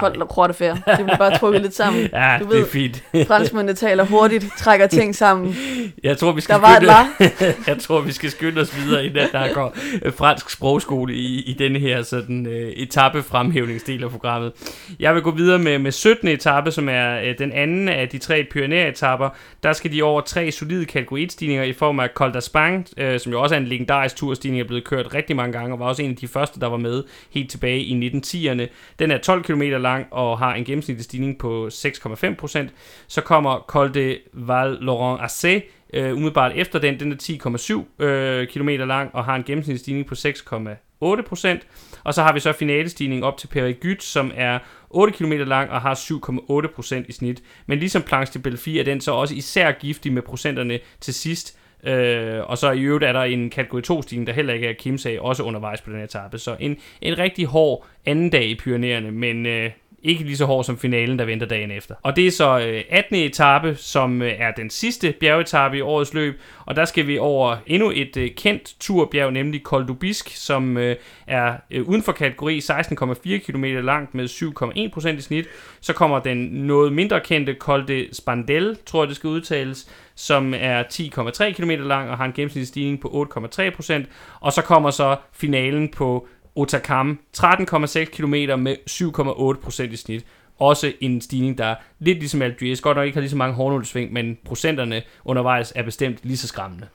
Koldt 0.00 0.22
og 0.22 0.28
de 0.28 0.74
Det 0.96 1.04
bliver 1.04 1.16
bare 1.16 1.38
trukket 1.38 1.62
lidt 1.62 1.74
sammen. 1.74 2.02
ja, 2.12 2.36
du 2.40 2.46
ved, 2.46 2.56
det 2.56 2.62
er 2.62 2.70
fint. 2.70 3.04
franskmændene 3.28 3.74
taler 3.74 4.04
hurtigt, 4.04 4.46
trækker 4.58 4.86
ting 4.86 5.14
sammen. 5.14 5.56
Jeg 6.02 6.18
tror, 6.18 6.32
vi 6.32 6.40
skal 6.40 6.54
der 6.54 6.60
var 6.60 6.74
skynde, 6.74 6.92
et 7.20 7.56
jeg 7.70 7.78
tror, 7.78 8.00
vi 8.00 8.12
skal 8.12 8.30
skynde 8.30 8.60
os 8.60 8.76
videre, 8.76 9.04
inden 9.06 9.28
der 9.32 9.52
går 9.54 9.76
øh, 10.02 10.12
fransk 10.12 10.50
sprogskole 10.50 11.14
i, 11.14 11.42
i 11.42 11.52
denne 11.52 11.78
her 11.78 12.02
sådan, 12.02 12.46
uh, 12.46 12.52
etape 12.52 13.22
fremhævningsdel 13.22 14.04
af 14.04 14.10
programmet. 14.10 14.52
Jeg 15.00 15.14
vil 15.14 15.22
gå 15.22 15.30
videre 15.30 15.58
med, 15.58 15.78
med 15.78 15.92
17. 15.92 16.28
etape, 16.28 16.70
som 16.70 16.88
er 16.88 17.20
uh, 17.20 17.38
den 17.38 17.52
anden 17.52 17.88
af 17.88 18.08
de 18.08 18.18
tre 18.18 18.46
Pyrenæer-etapper. 18.50 19.28
Der 19.62 19.72
skal 19.72 19.92
de 19.92 20.02
over 20.02 20.20
tre 20.20 20.50
solide 20.50 20.84
kategori 20.84 21.28
1-stigninger 21.30 21.62
i 21.62 21.72
form 21.72 22.00
af 22.00 22.08
Col 22.14 22.30
d'Aspang, 22.30 23.04
uh, 23.04 23.20
som 23.20 23.32
jo 23.32 23.42
også 23.42 23.54
er 23.54 23.58
en 23.58 23.66
legendarisk 23.66 24.16
turstigning, 24.16 24.60
er 24.60 24.66
blevet 24.66 24.84
kørt 24.84 25.14
rigtig 25.14 25.36
mange 25.36 25.52
gange, 25.52 25.74
og 25.74 25.80
var 25.80 25.86
også 25.86 26.02
en 26.02 26.10
af 26.10 26.16
de 26.16 26.28
første, 26.28 26.60
der 26.60 26.66
var 26.66 26.76
med 26.76 27.02
helt 27.30 27.50
tilbage 27.50 27.80
i 27.80 28.08
1910'erne. 28.08 28.66
Den 28.98 29.10
er 29.10 29.18
12 29.18 29.42
km 29.42 29.62
lang 29.62 29.89
og 30.10 30.38
har 30.38 30.54
en 30.54 30.64
gennemsnitlig 30.64 31.04
stigning 31.04 31.38
på 31.38 31.68
6,5%. 31.72 32.68
Så 33.06 33.20
kommer 33.20 33.64
Col 33.68 33.94
de 33.94 34.18
Val 34.32 34.78
Laurent 34.80 35.20
Assé, 35.20 35.70
øh, 35.94 36.12
umiddelbart 36.12 36.52
efter 36.54 36.78
den, 36.78 37.00
den 37.00 37.12
er 37.12 37.86
10,7 37.98 38.04
øh, 38.04 38.46
km 38.46 38.68
lang 38.68 39.14
og 39.14 39.24
har 39.24 39.36
en 39.36 39.42
gennemsnitlig 39.42 39.80
stigning 39.80 40.06
på 40.06 40.14
6,8%. 40.14 41.46
Øh, 41.46 41.50
øh, 41.50 41.58
og 42.04 42.14
så 42.14 42.22
har 42.22 42.32
vi 42.32 42.40
så 42.40 42.52
finalestigningen 42.52 43.24
op 43.24 43.36
til 43.36 43.48
Périgueux, 43.48 44.00
som 44.00 44.32
er 44.34 44.58
8 44.90 45.12
km 45.12 45.32
lang 45.32 45.70
og 45.70 45.80
har 45.80 45.94
7,8% 45.94 47.04
i 47.08 47.12
snit. 47.12 47.42
Men 47.66 47.78
ligesom 47.78 48.02
Planche 48.02 48.38
de 48.38 48.42
Belfi 48.42 48.78
er 48.78 48.84
den 48.84 49.00
så 49.00 49.12
også 49.12 49.34
især 49.34 49.72
giftig 49.72 50.12
med 50.12 50.22
procenterne 50.22 50.78
til 51.00 51.14
sidst, 51.14 51.59
Øh, 51.84 52.50
og 52.50 52.58
så 52.58 52.70
i 52.70 52.80
øvrigt 52.80 53.04
er 53.04 53.12
der 53.12 53.22
en 53.22 53.50
kategori 53.50 53.82
2 53.82 54.02
stigning, 54.02 54.26
der 54.26 54.32
heller 54.32 54.54
ikke 54.54 54.68
er 54.68 54.72
Kimsag, 54.72 55.20
også 55.20 55.42
undervejs 55.42 55.80
på 55.80 55.90
den 55.90 55.98
her 55.98 56.04
etape. 56.04 56.38
Så 56.38 56.56
en, 56.60 56.76
en 57.00 57.18
rigtig 57.18 57.46
hård 57.46 57.86
anden 58.06 58.30
dag 58.30 58.44
i 58.44 58.54
Pyreneerne, 58.54 59.10
men 59.10 59.46
øh, 59.46 59.70
ikke 60.02 60.24
lige 60.24 60.36
så 60.36 60.44
hård 60.44 60.64
som 60.64 60.78
finalen, 60.78 61.18
der 61.18 61.24
venter 61.24 61.46
dagen 61.46 61.70
efter. 61.70 61.94
Og 62.02 62.16
det 62.16 62.26
er 62.26 62.30
så 62.30 62.58
øh, 62.58 62.84
18. 62.90 63.16
etape, 63.16 63.74
som 63.74 64.22
øh, 64.22 64.32
er 64.38 64.50
den 64.50 64.70
sidste 64.70 65.14
bjergetappe 65.20 65.78
i 65.78 65.80
årets 65.80 66.14
løb, 66.14 66.40
og 66.66 66.76
der 66.76 66.84
skal 66.84 67.06
vi 67.06 67.18
over 67.18 67.56
endnu 67.66 67.92
et 67.94 68.16
øh, 68.16 68.30
kendt 68.36 68.74
turbjerg, 68.80 69.32
nemlig 69.32 69.62
Col 69.62 69.88
du 69.88 69.94
Bisque, 69.94 70.32
som 70.34 70.76
øh, 70.76 70.96
er 71.26 71.54
øh, 71.70 71.88
uden 71.88 72.02
for 72.02 72.12
kategori 72.12 72.58
16,4 72.58 73.38
km 73.38 73.64
langt 73.64 74.14
med 74.14 74.24
7,1% 74.24 75.08
i 75.08 75.20
snit. 75.20 75.46
Så 75.80 75.92
kommer 75.92 76.18
den 76.18 76.38
noget 76.38 76.92
mindre 76.92 77.20
kendte 77.20 77.56
Col 77.58 77.88
de 77.88 78.08
Spandel, 78.12 78.76
tror 78.86 79.02
jeg 79.02 79.08
det 79.08 79.16
skal 79.16 79.28
udtales, 79.28 79.90
som 80.14 80.54
er 80.56 80.82
10,3 80.82 81.52
km 81.52 81.70
lang 81.70 82.10
og 82.10 82.16
har 82.16 82.24
en 82.24 82.32
gennemsnitlig 82.32 82.68
stigning 82.68 83.00
på 83.00 83.28
8,3%. 83.36 84.04
Og 84.40 84.52
så 84.52 84.62
kommer 84.62 84.90
så 84.90 85.16
finalen 85.32 85.88
på 85.88 86.28
Otakam, 86.54 87.18
13,6 87.38 88.04
km 88.04 88.34
med 88.58 88.76
7,8% 88.90 89.92
i 89.92 89.96
snit. 89.96 90.24
Også 90.58 90.92
en 91.00 91.20
stigning, 91.20 91.58
der 91.58 91.74
lidt 91.98 92.18
ligesom 92.18 92.42
Algiers, 92.42 92.80
godt 92.80 92.96
nok 92.96 93.06
ikke 93.06 93.16
har 93.16 93.20
lige 93.20 93.30
så 93.30 93.36
mange 93.36 93.54
hårdnålsving, 93.54 94.12
men 94.12 94.38
procenterne 94.44 95.02
undervejs 95.24 95.72
er 95.76 95.82
bestemt 95.82 96.18
lige 96.22 96.36
så 96.36 96.48
skræmmende. 96.48 96.86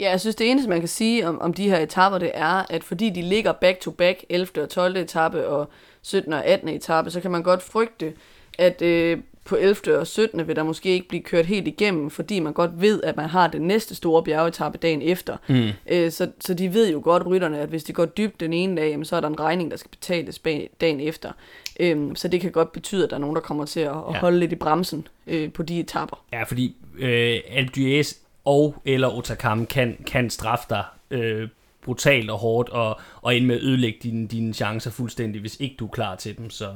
Ja, 0.00 0.10
jeg 0.10 0.20
synes, 0.20 0.36
det 0.36 0.50
eneste, 0.50 0.70
man 0.70 0.78
kan 0.78 0.88
sige 0.88 1.28
om, 1.28 1.40
om 1.40 1.54
de 1.54 1.70
her 1.70 1.78
etapper, 1.78 2.18
det 2.18 2.30
er, 2.34 2.72
at 2.72 2.84
fordi 2.84 3.10
de 3.10 3.22
ligger 3.22 3.52
back-to-back, 3.52 4.24
11. 4.28 4.62
og 4.62 4.68
12. 4.68 4.96
etape 4.96 5.48
og 5.48 5.70
17. 6.02 6.32
og 6.32 6.44
18. 6.44 6.68
etape, 6.68 7.10
så 7.10 7.20
kan 7.20 7.30
man 7.30 7.42
godt 7.42 7.62
frygte, 7.62 8.12
at 8.58 8.82
øh, 8.82 9.18
på 9.48 9.56
11. 9.56 9.98
og 9.98 10.06
17. 10.06 10.48
vil 10.48 10.56
der 10.56 10.62
måske 10.62 10.88
ikke 10.88 11.08
blive 11.08 11.22
kørt 11.22 11.46
helt 11.46 11.68
igennem, 11.68 12.10
fordi 12.10 12.40
man 12.40 12.52
godt 12.52 12.80
ved, 12.80 13.02
at 13.02 13.16
man 13.16 13.28
har 13.28 13.46
den 13.46 13.62
næste 13.62 13.94
store 13.94 14.22
bjergetappe 14.22 14.78
dagen 14.78 15.02
efter. 15.02 15.36
Mm. 15.48 15.68
Øh, 15.86 16.10
så, 16.10 16.30
så 16.40 16.54
de 16.54 16.74
ved 16.74 16.92
jo 16.92 17.00
godt, 17.04 17.26
rytterne, 17.26 17.58
at 17.58 17.68
hvis 17.68 17.84
de 17.84 17.92
går 17.92 18.04
dybt 18.04 18.40
den 18.40 18.52
ene 18.52 18.80
dag, 18.80 18.90
jamen, 18.90 19.04
så 19.04 19.16
er 19.16 19.20
der 19.20 19.28
en 19.28 19.40
regning, 19.40 19.70
der 19.70 19.76
skal 19.76 19.90
betales 19.90 20.38
bag, 20.38 20.70
dagen 20.80 21.00
efter. 21.00 21.32
Øh, 21.80 22.10
så 22.14 22.28
det 22.28 22.40
kan 22.40 22.52
godt 22.52 22.72
betyde, 22.72 23.04
at 23.04 23.10
der 23.10 23.16
er 23.16 23.20
nogen, 23.20 23.36
der 23.36 23.42
kommer 23.42 23.64
til 23.64 23.80
at, 23.80 23.88
at 23.88 24.14
ja. 24.14 24.18
holde 24.18 24.38
lidt 24.38 24.52
i 24.52 24.56
bremsen 24.56 25.06
øh, 25.26 25.52
på 25.52 25.62
de 25.62 25.80
etapper. 25.80 26.24
Ja, 26.32 26.42
fordi 26.42 26.76
øh, 26.98 27.40
Alpe 27.50 28.04
og 28.44 28.74
eller 28.84 29.08
Otakam 29.08 29.66
kan, 29.66 29.96
kan 30.06 30.30
straffe 30.30 30.66
dig 30.70 30.84
øh, 31.10 31.48
brutalt 31.88 32.30
og 32.30 32.38
hårdt, 32.38 32.68
og, 32.68 33.00
og 33.22 33.34
ind 33.34 33.46
med 33.46 33.56
at 33.56 33.62
ødelægge 33.62 33.98
dine, 34.02 34.26
dine 34.26 34.54
chancer 34.54 34.90
fuldstændig, 34.90 35.40
hvis 35.40 35.56
ikke 35.60 35.76
du 35.78 35.86
er 35.86 35.90
klar 35.90 36.16
til 36.16 36.38
dem. 36.38 36.50
Så, 36.50 36.68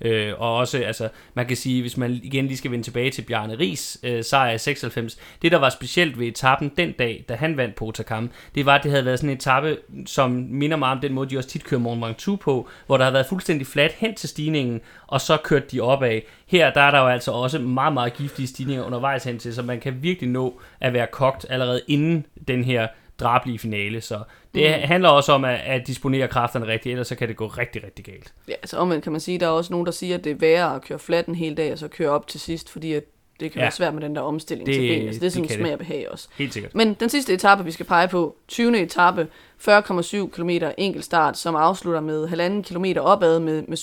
øh, 0.00 0.28
øh, 0.28 0.34
og 0.40 0.56
også, 0.56 0.78
altså, 0.78 1.08
man 1.34 1.46
kan 1.46 1.56
sige, 1.56 1.80
hvis 1.80 1.96
man 1.96 2.20
igen 2.22 2.46
lige 2.46 2.56
skal 2.56 2.70
vende 2.70 2.84
tilbage 2.84 3.10
til 3.10 3.22
Bjarne 3.22 3.58
Ries 3.58 3.98
øh, 4.02 4.24
sejr 4.24 4.52
i 4.52 4.58
96, 4.58 5.18
det 5.42 5.52
der 5.52 5.58
var 5.58 5.70
specielt 5.70 6.18
ved 6.18 6.26
etappen 6.26 6.72
den 6.76 6.92
dag, 6.92 7.24
da 7.28 7.34
han 7.34 7.56
vandt 7.56 7.74
på 7.74 7.84
Otakam, 7.84 8.30
det 8.54 8.66
var, 8.66 8.74
at 8.74 8.82
det 8.82 8.90
havde 8.90 9.04
været 9.04 9.18
sådan 9.18 9.30
en 9.30 9.36
etape, 9.36 9.78
som 10.06 10.30
minder 10.30 10.76
meget 10.76 10.96
om 10.96 11.00
den 11.00 11.12
måde, 11.12 11.30
de 11.30 11.38
også 11.38 11.48
tit 11.48 11.64
kører 11.64 11.80
Mont 11.80 12.06
Ventoux 12.06 12.40
på, 12.40 12.68
hvor 12.86 12.96
der 12.96 13.04
har 13.04 13.12
været 13.12 13.26
fuldstændig 13.26 13.66
fladt 13.66 13.92
hen 13.92 14.14
til 14.14 14.28
stigningen, 14.28 14.80
og 15.06 15.20
så 15.20 15.36
kørte 15.44 15.66
de 15.72 15.80
opad. 15.80 16.20
Her 16.46 16.72
der 16.72 16.80
er 16.80 16.90
der 16.90 16.98
jo 16.98 17.06
altså 17.06 17.32
også 17.32 17.58
meget, 17.58 17.92
meget 17.92 18.14
giftige 18.14 18.48
stigninger 18.48 18.84
undervejs 18.84 19.24
hen 19.24 19.38
til, 19.38 19.54
så 19.54 19.62
man 19.62 19.80
kan 19.80 20.02
virkelig 20.02 20.30
nå 20.30 20.60
at 20.80 20.92
være 20.92 21.06
kogt 21.06 21.46
allerede 21.48 21.80
inden 21.88 22.26
den 22.48 22.64
her 22.64 22.88
drablige 23.20 23.58
finale. 23.58 24.00
Så 24.00 24.22
det 24.54 24.76
mm. 24.76 24.88
handler 24.88 25.08
også 25.08 25.32
om 25.32 25.44
at, 25.44 25.60
at 25.64 25.86
disponere 25.86 26.28
kræfterne 26.28 26.66
rigtigt, 26.66 26.92
ellers 26.92 27.08
så 27.08 27.14
kan 27.14 27.28
det 27.28 27.36
gå 27.36 27.46
rigtig, 27.46 27.84
rigtig 27.84 28.04
galt. 28.04 28.34
Ja, 28.48 28.52
altså 28.52 28.76
omvendt 28.76 29.02
kan 29.02 29.12
man 29.12 29.20
sige, 29.20 29.40
der 29.40 29.46
er 29.46 29.50
også 29.50 29.72
nogen, 29.72 29.86
der 29.86 29.92
siger, 29.92 30.18
at 30.18 30.24
det 30.24 30.30
er 30.30 30.36
værre 30.36 30.74
at 30.74 30.82
køre 30.82 30.98
flat 30.98 31.26
en 31.26 31.34
hel 31.34 31.56
dag, 31.56 31.72
og 31.72 31.78
så 31.78 31.88
køre 31.88 32.10
op 32.10 32.26
til 32.26 32.40
sidst, 32.40 32.70
fordi 32.70 32.92
at 32.92 33.04
det 33.40 33.52
kan 33.52 33.58
ja. 33.58 33.64
være 33.64 33.72
svært 33.72 33.94
med 33.94 34.02
den 34.02 34.16
der 34.16 34.20
omstilling 34.20 34.66
det, 34.66 34.74
til 34.74 34.80
ben. 34.80 35.06
Altså, 35.06 35.20
det 35.20 35.26
er 35.26 35.30
sådan 35.30 35.44
en 35.44 35.50
smag 35.50 35.72
og 35.72 35.78
behag 35.78 36.10
også. 36.10 36.28
Helt 36.38 36.52
sikkert. 36.52 36.74
Men 36.74 36.94
den 36.94 37.08
sidste 37.08 37.34
etape, 37.34 37.64
vi 37.64 37.70
skal 37.70 37.86
pege 37.86 38.08
på, 38.08 38.36
20. 38.48 38.80
etape, 38.80 39.26
40,7 39.68 40.28
km 40.30 40.50
enkeltstart, 40.78 41.38
som 41.38 41.56
afslutter 41.56 42.00
med 42.00 42.28
1,5 42.62 42.62
km 42.62 42.84
opad 43.00 43.40
med, 43.40 43.62
med 43.68 43.78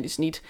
7,8% 0.00 0.04
i 0.04 0.08
snit. 0.08 0.42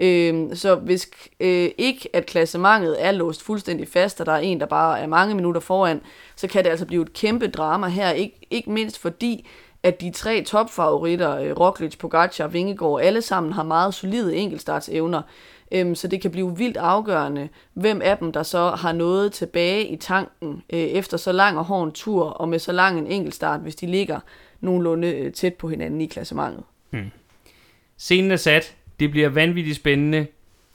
Øh, 0.00 0.56
så 0.56 0.74
hvis 0.74 1.10
øh, 1.40 1.70
ikke 1.78 2.08
at 2.12 2.26
klassementet 2.26 3.04
er 3.04 3.12
låst 3.12 3.42
fuldstændig 3.42 3.88
fast, 3.88 4.20
og 4.20 4.26
der 4.26 4.32
er 4.32 4.38
en, 4.38 4.60
der 4.60 4.66
bare 4.66 5.00
er 5.00 5.06
mange 5.06 5.34
minutter 5.34 5.60
foran, 5.60 6.00
så 6.36 6.48
kan 6.48 6.64
det 6.64 6.70
altså 6.70 6.86
blive 6.86 7.02
et 7.02 7.12
kæmpe 7.12 7.48
drama 7.48 7.88
her. 7.88 8.10
Ikke, 8.10 8.46
ikke 8.50 8.70
mindst 8.70 8.98
fordi, 8.98 9.46
at 9.82 10.00
de 10.00 10.10
tre 10.10 10.42
topfavoritter, 10.42 11.36
øh, 11.36 11.60
Roglic, 11.60 11.98
Pogacar 11.98 12.44
og 12.44 12.52
Vingegaard, 12.52 13.00
alle 13.02 13.22
sammen 13.22 13.52
har 13.52 13.62
meget 13.62 13.94
solide 13.94 14.36
enkeltstartsevner. 14.36 15.22
Øhm, 15.72 15.94
så 15.94 16.08
det 16.08 16.20
kan 16.22 16.30
blive 16.30 16.56
vildt 16.56 16.76
afgørende, 16.76 17.48
hvem 17.74 18.02
af 18.04 18.18
dem, 18.18 18.32
der 18.32 18.42
så 18.42 18.70
har 18.70 18.92
noget 18.92 19.32
tilbage 19.32 19.86
i 19.86 19.96
tanken 19.96 20.62
øh, 20.72 20.78
efter 20.78 21.16
så 21.16 21.32
lang 21.32 21.58
og 21.58 21.64
hård 21.64 21.86
en 21.86 21.92
tur, 21.92 22.24
og 22.24 22.48
med 22.48 22.58
så 22.58 22.72
lang 22.72 22.98
en 22.98 23.06
enkeltstart, 23.06 23.60
hvis 23.60 23.76
de 23.76 23.86
ligger 23.86 24.20
nogenlunde 24.60 25.08
øh, 25.08 25.32
tæt 25.32 25.54
på 25.54 25.68
hinanden 25.68 26.00
i 26.00 26.06
klassementet. 26.06 26.64
Hmm. 26.90 27.10
Scenen 27.98 28.30
er 28.30 28.36
sat. 28.36 28.74
Det 29.00 29.10
bliver 29.10 29.28
vanvittigt 29.28 29.76
spændende. 29.76 30.26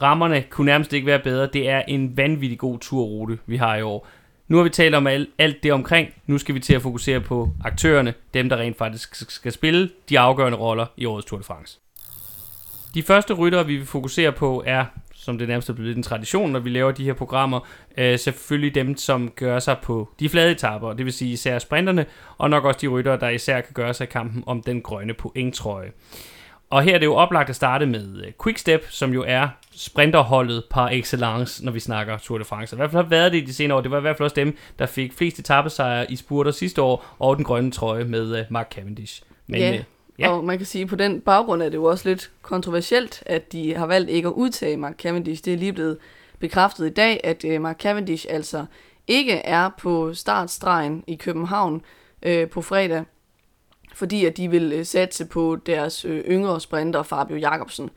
Rammerne 0.02 0.44
kunne 0.50 0.66
nærmest 0.66 0.94
ikke 0.94 1.08
være 1.08 1.20
bedre. 1.20 1.50
Det 1.54 1.70
er 1.70 1.82
en 1.88 2.18
vanvittig 2.18 2.60
god 2.60 2.80
turrute, 2.80 3.38
vi 3.46 3.58
har 3.58 3.76
i 3.76 3.82
år. 3.82 4.08
Nu 4.48 4.58
har 4.58 4.64
vi 4.64 4.70
talt 4.70 4.96
om 4.96 5.08
alt, 5.08 5.30
alt 5.38 5.64
det 5.64 5.74
omkring. 5.74 6.10
Nu 6.28 6.38
skal 6.38 6.56
vi 6.56 6.60
til 6.60 6.76
at 6.76 6.82
fokusere 6.82 7.22
på 7.22 7.50
aktørerne, 7.64 8.14
dem 8.34 8.50
der 8.50 8.58
rent 8.58 8.78
faktisk 8.78 9.32
skal 9.32 9.52
spille 9.52 9.90
de 10.10 10.20
afgørende 10.20 10.58
roller 10.58 10.86
i 10.98 11.06
årets 11.06 11.26
Tour 11.26 11.40
de 11.40 11.44
France. 11.44 11.80
De 12.96 13.04
første 13.04 13.34
ryttere, 13.34 13.66
vi 13.66 13.76
vil 13.76 13.86
fokusere 13.86 14.32
på, 14.32 14.64
er, 14.66 14.86
som 15.16 15.38
det 15.38 15.48
nærmest 15.48 15.70
er 15.70 15.74
blevet 15.74 15.98
en 15.98 16.04
tradition, 16.04 16.52
når 16.52 16.60
vi 16.60 16.70
laver 16.70 16.92
de 16.92 17.04
her 17.04 17.14
programmer, 17.14 17.60
øh, 17.98 18.20
selvfølgelig 18.20 18.76
dem, 18.76 18.98
som 18.98 19.32
gør 19.36 19.60
sig 19.60 19.78
på 19.84 20.10
de 20.20 20.30
flade 20.30 20.52
etapper, 20.52 20.94
det 20.94 21.06
vil 21.06 21.14
sige 21.14 21.32
især 21.32 21.60
sprinterne, 21.60 22.06
og 22.38 22.50
nok 22.50 22.66
også 22.66 22.80
de 22.82 22.88
ryttere, 22.88 23.20
der 23.20 23.30
især 23.30 23.62
kan 23.62 23.74
gøre 23.74 23.94
sig 23.94 24.04
i 24.04 24.12
kampen 24.12 24.44
om 24.46 24.62
den 24.62 24.82
grønne 24.82 25.14
pointtrøje. 25.14 25.92
Og 26.70 26.84
her 26.84 26.94
er 26.96 26.98
det 26.98 27.06
jo 27.06 27.16
oplagt 27.16 27.50
at 27.50 27.56
starte 27.56 27.86
med 27.86 28.24
øh, 28.26 28.32
Quickstep, 28.44 28.86
som 28.90 29.14
jo 29.14 29.24
er 29.28 29.48
sprinterholdet 29.76 30.64
par 30.72 30.90
excellence, 30.90 31.66
når 31.66 31.72
vi 31.72 31.80
snakker 31.80 32.18
Tour 32.18 32.38
de 32.38 32.44
France. 32.44 32.76
I 32.76 32.78
hvert 32.78 32.92
fald 32.92 33.04
har 33.04 33.10
været 33.10 33.32
det 33.32 33.38
i 33.38 33.46
de 33.46 33.54
senere 33.54 33.78
år. 33.78 33.82
Det 33.82 33.92
var 33.92 33.98
i 33.98 34.02
hvert 34.02 34.18
fald 34.18 34.26
også 34.26 34.36
dem, 34.36 34.58
der 34.80 34.86
fik 34.86 35.14
flest 35.14 35.40
etappesejre 35.40 36.12
i 36.12 36.16
spurter 36.16 36.52
sidste 36.52 36.82
år, 36.82 37.16
og 37.20 37.36
den 37.36 37.46
grønne 37.46 37.72
trøje 37.72 38.04
med 38.04 38.40
uh, 38.40 38.46
Mark 38.50 38.72
Cavendish. 38.72 39.22
Men, 39.48 39.60
ja, 39.60 39.84
Ja. 40.20 40.30
Og 40.30 40.44
man 40.44 40.58
kan 40.58 40.66
sige, 40.66 40.82
at 40.82 40.88
på 40.88 40.96
den 40.96 41.22
baggrund 41.22 41.62
er 41.62 41.70
det 41.70 41.76
jo 41.76 41.84
også 41.84 42.10
lidt 42.10 42.32
kontroversielt, 42.42 43.24
at 43.26 43.52
de 43.52 43.76
har 43.76 43.86
valgt 43.86 44.10
ikke 44.10 44.28
at 44.28 44.34
udtage 44.34 44.78
Mark 44.78 44.98
Cavendish. 44.98 45.46
Det 45.46 45.54
er 45.54 45.58
lige 45.58 45.74
blevet 45.74 45.98
bekræftet 46.40 46.86
i 46.86 46.94
dag, 46.94 47.22
at 47.24 47.46
øh, 47.46 47.62
Mark 47.62 47.82
Cavendish 47.82 48.26
altså 48.30 48.66
ikke 49.08 49.34
er 49.34 49.70
på 49.78 50.14
startstregen 50.14 51.04
i 51.08 51.16
København 51.16 51.82
øh, 52.24 52.50
på 52.50 52.62
fredag, 52.62 53.04
fordi 53.94 54.26
at 54.26 54.38
de 54.38 54.50
vil 54.50 54.74
øh, 54.74 54.86
satse 54.86 55.26
på 55.26 55.58
deres 55.66 56.06
øh, 56.06 56.24
yngre 56.30 56.62
sprinter 56.62 57.04
Fabio 57.04 57.38
Jacobsen. 57.38 57.90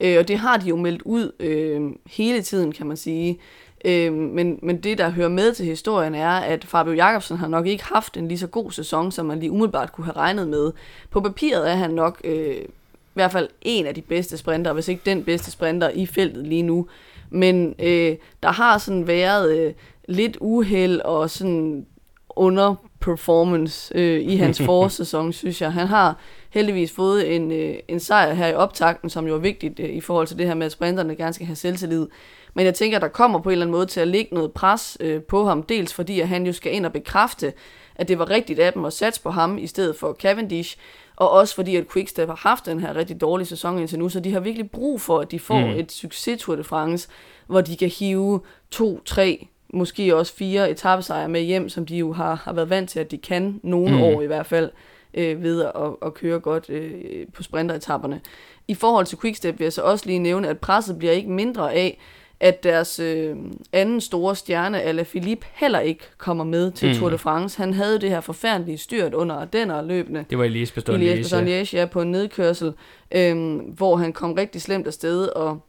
Øh, 0.00 0.18
og 0.18 0.28
det 0.28 0.38
har 0.38 0.56
de 0.56 0.68
jo 0.68 0.76
meldt 0.76 1.02
ud 1.02 1.32
øh, 1.40 1.82
hele 2.06 2.42
tiden, 2.42 2.72
kan 2.72 2.86
man 2.86 2.96
sige. 2.96 3.40
Øh, 3.84 4.12
men, 4.12 4.58
men 4.62 4.80
det, 4.80 4.98
der 4.98 5.10
hører 5.10 5.28
med 5.28 5.54
til 5.54 5.66
historien, 5.66 6.14
er, 6.14 6.30
at 6.30 6.64
Fabio 6.64 6.92
Jacobsen 6.92 7.36
har 7.36 7.48
nok 7.48 7.66
ikke 7.66 7.84
haft 7.84 8.16
en 8.16 8.28
lige 8.28 8.38
så 8.38 8.46
god 8.46 8.70
sæson, 8.70 9.12
som 9.12 9.26
man 9.26 9.40
lige 9.40 9.50
umiddelbart 9.50 9.92
kunne 9.92 10.04
have 10.04 10.16
regnet 10.16 10.48
med. 10.48 10.72
På 11.10 11.20
papiret 11.20 11.70
er 11.70 11.74
han 11.74 11.90
nok 11.90 12.20
øh, 12.24 12.56
i 12.56 13.14
hvert 13.14 13.32
fald 13.32 13.48
en 13.62 13.86
af 13.86 13.94
de 13.94 14.02
bedste 14.02 14.36
sprinter, 14.36 14.72
hvis 14.72 14.88
ikke 14.88 15.02
den 15.06 15.24
bedste 15.24 15.50
sprinter 15.50 15.88
i 15.88 16.06
feltet 16.06 16.46
lige 16.46 16.62
nu. 16.62 16.86
Men 17.30 17.74
øh, 17.78 18.16
der 18.42 18.52
har 18.52 18.78
sådan 18.78 19.06
været 19.06 19.58
øh, 19.58 19.72
lidt 20.08 20.36
uheld 20.40 21.00
og 21.00 21.30
sådan 21.30 21.86
underperformance 22.30 23.94
øh, 23.94 24.20
i 24.20 24.36
hans 24.36 24.62
forårssæson, 24.66 25.32
synes 25.32 25.62
jeg. 25.62 25.72
Han 25.72 25.86
har 25.86 26.18
heldigvis 26.50 26.92
fået 26.92 27.36
en, 27.36 27.52
øh, 27.52 27.74
en 27.88 28.00
sejr 28.00 28.34
her 28.34 28.46
i 28.46 28.54
optakten, 28.54 29.10
som 29.10 29.26
jo 29.26 29.34
er 29.34 29.38
vigtigt 29.38 29.80
øh, 29.80 29.90
i 29.90 30.00
forhold 30.00 30.26
til 30.26 30.38
det 30.38 30.46
her 30.46 30.54
med, 30.54 30.66
at 30.66 30.72
sprinterne 30.72 31.16
gerne 31.16 31.32
skal 31.32 31.46
have 31.46 31.56
selvtillid. 31.56 32.06
Men 32.54 32.66
jeg 32.66 32.74
tænker, 32.74 32.98
at 32.98 33.02
der 33.02 33.08
kommer 33.08 33.38
på 33.38 33.48
en 33.48 33.52
eller 33.52 33.64
anden 33.64 33.76
måde 33.76 33.86
til 33.86 34.00
at 34.00 34.08
ligge 34.08 34.34
noget 34.34 34.52
pres 34.52 34.96
øh, 35.00 35.22
på 35.22 35.44
ham, 35.44 35.62
dels 35.62 35.94
fordi 35.94 36.20
at 36.20 36.28
han 36.28 36.46
jo 36.46 36.52
skal 36.52 36.74
ind 36.74 36.86
og 36.86 36.92
bekræfte, 36.92 37.52
at 37.96 38.08
det 38.08 38.18
var 38.18 38.30
rigtigt 38.30 38.58
af 38.58 38.72
dem 38.72 38.84
at 38.84 38.92
satse 38.92 39.22
på 39.22 39.30
ham 39.30 39.58
i 39.58 39.66
stedet 39.66 39.96
for 39.96 40.12
Cavendish, 40.12 40.76
og 41.16 41.30
også 41.30 41.54
fordi 41.54 41.76
at 41.76 41.88
Quickstep 41.92 42.28
har 42.28 42.40
haft 42.48 42.66
den 42.66 42.80
her 42.80 42.96
rigtig 42.96 43.20
dårlige 43.20 43.46
sæson 43.46 43.78
indtil 43.78 43.98
nu, 43.98 44.08
så 44.08 44.20
de 44.20 44.32
har 44.32 44.40
virkelig 44.40 44.70
brug 44.70 45.00
for, 45.00 45.20
at 45.20 45.30
de 45.30 45.38
får 45.38 45.60
mm. 45.60 45.70
et 45.70 45.92
succes 45.92 46.42
Tour 46.42 46.56
de 46.56 46.64
France, 46.64 47.08
hvor 47.46 47.60
de 47.60 47.76
kan 47.76 47.88
hive 47.88 48.40
to, 48.70 49.00
tre, 49.04 49.48
måske 49.68 50.16
også 50.16 50.34
fire 50.34 50.70
etappesejre 50.70 51.28
med 51.28 51.40
hjem, 51.40 51.68
som 51.68 51.86
de 51.86 51.96
jo 51.96 52.12
har, 52.12 52.34
har 52.34 52.52
været 52.52 52.70
vant 52.70 52.90
til, 52.90 53.00
at 53.00 53.10
de 53.10 53.18
kan 53.18 53.60
nogle 53.62 53.96
mm. 53.96 54.02
år 54.02 54.22
i 54.22 54.26
hvert 54.26 54.46
fald 54.46 54.70
øh, 55.14 55.42
ved 55.42 55.62
at, 55.62 55.70
at 56.06 56.14
køre 56.14 56.40
godt 56.40 56.70
øh, 56.70 57.26
på 57.34 57.42
sprinteretapperne. 57.42 58.20
I 58.68 58.74
forhold 58.74 59.06
til 59.06 59.18
Quickstep 59.18 59.58
vil 59.58 59.64
jeg 59.64 59.72
så 59.72 59.82
også 59.82 60.06
lige 60.06 60.18
nævne, 60.18 60.48
at 60.48 60.58
presset 60.58 60.98
bliver 60.98 61.12
ikke 61.12 61.30
mindre 61.30 61.74
af, 61.74 61.98
at 62.44 62.62
deres 62.62 62.98
øh, 62.98 63.36
anden 63.72 64.00
store 64.00 64.36
stjerne, 64.36 64.82
Alaphilippe, 64.82 65.46
heller 65.52 65.80
ikke 65.80 66.04
kommer 66.18 66.44
med 66.44 66.70
til 66.70 66.88
mm. 66.88 66.94
Tour 66.94 67.10
de 67.10 67.18
France. 67.18 67.58
Han 67.58 67.74
havde 67.74 68.00
det 68.00 68.10
her 68.10 68.20
forfærdelige 68.20 68.78
styrt 68.78 69.14
under 69.14 69.36
Ardenner 69.36 69.82
løbende. 69.82 70.24
Det 70.30 70.38
var 70.38 70.44
Elias 70.44 70.72
Bastogne 70.72 71.66
ja, 71.72 71.86
på 71.86 72.00
en 72.02 72.10
nedkørsel, 72.10 72.72
øh, 73.10 73.56
hvor 73.58 73.96
han 73.96 74.12
kom 74.12 74.32
rigtig 74.32 74.62
slemt 74.62 74.86
afsted, 74.86 75.26
og 75.26 75.60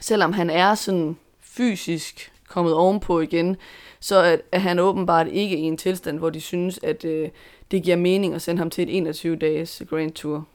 selvom 0.00 0.32
han 0.32 0.50
er 0.50 0.74
sådan 0.74 1.16
fysisk 1.40 2.32
kommet 2.48 2.74
ovenpå 2.74 3.20
igen, 3.20 3.56
så 4.00 4.16
er, 4.16 4.36
er 4.52 4.58
han 4.58 4.78
åbenbart 4.78 5.28
ikke 5.28 5.56
i 5.56 5.62
en 5.62 5.76
tilstand, 5.76 6.18
hvor 6.18 6.30
de 6.30 6.40
synes, 6.40 6.80
at 6.82 7.04
øh, 7.04 7.28
det 7.70 7.82
giver 7.82 7.96
mening 7.96 8.34
at 8.34 8.42
sende 8.42 8.58
ham 8.58 8.70
til 8.70 9.06
et 9.06 9.08
21-dages 9.08 9.82
Grand 9.90 10.12
Tour. 10.12 10.46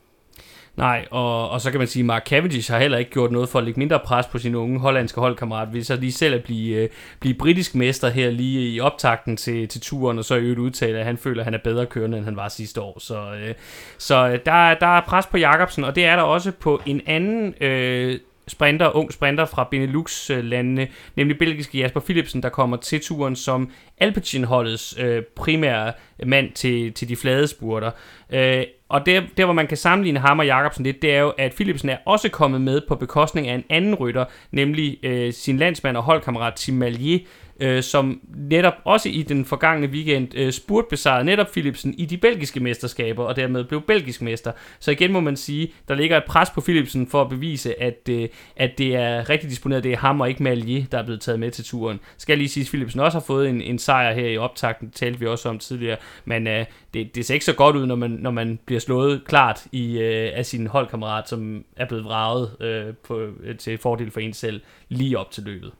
Nej, 0.77 1.05
og, 1.11 1.49
og 1.49 1.61
så 1.61 1.71
kan 1.71 1.79
man 1.79 1.87
sige, 1.87 2.01
at 2.01 2.05
Mark 2.05 2.27
Cavendish 2.27 2.71
har 2.71 2.79
heller 2.79 2.97
ikke 2.97 3.11
gjort 3.11 3.31
noget 3.31 3.49
for 3.49 3.59
at 3.59 3.65
lægge 3.65 3.79
mindre 3.79 3.99
pres 3.99 4.25
på 4.25 4.37
sin 4.37 4.55
unge 4.55 4.79
hollandske 4.79 5.19
holdkammerat, 5.19 5.73
ved 5.73 5.83
så 5.83 5.95
lige 5.95 6.11
selv 6.11 6.35
at 6.35 6.43
blive, 6.43 6.75
øh, 6.75 6.89
blive 7.19 7.33
britisk 7.33 7.75
mester 7.75 8.09
her 8.09 8.31
lige 8.31 8.69
i 8.69 8.79
optakten 8.79 9.37
til, 9.37 9.67
til 9.67 9.81
turen, 9.81 10.17
og 10.17 10.25
så 10.25 10.35
i 10.35 10.39
øvrigt 10.39 10.59
udtale, 10.59 10.99
at 10.99 11.05
han 11.05 11.17
føler, 11.17 11.41
at 11.41 11.45
han 11.45 11.53
er 11.53 11.59
bedre 11.63 11.85
kørende, 11.85 12.17
end 12.17 12.25
han 12.25 12.35
var 12.35 12.47
sidste 12.47 12.81
år. 12.81 12.99
Så, 12.99 13.33
øh, 13.33 13.53
så 13.97 14.27
øh, 14.27 14.39
der, 14.45 14.73
der 14.73 14.97
er 14.97 15.01
pres 15.01 15.25
på 15.25 15.37
Jakobsen, 15.37 15.83
og 15.83 15.95
det 15.95 16.05
er 16.05 16.15
der 16.15 16.23
også 16.23 16.51
på 16.51 16.81
en 16.85 17.01
anden 17.05 17.53
øh, 17.61 18.19
sprinter, 18.47 18.95
ung 18.95 19.13
sprinter 19.13 19.45
fra 19.45 19.67
Benelux-landene, 19.71 20.87
nemlig 21.15 21.37
belgiske 21.37 21.77
Jasper 21.77 21.99
Philipsen, 21.99 22.43
der 22.43 22.49
kommer 22.49 22.77
til 22.77 23.01
turen 23.01 23.35
som 23.35 23.71
Alpecin-holdets 23.97 24.99
øh, 24.99 25.23
primære 25.35 25.93
mand 26.25 26.51
til, 26.51 26.93
til 26.93 27.09
de 27.09 27.15
flade 27.15 27.47
spurter. 27.47 27.91
Øh, 28.29 28.63
og 28.91 29.05
der, 29.05 29.21
der, 29.37 29.45
hvor 29.45 29.53
man 29.53 29.67
kan 29.67 29.77
sammenligne 29.77 30.19
ham 30.19 30.39
og 30.39 30.45
Jakobsen 30.45 30.83
lidt, 30.83 31.01
det 31.01 31.13
er 31.13 31.19
jo, 31.19 31.29
at 31.29 31.53
Philipsen 31.53 31.89
er 31.89 31.97
også 32.05 32.29
kommet 32.29 32.61
med 32.61 32.81
på 32.87 32.95
bekostning 32.95 33.47
af 33.47 33.55
en 33.55 33.63
anden 33.69 33.95
rytter, 33.95 34.25
nemlig 34.51 34.97
øh, 35.03 35.33
sin 35.33 35.57
landsmand 35.57 35.97
og 35.97 36.03
holdkammerat 36.03 36.53
Tim 36.53 36.75
Malier, 36.75 37.19
øh, 37.61 37.83
som 37.83 38.21
netop 38.35 38.73
også 38.83 39.09
i 39.09 39.21
den 39.21 39.45
forgangne 39.45 39.87
weekend 39.87 40.35
øh, 40.35 40.51
spurt 40.51 40.85
besejrede 40.89 41.25
netop 41.25 41.51
Philipsen 41.51 41.93
i 41.97 42.05
de 42.05 42.17
belgiske 42.17 42.59
mesterskaber, 42.59 43.23
og 43.23 43.35
dermed 43.35 43.63
blev 43.63 43.81
belgisk 43.81 44.21
mester. 44.21 44.51
Så 44.79 44.91
igen 44.91 45.11
må 45.11 45.19
man 45.19 45.37
sige, 45.37 45.73
der 45.87 45.95
ligger 45.95 46.17
et 46.17 46.23
pres 46.27 46.49
på 46.49 46.61
Philipsen 46.61 47.07
for 47.07 47.21
at 47.21 47.29
bevise, 47.29 47.81
at, 47.81 48.09
øh, 48.09 48.29
at 48.55 48.77
det 48.77 48.95
er 48.95 49.29
rigtig 49.29 49.49
disponeret, 49.49 49.83
det 49.83 49.91
er 49.93 49.97
ham 49.97 50.21
og 50.21 50.29
ikke 50.29 50.43
Malier, 50.43 50.85
der 50.91 50.97
er 50.97 51.03
blevet 51.03 51.21
taget 51.21 51.39
med 51.39 51.51
til 51.51 51.65
turen. 51.65 51.99
Skal 52.17 52.33
jeg 52.33 52.37
lige 52.37 52.49
sige, 52.49 52.61
at 52.61 52.67
Philipsen 52.67 52.99
også 52.99 53.17
har 53.17 53.25
fået 53.25 53.49
en, 53.49 53.61
en 53.61 53.79
sejr 53.79 54.13
her 54.13 54.27
i 54.27 54.37
optakten, 54.37 54.87
det 54.87 54.95
talte 54.95 55.19
vi 55.19 55.25
også 55.25 55.49
om 55.49 55.59
tidligere, 55.59 55.97
men 56.25 56.47
øh, 56.47 56.65
det, 56.93 57.15
det 57.15 57.25
ser 57.25 57.33
ikke 57.33 57.45
så 57.45 57.55
godt 57.55 57.75
ud, 57.75 57.85
når 57.85 57.95
man, 57.95 58.11
når 58.11 58.31
man 58.31 58.59
bliver 58.65 58.79
slået 58.79 59.21
klart 59.27 59.65
i, 59.71 59.99
øh, 59.99 60.31
af 60.33 60.45
sin 60.45 60.67
holdkammerat, 60.67 61.29
som 61.29 61.65
er 61.75 61.85
blevet 61.85 62.03
vraget 62.03 62.61
øh, 62.61 62.93
på, 63.03 63.19
øh, 63.43 63.57
til 63.57 63.77
fordel 63.77 64.11
for 64.11 64.19
en 64.19 64.33
selv 64.33 64.61
lige 64.89 65.19
op 65.19 65.31
til 65.31 65.43
løbet. 65.43 65.71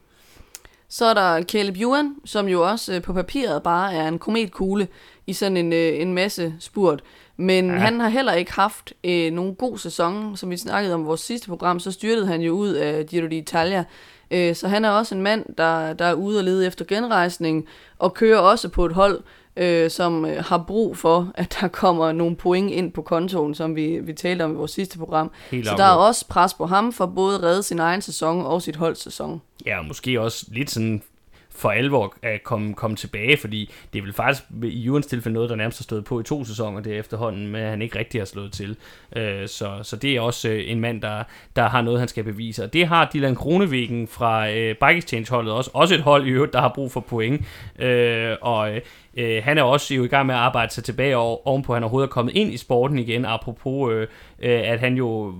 Så 0.92 1.04
er 1.04 1.14
der 1.14 1.42
Caleb 1.42 1.76
Ewan, 1.76 2.14
som 2.24 2.48
jo 2.48 2.68
også 2.68 2.94
øh, 2.94 3.02
på 3.02 3.12
papiret 3.12 3.62
bare 3.62 3.94
er 3.94 4.08
en 4.08 4.18
kometkugle 4.18 4.88
i 5.26 5.32
sådan 5.32 5.56
en, 5.56 5.72
øh, 5.72 6.00
en 6.00 6.14
masse 6.14 6.54
spurt. 6.58 7.02
Men 7.36 7.66
ja. 7.66 7.76
han 7.76 8.00
har 8.00 8.08
heller 8.08 8.32
ikke 8.32 8.52
haft 8.52 8.92
øh, 9.04 9.32
nogen 9.32 9.54
god 9.54 9.78
sæson. 9.78 10.36
Som 10.36 10.50
vi 10.50 10.56
snakkede 10.56 10.94
om 10.94 11.00
i 11.00 11.04
vores 11.04 11.20
sidste 11.20 11.48
program, 11.48 11.80
så 11.80 11.92
styrtede 11.92 12.26
han 12.26 12.40
jo 12.40 12.52
ud 12.52 12.68
af 12.68 13.06
Giro 13.06 13.26
d'Italia. 13.26 13.84
Øh, 14.30 14.54
så 14.54 14.68
han 14.68 14.84
er 14.84 14.90
også 14.90 15.14
en 15.14 15.22
mand, 15.22 15.44
der, 15.58 15.92
der 15.92 16.04
er 16.04 16.14
ude 16.14 16.38
og 16.38 16.44
lede 16.44 16.66
efter 16.66 16.84
genrejsning, 16.84 17.66
og 17.98 18.14
kører 18.14 18.38
også 18.38 18.68
på 18.68 18.86
et 18.86 18.92
hold, 18.92 19.22
øh, 19.56 19.90
som 19.90 20.24
øh, 20.24 20.44
har 20.44 20.64
brug 20.66 20.96
for, 20.96 21.32
at 21.34 21.56
der 21.60 21.68
kommer 21.68 22.12
nogle 22.12 22.36
point 22.36 22.70
ind 22.70 22.92
på 22.92 23.02
kontoen, 23.02 23.54
som 23.54 23.76
vi, 23.76 23.98
vi 24.02 24.12
talte 24.12 24.42
om 24.42 24.52
i 24.52 24.54
vores 24.54 24.70
sidste 24.70 24.98
program. 24.98 25.30
Helt 25.50 25.66
så 25.66 25.74
der 25.76 25.84
er 25.84 25.94
også 25.94 26.28
pres 26.28 26.54
på 26.54 26.66
ham 26.66 26.92
for 26.92 27.06
både 27.06 27.38
at 27.38 27.42
redde 27.42 27.62
sin 27.62 27.78
egen 27.78 28.02
sæson 28.02 28.46
og 28.46 28.62
sit 28.62 28.76
holds 28.76 29.02
sæson. 29.02 29.42
Ja, 29.66 29.78
og 29.78 29.84
måske 29.84 30.20
også 30.20 30.46
lidt 30.48 30.70
sådan 30.70 31.02
for 31.54 31.70
alvor 31.70 32.14
at 32.22 32.42
komme, 32.44 32.74
komme 32.74 32.96
tilbage, 32.96 33.36
fordi 33.36 33.70
det 33.92 33.98
er 33.98 34.02
vel 34.02 34.12
faktisk 34.12 34.44
i 34.62 34.80
Jurens 34.80 35.06
tilfælde 35.06 35.34
noget, 35.34 35.50
der 35.50 35.56
nærmest 35.56 35.78
har 35.78 35.82
stået 35.82 36.04
på 36.04 36.20
i 36.20 36.22
to 36.22 36.44
sæsoner 36.44 36.80
det 36.80 36.98
efterhånden, 36.98 37.48
men 37.48 37.62
han 37.62 37.82
ikke 37.82 37.98
rigtig 37.98 38.20
har 38.20 38.26
slået 38.26 38.52
til. 38.52 38.76
Øh, 39.16 39.48
så, 39.48 39.78
så 39.82 39.96
det 39.96 40.16
er 40.16 40.20
også 40.20 40.48
øh, 40.48 40.70
en 40.70 40.80
mand, 40.80 41.02
der, 41.02 41.22
der 41.56 41.68
har 41.68 41.82
noget, 41.82 41.98
han 41.98 42.08
skal 42.08 42.24
bevise. 42.24 42.64
Og 42.64 42.72
det 42.72 42.86
har 42.86 43.10
Dylan 43.14 43.34
Kronevæggen 43.34 44.08
fra 44.08 44.50
øh, 44.50 44.74
Bike 44.74 44.98
Exchange-holdet 44.98 45.52
også. 45.52 45.70
Også 45.74 45.94
et 45.94 46.00
hold 46.00 46.26
i 46.26 46.30
øvrigt, 46.30 46.52
der 46.52 46.60
har 46.60 46.72
brug 46.74 46.92
for 46.92 47.00
point. 47.00 47.44
Øh, 47.78 48.36
og 48.40 48.70
øh, 49.16 49.42
han 49.44 49.58
er 49.58 49.62
også 49.62 49.94
jo 49.94 50.04
i 50.04 50.08
gang 50.08 50.26
med 50.26 50.34
at 50.34 50.40
arbejde 50.40 50.72
sig 50.72 50.84
tilbage 50.84 51.16
ovenpå, 51.16 51.72
at 51.72 51.76
han 51.76 51.82
overhovedet 51.82 52.08
er 52.08 52.12
kommet 52.12 52.34
ind 52.34 52.52
i 52.52 52.56
sporten 52.56 52.98
igen, 52.98 53.24
apropos 53.24 53.92
øh, 53.92 54.06
øh 54.38 54.62
at 54.72 54.80
han 54.80 54.94
jo 54.94 55.34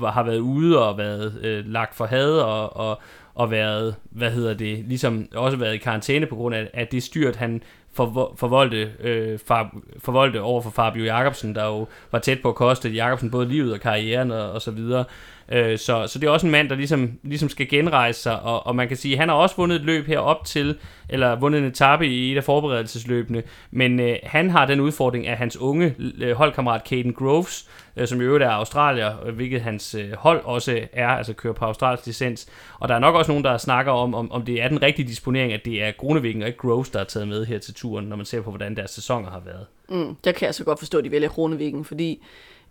har 0.00 0.22
været 0.22 0.38
ude 0.38 0.88
og 0.88 0.98
været 0.98 1.40
øh, 1.42 1.66
lagt 1.66 1.94
for 1.94 2.06
had 2.06 2.30
og, 2.30 2.76
og, 2.76 3.00
og 3.34 3.50
været, 3.50 3.94
hvad 4.10 4.30
hedder 4.30 4.54
det, 4.54 4.84
ligesom 4.86 5.28
også 5.34 5.56
været 5.56 5.74
i 5.74 5.78
karantæne 5.78 6.26
på 6.26 6.36
grund 6.36 6.54
af, 6.54 6.70
at 6.74 6.92
det 6.92 7.02
styrt, 7.02 7.36
han 7.36 7.62
for, 7.94 8.34
forvoldte, 8.36 8.92
øh, 9.00 9.38
far, 9.46 9.76
forvoldte 9.98 10.40
over 10.40 10.62
for 10.62 10.70
Fabio 10.70 11.04
Jacobsen, 11.04 11.54
der 11.54 11.66
jo 11.66 11.86
var 12.12 12.18
tæt 12.18 12.42
på 12.42 12.48
at 12.48 12.54
koste 12.54 12.88
Jacobsen 12.88 13.30
både 13.30 13.48
livet 13.48 13.72
og 13.72 13.80
karrieren 13.80 14.30
og, 14.30 14.52
og 14.52 14.62
så 14.62 14.70
videre. 14.70 15.04
Øh, 15.48 15.78
så, 15.78 16.06
så 16.06 16.18
det 16.18 16.26
er 16.26 16.30
også 16.30 16.46
en 16.46 16.52
mand, 16.52 16.68
der 16.68 16.74
ligesom, 16.74 17.18
ligesom 17.22 17.48
skal 17.48 17.68
genrejse 17.68 18.20
sig, 18.20 18.42
og, 18.42 18.66
og 18.66 18.76
man 18.76 18.88
kan 18.88 18.96
sige, 18.96 19.14
at 19.14 19.18
han 19.18 19.28
har 19.28 19.36
også 19.36 19.56
vundet 19.56 19.76
et 19.76 19.82
løb 19.82 20.06
her 20.06 20.18
op 20.18 20.44
til, 20.44 20.78
eller 21.08 21.36
vundet 21.36 21.58
en 21.58 21.64
etape 21.64 22.06
i 22.06 22.32
et 22.32 22.36
af 22.36 22.44
forberedelsesløbene, 22.44 23.42
men 23.70 24.00
øh, 24.00 24.16
han 24.22 24.50
har 24.50 24.66
den 24.66 24.80
udfordring 24.80 25.26
af 25.26 25.36
hans 25.36 25.56
unge 25.56 25.94
øh, 26.20 26.32
holdkammerat 26.32 26.88
Caden 26.88 27.12
Groves, 27.12 27.68
øh, 27.96 28.08
som 28.08 28.20
i 28.20 28.24
øvrigt 28.24 28.44
er 28.44 28.50
australier, 28.50 29.26
øh, 29.26 29.34
hvilket 29.34 29.60
hans 29.60 29.94
øh, 29.94 30.12
hold 30.12 30.40
også 30.44 30.80
er, 30.92 31.08
altså 31.08 31.32
kører 31.32 31.54
på 31.54 31.64
australsk 31.64 32.06
licens. 32.06 32.48
Og 32.78 32.88
der 32.88 32.94
er 32.94 32.98
nok 32.98 33.14
også 33.14 33.30
nogen, 33.30 33.44
der 33.44 33.58
snakker 33.58 33.92
om, 33.92 34.14
om, 34.14 34.32
om 34.32 34.44
det 34.44 34.62
er 34.62 34.68
den 34.68 34.82
rigtige 34.82 35.08
disponering, 35.08 35.52
at 35.52 35.64
det 35.64 35.82
er 35.82 35.90
Grunevikken 35.90 36.42
og 36.42 36.48
ikke 36.48 36.58
Groves, 36.58 36.90
der 36.90 37.00
er 37.00 37.04
taget 37.04 37.28
med 37.28 37.46
her 37.46 37.58
til 37.58 37.74
turen, 37.74 38.06
når 38.06 38.16
man 38.16 38.26
ser 38.26 38.40
på, 38.40 38.50
hvordan 38.50 38.76
deres 38.76 38.90
sæsoner 38.90 39.30
har 39.30 39.42
været. 39.44 39.66
Mm, 39.92 40.16
der 40.24 40.32
kan 40.32 40.46
jeg 40.46 40.54
så 40.54 40.64
godt 40.64 40.78
forstå, 40.78 40.98
at 40.98 41.04
de 41.04 41.10
vælger 41.10 41.28
Grunevikken, 41.28 41.84
fordi 41.84 42.22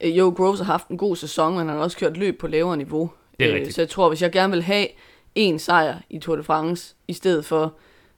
øh, 0.03 0.17
jo, 0.17 0.33
Groves 0.37 0.59
har 0.59 0.65
haft 0.65 0.87
en 0.87 0.97
god 0.97 1.15
sæson, 1.15 1.51
men 1.51 1.67
han 1.67 1.77
har 1.77 1.83
også 1.83 1.97
kørt 1.97 2.17
løb 2.17 2.39
på 2.39 2.47
lavere 2.47 2.77
niveau. 2.77 3.11
Det 3.39 3.51
er 3.51 3.59
øh, 3.59 3.71
Så 3.71 3.81
jeg 3.81 3.89
tror, 3.89 4.09
hvis 4.09 4.21
jeg 4.21 4.31
gerne 4.31 4.53
vil 4.53 4.63
have 4.63 4.87
en 5.35 5.59
sejr 5.59 5.97
i 6.09 6.19
Tour 6.19 6.35
de 6.35 6.43
France, 6.43 6.95
i 7.07 7.13
stedet 7.13 7.45
for 7.45 7.73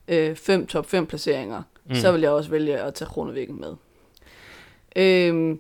øh, 0.08 0.36
fem 0.36 0.68
top 0.68 0.86
5 0.86 1.06
placeringer, 1.06 1.62
mm. 1.86 1.96
så 1.96 2.12
vil 2.12 2.22
jeg 2.22 2.32
også 2.32 2.50
vælge 2.50 2.80
at 2.80 2.94
tage 2.94 3.10
Kronevæggen 3.10 3.60
med. 3.60 3.76
Øh, 4.96 5.58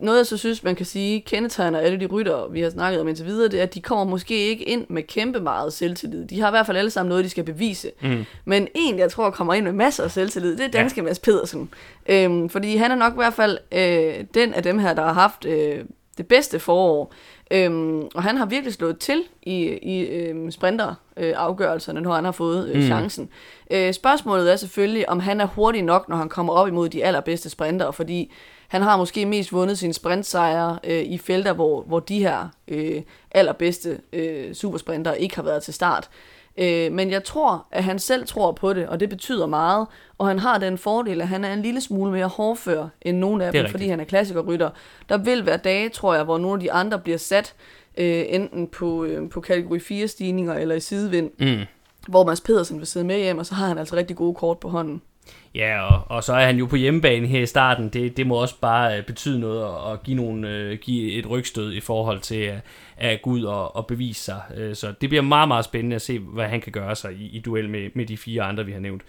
noget, 0.00 0.18
jeg 0.18 0.26
så 0.26 0.36
synes, 0.36 0.62
man 0.62 0.74
kan 0.74 0.86
sige, 0.86 1.20
kendetegner 1.20 1.78
alle 1.78 2.00
de 2.00 2.06
rytter, 2.06 2.48
vi 2.48 2.60
har 2.60 2.70
snakket 2.70 3.00
om 3.00 3.08
indtil 3.08 3.26
videre, 3.26 3.48
det 3.48 3.58
er, 3.58 3.62
at 3.62 3.74
de 3.74 3.80
kommer 3.80 4.04
måske 4.04 4.34
ikke 4.34 4.64
ind 4.64 4.86
med 4.88 5.02
kæmpe 5.02 5.40
meget 5.40 5.72
selvtillid. 5.72 6.26
De 6.26 6.40
har 6.40 6.48
i 6.48 6.50
hvert 6.50 6.66
fald 6.66 6.76
alle 6.76 6.90
sammen 6.90 7.08
noget, 7.08 7.24
de 7.24 7.30
skal 7.30 7.44
bevise. 7.44 7.90
Mm. 8.02 8.24
Men 8.44 8.68
en, 8.74 8.98
jeg 8.98 9.10
tror, 9.10 9.30
kommer 9.30 9.54
ind 9.54 9.64
med 9.64 9.72
masser 9.72 10.04
af 10.04 10.10
selvtillid, 10.10 10.56
det 10.56 10.64
er 10.64 10.70
danske 10.70 11.00
ja. 11.00 11.04
Mads 11.04 11.18
Pedersen. 11.18 11.70
Øhm, 12.06 12.48
fordi 12.48 12.76
han 12.76 12.90
er 12.90 12.94
nok 12.94 13.12
i 13.12 13.16
hvert 13.16 13.34
fald 13.34 13.58
øh, 13.72 14.24
den 14.34 14.54
af 14.54 14.62
dem 14.62 14.78
her, 14.78 14.94
der 14.94 15.02
har 15.02 15.12
haft 15.12 15.44
øh, 15.44 15.84
det 16.18 16.26
bedste 16.26 16.58
forår. 16.58 17.12
Øhm, 17.50 18.02
og 18.14 18.22
han 18.22 18.36
har 18.36 18.46
virkelig 18.46 18.74
slået 18.74 18.98
til 18.98 19.22
i, 19.42 19.62
i 19.82 20.00
øhm, 20.00 20.50
sprinter-afgørelserne, 20.50 21.98
øh, 21.98 22.04
når 22.04 22.14
han 22.14 22.24
har 22.24 22.32
fået 22.32 22.68
øh, 22.68 22.76
mm. 22.76 22.82
chancen. 22.82 23.28
Øh, 23.70 23.92
spørgsmålet 23.92 24.52
er 24.52 24.56
selvfølgelig, 24.56 25.08
om 25.08 25.20
han 25.20 25.40
er 25.40 25.46
hurtig 25.46 25.82
nok, 25.82 26.08
når 26.08 26.16
han 26.16 26.28
kommer 26.28 26.52
op 26.52 26.68
imod 26.68 26.88
de 26.88 27.04
allerbedste 27.04 27.50
sprinter, 27.50 27.90
fordi 27.90 28.32
han 28.68 28.82
har 28.82 28.96
måske 28.96 29.26
mest 29.26 29.52
vundet 29.52 29.78
sine 29.78 29.92
sprintsejre 29.92 30.78
øh, 30.84 31.02
i 31.02 31.18
felter, 31.18 31.52
hvor, 31.52 31.82
hvor 31.82 32.00
de 32.00 32.18
her 32.18 32.48
øh, 32.68 33.02
allerbedste 33.30 34.00
øh, 34.12 34.54
supersprinter 34.54 35.12
ikke 35.12 35.36
har 35.36 35.42
været 35.42 35.62
til 35.62 35.74
start. 35.74 36.08
Øh, 36.58 36.92
men 36.92 37.10
jeg 37.10 37.24
tror, 37.24 37.66
at 37.72 37.84
han 37.84 37.98
selv 37.98 38.26
tror 38.26 38.52
på 38.52 38.72
det, 38.72 38.88
og 38.88 39.00
det 39.00 39.08
betyder 39.08 39.46
meget. 39.46 39.86
Og 40.18 40.28
han 40.28 40.38
har 40.38 40.58
den 40.58 40.78
fordel, 40.78 41.20
at 41.20 41.28
han 41.28 41.44
er 41.44 41.52
en 41.52 41.62
lille 41.62 41.80
smule 41.80 42.12
mere 42.12 42.26
hårdfør 42.26 42.88
end 43.02 43.18
nogen 43.18 43.40
af 43.40 43.52
dem, 43.52 43.58
rigtigt. 43.58 43.70
fordi 43.70 43.88
han 43.88 44.00
er 44.00 44.04
klassikerrytter. 44.04 44.70
Der 45.08 45.18
vil 45.18 45.46
være 45.46 45.56
dage, 45.56 45.88
tror 45.88 46.14
jeg, 46.14 46.24
hvor 46.24 46.38
nogle 46.38 46.54
af 46.54 46.60
de 46.60 46.72
andre 46.72 46.98
bliver 46.98 47.18
sat 47.18 47.54
øh, 47.96 48.24
enten 48.28 48.66
på, 48.66 49.04
øh, 49.04 49.30
på 49.30 49.40
kategori 49.40 49.78
4 49.80 50.08
stigninger 50.08 50.54
eller 50.54 50.74
i 50.74 50.80
sidevind. 50.80 51.30
Mm. 51.38 51.64
Hvor 52.08 52.24
Mads 52.24 52.40
Pedersen 52.40 52.78
vil 52.78 52.86
sidde 52.86 53.06
med 53.06 53.16
hjem, 53.16 53.38
og 53.38 53.46
så 53.46 53.54
har 53.54 53.66
han 53.66 53.78
altså 53.78 53.96
rigtig 53.96 54.16
gode 54.16 54.34
kort 54.34 54.58
på 54.58 54.68
hånden. 54.68 55.02
Ja, 55.54 55.80
og, 55.80 56.16
og 56.16 56.24
så 56.24 56.32
er 56.32 56.46
han 56.46 56.58
jo 56.58 56.66
på 56.66 56.76
hjemmebane 56.76 57.26
her 57.26 57.40
i 57.40 57.46
starten. 57.46 57.88
Det, 57.88 58.16
det 58.16 58.26
må 58.26 58.34
også 58.34 58.54
bare 58.60 58.98
øh, 58.98 59.04
betyde 59.04 59.40
noget 59.40 59.64
og 59.64 60.02
give, 60.02 60.16
nogle, 60.16 60.50
øh, 60.50 60.78
give 60.78 61.12
et 61.12 61.30
rygstød 61.30 61.72
i 61.72 61.80
forhold 61.80 62.20
til 62.20 62.40
at, 62.40 62.60
at 62.96 63.22
gå 63.22 63.30
ud 63.30 63.42
og, 63.42 63.76
og 63.76 63.86
bevise 63.86 64.24
sig. 64.24 64.40
Øh, 64.56 64.74
så 64.74 64.94
det 65.00 65.08
bliver 65.08 65.22
meget, 65.22 65.48
meget 65.48 65.64
spændende 65.64 65.96
at 65.96 66.02
se, 66.02 66.18
hvad 66.18 66.48
han 66.48 66.60
kan 66.60 66.72
gøre 66.72 66.96
sig 66.96 67.12
i, 67.12 67.36
i 67.36 67.40
duel 67.40 67.70
med, 67.70 67.90
med 67.94 68.06
de 68.06 68.16
fire 68.16 68.42
andre, 68.42 68.66
vi 68.66 68.72
har 68.72 68.80
nævnt. 68.80 69.02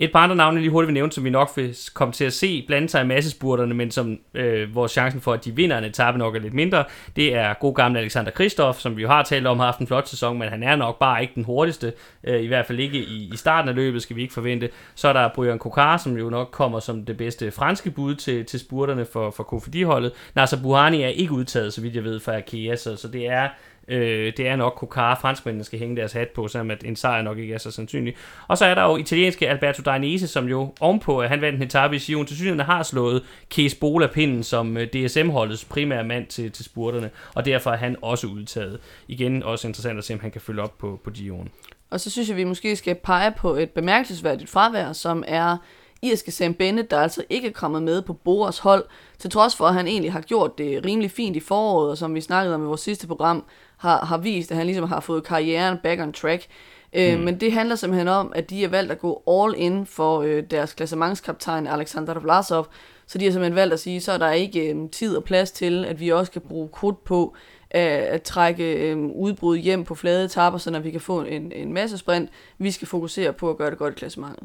Et 0.00 0.12
par 0.12 0.18
andre 0.18 0.36
navne, 0.36 0.60
lige 0.60 0.70
hurtigt 0.70 0.86
vil 0.86 0.94
nævne, 0.94 1.12
som 1.12 1.24
vi 1.24 1.30
nok 1.30 1.50
vil 1.56 1.76
komme 1.94 2.12
til 2.12 2.24
at 2.24 2.32
se 2.32 2.64
blande 2.66 2.88
sig 2.88 3.02
i 3.02 3.06
massespurterne, 3.06 3.74
men 3.74 3.90
som 3.90 4.18
øh, 4.34 4.74
vores 4.74 4.92
chancen 4.92 5.20
for, 5.20 5.32
at 5.32 5.44
de 5.44 5.56
vinder 5.56 5.78
en 5.78 5.84
etape 5.84 6.18
nok 6.18 6.36
er 6.36 6.40
lidt 6.40 6.54
mindre, 6.54 6.84
det 7.16 7.34
er 7.34 7.54
god 7.54 7.74
gamle 7.74 7.98
Alexander 7.98 8.30
Kristoff, 8.30 8.78
som 8.78 8.96
vi 8.96 9.02
jo 9.02 9.08
har 9.08 9.22
talt 9.22 9.46
om, 9.46 9.58
har 9.58 9.66
haft 9.66 9.78
en 9.78 9.86
flot 9.86 10.08
sæson, 10.08 10.38
men 10.38 10.48
han 10.48 10.62
er 10.62 10.76
nok 10.76 10.98
bare 10.98 11.22
ikke 11.22 11.34
den 11.34 11.44
hurtigste, 11.44 11.92
øh, 12.24 12.40
i 12.40 12.46
hvert 12.46 12.66
fald 12.66 12.78
ikke 12.78 12.98
i, 12.98 13.30
i 13.32 13.36
starten 13.36 13.68
af 13.68 13.74
løbet, 13.74 14.02
skal 14.02 14.16
vi 14.16 14.22
ikke 14.22 14.34
forvente. 14.34 14.68
Så 14.94 15.08
er 15.08 15.12
der 15.12 15.28
Brian 15.34 15.58
Kokar, 15.58 15.96
som 15.96 16.16
jo 16.16 16.30
nok 16.30 16.48
kommer 16.50 16.80
som 16.80 17.04
det 17.04 17.16
bedste 17.16 17.50
franske 17.50 17.90
bud 17.90 18.14
til, 18.14 18.44
til 18.44 18.60
spurterne 18.60 19.04
for, 19.12 19.30
for 19.30 19.44
Kofidi-holdet. 19.44 20.12
Nasser 20.34 20.62
Buhani 20.62 21.02
er 21.02 21.08
ikke 21.08 21.32
udtaget, 21.32 21.72
så 21.72 21.80
vidt 21.80 21.94
jeg 21.94 22.04
ved, 22.04 22.20
fra 22.20 22.36
Akea, 22.36 22.76
så, 22.76 22.96
så 22.96 23.08
det 23.08 23.28
er 23.28 23.48
Øh, 23.88 24.32
det 24.36 24.48
er 24.48 24.56
nok 24.56 24.74
Kokara, 24.76 25.14
franskmændene 25.14 25.64
skal 25.64 25.78
hænge 25.78 25.96
deres 25.96 26.12
hat 26.12 26.28
på, 26.28 26.48
selvom 26.48 26.70
at 26.70 26.84
en 26.84 26.96
sejr 26.96 27.22
nok 27.22 27.38
ikke 27.38 27.54
er 27.54 27.58
så 27.58 27.70
sandsynlig. 27.70 28.16
Og 28.48 28.58
så 28.58 28.64
er 28.64 28.74
der 28.74 28.82
jo 28.82 28.96
italienske 28.96 29.48
Alberto 29.48 29.82
Dainese, 29.82 30.28
som 30.28 30.48
jo 30.48 30.74
ovenpå, 30.80 31.20
at 31.20 31.28
han 31.28 31.40
vandt 31.40 31.56
en 31.56 31.62
etape 31.62 31.96
i 31.96 31.98
Sion, 31.98 32.26
til 32.26 32.36
synligheden 32.36 32.66
har 32.66 32.82
slået 32.82 33.24
Kees 33.50 33.74
Bola-pinden 33.74 34.42
som 34.42 34.76
øh, 34.76 34.86
DSM-holdets 34.86 35.64
primære 35.64 36.04
mand 36.04 36.26
til, 36.26 36.52
til 36.52 36.64
spurterne, 36.64 37.10
og 37.34 37.44
derfor 37.44 37.70
er 37.70 37.76
han 37.76 37.96
også 38.02 38.26
udtaget. 38.26 38.80
Igen 39.08 39.42
også 39.42 39.68
interessant 39.68 39.98
at 39.98 40.04
se, 40.04 40.14
om 40.14 40.20
han 40.20 40.30
kan 40.30 40.40
følge 40.40 40.62
op 40.62 40.78
på, 40.78 41.00
på 41.04 41.10
Gion. 41.10 41.48
Og 41.90 42.00
så 42.00 42.10
synes 42.10 42.28
jeg, 42.28 42.36
vi 42.36 42.44
måske 42.44 42.76
skal 42.76 42.94
pege 42.94 43.32
på 43.38 43.54
et 43.54 43.70
bemærkelsesværdigt 43.70 44.50
fravær, 44.50 44.92
som 44.92 45.24
er 45.26 45.56
irske 46.02 46.30
Sam 46.30 46.54
Bennett, 46.54 46.90
der 46.90 47.00
altså 47.00 47.24
ikke 47.30 47.48
er 47.48 47.52
kommet 47.52 47.82
med 47.82 48.02
på 48.02 48.12
Boras 48.12 48.58
hold, 48.58 48.84
til 49.18 49.30
trods 49.30 49.56
for, 49.56 49.64
at 49.64 49.74
han 49.74 49.86
egentlig 49.86 50.12
har 50.12 50.20
gjort 50.20 50.58
det 50.58 50.84
rimelig 50.84 51.10
fint 51.10 51.36
i 51.36 51.40
foråret, 51.40 51.90
og 51.90 51.98
som 51.98 52.14
vi 52.14 52.20
snakkede 52.20 52.54
om 52.54 52.62
i 52.62 52.66
vores 52.66 52.80
sidste 52.80 53.06
program, 53.06 53.44
har, 53.78 54.04
har 54.04 54.18
vist, 54.18 54.50
at 54.50 54.56
han 54.56 54.66
ligesom 54.66 54.88
har 54.88 55.00
fået 55.00 55.24
karrieren 55.24 55.78
back 55.82 56.00
on 56.00 56.12
track. 56.12 56.46
Øh, 56.92 57.18
mm. 57.18 57.24
Men 57.24 57.40
det 57.40 57.52
handler 57.52 57.76
simpelthen 57.76 58.08
om, 58.08 58.32
at 58.34 58.50
de 58.50 58.62
har 58.62 58.68
valgt 58.68 58.92
at 58.92 58.98
gå 58.98 59.22
all 59.28 59.54
in 59.56 59.86
for 59.86 60.20
øh, 60.20 60.42
deres 60.50 60.72
klassementskaptajn 60.72 61.66
Alexander 61.66 62.20
Vlasov, 62.20 62.66
så 63.06 63.18
de 63.18 63.24
har 63.24 63.32
simpelthen 63.32 63.56
valgt 63.56 63.72
at 63.72 63.80
sige, 63.80 64.00
så 64.00 64.12
er 64.12 64.18
der 64.18 64.30
ikke 64.30 64.70
øh, 64.70 64.90
tid 64.90 65.16
og 65.16 65.24
plads 65.24 65.50
til, 65.50 65.84
at 65.84 66.00
vi 66.00 66.08
også 66.08 66.32
kan 66.32 66.42
bruge 66.42 66.68
krudt 66.68 67.04
på 67.04 67.34
at, 67.70 67.82
at 67.82 68.22
trække 68.22 68.90
øh, 68.90 68.96
udbrud 68.98 69.56
hjem 69.56 69.84
på 69.84 69.94
flade 69.94 70.24
etapper, 70.24 70.58
så 70.58 70.78
vi 70.78 70.90
kan 70.90 71.00
få 71.00 71.22
en, 71.22 71.52
en 71.52 71.72
masse 71.72 71.98
sprint. 71.98 72.30
Vi 72.58 72.70
skal 72.70 72.88
fokusere 72.88 73.32
på 73.32 73.50
at 73.50 73.56
gøre 73.56 73.70
det 73.70 73.78
godt 73.78 73.94
i 73.94 73.98
klassementet 73.98 74.44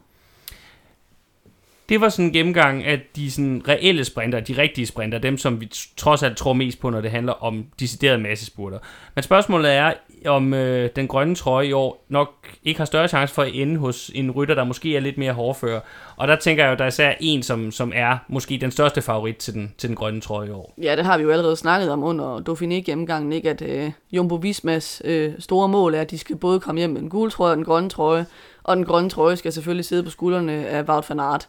det 1.90 2.02
var 2.02 2.10
sådan 2.10 2.26
en 2.26 2.34
gennemgang 2.34 2.84
af 2.84 3.02
de 3.16 3.32
sådan 3.32 3.62
reelle 3.68 4.06
sprinter, 4.06 4.40
de 4.40 4.58
rigtige 4.58 4.86
sprinter, 4.86 5.18
dem 5.18 5.38
som 5.38 5.62
vi 5.62 5.72
trods 5.98 6.24
alt 6.24 6.38
tror 6.38 6.54
mest 6.54 6.80
på, 6.80 6.90
når 6.90 7.02
det 7.02 7.12
handler 7.12 7.34
om 7.44 7.66
deciderede 7.80 8.18
massespurter. 8.18 8.80
Men 9.16 9.24
spørgsmålet 9.24 9.74
er, 9.74 9.94
om 10.26 10.54
øh, 10.54 10.90
den 10.96 11.08
grønne 11.08 11.36
trøje 11.36 11.68
i 11.68 11.74
år 11.74 12.06
nok 12.10 12.30
ikke 12.64 12.78
har 12.78 12.86
større 12.86 13.08
chance 13.08 13.34
for 13.34 13.42
at 13.42 13.52
ende 13.54 13.78
hos 13.78 14.12
en 14.16 14.32
rytter, 14.32 14.56
der 14.56 14.64
måske 14.64 14.96
er 14.96 15.00
lidt 15.00 15.18
mere 15.18 15.34
hårdfører. 15.34 15.80
Og 16.16 16.28
der 16.28 16.36
tænker 16.36 16.64
jeg 16.64 16.72
jo, 16.72 16.76
der 16.76 16.84
er 16.84 16.88
især 16.88 17.14
en, 17.20 17.44
som, 17.44 17.72
som 17.72 17.92
er 17.96 18.18
måske 18.28 18.58
den 18.58 18.72
største 18.72 19.02
favorit 19.02 19.38
til 19.38 19.54
den, 19.54 19.74
til 19.78 19.90
den 19.90 19.96
grønne 19.96 20.22
trøje 20.22 20.48
i 20.48 20.52
år. 20.52 20.74
Ja, 20.82 20.96
det 20.96 21.06
har 21.06 21.18
vi 21.18 21.24
jo 21.24 21.32
allerede 21.32 21.56
snakket 21.56 21.92
om 21.92 22.04
under 22.04 22.40
Dauphiné 22.50 22.74
gennemgangen, 22.86 23.34
ikke? 23.34 23.50
at 23.50 23.62
øh, 23.62 23.92
Jumbo 24.12 24.36
Vismas 24.36 25.02
øh, 25.06 25.34
store 25.40 25.68
mål 25.68 25.96
er, 25.96 26.02
at 26.02 26.12
de 26.12 26.18
skal 26.18 26.36
både 26.36 26.60
komme 26.60 26.80
hjem 26.80 26.90
med 26.90 27.02
en 27.02 27.10
gul 27.10 27.32
trøje 27.32 27.52
og 27.52 27.58
den 27.58 27.66
grønne 27.66 27.90
trøje, 27.90 28.26
og 28.64 28.76
den 28.76 28.86
grønne 28.86 29.10
trøje 29.10 29.36
skal 29.36 29.54
selvfølgelig 29.54 29.86
sidde 29.86 30.04
på 30.04 30.10
skuldrene 30.10 30.52
af 30.52 30.84
Wout 30.84 31.10
van 31.10 31.20
Aert. 31.20 31.48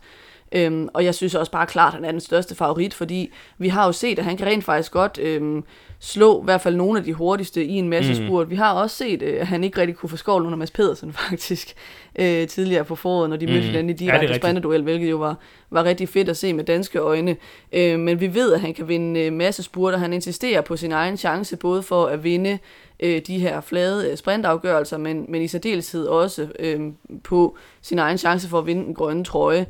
Øhm, 0.53 0.89
og 0.95 1.05
jeg 1.05 1.15
synes 1.15 1.35
også 1.35 1.53
bare 1.53 1.67
klart, 1.67 1.95
at 1.95 1.95
han 1.95 2.05
er 2.05 2.11
den 2.11 2.21
største 2.21 2.55
favorit, 2.55 2.95
fordi 2.95 3.33
vi 3.59 3.69
har 3.69 3.87
jo 3.87 3.93
set, 3.93 4.19
at 4.19 4.25
han 4.25 4.37
kan 4.37 4.47
rent 4.47 4.65
faktisk 4.65 4.93
godt 4.93 5.19
øhm, 5.23 5.65
slå 6.01 6.41
i 6.41 6.45
hvert 6.45 6.61
fald 6.61 6.77
nogle 6.77 6.99
af 6.99 7.05
de 7.05 7.13
hurtigste 7.13 7.65
i 7.65 7.73
en 7.73 7.89
masse 7.89 8.21
mm. 8.21 8.27
spurt. 8.27 8.51
Vi 8.51 8.57
har 8.57 8.73
også 8.73 8.97
set, 8.97 9.23
øh, 9.23 9.41
at 9.41 9.47
han 9.47 9.65
ikke 9.65 9.81
rigtig 9.81 9.97
kunne 9.97 10.11
få 10.11 10.17
skål 10.17 10.47
under 10.47 10.57
Mads 10.59 10.71
Pedersen 10.71 11.13
faktisk 11.29 11.75
øh, 12.19 12.49
tidligere 12.49 12.85
på 12.85 12.95
foråret, 12.95 13.31
når 13.31 13.37
de 13.37 13.47
mødte 13.47 13.61
mm. 13.61 13.67
hinanden 13.67 13.91
i 13.91 13.93
direkte 13.93 14.27
ja, 14.27 14.37
sprinterduel, 14.37 14.83
hvilket 14.83 15.11
jo 15.11 15.17
var, 15.17 15.37
var 15.71 15.85
rigtig 15.85 16.09
fedt 16.09 16.29
at 16.29 16.37
se 16.37 16.53
med 16.53 16.65
danske 16.65 16.99
øjne. 16.99 17.37
Øh, 17.73 17.99
men 17.99 18.21
vi 18.21 18.35
ved, 18.35 18.53
at 18.53 18.61
han 18.61 18.75
kan 18.75 18.89
vinde 18.89 19.21
øh, 19.21 19.33
masse 19.33 19.63
spurter. 19.63 19.99
Han 19.99 20.13
insisterer 20.13 20.61
på 20.61 20.77
sin 20.77 20.93
egen 20.93 21.17
chance, 21.17 21.57
både 21.57 21.83
for 21.83 22.07
at 22.07 22.25
vinde 22.25 22.59
øh, 23.01 23.21
de 23.27 23.39
her 23.39 23.61
flade 23.61 24.11
øh, 24.11 24.17
sprintafgørelser, 24.17 24.99
men, 24.99 25.27
men 25.29 25.43
i 25.43 25.49
særdeleshed 25.49 26.07
også 26.07 26.49
øh, 26.59 26.81
på 27.25 27.57
sin 27.83 27.99
egen 27.99 28.19
chance 28.19 28.49
for 28.49 28.59
at 28.59 28.67
vinde 28.67 28.85
den 28.85 28.95
grønne 28.95 29.25
trøje. 29.25 29.67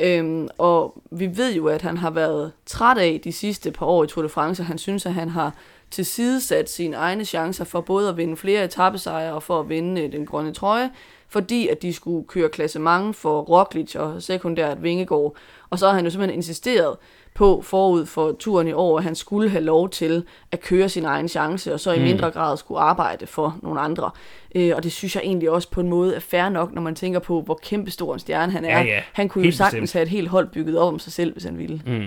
Øhm, 0.00 0.48
og 0.58 1.02
vi 1.10 1.36
ved 1.36 1.54
jo, 1.54 1.66
at 1.66 1.82
han 1.82 1.96
har 1.96 2.10
været 2.10 2.52
træt 2.66 2.98
af 2.98 3.20
de 3.24 3.32
sidste 3.32 3.70
par 3.70 3.86
år 3.86 4.04
i 4.04 4.06
Tour 4.06 4.22
de 4.22 4.28
France, 4.28 4.62
og 4.62 4.66
han 4.66 4.78
synes, 4.78 5.06
at 5.06 5.14
han 5.14 5.28
har 5.28 5.54
tilsidesat 5.90 6.70
sine 6.70 6.96
egne 6.96 7.24
chancer 7.24 7.64
for 7.64 7.80
både 7.80 8.08
at 8.08 8.16
vinde 8.16 8.36
flere 8.36 8.64
etappesejre 8.64 9.32
og 9.34 9.42
for 9.42 9.60
at 9.60 9.68
vinde 9.68 10.02
øh, 10.02 10.12
den 10.12 10.26
grønne 10.26 10.52
trøje, 10.52 10.90
fordi 11.28 11.68
at 11.68 11.82
de 11.82 11.92
skulle 11.92 12.26
køre 12.26 12.48
klassement 12.48 13.16
for 13.16 13.40
Roglic 13.40 13.96
og 13.96 14.22
sekundært 14.22 14.82
Vingegaard. 14.82 15.36
Og 15.70 15.78
så 15.78 15.86
har 15.86 15.94
han 15.94 16.04
jo 16.04 16.10
simpelthen 16.10 16.38
insisteret 16.38 16.96
på 17.38 17.62
forud 17.62 18.06
for 18.06 18.32
turen 18.32 18.68
i 18.68 18.72
år, 18.72 18.98
at 18.98 19.04
han 19.04 19.14
skulle 19.14 19.50
have 19.50 19.64
lov 19.64 19.90
til 19.90 20.24
at 20.52 20.60
køre 20.60 20.88
sin 20.88 21.04
egen 21.04 21.28
chance, 21.28 21.74
og 21.74 21.80
så 21.80 21.92
i 21.92 21.98
mm. 21.98 22.04
mindre 22.04 22.30
grad 22.30 22.56
skulle 22.56 22.80
arbejde 22.80 23.26
for 23.26 23.58
nogle 23.62 23.80
andre. 23.80 24.10
Øh, 24.54 24.72
og 24.76 24.82
det 24.82 24.92
synes 24.92 25.14
jeg 25.14 25.22
egentlig 25.24 25.50
også 25.50 25.70
på 25.70 25.80
en 25.80 25.88
måde 25.88 26.14
er 26.14 26.20
fair 26.20 26.48
nok, 26.48 26.74
når 26.74 26.82
man 26.82 26.94
tænker 26.94 27.20
på, 27.20 27.40
hvor 27.42 27.60
kæmpestor 27.62 28.14
en 28.14 28.20
stjerne 28.20 28.52
han 28.52 28.64
er. 28.64 28.78
Ja, 28.78 28.84
ja. 28.84 29.02
Han 29.12 29.28
kunne 29.28 29.44
helt 29.44 29.54
jo 29.54 29.56
sagtens 29.56 29.80
bestemt. 29.80 29.92
have 29.92 30.02
et 30.02 30.08
helt 30.08 30.28
hold 30.28 30.48
bygget 30.48 30.78
op 30.78 30.92
om 30.92 30.98
sig 30.98 31.12
selv, 31.12 31.32
hvis 31.32 31.44
han 31.44 31.58
ville. 31.58 31.82
Mm. 31.86 32.06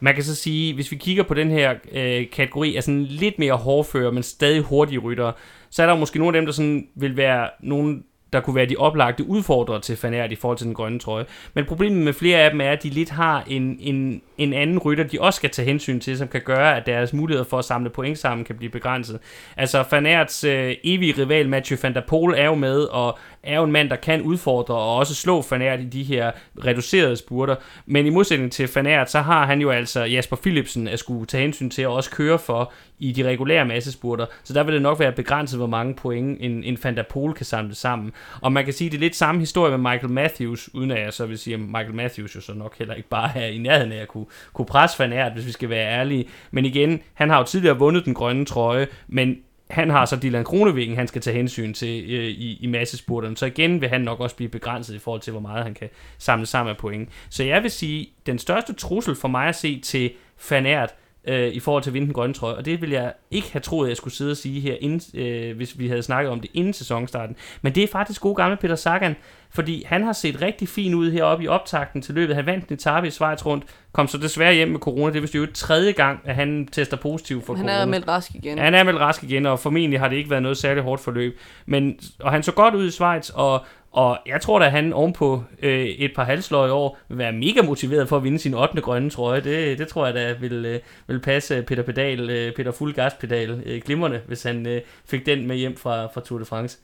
Man 0.00 0.14
kan 0.14 0.24
så 0.24 0.34
sige, 0.34 0.74
hvis 0.74 0.90
vi 0.90 0.96
kigger 0.96 1.22
på 1.22 1.34
den 1.34 1.50
her 1.50 1.74
øh, 1.92 2.30
kategori 2.30 2.76
af 2.76 2.82
sådan 2.82 3.04
lidt 3.04 3.38
mere 3.38 3.54
hårdfører, 3.54 4.10
men 4.10 4.22
stadig 4.22 4.60
hurtige 4.60 4.98
ryttere, 4.98 5.32
så 5.70 5.82
er 5.82 5.86
der 5.86 5.96
måske 5.96 6.18
nogle 6.18 6.36
af 6.36 6.40
dem, 6.40 6.46
der 6.46 6.52
sådan 6.52 6.88
vil 6.94 7.16
være 7.16 7.50
nogle 7.60 8.02
der 8.32 8.40
kunne 8.40 8.56
være 8.56 8.66
de 8.66 8.76
oplagte 8.76 9.24
udfordrere 9.24 9.80
til 9.80 9.96
Fanert 9.96 10.32
i 10.32 10.36
forhold 10.36 10.58
til 10.58 10.66
den 10.66 10.74
grønne 10.74 10.98
trøje. 10.98 11.24
Men 11.54 11.64
problemet 11.64 12.04
med 12.04 12.12
flere 12.12 12.38
af 12.38 12.50
dem 12.50 12.60
er, 12.60 12.70
at 12.70 12.82
de 12.82 12.88
lidt 12.88 13.10
har 13.10 13.44
en, 13.46 13.76
en, 13.80 14.22
en 14.38 14.52
anden 14.52 14.78
rytter, 14.78 15.04
de 15.04 15.20
også 15.20 15.36
skal 15.36 15.50
tage 15.50 15.66
hensyn 15.66 16.00
til, 16.00 16.18
som 16.18 16.28
kan 16.28 16.40
gøre, 16.40 16.76
at 16.76 16.86
deres 16.86 17.12
muligheder 17.12 17.48
for 17.48 17.58
at 17.58 17.64
samle 17.64 17.90
point 17.90 18.18
sammen 18.18 18.44
kan 18.44 18.56
blive 18.56 18.70
begrænset. 18.70 19.18
Altså 19.56 19.82
Fanerts 19.82 20.44
øh, 20.44 20.74
evige 20.84 21.14
rival 21.18 21.48
Mathieu 21.48 21.78
van 21.82 21.94
der 21.94 22.02
Poel 22.08 22.34
er 22.38 22.44
jo 22.44 22.54
med, 22.54 22.80
og 22.80 23.18
er 23.42 23.56
jo 23.56 23.64
en 23.64 23.72
mand, 23.72 23.90
der 23.90 23.96
kan 23.96 24.22
udfordre 24.22 24.74
og 24.74 24.96
også 24.96 25.14
slå 25.14 25.42
Fanert 25.42 25.80
i 25.80 25.84
de 25.84 26.02
her 26.02 26.30
reducerede 26.64 27.16
spurter. 27.16 27.56
Men 27.86 28.06
i 28.06 28.10
modsætning 28.10 28.52
til 28.52 28.68
Fanert, 28.68 29.10
så 29.10 29.20
har 29.20 29.46
han 29.46 29.60
jo 29.60 29.70
altså 29.70 30.04
Jasper 30.04 30.36
Philipsen 30.36 30.88
at 30.88 30.98
skulle 30.98 31.26
tage 31.26 31.42
hensyn 31.42 31.70
til 31.70 31.82
at 31.82 31.88
også 31.88 32.10
køre 32.10 32.38
for 32.38 32.72
i 32.98 33.12
de 33.12 33.28
regulære 33.28 33.64
massespurter. 33.64 34.26
Så 34.44 34.54
der 34.54 34.62
vil 34.62 34.74
det 34.74 34.82
nok 34.82 35.00
være 35.00 35.12
begrænset, 35.12 35.58
hvor 35.58 35.66
mange 35.66 35.94
point 35.94 36.38
en, 36.40 36.64
en 36.64 36.78
Van 36.84 36.96
der 36.96 37.32
kan 37.36 37.46
samle 37.46 37.74
sammen. 37.74 38.12
Og 38.40 38.52
man 38.52 38.64
kan 38.64 38.74
sige, 38.74 38.86
at 38.86 38.92
det 38.92 38.98
er 38.98 39.00
lidt 39.00 39.16
samme 39.16 39.40
historie 39.40 39.78
med 39.78 39.92
Michael 39.92 40.12
Matthews, 40.12 40.74
uden 40.74 40.90
at 40.90 41.04
jeg 41.04 41.12
så 41.12 41.26
vil 41.26 41.38
sige, 41.38 41.54
at 41.54 41.60
Michael 41.60 41.94
Matthews 41.94 42.36
jo 42.36 42.40
så 42.40 42.54
nok 42.54 42.78
heller 42.78 42.94
ikke 42.94 43.08
bare 43.08 43.38
er 43.38 43.46
i 43.46 43.58
nærheden 43.58 43.92
af 43.92 44.02
at 44.02 44.08
kunne, 44.08 44.26
kunne 44.52 44.66
presse 44.66 44.96
Fanært, 44.96 45.32
hvis 45.32 45.46
vi 45.46 45.52
skal 45.52 45.68
være 45.68 45.86
ærlige. 45.86 46.28
Men 46.50 46.64
igen, 46.64 47.00
han 47.14 47.30
har 47.30 47.38
jo 47.38 47.44
tidligere 47.44 47.78
vundet 47.78 48.04
den 48.04 48.14
grønne 48.14 48.44
trøje, 48.44 48.86
men 49.08 49.36
han 49.70 49.90
har 49.90 50.04
så 50.04 50.16
Dylan 50.16 50.44
Kronevigen, 50.44 50.96
han 50.96 51.08
skal 51.08 51.22
tage 51.22 51.36
hensyn 51.36 51.74
til 51.74 52.10
øh, 52.10 52.24
i, 52.24 52.58
i 52.60 52.66
massespurterne. 52.66 53.36
Så 53.36 53.46
igen 53.46 53.80
vil 53.80 53.88
han 53.88 54.00
nok 54.00 54.20
også 54.20 54.36
blive 54.36 54.48
begrænset 54.48 54.94
i 54.94 54.98
forhold 54.98 55.20
til, 55.20 55.30
hvor 55.30 55.40
meget 55.40 55.64
han 55.64 55.74
kan 55.74 55.88
samle 56.18 56.46
sammen 56.46 56.70
af 56.70 56.76
point. 56.76 57.08
Så 57.30 57.44
jeg 57.44 57.62
vil 57.62 57.70
sige, 57.70 58.08
den 58.26 58.38
største 58.38 58.72
trussel 58.72 59.16
for 59.16 59.28
mig 59.28 59.48
at 59.48 59.56
se 59.56 59.80
til 59.80 60.12
Fanært, 60.36 60.94
øh, 61.28 61.48
i 61.48 61.60
forhold 61.60 61.82
til 61.82 61.90
at 61.90 61.94
vinde 61.94 62.06
den 62.06 62.14
grønne 62.14 62.34
trøje. 62.34 62.54
Og 62.54 62.64
det 62.64 62.80
vil 62.80 62.90
jeg 62.90 63.12
ikke 63.30 63.52
have 63.52 63.60
troet, 63.60 63.86
at 63.86 63.88
jeg 63.88 63.96
skulle 63.96 64.14
sidde 64.14 64.30
og 64.30 64.36
sige 64.36 64.60
her, 64.60 64.74
inden, 64.80 65.20
øh, 65.20 65.56
hvis 65.56 65.78
vi 65.78 65.88
havde 65.88 66.02
snakket 66.02 66.32
om 66.32 66.40
det 66.40 66.50
inden 66.54 66.72
sæsonstarten. 66.72 67.36
Men 67.62 67.74
det 67.74 67.82
er 67.82 67.88
faktisk 67.88 68.20
god 68.20 68.36
gamle 68.36 68.56
Peter 68.56 68.74
Sagan, 68.74 69.16
fordi 69.50 69.84
han 69.86 70.02
har 70.04 70.12
set 70.12 70.42
rigtig 70.42 70.68
fin 70.68 70.94
ud 70.94 71.10
heroppe 71.10 71.44
i 71.44 71.48
optakten 71.48 72.02
til 72.02 72.14
løbet. 72.14 72.36
Han 72.36 72.46
vandt 72.46 72.68
en 72.68 72.74
etape 72.74 73.06
i 73.06 73.10
Schweiz 73.10 73.46
rundt, 73.46 73.64
kom 73.92 74.08
så 74.08 74.18
desværre 74.18 74.54
hjem 74.54 74.68
med 74.68 74.80
corona. 74.80 75.12
Det 75.12 75.16
er 75.16 75.20
vist 75.20 75.34
jo 75.34 75.46
tredje 75.54 75.92
gang, 75.92 76.20
at 76.24 76.34
han 76.34 76.68
tester 76.72 76.96
positiv 76.96 77.42
for 77.42 77.54
han 77.54 77.60
corona. 77.60 77.72
Han 77.72 77.88
er 77.88 77.90
meldt 77.90 78.08
rask 78.08 78.34
igen. 78.34 78.58
Han 78.58 78.74
er 78.74 78.82
meldt 78.82 79.00
rask 79.00 79.22
igen, 79.22 79.46
og 79.46 79.58
formentlig 79.58 80.00
har 80.00 80.08
det 80.08 80.16
ikke 80.16 80.30
været 80.30 80.42
noget 80.42 80.58
særligt 80.58 80.84
hårdt 80.84 81.02
forløb. 81.02 81.38
Men, 81.66 81.98
og 82.20 82.30
han 82.30 82.42
så 82.42 82.52
godt 82.52 82.74
ud 82.74 82.86
i 82.86 82.90
Schweiz, 82.90 83.30
og 83.30 83.64
og 83.92 84.18
jeg 84.26 84.40
tror 84.40 84.58
da, 84.58 84.64
at 84.64 84.72
han 84.72 84.92
ovenpå 84.92 85.44
øh, 85.62 85.84
et 85.84 86.12
par 86.16 86.24
halsløje 86.24 86.68
i 86.68 86.72
år 86.72 86.98
vil 87.08 87.18
være 87.18 87.32
mega 87.32 87.62
motiveret 87.62 88.08
for 88.08 88.16
at 88.16 88.24
vinde 88.24 88.38
sin 88.38 88.54
8. 88.54 88.80
grønne 88.80 89.10
trøje. 89.10 89.40
Det, 89.40 89.78
det 89.78 89.88
tror 89.88 90.06
jeg 90.06 90.14
da 90.14 90.34
vil, 90.40 90.64
øh, 90.64 90.80
vil 91.06 91.20
passe 91.20 91.62
Peter 91.62 91.82
Pedal, 91.82 92.30
øh, 92.30 92.52
Peter 92.52 92.72
Fuld 92.72 92.94
Gaspedal 92.94 93.62
øh, 93.66 93.82
glimrende, 93.84 94.20
hvis 94.26 94.42
han 94.42 94.66
øh, 94.66 94.80
fik 95.06 95.26
den 95.26 95.46
med 95.46 95.56
hjem 95.56 95.76
fra, 95.76 96.06
fra 96.06 96.20
Tour 96.20 96.38
de 96.38 96.44
France. 96.44 96.78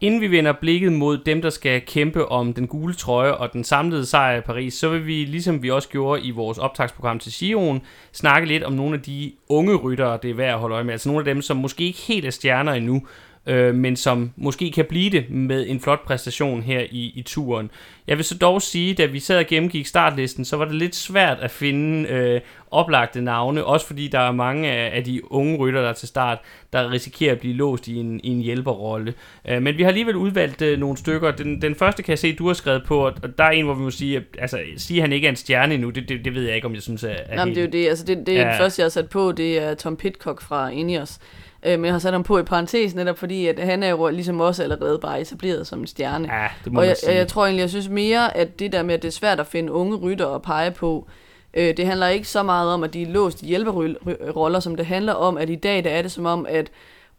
Inden 0.00 0.20
vi 0.20 0.30
vender 0.30 0.52
blikket 0.60 0.92
mod 0.92 1.18
dem, 1.18 1.42
der 1.42 1.50
skal 1.50 1.80
kæmpe 1.80 2.28
om 2.28 2.54
den 2.54 2.66
gule 2.66 2.94
trøje 2.94 3.34
og 3.34 3.52
den 3.52 3.64
samlede 3.64 4.06
sejr 4.06 4.38
i 4.38 4.40
Paris, 4.40 4.74
så 4.74 4.88
vil 4.88 5.06
vi, 5.06 5.24
ligesom 5.24 5.62
vi 5.62 5.70
også 5.70 5.88
gjorde 5.88 6.22
i 6.22 6.30
vores 6.30 6.58
optagsprogram 6.58 7.18
til 7.18 7.32
Sion, 7.32 7.82
snakke 8.12 8.48
lidt 8.48 8.62
om 8.62 8.72
nogle 8.72 8.94
af 8.94 9.02
de 9.02 9.32
unge 9.48 9.74
ryttere, 9.74 10.18
det 10.22 10.30
er 10.30 10.34
værd 10.34 10.54
at 10.54 10.60
holde 10.60 10.74
øje 10.74 10.84
med. 10.84 10.92
Altså 10.92 11.08
nogle 11.08 11.20
af 11.20 11.34
dem, 11.34 11.42
som 11.42 11.56
måske 11.56 11.84
ikke 11.84 11.98
helt 11.98 12.26
er 12.26 12.30
stjerner 12.30 12.72
endnu, 12.72 13.06
øh, 13.46 13.74
men 13.74 13.96
som 13.96 14.30
måske 14.36 14.70
kan 14.70 14.84
blive 14.84 15.10
det 15.10 15.30
med 15.30 15.66
en 15.68 15.80
flot 15.80 16.04
præstation 16.06 16.62
her 16.62 16.80
i, 16.80 17.12
i 17.14 17.22
turen. 17.22 17.70
Jeg 18.06 18.16
vil 18.16 18.24
så 18.24 18.38
dog 18.38 18.62
sige, 18.62 18.94
da 18.94 19.06
vi 19.06 19.20
sad 19.20 19.38
og 19.38 19.46
gennemgik 19.46 19.86
startlisten, 19.86 20.44
så 20.44 20.56
var 20.56 20.64
det 20.64 20.74
lidt 20.74 20.94
svært 20.94 21.38
at 21.40 21.50
finde 21.50 22.08
øh, 22.08 22.40
oplagte 22.70 23.20
navne, 23.20 23.64
også 23.64 23.86
fordi 23.86 24.08
der 24.08 24.18
er 24.18 24.32
mange 24.32 24.70
af, 24.70 24.96
af 24.96 25.04
de 25.04 25.32
unge 25.32 25.56
rytter, 25.56 25.82
der 25.82 25.92
til 25.92 26.08
start, 26.08 26.38
der 26.72 26.90
risikerer 26.90 27.32
at 27.32 27.40
blive 27.40 27.54
låst 27.54 27.88
i 27.88 27.96
en, 27.96 28.20
i 28.24 28.28
en 28.28 28.40
hjælperrolle. 28.40 29.14
Øh, 29.48 29.62
men 29.62 29.76
vi 29.76 29.82
har 29.82 29.88
alligevel 29.88 30.16
udvalgt 30.16 30.62
øh, 30.62 30.78
nogle 30.78 30.96
stykker. 30.96 31.30
Den, 31.30 31.62
den 31.62 31.74
første 31.74 32.02
kan 32.02 32.10
jeg 32.10 32.18
se, 32.18 32.34
du 32.34 32.46
har 32.46 32.54
skrevet 32.54 32.82
på, 32.86 33.06
og 33.06 33.38
der 33.38 33.44
er 33.44 33.50
en, 33.50 33.64
hvor 33.64 33.74
vi 33.74 33.82
må 33.82 33.90
sige, 33.90 34.16
at, 34.16 34.22
altså, 34.38 34.60
sige, 34.76 34.98
at 34.98 35.02
han 35.02 35.12
ikke 35.12 35.26
er 35.26 35.30
en 35.30 35.36
stjerne 35.36 35.74
endnu, 35.74 35.90
det, 35.90 36.08
det, 36.08 36.24
det 36.24 36.34
ved 36.34 36.42
jeg 36.42 36.54
ikke, 36.54 36.66
om 36.66 36.74
jeg 36.74 36.82
synes 36.82 37.04
er, 37.04 37.08
er 37.08 37.14
Jamen, 37.30 37.54
helt... 37.54 37.72
det 37.72 37.76
er 37.76 37.80
jo 37.80 37.84
det, 37.84 37.88
altså 37.88 38.04
det, 38.04 38.26
det 38.26 38.40
er 38.40 38.46
ja. 38.46 38.60
første, 38.60 38.80
jeg 38.80 38.84
har 38.84 38.90
sat 38.90 39.08
på, 39.08 39.32
det 39.32 39.62
er 39.62 39.74
Tom 39.74 39.96
Pitcock 39.96 40.42
fra 40.42 40.68
Ineos. 40.68 41.18
Øh, 41.66 41.78
men 41.78 41.84
jeg 41.84 41.94
har 41.94 41.98
sat 41.98 42.12
ham 42.12 42.22
på 42.22 42.38
i 42.38 42.42
parentes 42.42 42.94
netop 42.94 43.18
fordi, 43.18 43.46
at 43.46 43.58
han 43.58 43.82
er 43.82 43.88
jo 43.88 44.08
ligesom 44.08 44.40
også 44.40 44.62
allerede 44.62 44.98
bare 44.98 45.20
etableret 45.20 45.66
som 45.66 45.80
en 45.80 45.86
stjerne. 45.86 46.34
Ja, 46.34 46.48
det 46.64 46.72
må 46.72 46.80
og 46.80 46.86
jeg, 46.86 46.96
sige. 46.96 47.14
jeg 47.14 47.28
tror 47.28 47.44
egentlig, 47.44 47.60
jeg 47.60 47.70
synes 47.70 47.88
mere, 47.92 48.36
at 48.36 48.58
det 48.58 48.72
der 48.72 48.82
med, 48.82 48.94
at 48.94 49.02
det 49.02 49.08
er 49.08 49.12
svært 49.12 49.40
at 49.40 49.46
finde 49.46 49.72
unge 49.72 49.96
rytter 49.96 50.24
og 50.24 50.42
pege 50.42 50.70
på, 50.70 51.06
øh, 51.54 51.76
det 51.76 51.86
handler 51.86 52.08
ikke 52.08 52.28
så 52.28 52.42
meget 52.42 52.70
om, 52.70 52.82
at 52.82 52.94
de 52.94 53.02
er 53.02 53.06
låst 53.06 53.42
i 53.42 53.46
hjælperoller, 53.46 54.60
som 54.60 54.76
det 54.76 54.86
handler 54.86 55.12
om, 55.12 55.36
at 55.38 55.50
i 55.50 55.54
dag 55.56 55.84
der 55.84 55.90
er 55.90 56.02
det 56.02 56.12
som 56.12 56.26
om, 56.26 56.46
at 56.48 56.70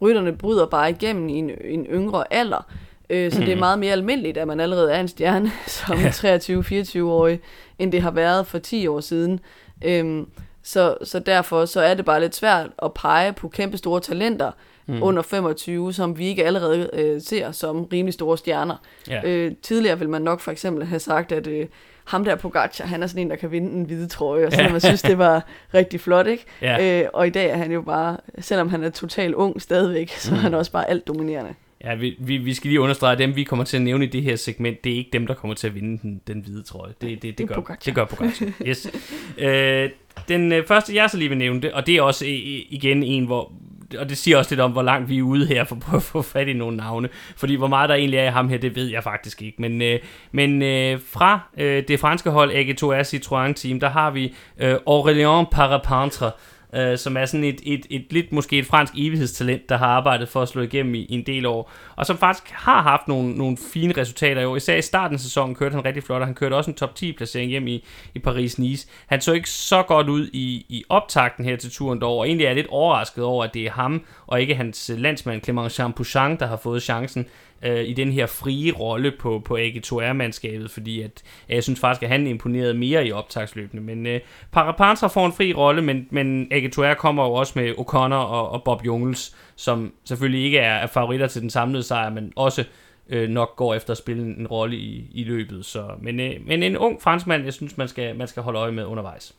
rytterne 0.02 0.38
bryder 0.38 0.66
bare 0.66 0.90
igennem 0.90 1.30
i 1.30 1.34
en, 1.34 1.52
en 1.66 1.86
yngre 1.86 2.34
alder. 2.34 2.68
Øh, 3.10 3.32
så 3.32 3.40
mm. 3.40 3.46
det 3.46 3.54
er 3.54 3.60
meget 3.68 3.80
mere 3.80 3.92
almindeligt, 3.92 4.38
at 4.38 4.48
man 4.48 4.60
allerede 4.60 4.92
er 4.92 5.00
en 5.00 5.08
stjerne 5.08 5.52
som 5.68 5.96
23-24-årig, 5.98 7.40
end 7.80 7.92
det 7.92 8.02
har 8.02 8.12
været 8.12 8.48
for 8.48 8.58
10 8.58 8.88
år 8.88 9.00
siden. 9.00 9.40
Øh, 9.86 10.24
Så, 10.66 10.98
så 11.04 11.20
derfor 11.20 11.66
så 11.66 11.82
er 11.82 11.94
det 11.94 12.06
bare 12.06 12.20
lidt 12.20 12.36
svært 12.36 12.70
at 12.84 12.94
pege 12.94 13.34
på 13.34 13.48
kæmpe 13.48 13.78
store 13.78 14.00
talenter 14.00 14.52
mm. 14.88 15.04
under 15.04 15.22
25, 15.22 15.94
som 15.94 16.18
vi 16.18 16.26
ikke 16.26 16.46
allerede 16.46 16.90
øh, 16.94 17.22
ser 17.22 17.52
som 17.52 17.84
rimelig 17.84 18.14
store 18.14 18.38
stjerner. 18.38 18.76
Ja. 19.08 19.22
Øh, 19.26 19.52
tidligere 19.62 20.00
vil 20.00 20.10
man 20.10 20.22
nok 20.22 20.40
for 20.40 20.52
eksempel 20.52 20.86
have 20.86 21.00
sagt, 21.00 21.32
at 21.32 21.48
øh, 21.48 21.66
ham 22.06 22.26
der 22.26 22.36
Pogacar, 22.36 22.86
han 22.86 23.04
er 23.04 23.08
sådan 23.08 23.22
en, 23.22 23.30
der 23.30 23.36
kan 23.36 23.52
vinde 23.52 23.72
en 23.72 23.84
hvide 23.84 24.08
trøje, 24.08 24.46
og 24.46 24.52
så 24.52 24.68
man 24.72 24.82
synes, 24.82 25.02
det 25.02 25.18
var 25.18 25.46
rigtig 25.74 26.00
flot, 26.00 26.28
ikke? 26.28 26.46
Ja. 26.62 27.02
Øh, 27.02 27.10
og 27.14 27.28
i 27.28 27.30
dag 27.30 27.50
er 27.50 27.58
han 27.58 27.72
jo 27.72 27.82
bare, 27.82 28.18
selvom 28.40 28.70
han 28.70 28.84
er 28.84 28.90
totalt 28.90 29.36
ung 29.36 29.62
stadigvæk, 29.62 30.10
så 30.10 30.32
mm. 30.32 30.38
er 30.38 30.42
han 30.42 30.54
også 30.54 30.72
bare 30.72 30.90
alt 30.90 31.08
dominerende. 31.08 31.54
Ja, 31.84 31.96
vi, 31.96 32.16
vi, 32.20 32.38
vi 32.38 32.54
skal 32.54 32.68
lige 32.68 32.82
understrege, 32.82 33.12
at 33.12 33.18
dem, 33.18 33.36
vi 33.36 33.44
kommer 33.44 33.66
til 33.66 33.78
at 33.78 33.84
nævne 33.84 34.06
i 34.06 34.08
det 34.08 34.22
her 34.22 34.36
segment, 34.36 34.84
det 34.84 34.92
er 34.92 34.98
ikke 34.98 35.10
dem, 35.14 35.28
der 35.28 35.34
kommer 35.34 35.56
til 35.56 35.68
at 35.68 35.76
vinde 35.76 36.00
den, 36.02 36.22
den 36.28 36.42
hvide 36.42 36.64
trøje. 36.64 36.94
Det, 37.02 37.10
det, 37.10 37.22
det, 37.22 37.38
Det 37.38 37.48
gør, 37.48 37.56
Pogacar. 37.56 37.82
det 37.86 37.96
gør 37.96 38.06
Pogacar. 38.06 38.46
Yes. 38.68 38.92
øh, 39.38 39.90
den 40.28 40.52
øh, 40.52 40.66
første, 40.68 40.96
jeg 40.96 41.10
så 41.10 41.18
lige 41.18 41.30
vil 41.30 41.38
nævne 41.38 41.62
det, 41.62 41.72
og 41.72 41.88
det 41.88 41.96
er 41.96 42.02
også 42.02 42.26
øh, 42.26 42.32
igen 42.70 43.04
en, 43.04 43.26
hvor 43.26 43.52
og 44.00 44.10
det 44.10 44.18
siger 44.18 44.38
også 44.38 44.52
lidt 44.52 44.62
om, 44.62 44.72
hvor 44.72 44.82
langt 44.82 45.10
vi 45.10 45.18
er 45.18 45.24
ude 45.24 45.46
her 45.46 45.64
for 45.64 45.76
at 45.76 45.82
prøve 45.82 45.98
at 45.98 46.04
få 46.04 46.22
fat 46.22 46.48
i 46.48 46.54
nogle 46.54 46.78
navne. 46.78 47.10
Fordi 47.36 47.56
hvor 47.56 47.68
meget 47.68 47.90
der 47.90 47.96
egentlig 47.96 48.18
er 48.18 48.28
i 48.28 48.32
ham 48.32 48.50
her, 48.50 48.58
det 48.58 48.76
ved 48.76 48.88
jeg 48.88 49.04
faktisk 49.04 49.42
ikke. 49.42 49.62
Men, 49.62 49.82
øh, 49.82 50.00
men 50.32 50.62
øh, 50.62 51.00
fra 51.12 51.40
øh, 51.58 51.84
det 51.88 52.00
franske 52.00 52.30
hold 52.30 52.52
AG2R 52.52 53.14
Citroën 53.14 53.54
Team, 53.54 53.80
der 53.80 53.90
har 53.90 54.12
vi 54.12 54.36
øh, 54.58 54.76
Aurélien 54.76 55.50
Parapentre, 55.52 56.32
øh, 56.76 56.98
som 56.98 57.18
er 57.18 57.26
sådan 57.26 57.44
et, 57.44 57.62
et, 57.64 57.86
et 57.90 58.06
lidt 58.10 58.32
måske 58.32 58.60
et 58.60 58.66
fransk 58.66 58.94
evighedstalent, 58.98 59.70
der 59.70 59.78
har 59.78 59.88
arbejdet 59.88 60.30
for 60.30 60.42
at 60.42 60.48
slå 60.48 60.62
igennem 60.62 60.96
i, 60.96 61.00
i 61.00 61.14
en 61.14 61.26
del 61.26 61.46
år, 61.46 61.72
og 61.96 62.06
som 62.06 62.18
faktisk 62.18 62.52
har 62.52 62.82
haft 62.82 63.08
nogle, 63.08 63.36
nogle 63.36 63.58
fine 63.74 63.94
resultater 63.98 64.42
i 64.42 64.46
år. 64.46 64.56
Især 64.56 64.76
i 64.76 64.82
starten 64.82 65.16
af 65.16 65.20
sæsonen 65.20 65.56
kørte 65.56 65.76
han 65.76 65.86
rigtig 65.86 66.04
flot, 66.04 66.22
og 66.22 66.28
han 66.28 66.36
kørte 66.36 66.54
også 66.54 66.72
en 66.72 66.76
top 66.76 66.96
10 66.96 67.12
placering 67.14 67.52
hjem 67.52 67.68
i, 67.68 67.86
i 68.16 68.20
Paris-Nice. 68.28 68.88
Han 69.08 69.22
så 69.22 69.34
ikke 69.34 69.50
så 69.50 69.84
godt 69.84 70.10
ud 70.10 70.28
i, 70.34 70.66
i 70.70 70.84
optakten 70.90 71.46
her 71.46 71.56
til 71.56 71.72
turen 71.72 72.02
dog, 72.02 72.18
og 72.18 72.28
egentlig 72.28 72.46
er 72.46 72.50
jeg 72.50 72.56
lidt 72.56 72.68
overrasket 72.68 73.24
over, 73.24 73.44
at 73.44 73.54
det 73.54 73.66
er 73.66 73.72
ham, 73.72 74.06
og 74.28 74.42
ikke 74.42 74.56
hans 74.56 74.92
landsmand 74.98 75.50
Clément 75.50 75.70
Champouchan, 75.70 76.40
der 76.40 76.46
har 76.46 76.58
fået 76.58 76.84
chancen 76.84 77.26
øh, 77.64 77.84
i 77.84 77.94
den 77.94 78.12
her 78.12 78.26
frie 78.26 78.72
rolle 78.72 79.12
på, 79.20 79.42
på 79.46 79.58
AG2R-mandskabet, 79.58 80.72
fordi 80.72 81.02
at, 81.02 81.24
øh, 81.50 81.56
jeg 81.56 81.64
synes 81.64 81.80
faktisk, 81.80 82.04
at 82.04 82.10
han 82.10 82.28
imponerede 82.28 82.74
mere 82.74 83.08
i 83.08 83.12
optagsløbene. 83.12 83.82
Men 83.82 84.06
øh, 84.06 84.20
Parapantra 84.52 85.08
får 85.08 85.26
en 85.26 85.34
fri 85.34 85.54
rolle, 85.54 85.82
men, 85.82 86.08
men 86.10 86.48
AG2R 86.54 86.94
kommer 86.94 87.24
jo 87.24 87.34
også 87.34 87.54
med 87.56 87.72
O'Connor 87.72 88.14
og, 88.14 88.50
og 88.50 88.64
Bob 88.64 88.86
Jungels, 88.86 89.36
som 89.56 89.94
selvfølgelig 90.06 90.44
ikke 90.46 90.60
er, 90.60 90.74
er 90.74 90.88
favoritter 90.88 91.28
til 91.28 91.42
den 91.42 91.50
samlede 91.50 91.84
sejr, 91.84 92.10
men 92.10 92.34
også 92.36 92.64
øh, 93.10 93.30
nok 93.30 93.56
går 93.56 93.74
efter 93.74 93.92
at 93.92 93.98
spille 93.98 94.24
en, 94.24 94.36
en 94.40 94.48
rolle 94.48 94.78
i, 94.78 95.10
i 95.12 95.24
løbet. 95.24 95.66
Så, 95.66 95.88
men, 96.02 96.20
øh, 96.20 96.34
men 96.48 96.64
en 96.64 96.78
ung 96.78 97.02
franskmand, 97.02 97.44
jeg 97.44 97.54
synes, 97.54 97.78
man 97.78 97.88
skal, 97.88 98.16
man 98.16 98.28
skal 98.28 98.44
holde 98.44 98.60
øje 98.60 98.72
med 98.72 98.86
undervejs. 98.86 99.36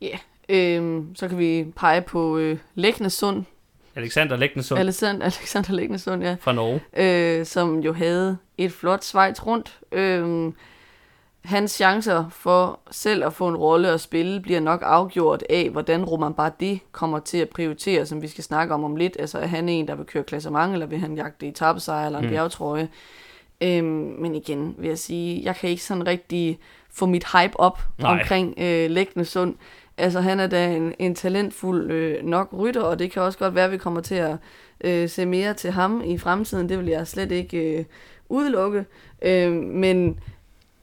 Ja, 0.00 0.18
yeah. 0.50 0.84
øh, 0.84 1.02
så 1.14 1.28
kan 1.28 1.38
vi 1.38 1.66
pege 1.76 2.02
på 2.02 2.38
øh, 2.38 2.58
Læknesund, 2.74 3.44
Alexander 3.96 4.36
Lægnesund 4.36 4.80
Alexander, 4.80 5.24
Alexander 5.40 5.72
Læknesund, 5.72 6.22
ja, 6.22 6.36
fra 6.40 6.52
Norge. 6.52 6.80
øh, 6.96 7.46
som 7.46 7.78
jo 7.80 7.92
havde 7.92 8.38
et 8.58 8.72
flot 8.72 9.04
Schweiz 9.04 9.46
rundt. 9.46 9.78
Øh, 9.92 10.52
hans 11.44 11.70
chancer 11.72 12.28
for 12.30 12.80
selv 12.90 13.24
at 13.24 13.32
få 13.32 13.48
en 13.48 13.56
rolle 13.56 13.88
at 13.88 14.00
spille 14.00 14.40
bliver 14.40 14.60
nok 14.60 14.80
afgjort 14.84 15.44
af, 15.50 15.70
hvordan 15.70 16.04
Roman 16.04 16.34
Bardet 16.34 16.78
kommer 16.92 17.18
til 17.18 17.38
at 17.38 17.48
prioritere, 17.48 18.06
som 18.06 18.22
vi 18.22 18.28
skal 18.28 18.44
snakke 18.44 18.74
om 18.74 18.84
om 18.84 18.96
lidt. 18.96 19.16
Altså 19.18 19.38
er 19.38 19.46
han 19.46 19.68
en, 19.68 19.88
der 19.88 19.94
vil 19.94 20.06
køre 20.06 20.22
klassement, 20.22 20.72
eller 20.72 20.86
vil 20.86 20.98
han 20.98 21.16
jagte 21.16 21.48
etappesejr 21.48 22.06
eller 22.06 22.18
en 22.18 22.24
Mm. 22.24 22.30
bjergetrøje? 22.30 22.88
Øhm, 23.60 23.84
men 24.18 24.34
igen 24.34 24.74
vil 24.78 24.88
jeg 24.88 24.98
sige, 24.98 25.42
jeg 25.44 25.56
kan 25.56 25.70
ikke 25.70 25.84
sådan 25.84 26.06
rigtig 26.06 26.58
få 26.92 27.06
mit 27.06 27.24
hype 27.32 27.60
op 27.60 27.80
Nej. 27.98 28.12
Omkring 28.12 28.54
øh, 28.58 28.90
Lægnesund. 28.90 29.54
Altså 30.00 30.20
han 30.20 30.40
er 30.40 30.46
da 30.46 30.66
en, 30.72 30.94
en 30.98 31.14
talentfuld 31.14 31.90
øh, 31.90 32.24
nok 32.24 32.48
rytter, 32.58 32.80
og 32.82 32.98
det 32.98 33.10
kan 33.12 33.22
også 33.22 33.38
godt 33.38 33.54
være, 33.54 33.64
at 33.64 33.70
vi 33.72 33.78
kommer 33.78 34.00
til 34.00 34.14
at 34.14 34.36
øh, 34.84 35.08
se 35.08 35.26
mere 35.26 35.54
til 35.54 35.70
ham 35.70 36.02
i 36.04 36.18
fremtiden. 36.18 36.68
Det 36.68 36.78
vil 36.78 36.86
jeg 36.86 37.06
slet 37.06 37.32
ikke 37.32 37.78
øh, 37.78 37.84
udelukke. 38.28 38.84
Øh, 39.22 39.52
men 39.52 40.20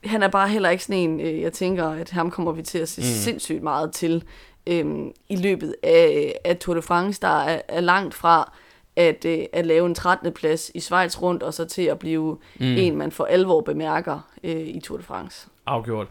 han 0.04 0.24
er 0.24 0.28
bare 0.28 0.50
heller 0.50 0.70
ikke 0.70 0.84
sådan 0.84 1.02
en, 1.02 1.20
øh, 1.22 1.42
jeg 1.42 1.54
tænker, 1.54 1.88
at 1.90 2.10
ham 2.12 2.32
kommer 2.32 2.52
vi 2.52 2.62
til 2.62 2.80
at 2.80 2.90
se 2.90 3.02
Mm. 3.02 3.06
sindssygt 3.06 3.64
meget 3.64 3.92
til 3.92 4.24
øh, 4.68 4.86
i 5.30 5.36
løbet 5.36 5.76
af, 5.84 6.34
af 6.46 6.58
Tour 6.58 6.76
de 6.76 6.82
France, 6.82 7.22
der 7.22 7.44
er, 7.44 7.62
er 7.68 7.82
langt 7.82 8.14
fra 8.14 8.54
at, 8.96 9.26
øh, 9.26 9.40
at 9.54 9.66
lave 9.66 9.86
en 9.86 9.96
13. 9.96 10.34
plads 10.34 10.72
i 10.76 10.80
Schweiz 10.80 11.22
rundt, 11.22 11.44
og 11.44 11.54
så 11.54 11.66
til 11.66 11.82
at 11.82 12.00
blive 12.00 12.38
mm. 12.60 12.66
en, 12.66 12.96
man 12.96 13.12
for 13.12 13.24
alvor 13.26 13.62
bemærker 13.62 14.20
øh, 14.44 14.56
i 14.68 14.80
Tour 14.84 14.98
de 14.98 15.04
France. 15.04 15.48
Afgjort. 15.66 16.08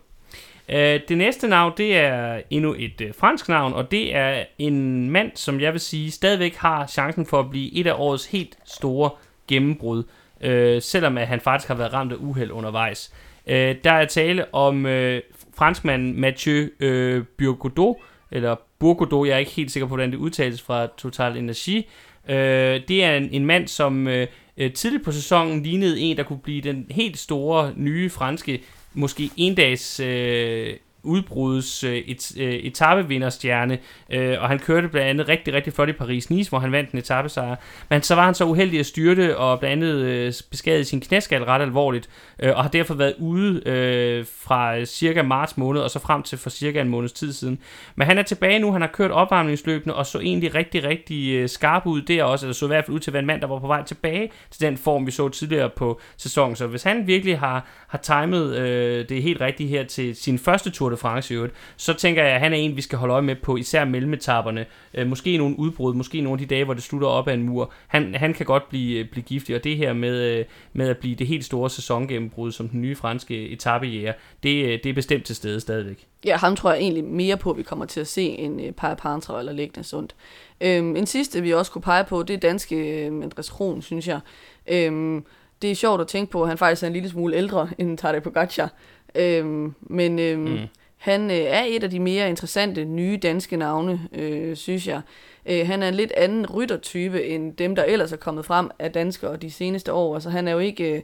Øh, 0.69 1.01
det 1.09 1.19
næste 1.19 1.49
navn, 1.49 1.73
det 1.77 1.97
er 1.97 2.41
endnu 2.51 2.75
et 2.79 3.01
øh, 3.01 3.15
fransk 3.19 3.49
navn, 3.49 3.73
og 3.73 3.91
det 3.91 4.15
er 4.17 4.45
en 4.59 5.11
mand, 5.11 5.31
som 5.35 5.61
jeg 5.61 5.73
vil 5.73 5.81
sige 5.81 6.11
stadigvæk 6.11 6.55
har 6.55 6.87
chancen 6.87 7.27
for 7.27 7.41
at 7.41 7.51
blive 7.51 7.75
et 7.75 7.87
af 7.87 7.95
årets 7.97 8.27
helt 8.27 8.59
store 8.65 9.11
gennembrud, 9.49 10.03
øh, 10.41 10.83
selvom 10.83 11.19
at 11.19 11.27
han 11.27 11.41
faktisk 11.41 11.69
har 11.69 11.75
været 11.75 11.93
ramt 11.93 12.13
af 12.13 12.17
uheld 12.21 12.51
undervejs. 12.51 13.13
Øh, 13.47 13.77
der 13.85 13.93
er 13.93 14.05
tale 14.05 14.55
om 14.55 14.87
øh, 14.87 15.23
franskmanden 15.55 16.21
Mathieu 16.21 16.69
øh, 16.81 17.25
Burgodeau, 17.39 17.97
eller 18.31 18.57
Burgodeau, 18.79 19.25
jeg 19.25 19.35
er 19.35 19.39
ikke 19.39 19.51
helt 19.51 19.71
sikker 19.71 19.87
på, 19.87 19.89
hvordan 19.89 20.11
det 20.11 20.17
udtales 20.17 20.63
fra 20.63 20.87
Total 20.99 21.37
Energy. 21.37 21.83
Øh, 22.29 22.81
det 22.89 23.05
er 23.05 23.17
en, 23.17 23.29
en 23.33 23.47
mand, 23.47 23.69
som 23.69 24.09
øh, 24.09 24.27
øh, 24.57 24.73
tidligt 24.73 25.05
på 25.05 25.13
sæsonen 25.13 25.63
lignede 25.63 26.01
en, 26.01 26.17
der 26.17 26.23
kunne 26.23 26.39
blive 26.39 26.61
den 26.61 26.87
helt 26.91 27.19
store, 27.19 27.73
nye 27.77 28.11
franske 28.11 28.63
måske 28.97 29.31
endags 29.37 30.01
øh, 30.01 30.75
udbruds 31.07 31.85
øh, 31.85 31.97
et, 31.97 32.33
øh, 32.41 32.55
etapevinderstjerne, 32.55 33.79
øh, 34.11 34.37
og 34.41 34.49
han 34.49 34.59
kørte 34.59 34.89
blandt 34.89 35.09
andet 35.09 35.29
rigtig, 35.29 35.55
rigtig 35.55 35.73
flot 35.73 35.89
i 35.89 35.93
Paris-Nice, 35.93 36.49
hvor 36.49 36.59
han 36.59 36.73
vandt 36.73 36.91
en 36.91 36.99
etappesejr. 36.99 37.57
Men 37.91 38.03
så 38.03 38.15
var 38.15 38.25
han 38.25 38.35
så 38.35 38.45
uheldig 38.45 38.81
at 38.81 38.87
styrte, 38.87 39.37
og 39.37 39.61
blandt 39.61 39.85
andet 39.85 39.97
øh, 39.97 40.33
beskadiget 40.51 40.87
sin 40.87 41.01
knæskal 41.01 41.45
ret 41.45 41.63
alvorligt, 41.63 42.09
øh, 42.43 42.57
og 42.57 42.63
har 42.63 42.71
derfor 42.71 42.95
været 42.95 43.15
ude 43.19 43.69
øh, 43.69 44.25
fra 44.43 44.85
cirka 44.85 45.23
marts 45.23 45.57
måned, 45.57 45.81
og 45.81 45.91
så 45.91 45.99
frem 45.99 46.23
til 46.23 46.39
for 46.39 46.51
cirka 46.51 46.81
en 46.81 46.89
måneds 46.89 47.13
tid 47.13 47.33
siden. 47.33 47.59
Men 47.97 48.07
han 48.07 48.19
er 48.19 48.23
tilbage 48.23 48.59
nu, 48.59 48.73
han 48.73 48.81
har 48.81 48.89
kørt 48.89 49.11
opvarmningsløbene, 49.11 49.95
og 49.95 50.07
så 50.07 50.19
egentlig 50.19 50.55
rigtig, 50.55 50.85
rigtig 50.85 51.35
øh, 51.35 51.49
skarp 51.49 51.87
ud 51.87 52.03
der 52.03 52.25
også, 52.25 52.47
eller 52.47 52.55
så 52.55 52.65
i 52.65 52.69
hvert 52.69 52.85
fald 52.85 52.95
ud 52.95 53.01
til 53.01 53.11
at 53.11 53.13
være 53.13 53.21
en 53.21 53.27
mand, 53.27 53.41
der 53.41 53.47
var 53.47 53.59
på 53.59 53.67
vej 53.67 53.83
tilbage 53.83 54.31
til 54.51 54.61
den 54.61 54.77
form, 54.77 55.07
vi 55.07 55.11
så 55.11 55.29
tidligere 55.29 55.71
på 55.71 56.01
sæsonen. 56.17 56.57
Så 56.57 56.67
hvis 56.67 56.83
han 56.83 57.07
virkelig 57.07 57.39
har, 57.39 57.67
har 57.97 58.23
timet 58.25 58.57
øh, 58.57 59.09
det 59.09 59.23
helt 59.23 59.41
rigtigt 59.41 59.69
her 59.69 59.85
til 59.85 60.17
sin 60.17 60.39
første 60.39 60.71
Tour 60.71 60.91
de 60.91 60.97
France 60.97 61.35
i 61.35 61.37
øvrigt, 61.37 61.55
så 61.77 61.95
tænker 61.95 62.25
jeg, 62.25 62.33
at 62.33 62.41
han 62.41 62.53
er 62.53 62.57
en, 62.57 62.77
vi 62.77 62.83
skal 62.83 62.99
holde 62.99 63.13
øje 63.13 63.23
med 63.23 63.37
på 63.37 63.57
især 63.57 63.85
mellemetapperne. 63.85 64.67
Øh, 64.95 65.07
måske 65.07 65.39
nogle 65.39 65.59
udbrud, 65.59 65.95
måske 65.95 66.21
nogle 66.21 66.41
af 66.41 66.49
de 66.49 66.55
dage, 66.55 66.65
hvor 66.65 66.75
det 66.75 66.83
slutter 66.83 67.09
op 67.09 67.29
ad 67.29 67.35
en 67.35 67.43
mur. 67.43 67.73
Han, 67.87 68.15
han 68.15 68.35
kan 68.35 68.47
godt 68.47 68.69
blive, 68.69 68.99
øh, 68.99 69.11
blive 69.11 69.25
giftig, 69.25 69.57
og 69.57 69.65
det 69.65 69.77
her 69.77 69.93
med, 69.93 70.39
øh, 70.39 70.45
med 70.73 70.89
at 70.89 70.99
blive 70.99 71.15
det 71.15 71.27
helt 71.27 71.45
store 71.45 71.71
sæsongennembrud 71.71 72.53
som 72.53 72.69
den 72.69 72.81
nye 72.81 72.97
franske 72.97 73.49
etappejæger, 73.49 74.13
det, 74.43 74.65
øh, 74.65 74.79
det 74.85 74.87
er 74.87 74.95
bestemt 74.95 75.25
til 75.25 75.37
stede 75.37 75.61
stadigvæk. 75.61 76.07
Ja, 76.25 76.37
ham 76.37 76.57
tror 76.57 76.73
jeg 76.73 76.81
egentlig 76.81 77.05
mere 77.05 77.37
på, 77.37 77.51
at 77.51 77.57
vi 77.57 77.63
kommer 77.63 77.85
til 77.85 78.01
at 78.01 78.07
se 78.07 78.23
en 78.23 78.61
øh, 78.61 78.73
Paja 78.73 78.95
Pantra 78.95 79.39
eller 79.39 79.53
Lægne 79.53 79.85
Sundt. 79.85 80.15
Øhm, 80.61 80.97
en 80.97 81.07
sidste, 81.07 81.43
vi 81.43 81.53
også 81.53 81.73
kunne 81.73 81.83
pege 81.83 82.05
på, 82.05 82.23
det 82.23 82.35
er 82.35 82.41
danske 82.41 83.07
øh, 83.07 83.23
Andres 83.23 83.51
Kron, 83.51 83.83
synes 83.83 84.09
jeg. 84.09 84.21
Øhm, 84.67 85.25
det 85.63 85.71
er 85.71 85.75
sjovt 85.75 86.01
at 86.01 86.07
tænke 86.07 86.33
på, 86.33 86.43
at 86.43 86.49
han 86.49 86.59
faktisk 86.59 86.83
er 86.83 86.87
en 86.87 86.93
lille 86.93 87.09
smule 87.09 87.37
ældre 87.37 87.69
end 87.79 87.99
Tadej 87.99 88.21
Pogacar. 88.21 88.71
Øhm, 89.15 89.75
men 89.81 90.19
øhm, 90.19 90.41
Mm. 90.43 90.59
han 90.97 91.31
øh, 91.31 91.37
er 91.37 91.65
et 91.69 91.85
af 91.85 91.91
de 91.91 92.01
mere 92.01 92.29
interessante 92.29 92.85
nye 92.85 93.17
danske 93.23 93.57
navne, 93.57 94.01
øh, 94.13 94.57
synes 94.57 94.89
jeg. 94.89 95.01
Øh, 95.47 95.67
han 95.67 95.83
er 95.83 95.89
en 95.89 95.95
lidt 95.95 96.13
anden 96.17 96.47
ryttertype 96.47 97.25
end 97.25 97.57
dem, 97.57 97.75
der 97.77 97.85
ellers 97.85 98.13
er 98.13 98.17
kommet 98.17 98.45
frem 98.45 98.71
af 98.79 98.93
danskere 98.93 99.37
de 99.37 99.51
seneste 99.51 99.93
år. 99.93 100.15
Altså 100.15 100.31
han 100.31 100.49
er 100.49 100.53
jo 100.53 100.59
ikke 100.59 100.93
øh, 100.97 101.03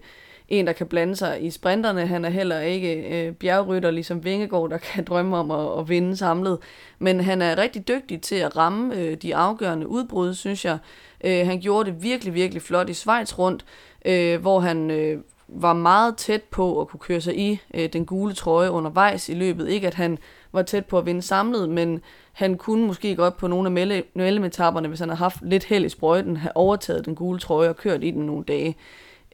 en, 0.49 0.67
der 0.67 0.73
kan 0.73 0.87
blande 0.87 1.17
sig 1.17 1.45
i 1.45 1.51
sprinterne. 1.51 2.07
Han 2.07 2.25
er 2.25 2.29
heller 2.31 2.61
ikke 2.61 2.95
øh, 2.95 3.33
bjergrytter, 3.33 3.91
ligesom 3.91 4.25
Vingegaard, 4.25 4.71
der 4.71 4.79
kan 4.79 5.05
drømme 5.05 5.37
om 5.37 5.51
at, 5.51 5.79
at 5.81 5.89
vinde 5.89 6.17
samlet. 6.17 6.59
Men 6.99 7.21
han 7.21 7.43
er 7.43 7.59
rigtig 7.59 7.89
dygtig 7.89 8.21
til 8.21 8.37
at 8.37 8.57
ramme 8.57 8.97
øh, 8.97 9.15
de 9.17 9.37
afgørende 9.37 9.89
udbrud, 9.89 10.35
synes 10.35 10.65
jeg. 10.65 10.79
Øh, 11.25 11.47
han 11.47 11.61
gjorde 11.61 11.91
det 11.91 12.03
virkelig, 12.03 12.35
virkelig 12.35 12.63
flot 12.63 12.89
i 12.89 12.95
Schweiz 12.95 13.39
rundt, 13.39 13.65
øh, 14.05 14.41
hvor 14.41 14.61
han 14.61 14.91
øh, 14.91 15.19
var 15.49 15.73
meget 15.73 16.17
tæt 16.17 16.43
på 16.43 16.81
at 16.81 16.89
kunne 16.89 17.01
køre 17.01 17.21
sig 17.21 17.39
i 17.39 17.61
øh, 17.75 17.89
den 17.93 18.07
gule 18.07 18.35
trøje 18.35 18.71
undervejs 18.71 19.29
i 19.29 19.35
løbet. 19.35 19.69
Ikke 19.69 19.87
at 19.87 19.95
han 19.95 20.19
var 20.53 20.63
tæt 20.63 20.87
på 20.87 20.99
at 20.99 21.07
vinde 21.07 21.23
samlet, 21.23 21.69
men 21.69 22.01
han 22.33 22.57
kunne 22.57 22.87
måske 22.87 23.17
godt 23.17 23.37
på 23.37 23.47
nogle 23.47 23.81
af 23.81 24.05
mellemetapperne, 24.15 24.89
hvis 24.89 25.01
han 25.01 25.09
havde 25.09 25.19
haft 25.19 25.39
lidt 25.43 25.65
held 25.65 25.85
i 25.85 25.89
sprøjten, 25.89 26.37
have 26.37 26.57
overtaget 26.57 27.07
den 27.07 27.15
gule 27.15 27.39
trøje 27.39 27.69
og 27.69 27.77
kørt 27.77 28.05
i 28.05 28.11
den 28.11 28.27
nogle 28.27 28.45
dage. 28.45 28.77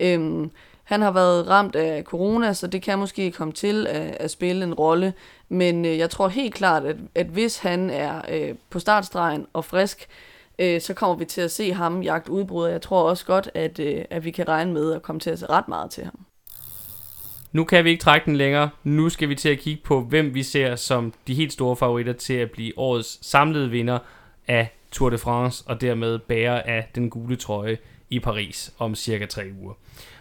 Øhm, 0.01 0.51
han 0.85 1.03
har 1.03 1.11
været 1.11 1.49
ramt 1.49 1.77
af 1.77 2.03
corona, 2.03 2.53
så 2.53 2.67
det 2.67 2.83
kan 2.83 2.99
måske 2.99 3.31
komme 3.31 3.53
til 3.53 3.87
at, 3.87 4.17
at 4.21 4.31
spille 4.31 4.65
en 4.65 4.75
rolle. 4.75 5.13
Men 5.49 5.85
øh, 5.85 5.99
jeg 5.99 6.11
tror 6.11 6.29
helt 6.29 6.55
klart, 6.55 6.85
at, 6.85 6.97
at 7.15 7.27
hvis 7.27 7.59
han 7.59 7.91
er 7.91 8.23
øh, 8.31 8.55
på 8.71 8.79
startstregen 8.79 9.47
og 9.53 9.65
frisk, 9.65 10.09
øh, 10.59 10.81
så 10.81 10.95
kommer 10.95 11.17
vi 11.17 11.25
til 11.25 11.41
at 11.41 11.51
se 11.51 11.73
ham 11.73 12.03
jagt 12.03 12.29
udbrud. 12.29 12.65
Og 12.65 12.73
jeg 12.73 12.83
tror 12.83 13.03
også 13.03 13.27
godt, 13.27 13.51
at, 13.55 13.79
øh, 13.79 14.05
at 14.11 14.25
vi 14.25 14.31
kan 14.31 14.49
regne 14.49 14.73
med 14.73 14.93
at 14.93 15.03
komme 15.03 15.21
til 15.21 15.31
at 15.31 15.39
se 15.39 15.47
ret 15.47 15.69
meget 15.69 15.91
til 15.91 16.05
ham. 16.05 16.25
Nu 17.53 17.65
kan 17.65 17.85
vi 17.85 17.91
ikke 17.91 18.03
trække 18.03 18.25
den 18.25 18.37
længere. 18.37 18.71
Nu 18.85 19.09
skal 19.09 19.29
vi 19.29 19.35
til 19.35 19.49
at 19.49 19.59
kigge 19.59 19.83
på, 19.85 20.01
hvem 20.01 20.35
vi 20.35 20.43
ser 20.43 20.77
som 20.77 21.13
de 21.27 21.35
helt 21.35 21.53
store 21.53 21.77
favoritter 21.77 22.13
til 22.13 22.35
at 22.35 22.51
blive 22.51 22.73
årets 22.77 23.27
samlede 23.27 23.71
vinder 23.71 23.99
af 24.49 24.73
Tour 24.91 25.11
de 25.11 25.19
France, 25.19 25.65
og 25.67 25.81
dermed 25.81 26.19
bærer 26.19 26.63
af 26.63 26.89
den 26.95 27.11
gule 27.11 27.37
trøje 27.37 27.79
i 28.11 28.21
Paris 28.21 28.73
om 28.79 28.95
cirka 28.95 29.27
tre 29.27 29.43
uger. 29.61 29.75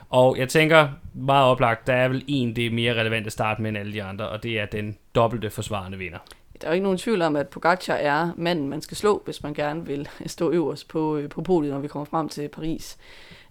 Og 0.09 0.37
jeg 0.37 0.49
tænker 0.49 0.89
meget 1.13 1.45
oplagt, 1.45 1.87
der 1.87 1.93
er 1.93 2.07
vel 2.07 2.23
en, 2.27 2.55
det 2.55 2.65
er 2.65 2.71
mere 2.71 2.93
relevant 2.93 3.25
at 3.25 3.31
starte 3.31 3.61
med 3.61 3.69
end 3.69 3.77
alle 3.77 3.93
de 3.93 4.03
andre, 4.03 4.29
og 4.29 4.43
det 4.43 4.59
er 4.59 4.65
den 4.65 4.97
dobbelte 5.15 5.49
forsvarende 5.49 5.97
vinder. 5.97 6.19
Der 6.61 6.67
er 6.67 6.71
jo 6.71 6.73
ikke 6.73 6.83
nogen 6.83 6.97
tvivl 6.97 7.21
om, 7.21 7.35
at 7.35 7.47
Pogacar 7.47 7.93
er 7.93 8.29
manden, 8.35 8.69
man 8.69 8.81
skal 8.81 8.97
slå, 8.97 9.21
hvis 9.25 9.43
man 9.43 9.53
gerne 9.53 9.85
vil 9.85 10.09
stå 10.25 10.51
øverst 10.51 10.87
på, 10.87 11.17
øh, 11.17 11.29
på 11.29 11.41
podiet, 11.41 11.73
når 11.73 11.79
vi 11.79 11.87
kommer 11.87 12.05
frem 12.05 12.29
til 12.29 12.47
Paris. 12.47 12.97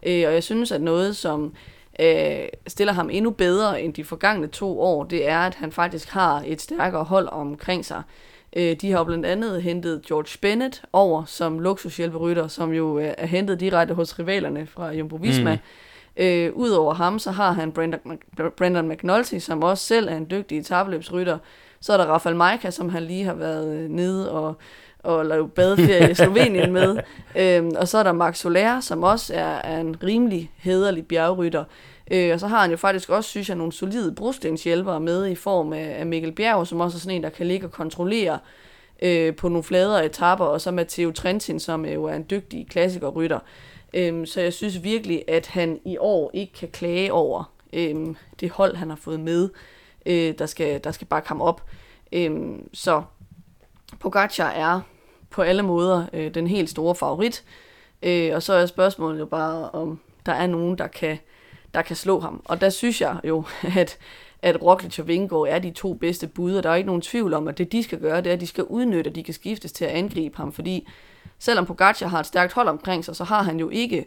Øh, 0.03 0.25
og 0.27 0.35
jeg 0.35 0.43
synes, 0.43 0.73
at 0.73 0.83
noget, 0.83 1.17
som 1.17 1.55
øh, 2.01 2.49
stiller 2.67 2.93
ham 2.93 3.11
endnu 3.11 3.31
bedre 3.31 3.83
end 3.83 3.95
de 3.95 4.05
forgangne 4.05 4.47
to 4.47 4.81
år, 4.81 5.05
det 5.05 5.29
er, 5.29 5.39
at 5.39 5.55
han 5.55 5.73
faktisk 5.73 6.09
har 6.09 6.43
et 6.47 6.61
stærkere 6.61 7.05
hold 7.05 7.29
omkring 7.29 7.85
sig. 7.85 8.03
Øh, 8.57 8.77
de 8.81 8.93
har 8.93 9.05
blandt 9.05 9.27
andet 9.27 9.63
hentet 9.63 10.03
George 10.07 10.39
Bennett 10.43 10.83
over 10.93 11.25
som 11.25 11.59
luksushjælperytter, 11.59 12.49
som 12.49 12.73
jo 12.73 12.99
øh, 12.99 13.15
er 13.19 13.27
hentet 13.27 13.61
direkte 13.61 13.95
hos 13.95 14.19
rivalerne 14.19 14.67
fra 14.67 14.93
Jumbo 14.93 15.17
Visma. 15.17 15.55
Mm. 15.55 15.61
Øh, 16.17 16.53
Udover 16.55 16.95
ham, 16.95 17.19
så 17.19 17.31
har 17.31 17.53
han 17.53 17.73
Brandon, 17.73 18.19
Brandon 18.57 18.89
McNulty, 18.89 19.39
som 19.39 19.63
også 19.63 19.85
selv 19.85 20.09
er 20.09 20.17
en 20.17 20.31
dygtig 20.31 20.59
etabløbsrytter. 20.59 21.39
Så 21.81 21.93
er 21.93 21.97
der 21.97 22.05
Rafael 22.05 22.37
Majka, 22.37 22.71
som 22.71 22.89
han 22.89 23.03
lige 23.03 23.25
har 23.25 23.35
været 23.35 23.77
øh, 23.77 23.91
nede 23.91 24.33
og, 24.33 24.55
og 24.99 25.27
lave 25.27 25.49
badeferie 25.49 26.11
i 26.11 26.15
Slovenien 26.25 26.73
med. 26.73 26.97
Øhm, 27.37 27.73
og 27.77 27.89
så 27.89 27.99
er 27.99 28.03
der 28.03 28.13
Max 28.13 28.39
Soler, 28.39 28.81
som 28.81 29.03
også 29.03 29.35
er, 29.35 29.55
er 29.65 29.81
en 29.81 29.97
rimelig 30.03 30.51
hederlig 30.57 31.07
bjergrytter. 31.07 31.65
Øh, 32.11 32.33
og 32.33 32.41
så 32.41 32.47
har 32.47 32.61
han 32.61 32.71
jo 32.71 32.77
faktisk 32.77 33.11
også, 33.11 33.31
synes 33.31 33.49
jeg, 33.49 33.57
nogle 33.57 33.73
solide 33.73 34.15
brostenshjælpere 34.15 35.01
med 35.01 35.27
i 35.27 35.35
form 35.35 35.73
af, 35.73 35.97
af 35.99 36.07
Mikkel 36.07 36.33
Bjerg, 36.33 36.67
som 36.67 36.81
også 36.81 36.97
er 36.97 37.01
sådan 37.01 37.17
en, 37.17 37.23
der 37.23 37.29
kan 37.29 37.47
ligge 37.47 37.67
og 37.67 37.73
kontrollere 37.73 38.39
øh, 39.03 39.37
på 39.37 39.49
nogle 39.49 39.63
fladere 39.63 40.07
etapper, 40.07 40.45
og 40.45 40.61
så 40.61 40.71
Matteo 40.71 41.11
Trentin, 41.11 41.61
som 41.61 41.85
jo 41.85 42.05
er 42.05 42.15
en 42.15 42.27
dygtig 42.31 42.67
klassikerrytter. 42.71 43.39
Øhm, 43.95 44.27
så 44.27 44.41
jeg 44.41 44.53
synes 44.53 44.83
virkelig, 44.83 45.25
at 45.29 45.47
han 45.47 45.81
i 45.85 45.97
år 45.99 46.31
ikke 46.35 46.53
kan 46.53 46.69
klage 46.69 47.13
over 47.13 47.53
øhm, 47.73 48.17
det 48.41 48.51
hold, 48.51 48.77
han 48.77 48.89
har 48.89 48.97
fået 48.97 49.21
med, 49.21 49.49
øh, 50.07 50.35
der, 50.39 50.47
skal, 50.47 50.85
der 50.85 50.91
skal 50.91 51.07
bakke 51.07 51.29
ham 51.29 51.41
op. 51.41 51.63
Øhm, 52.13 52.69
så 52.73 53.03
Pogacar 54.01 54.49
er 54.51 54.81
på 55.31 55.43
alle 55.43 55.63
måder 55.63 56.07
øh, 56.13 56.35
den 56.35 56.47
helt 56.47 56.71
store 56.71 56.95
favorit. 56.95 57.45
Øh, 58.03 58.31
og 58.35 58.43
så 58.43 58.53
er 58.53 58.67
spørgsmålet 58.67 59.21
jo 59.21 59.27
bare, 59.27 59.71
om 59.71 60.01
der 60.27 60.33
er 60.33 60.47
nogen, 60.47 60.79
der 60.79 60.87
kan, 60.87 61.19
der 61.75 61.83
kan 61.83 61.97
slå 61.97 62.21
ham. 62.21 62.43
Og 62.45 62.61
der 62.61 62.71
synes 62.71 63.01
jeg 63.01 63.17
jo, 63.25 63.45
at, 63.77 63.99
at 64.43 64.63
Roglic 64.63 64.99
og 64.99 65.09
Vingegaard 65.09 65.47
er 65.49 65.59
de 65.59 65.71
to 65.71 65.95
bedste 65.95 66.27
bud, 66.27 66.55
og 66.55 66.63
der 66.63 66.71
er 66.71 66.75
ikke 66.75 66.87
nogen 66.87 67.03
tvivl 67.03 67.35
om, 67.35 67.49
at 67.49 67.59
det 67.59 67.73
de 67.73 67.83
skal 67.83 68.01
gøre, 68.01 68.21
det 68.21 68.27
er, 68.27 68.35
at 68.35 68.41
de 68.41 68.47
skal 68.47 68.65
udnytte, 68.65 69.11
at 69.11 69.17
de 69.17 69.23
kan 69.23 69.35
skiftes 69.35 69.73
til 69.73 69.85
at 69.85 69.91
angribe 69.91 70.37
ham, 70.37 70.53
fordi 70.53 70.89
selvom 71.39 71.67
Pogacar 71.67 72.09
har 72.09 72.21
et 72.21 72.27
stærkt 72.27 72.53
hold 72.53 72.69
omkring 72.69 73.05
sig, 73.05 73.17
så 73.17 73.25
har 73.25 73.43
han 73.43 73.61
jo 73.61 73.69
ikke, 73.69 74.07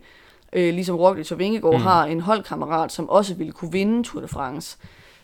øh, 0.53 0.73
ligesom 0.73 0.95
Roglic 0.95 1.31
og 1.31 1.39
Vingegaard 1.39 1.75
mm. 1.75 1.81
har 1.81 2.05
en 2.05 2.19
holdkammerat, 2.19 2.91
som 2.91 3.09
også 3.09 3.33
ville 3.33 3.53
kunne 3.53 3.71
vinde 3.71 4.03
Tour 4.03 4.21
de 4.21 4.27
France. 4.27 4.77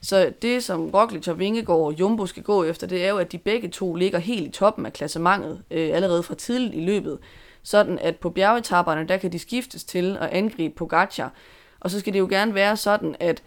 Så 0.05 0.31
det, 0.41 0.63
som 0.63 0.89
Roglic 0.89 1.27
og 1.27 1.39
Vingegaard 1.39 1.81
og 1.81 1.99
Jumbo 1.99 2.25
skal 2.25 2.43
gå 2.43 2.63
efter, 2.63 2.87
det 2.87 3.05
er 3.05 3.09
jo, 3.09 3.17
at 3.17 3.31
de 3.31 3.37
begge 3.37 3.67
to 3.67 3.95
ligger 3.95 4.19
helt 4.19 4.47
i 4.47 4.51
toppen 4.51 4.85
af 4.85 4.93
klassementet 4.93 5.61
øh, 5.71 5.89
allerede 5.93 6.23
fra 6.23 6.35
tidligt 6.35 6.75
i 6.75 6.85
løbet. 6.85 7.17
Sådan 7.63 7.99
at 7.99 8.15
på 8.15 8.29
bjergetapperne, 8.29 9.07
der 9.07 9.17
kan 9.17 9.31
de 9.31 9.39
skiftes 9.39 9.83
til 9.83 10.17
at 10.21 10.29
angribe 10.29 10.75
Pogacar. 10.75 11.31
Og 11.79 11.91
så 11.91 11.99
skal 11.99 12.13
det 12.13 12.19
jo 12.19 12.27
gerne 12.29 12.53
være 12.53 12.77
sådan, 12.77 13.15
at 13.19 13.43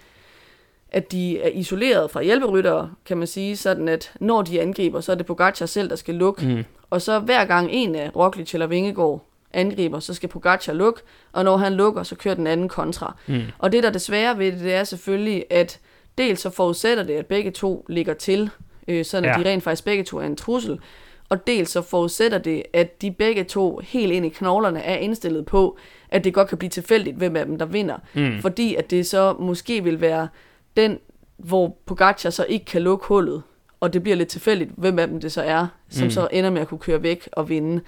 at 0.91 1.13
de 1.13 1.41
er 1.41 1.49
isoleret 1.49 2.11
fra 2.11 2.23
hjælperyttere, 2.23 2.91
kan 3.07 3.19
man 3.19 3.27
sige, 3.27 3.57
sådan 3.57 3.89
at 3.89 4.13
når 4.21 4.43
de 4.43 4.61
angriber, 4.61 5.01
så 5.01 5.13
er 5.13 5.17
det 5.17 5.27
Pogacar 5.27 5.67
selv, 5.67 5.91
der 5.91 5.97
skal 5.97 6.15
lukke. 6.15 6.47
Mm. 6.47 6.65
Og 6.91 7.03
så 7.03 7.19
hver 7.19 7.45
gang 7.45 7.69
en 7.73 7.95
af 7.95 8.17
Roglic 8.17 8.55
eller 8.55 8.67
Vingegaard 8.67 9.25
angriber, 9.53 10.01
så 10.01 10.15
skal 10.15 10.29
Pogacar 10.29 10.73
lukke, 10.73 11.01
og 11.33 11.45
når 11.45 11.57
han 11.57 11.75
lukker, 11.75 12.03
så 12.03 12.15
kører 12.15 12.35
den 12.35 12.47
anden 12.47 12.69
kontra. 12.69 13.17
Mm. 13.27 13.41
Og 13.59 13.73
det, 13.73 13.83
der 13.83 13.91
desværre 13.91 14.39
ved 14.39 14.53
det, 14.53 14.61
det 14.61 14.75
er 14.75 14.85
selvfølgelig, 14.85 15.45
at 15.51 15.81
dels 16.19 16.41
så 16.41 16.51
forudsætter 16.51 17.05
det, 17.05 17.15
at 17.15 17.27
begge 17.27 17.51
to 17.51 17.87
ligger 17.89 18.15
til, 18.15 18.51
øh, 18.89 19.05
sådan 19.05 19.31
at 19.31 19.39
ja. 19.39 19.43
de 19.43 19.51
rent 19.51 19.63
faktisk 19.63 19.85
begge 19.85 20.05
to 20.05 20.19
er 20.19 20.27
en 20.27 20.37
trussel, 20.37 20.81
og 21.29 21.47
dels 21.47 21.71
så 21.71 21.83
forudsætter 21.83 22.39
det, 22.39 22.63
at 22.73 23.03
de 23.03 23.11
begge 23.11 23.45
to 23.45 23.81
helt 23.85 24.13
ind 24.13 24.27
i 24.27 24.29
knoglerne 24.29 24.83
er 24.83 24.97
indstillet 24.97 25.47
på, 25.47 25.79
at 26.09 26.25
det 26.25 26.35
godt 26.35 26.49
kan 26.49 26.59
blive 26.59 26.71
tilfældigt, 26.71 27.17
hvem 27.17 27.37
af 27.37 27.47
dem 27.47 27.59
der 27.59 27.67
vinder. 27.67 27.97
Mm. 28.15 28.41
Fordi 28.41 28.75
at 28.75 28.91
det 28.91 29.07
så 29.07 29.35
måske 29.39 29.85
vil 29.85 30.01
være 30.01 30.29
den, 30.77 30.99
hvor 31.37 31.77
Pogacar 31.87 32.31
så 32.31 32.47
ikke 32.49 32.65
kan 32.65 32.83
lukke 32.83 33.07
hullet, 33.07 33.43
og 33.81 33.93
det 33.93 34.03
bliver 34.03 34.17
lidt 34.17 34.29
tilfældigt, 34.29 34.71
hvem 34.77 34.99
af 34.99 35.09
dem 35.09 35.21
det 35.21 35.33
så 35.33 35.43
er, 35.43 35.67
som 35.89 36.05
mm. 36.05 36.11
så 36.11 36.29
ender 36.33 36.51
med 36.51 36.61
at 36.61 36.69
kunne 36.69 36.79
køre 36.79 37.03
væk 37.03 37.29
og 37.33 37.49
vinde. 37.49 37.81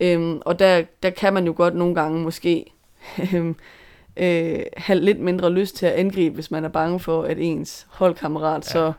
Øhm, 0.00 0.40
og 0.40 0.58
der, 0.58 0.82
der 1.02 1.10
kan 1.10 1.34
man 1.34 1.46
jo 1.46 1.54
godt 1.56 1.74
nogle 1.74 1.94
gange 1.94 2.22
måske 2.22 2.72
øhm, 3.34 3.56
øh, 4.16 4.58
have 4.76 5.00
lidt 5.00 5.20
mindre 5.20 5.52
lyst 5.52 5.76
til 5.76 5.86
at 5.86 5.92
angribe, 5.92 6.34
hvis 6.34 6.50
man 6.50 6.64
er 6.64 6.68
bange 6.68 7.00
for, 7.00 7.22
at 7.22 7.38
ens 7.38 7.86
holdkammerat 7.90 8.66
ja. 8.66 8.72
så 8.72 8.92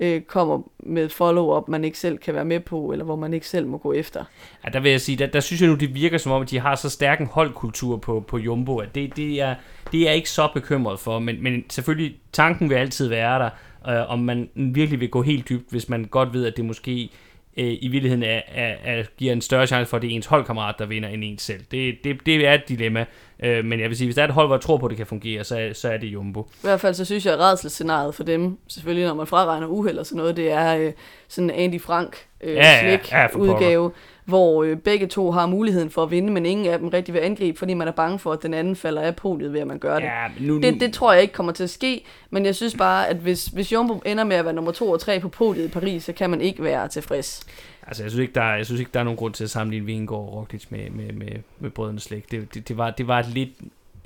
øh, 0.00 0.20
kommer 0.20 0.58
med 0.78 1.08
follow-up, 1.08 1.68
man 1.68 1.84
ikke 1.84 1.98
selv 1.98 2.18
kan 2.18 2.34
være 2.34 2.44
med 2.44 2.60
på, 2.60 2.92
eller 2.92 3.04
hvor 3.04 3.16
man 3.16 3.34
ikke 3.34 3.48
selv 3.48 3.66
må 3.66 3.78
gå 3.78 3.92
efter. 3.92 4.24
Ja, 4.64 4.70
der 4.70 4.80
vil 4.80 4.90
jeg 4.90 5.00
sige, 5.00 5.18
der, 5.18 5.26
der 5.26 5.40
synes 5.40 5.62
jeg 5.62 5.68
nu, 5.68 5.74
det 5.74 5.94
virker 5.94 6.18
som 6.18 6.32
om, 6.32 6.42
at 6.42 6.50
de 6.50 6.58
har 6.58 6.74
så 6.74 6.90
stærk 6.90 7.20
en 7.20 7.26
holdkultur 7.26 7.96
på, 7.96 8.20
på 8.20 8.38
Jumbo, 8.38 8.78
at 8.78 8.94
det, 8.94 9.16
det, 9.16 9.40
er, 9.40 9.54
det 9.92 10.00
er 10.00 10.04
jeg 10.04 10.16
ikke 10.16 10.30
så 10.30 10.48
bekymret 10.54 11.00
for, 11.00 11.18
men, 11.18 11.42
men 11.42 11.64
selvfølgelig, 11.70 12.16
tanken 12.32 12.70
vil 12.70 12.74
altid 12.74 13.08
være 13.08 13.38
der, 13.38 13.50
øh, 13.88 14.10
om 14.10 14.18
man 14.18 14.48
virkelig 14.54 15.00
vil 15.00 15.10
gå 15.10 15.22
helt 15.22 15.48
dybt, 15.48 15.70
hvis 15.70 15.88
man 15.88 16.04
godt 16.04 16.32
ved, 16.32 16.46
at 16.46 16.56
det 16.56 16.64
måske 16.64 17.10
øh, 17.56 17.76
i 17.80 17.88
virkeligheden 17.88 18.22
er, 18.22 18.40
er, 18.48 18.74
er, 18.84 19.04
giver 19.18 19.32
en 19.32 19.40
større 19.40 19.66
chance 19.66 19.90
for, 19.90 19.96
at 19.96 20.02
det 20.02 20.10
er 20.10 20.14
ens 20.14 20.26
holdkammerat, 20.26 20.74
der 20.78 20.86
vinder, 20.86 21.08
end 21.08 21.24
ens 21.24 21.42
selv. 21.42 21.60
Det, 21.70 22.04
det, 22.04 22.26
det 22.26 22.46
er 22.46 22.54
et 22.54 22.68
dilemma, 22.68 23.04
øh, 23.42 23.64
men 23.64 23.80
jeg 23.80 23.88
vil 23.88 23.96
sige, 23.96 24.06
hvis 24.06 24.14
der 24.14 24.22
er 24.22 24.26
et 24.26 24.34
hold, 24.34 24.46
hvor 24.46 24.56
jeg 24.56 24.60
tror 24.60 24.76
på, 24.76 24.86
at 24.86 24.90
det 24.90 24.96
kan 24.96 25.06
fungere, 25.06 25.44
så, 25.44 25.70
så 25.72 25.88
er 25.88 25.96
det 25.96 26.06
Jumbo. 26.06 26.40
I 26.40 26.44
hvert 26.62 26.80
fald 26.80 26.94
så 26.94 27.04
synes 27.04 27.26
jeg, 27.26 27.34
at 27.34 27.40
redselsscenariet 27.40 28.14
for 28.14 28.24
dem, 28.24 28.58
selvfølgelig 28.68 29.06
når 29.06 29.14
man 29.14 29.26
fraregner 29.26 29.66
uheld 29.66 29.98
og 29.98 30.06
sådan 30.06 30.18
noget, 30.18 30.36
det 30.36 30.52
er 30.52 30.76
øh, 30.76 30.92
sådan 31.28 31.50
en 31.50 31.56
Andy 31.56 31.80
Frank 31.80 32.26
øh, 32.40 32.54
ja, 32.54 32.86
ja, 32.86 32.98
ja, 33.12 33.36
udgave 33.36 33.90
hvor 34.24 34.62
øh, 34.62 34.76
begge 34.76 35.06
to 35.06 35.30
har 35.30 35.46
muligheden 35.46 35.90
for 35.90 36.02
at 36.02 36.10
vinde, 36.10 36.32
men 36.32 36.46
ingen 36.46 36.66
af 36.66 36.78
dem 36.78 36.88
rigtig 36.88 37.14
vil 37.14 37.20
angribe, 37.20 37.58
fordi 37.58 37.74
man 37.74 37.88
er 37.88 37.92
bange 37.92 38.18
for, 38.18 38.32
at 38.32 38.42
den 38.42 38.54
anden 38.54 38.76
falder 38.76 39.02
af 39.02 39.16
podiet 39.16 39.52
ved, 39.52 39.60
at 39.60 39.66
man 39.66 39.78
gør 39.78 39.94
det. 39.94 40.04
Ja, 40.04 40.26
nu, 40.40 40.54
nu... 40.54 40.60
Det, 40.60 40.80
det 40.80 40.92
tror 40.92 41.12
jeg 41.12 41.22
ikke 41.22 41.34
kommer 41.34 41.52
til 41.52 41.64
at 41.64 41.70
ske, 41.70 42.04
men 42.30 42.46
jeg 42.46 42.54
synes 42.54 42.74
bare, 42.74 43.08
at 43.08 43.16
hvis, 43.16 43.46
hvis 43.46 43.72
Jumbo 43.72 44.02
ender 44.06 44.24
med 44.24 44.36
at 44.36 44.44
være 44.44 44.54
nummer 44.54 44.72
to 44.72 44.90
og 44.90 45.00
tre 45.00 45.20
på 45.20 45.28
podiet 45.28 45.64
i 45.64 45.68
Paris, 45.68 46.04
så 46.04 46.12
kan 46.12 46.30
man 46.30 46.40
ikke 46.40 46.64
være 46.64 46.88
tilfreds. 46.88 47.46
Altså, 47.92 48.02
jeg 48.02 48.10
synes 48.10 48.22
ikke, 48.22 48.34
der 48.34 48.42
er, 48.42 48.56
jeg 48.56 48.66
synes 48.66 48.80
ikke, 48.80 48.90
der 48.94 49.00
er 49.00 49.04
nogen 49.04 49.16
grund 49.16 49.34
til 49.34 49.44
at 49.44 49.50
sammenligne 49.50 49.86
Vingegaard 49.86 50.20
og 50.22 50.32
Roglic 50.32 50.66
med, 50.70 50.90
med, 50.90 51.12
med, 51.12 51.28
med 51.58 51.70
brødrene 51.70 52.00
slægt. 52.00 52.30
Det, 52.30 52.54
det, 52.54 52.68
det, 52.68 52.76
var, 52.76 52.90
det 52.90 53.06
var 53.06 53.26
lidt 53.34 53.50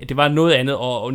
det 0.09 0.17
var 0.17 0.29
noget 0.29 0.53
andet, 0.53 0.77
og, 0.77 1.03
og 1.03 1.13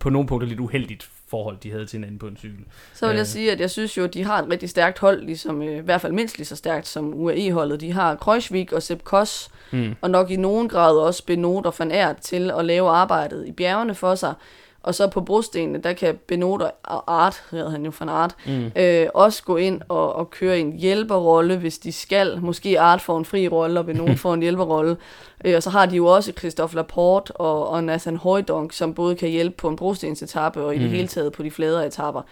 på 0.00 0.10
nogle 0.10 0.28
punkter 0.28 0.48
lidt 0.48 0.60
uheldigt 0.60 1.10
forhold, 1.28 1.56
de 1.62 1.70
havde 1.70 1.86
til 1.86 1.96
hinanden 1.96 2.18
på 2.18 2.26
en 2.26 2.36
cykel. 2.36 2.64
Så 2.94 3.06
vil 3.06 3.14
jeg 3.14 3.20
øh. 3.20 3.26
sige, 3.26 3.52
at 3.52 3.60
jeg 3.60 3.70
synes 3.70 3.96
jo, 3.96 4.04
at 4.04 4.14
de 4.14 4.24
har 4.24 4.42
et 4.42 4.50
rigtig 4.50 4.70
stærkt 4.70 4.98
hold, 4.98 5.24
ligesom 5.24 5.62
øh, 5.62 5.76
i 5.76 5.80
hvert 5.80 6.00
fald 6.00 6.12
mindst 6.12 6.38
lige 6.38 6.46
så 6.46 6.56
stærkt 6.56 6.86
som 6.86 7.14
UAE-holdet. 7.14 7.80
De 7.80 7.92
har 7.92 8.14
Kreuzvik 8.14 8.72
og 8.72 8.82
Sepp 8.82 9.04
Koss, 9.04 9.50
mm. 9.70 9.94
og 10.00 10.10
nok 10.10 10.30
i 10.30 10.36
nogen 10.36 10.68
grad 10.68 10.96
også 10.96 11.26
Benot 11.26 11.66
og 11.66 11.74
Van 11.78 11.92
Aert 11.92 12.16
til 12.16 12.50
at 12.58 12.64
lave 12.64 12.90
arbejdet 12.90 13.46
i 13.46 13.52
bjergene 13.52 13.94
for 13.94 14.14
sig. 14.14 14.34
Og 14.84 14.94
så 14.94 15.06
på 15.08 15.20
brostenene, 15.20 15.78
der 15.78 15.92
kan 15.92 16.18
Benot 16.26 16.62
og 16.82 17.22
Art, 17.24 17.42
hedder 17.50 17.70
han 17.70 17.84
jo 17.84 17.92
van 17.98 18.08
Art, 18.08 18.34
mm. 18.46 18.72
øh, 18.76 19.06
også 19.14 19.42
gå 19.42 19.56
ind 19.56 19.80
og, 19.88 20.12
og 20.12 20.30
køre 20.30 20.58
en 20.60 20.72
hjælperrolle, 20.72 21.56
hvis 21.56 21.78
de 21.78 21.92
skal. 21.92 22.40
Måske 22.40 22.80
Art 22.80 23.00
får 23.00 23.18
en 23.18 23.24
fri 23.24 23.48
rolle, 23.48 23.80
og 23.80 23.86
Benot 23.86 24.18
får 24.24 24.34
en 24.34 24.42
hjælperrolle. 24.42 24.96
Øh, 25.44 25.56
og 25.56 25.62
så 25.62 25.70
har 25.70 25.86
de 25.86 25.96
jo 25.96 26.06
også 26.06 26.32
Christophe 26.38 26.76
Laporte 26.76 27.30
og, 27.36 27.68
og 27.68 27.84
Nathan 27.84 28.16
Højdonk, 28.16 28.72
som 28.72 28.94
både 28.94 29.14
kan 29.14 29.28
hjælpe 29.28 29.56
på 29.56 29.68
en 29.68 29.76
brostensetappe 29.76 30.64
og 30.64 30.74
i 30.74 30.78
mm. 30.78 30.82
det 30.82 30.90
hele 30.90 31.08
taget 31.08 31.32
på 31.32 31.42
de 31.42 31.50
fladere 31.50 31.86
etapper. 31.86 32.22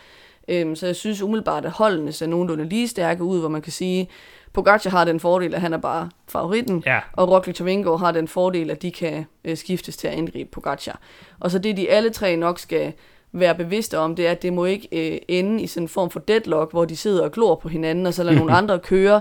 Øh, 0.48 0.76
så 0.76 0.86
jeg 0.86 0.96
synes 0.96 1.22
umiddelbart, 1.22 1.64
at 1.64 1.70
holdene 1.70 2.12
ser 2.12 2.26
nogenlunde 2.26 2.64
lige 2.64 2.88
stærke 2.88 3.24
ud, 3.24 3.40
hvor 3.40 3.48
man 3.48 3.62
kan 3.62 3.72
sige, 3.72 4.08
Pogacar 4.52 4.90
har 4.90 5.04
den 5.04 5.20
fordel, 5.20 5.54
at 5.54 5.60
han 5.60 5.72
er 5.72 5.78
bare 5.78 6.10
favoritten, 6.28 6.82
ja. 6.86 7.00
og 7.12 7.30
Roglic 7.30 7.60
og 7.60 7.66
Vingegaard 7.66 8.00
har 8.00 8.12
den 8.12 8.28
fordel, 8.28 8.70
at 8.70 8.82
de 8.82 8.90
kan 8.90 9.26
øh, 9.44 9.56
skiftes 9.56 9.96
til 9.96 10.08
at 10.08 10.14
angribe 10.14 10.50
Pogacar. 10.50 11.00
Og 11.40 11.50
så 11.50 11.58
det, 11.58 11.76
de 11.76 11.90
alle 11.90 12.10
tre 12.10 12.36
nok 12.36 12.58
skal 12.58 12.92
være 13.32 13.54
bevidste 13.54 13.98
om, 13.98 14.16
det 14.16 14.26
er, 14.26 14.30
at 14.30 14.42
det 14.42 14.52
må 14.52 14.64
ikke 14.64 14.88
øh, 14.92 15.18
ende 15.28 15.62
i 15.62 15.66
sådan 15.66 15.84
en 15.84 15.88
form 15.88 16.10
for 16.10 16.20
deadlock, 16.20 16.70
hvor 16.70 16.84
de 16.84 16.96
sidder 16.96 17.24
og 17.24 17.32
glor 17.32 17.54
på 17.54 17.68
hinanden, 17.68 18.06
og 18.06 18.14
så 18.14 18.22
lader 18.22 18.38
nogle 18.38 18.52
andre 18.62 18.78
køre, 18.78 19.20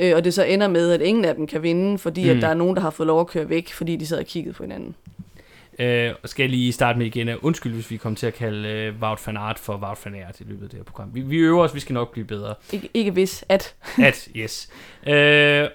øh, 0.00 0.16
og 0.16 0.24
det 0.24 0.34
så 0.34 0.42
ender 0.44 0.68
med, 0.68 0.92
at 0.92 1.00
ingen 1.00 1.24
af 1.24 1.34
dem 1.34 1.46
kan 1.46 1.62
vinde, 1.62 1.98
fordi 1.98 2.24
mm. 2.24 2.36
at 2.36 2.42
der 2.42 2.48
er 2.48 2.54
nogen, 2.54 2.76
der 2.76 2.82
har 2.82 2.90
fået 2.90 3.06
lov 3.06 3.20
at 3.20 3.26
køre 3.26 3.48
væk, 3.48 3.72
fordi 3.72 3.96
de 3.96 4.06
sidder 4.06 4.22
og 4.22 4.26
kigget 4.26 4.54
på 4.54 4.62
hinanden. 4.62 4.94
Øh, 5.78 6.12
skal 6.24 6.42
jeg 6.42 6.50
lige 6.50 6.72
starte 6.72 6.98
med 6.98 7.06
igen. 7.06 7.28
Undskyld, 7.28 7.74
hvis 7.74 7.90
vi 7.90 7.96
kommer 7.96 8.16
til 8.16 8.26
at 8.26 8.34
kalde 8.34 8.68
øh, 8.68 8.94
Wout 9.02 9.26
van 9.26 9.36
Aert 9.36 9.58
for 9.58 9.76
Wout 9.76 9.98
van 10.04 10.14
Aert 10.14 10.40
i 10.40 10.44
løbet 10.44 10.62
af 10.62 10.70
det 10.70 10.78
her 10.78 10.84
program. 10.84 11.14
Vi, 11.14 11.20
vi 11.20 11.36
øver 11.36 11.64
os, 11.64 11.74
vi 11.74 11.80
skal 11.80 11.94
nok 11.94 12.12
blive 12.12 12.26
bedre. 12.26 12.54
Ikke, 12.72 12.88
ikke 12.94 13.10
hvis, 13.10 13.44
at. 13.48 13.74
at, 14.04 14.28
yes. 14.36 14.70
Øh, 15.06 15.68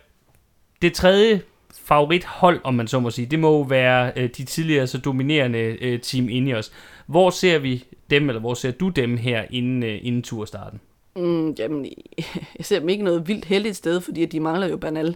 det 0.81 0.93
tredje 0.93 1.41
favorithold, 1.83 2.59
om 2.63 2.73
man 2.73 2.87
så 2.87 2.99
må 2.99 3.09
sige, 3.09 3.25
det 3.25 3.39
må 3.39 3.47
jo 3.47 3.61
være 3.61 4.11
øh, 4.15 4.29
de 4.37 4.43
tidligere 4.45 4.87
så 4.87 4.97
dominerende 4.97 5.59
øh, 5.59 5.99
Team 5.99 6.29
Ineos. 6.29 6.71
Hvor 7.05 7.29
ser 7.29 7.59
vi 7.59 7.85
dem, 8.09 8.29
eller 8.29 8.39
hvor 8.39 8.53
ser 8.53 8.71
du 8.71 8.89
dem 8.89 9.17
her 9.17 9.45
inden, 9.49 9.83
øh, 9.83 9.99
inden 10.01 10.21
turstarten? 10.21 10.79
Mm, 11.15 11.51
jamen, 11.51 11.85
jeg 12.57 12.65
ser 12.65 12.79
dem 12.79 12.89
ikke 12.89 13.03
noget 13.03 13.27
vildt 13.27 13.45
heldigt 13.45 13.75
sted, 13.75 14.01
fordi 14.01 14.25
de 14.25 14.39
mangler 14.39 14.67
jo 14.67 14.77
Bernal. 14.77 15.15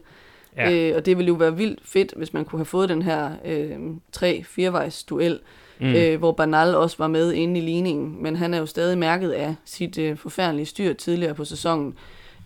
Ja. 0.57 0.71
Øh, 0.71 0.95
og 0.95 1.05
det 1.05 1.17
ville 1.17 1.27
jo 1.27 1.33
være 1.33 1.57
vildt 1.57 1.79
fedt, 1.83 2.13
hvis 2.17 2.33
man 2.33 2.45
kunne 2.45 2.59
have 2.59 2.65
fået 2.65 2.89
den 2.89 3.01
her 3.01 3.31
øh, 3.45 3.77
3-4-vejs 4.17 5.03
duel, 5.03 5.39
mm. 5.79 5.95
øh, 5.95 6.19
hvor 6.19 6.31
Bernal 6.31 6.75
også 6.75 6.95
var 6.99 7.07
med 7.07 7.33
inde 7.33 7.59
i 7.59 7.63
ligningen. 7.63 8.23
Men 8.23 8.35
han 8.35 8.53
er 8.53 8.57
jo 8.57 8.65
stadig 8.65 8.97
mærket 8.97 9.31
af 9.31 9.55
sit 9.65 9.97
øh, 9.97 10.17
forfærdelige 10.17 10.65
styr 10.65 10.93
tidligere 10.93 11.33
på 11.33 11.45
sæsonen. 11.45 11.93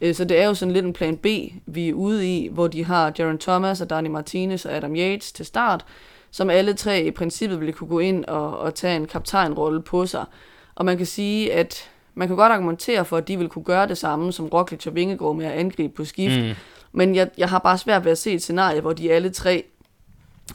Øh, 0.01 0.15
så 0.15 0.25
det 0.25 0.41
er 0.41 0.47
jo 0.47 0.53
sådan 0.53 0.73
lidt 0.73 0.85
en 0.85 0.93
plan 0.93 1.17
B, 1.17 1.25
vi 1.65 1.89
er 1.89 1.93
ude 1.93 2.37
i, 2.37 2.49
hvor 2.51 2.67
de 2.67 2.85
har 2.85 3.13
Jaron 3.19 3.37
Thomas 3.37 3.81
og 3.81 3.89
Dani 3.89 4.09
Martinez 4.09 4.65
og 4.65 4.73
Adam 4.73 4.95
Yates 4.95 5.31
til 5.31 5.45
start, 5.45 5.85
som 6.31 6.49
alle 6.49 6.73
tre 6.73 7.03
i 7.03 7.11
princippet 7.11 7.59
ville 7.59 7.73
kunne 7.73 7.87
gå 7.87 7.99
ind 7.99 8.25
og, 8.25 8.59
og 8.59 8.75
tage 8.75 8.95
en 8.95 9.05
kaptajnrolle 9.05 9.81
på 9.81 10.05
sig. 10.05 10.25
Og 10.75 10.85
man 10.85 10.97
kan 10.97 11.05
sige, 11.05 11.53
at 11.53 11.89
man 12.15 12.27
kan 12.27 12.37
godt 12.37 12.51
argumentere 12.51 13.05
for, 13.05 13.17
at 13.17 13.27
de 13.27 13.37
vil 13.37 13.49
kunne 13.49 13.63
gøre 13.63 13.87
det 13.87 13.97
samme, 13.97 14.31
som 14.31 14.45
Roglic 14.45 14.87
og 14.87 14.95
Vingegaard 14.95 15.35
med 15.35 15.45
at 15.45 15.51
angribe 15.51 15.93
på 15.93 16.05
skift. 16.05 16.39
Mm. 16.39 16.49
Men 16.91 17.15
jeg, 17.15 17.29
jeg 17.37 17.49
har 17.49 17.59
bare 17.59 17.77
svært 17.77 18.05
ved 18.05 18.11
at 18.11 18.17
se 18.17 18.31
et 18.31 18.41
scenarie, 18.41 18.81
hvor 18.81 18.93
de 18.93 19.11
alle 19.11 19.29
tre 19.29 19.63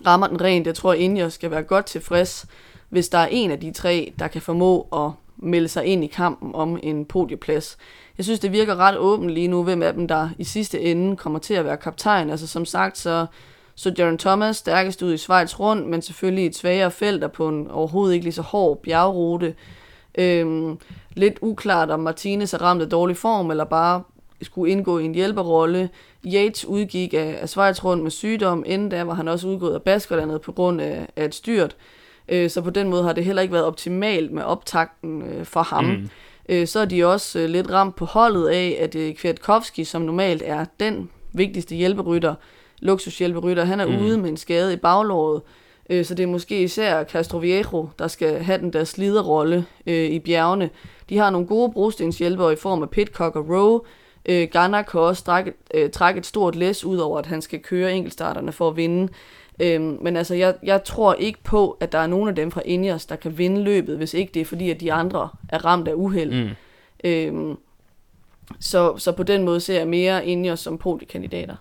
rammer 0.07 0.27
den 0.27 0.41
rent. 0.41 0.67
Jeg 0.67 0.75
tror, 0.75 0.93
at 0.93 1.19
jeg 1.19 1.33
skal 1.33 1.51
være 1.51 1.63
godt 1.63 1.87
tilfreds, 1.87 2.47
hvis 2.89 3.09
der 3.09 3.19
er 3.19 3.29
en 3.31 3.51
af 3.51 3.61
de 3.61 3.73
tre, 3.73 4.13
der 4.19 4.29
kan 4.29 4.43
formå 4.43 4.89
at 4.93 5.11
melde 5.37 5.69
sig 5.69 5.85
ind 5.85 6.05
i 6.05 6.07
kampen 6.07 6.55
om 6.55 6.79
en 6.83 7.05
podieplads. 7.05 7.77
Jeg 8.19 8.25
synes, 8.25 8.41
det 8.41 8.53
virker 8.53 8.77
ret 8.77 8.97
åbent 8.97 9.31
lige 9.31 9.49
nu, 9.49 9.63
hvem 9.63 9.83
af 9.83 9.93
dem, 9.93 10.09
der 10.09 10.29
i 10.39 10.45
sidste 10.45 10.81
ende 10.81 11.17
kommer 11.17 11.39
til 11.39 11.55
at 11.55 11.65
være 11.65 11.77
kaptajn. 11.77 12.31
Altså 12.31 12.47
som 12.47 12.65
sagt, 12.65 12.99
så 12.99 13.27
så 13.79 13.95
Jaron 13.99 14.19
Thomas 14.19 14.57
stærkest 14.57 15.03
ud 15.03 15.13
i 15.13 15.17
Schweiz 15.17 15.61
rundt, 15.61 15.87
men 15.89 16.03
selvfølgelig 16.03 16.47
et 16.47 16.57
svagere 16.57 16.91
felt 16.91 17.25
og 17.25 17.33
på 17.33 17.49
en 17.49 17.71
overhovedet 17.71 18.15
ikke 18.15 18.25
lige 18.25 18.35
så 18.35 18.43
hård 18.43 18.83
bjergrute. 18.83 19.55
Øhm, 20.19 20.79
lidt 21.15 21.39
uklart, 21.41 21.91
om 21.91 22.01
Martinez 22.01 22.55
er 22.55 22.63
ramt 22.63 22.83
af 22.83 22.89
dårlig 22.89 23.17
form, 23.17 23.51
eller 23.51 23.65
bare 23.65 24.03
skulle 24.43 24.73
indgå 24.73 24.99
i 24.99 25.05
en 25.05 25.15
hjælperrolle. 25.15 25.91
Yates 26.35 26.65
udgik 26.65 27.15
af, 27.15 27.39
af 27.41 27.49
Schweiz 27.49 27.85
rundt 27.85 28.03
med 28.03 28.11
sygdom, 28.11 28.65
inden 28.67 28.89
da 28.89 29.03
var 29.03 29.15
han 29.15 29.29
også 29.29 29.49
udgået 29.49 29.75
af 29.75 29.83
Baskerlandet 29.83 30.41
på 30.41 30.53
grund 30.53 30.81
af, 30.81 31.07
af 31.17 31.25
et 31.25 31.35
styrt. 31.35 31.77
Øh, 32.29 32.51
så 32.51 32.61
på 32.61 32.71
den 32.71 32.89
måde 32.89 33.03
har 33.03 33.13
det 33.13 33.25
heller 33.25 33.43
ikke 33.43 33.55
været 33.55 33.65
optimalt 33.65 34.33
med 34.33 34.43
optakten 34.43 35.23
øh, 35.23 35.45
for 35.45 35.63
ham. 35.63 35.85
Mm. 35.85 36.09
Øh, 36.49 36.67
så 36.67 36.81
er 36.81 36.85
de 36.85 37.07
også 37.07 37.39
øh, 37.39 37.49
lidt 37.49 37.71
ramt 37.71 37.97
på 37.97 38.05
holdet 38.05 38.49
af, 38.49 38.79
at 38.81 38.95
øh, 38.95 39.15
Kwiatkowski, 39.15 39.85
som 39.85 40.03
normalt 40.03 40.43
er 40.45 40.65
den 40.81 41.11
vigtigste 41.33 41.75
hjælperytter, 41.75 42.35
luksushjælperytter, 42.79 43.65
han 43.65 43.81
er 43.81 43.87
mm. 43.87 44.05
ude 44.05 44.19
med 44.19 44.31
en 44.31 44.37
skade 44.37 44.73
i 44.73 44.77
baglåret. 44.77 45.43
Øh, 45.91 46.05
så 46.05 46.15
det 46.15 46.23
er 46.23 46.27
måske 46.27 46.63
især 46.63 47.05
Castroviejo, 47.05 47.89
der 47.99 48.09
skal 48.09 48.43
have 48.43 48.59
den 48.59 48.73
der 48.73 48.85
sliderrolle 48.85 49.67
øh, 49.87 50.11
i 50.11 50.19
bjergene. 50.19 50.71
De 51.09 51.19
har 51.19 51.31
nogle 51.31 51.47
gode 51.47 51.73
brostenshjælpere 51.73 52.53
i 52.53 52.57
form 52.57 52.83
af 52.83 52.91
Pitcock 52.91 53.37
og 53.37 53.49
Rowe. 53.49 53.81
Øh, 54.29 54.49
Garner 54.53 54.83
kan 54.83 55.01
også 55.01 55.25
trække, 55.25 55.53
øh, 55.75 55.91
trække 55.91 56.19
et 56.19 56.27
stort 56.27 56.57
læs 56.57 56.85
ud 56.85 56.99
over, 56.99 57.19
at 57.19 57.27
han 57.27 57.43
skal 57.43 57.61
køre 57.61 57.93
enkeltstarterne 57.93 58.53
for 58.53 58.69
at 58.69 58.77
vinde. 58.77 59.13
Øhm, 59.61 59.99
men 60.01 60.17
altså, 60.17 60.35
jeg, 60.35 60.55
jeg 60.63 60.85
tror 60.85 61.15
ikke 61.15 61.39
på, 61.45 61.77
at 61.81 61.93
der 61.93 61.99
er 61.99 62.07
nogen 62.07 62.29
af 62.29 62.35
dem 62.35 62.51
fra 62.51 62.63
Ineos, 62.65 63.07
der 63.07 63.17
kan 63.17 63.39
vinde 63.39 63.63
løbet, 63.63 63.97
hvis 63.97 64.15
ikke 64.15 64.35
det 64.35 64.41
er 64.41 64.45
fordi, 64.45 64.71
at 64.71 64.81
de 64.81 64.93
andre 64.93 65.29
er 65.49 65.65
ramt 65.65 65.89
af 65.89 65.95
uheld. 65.95 66.45
Mm. 66.45 66.51
Øhm, 67.05 67.57
så, 68.61 68.99
så 68.99 69.13
på 69.13 69.23
den 69.23 69.43
måde 69.43 69.61
ser 69.61 69.79
jeg 69.79 69.89
mere 69.89 70.27
Ineos 70.27 70.61
som 70.61 70.79
podiekandidater. 70.79 71.57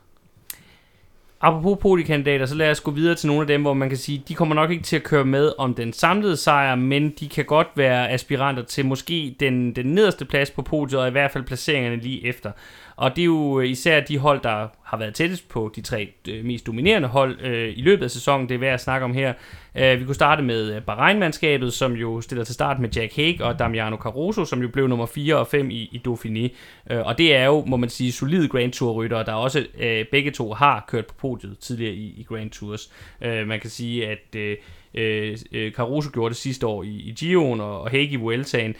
Apropos 1.45 1.77
podiekandidater, 1.81 2.45
så 2.45 2.55
lad 2.55 2.71
os 2.71 2.81
gå 2.81 2.91
videre 2.91 3.15
til 3.15 3.27
nogle 3.27 3.41
af 3.41 3.47
dem, 3.47 3.61
hvor 3.61 3.73
man 3.73 3.89
kan 3.89 3.97
sige, 3.97 4.23
de 4.27 4.33
kommer 4.33 4.55
nok 4.55 4.71
ikke 4.71 4.83
til 4.83 4.95
at 4.95 5.03
køre 5.03 5.25
med 5.25 5.51
om 5.57 5.73
den 5.73 5.93
samlede 5.93 6.37
sejr, 6.37 6.75
men 6.75 7.09
de 7.09 7.29
kan 7.29 7.45
godt 7.45 7.67
være 7.75 8.09
aspiranter 8.09 8.63
til 8.63 8.85
måske 8.85 9.35
den, 9.39 9.75
den 9.75 9.85
nederste 9.85 10.25
plads 10.25 10.51
på 10.51 10.61
podiet, 10.61 11.01
og 11.01 11.07
i 11.07 11.11
hvert 11.11 11.31
fald 11.31 11.43
placeringerne 11.43 11.95
lige 11.95 12.27
efter. 12.27 12.51
Og 12.95 13.15
det 13.15 13.21
er 13.21 13.25
jo 13.25 13.59
øh, 13.59 13.69
især 13.69 13.99
de 13.99 14.17
hold, 14.17 14.41
der 14.41 14.67
har 14.83 14.97
været 14.97 15.13
tættest 15.13 15.49
på 15.49 15.71
de 15.75 15.81
tre 15.81 16.13
øh, 16.29 16.45
mest 16.45 16.67
dominerende 16.67 17.07
hold 17.07 17.41
øh, 17.41 17.73
i 17.77 17.81
løbet 17.81 18.03
af 18.03 18.11
sæsonen, 18.11 18.49
det 18.49 18.55
er 18.55 18.59
værd 18.59 18.73
at 18.73 18.81
snakke 18.81 19.05
om 19.05 19.13
her. 19.13 19.33
Øh, 19.75 19.99
vi 19.99 20.05
kunne 20.05 20.15
starte 20.15 20.43
med 20.43 20.75
øh, 20.75 20.81
Bahrein-mandskabet, 20.81 21.73
som 21.73 21.93
jo 21.93 22.21
stiller 22.21 22.43
til 22.43 22.53
start 22.53 22.79
med 22.79 22.89
Jack 22.89 23.15
Hague 23.15 23.45
og 23.45 23.59
Damiano 23.59 23.95
Caruso, 23.95 24.45
som 24.45 24.61
jo 24.61 24.67
blev 24.67 24.87
nummer 24.87 25.05
4 25.05 25.35
og 25.35 25.47
5 25.47 25.71
i, 25.71 25.73
i 25.73 26.01
Dauphiné. 26.07 26.55
Øh, 26.93 27.05
og 27.05 27.17
det 27.17 27.35
er 27.35 27.45
jo, 27.45 27.65
må 27.65 27.77
man 27.77 27.89
sige, 27.89 28.11
solide 28.11 28.47
Grand 28.47 28.71
Tour-ryttere, 28.71 29.25
der 29.25 29.33
også 29.33 29.65
øh, 29.77 30.05
begge 30.11 30.31
to 30.31 30.53
har 30.53 30.85
kørt 30.87 31.05
på 31.05 31.13
podiet 31.17 31.59
tidligere 31.59 31.93
i, 31.93 32.13
i 32.17 32.23
Grand 32.23 32.49
Tours. 32.49 32.91
Øh, 33.21 33.47
man 33.47 33.59
kan 33.59 33.69
sige, 33.69 34.07
at... 34.07 34.35
Øh, 34.35 34.57
øh, 34.93 35.37
øh 35.51 35.71
Caruso 35.71 36.09
gjorde 36.13 36.29
det 36.29 36.37
sidste 36.37 36.67
år 36.67 36.83
i, 36.83 36.87
i 36.87 37.13
Giroen 37.19 37.61
og, 37.61 37.81
og 37.81 37.89
Hague 37.89 38.05
i 38.05 38.15
Vueltaen 38.15 38.75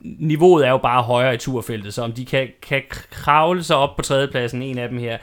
niveauet 0.00 0.66
er 0.66 0.70
jo 0.70 0.78
bare 0.78 1.02
højere 1.02 1.34
i 1.34 1.38
turfeltet, 1.38 1.94
så 1.94 2.02
om 2.02 2.12
de 2.12 2.24
kan, 2.24 2.48
kan 2.62 2.82
kravle 3.10 3.62
sig 3.62 3.76
op 3.76 3.96
på 3.96 4.02
tredjepladsen, 4.02 4.62
en 4.62 4.78
af 4.78 4.88
dem 4.88 4.98
her, 4.98 5.18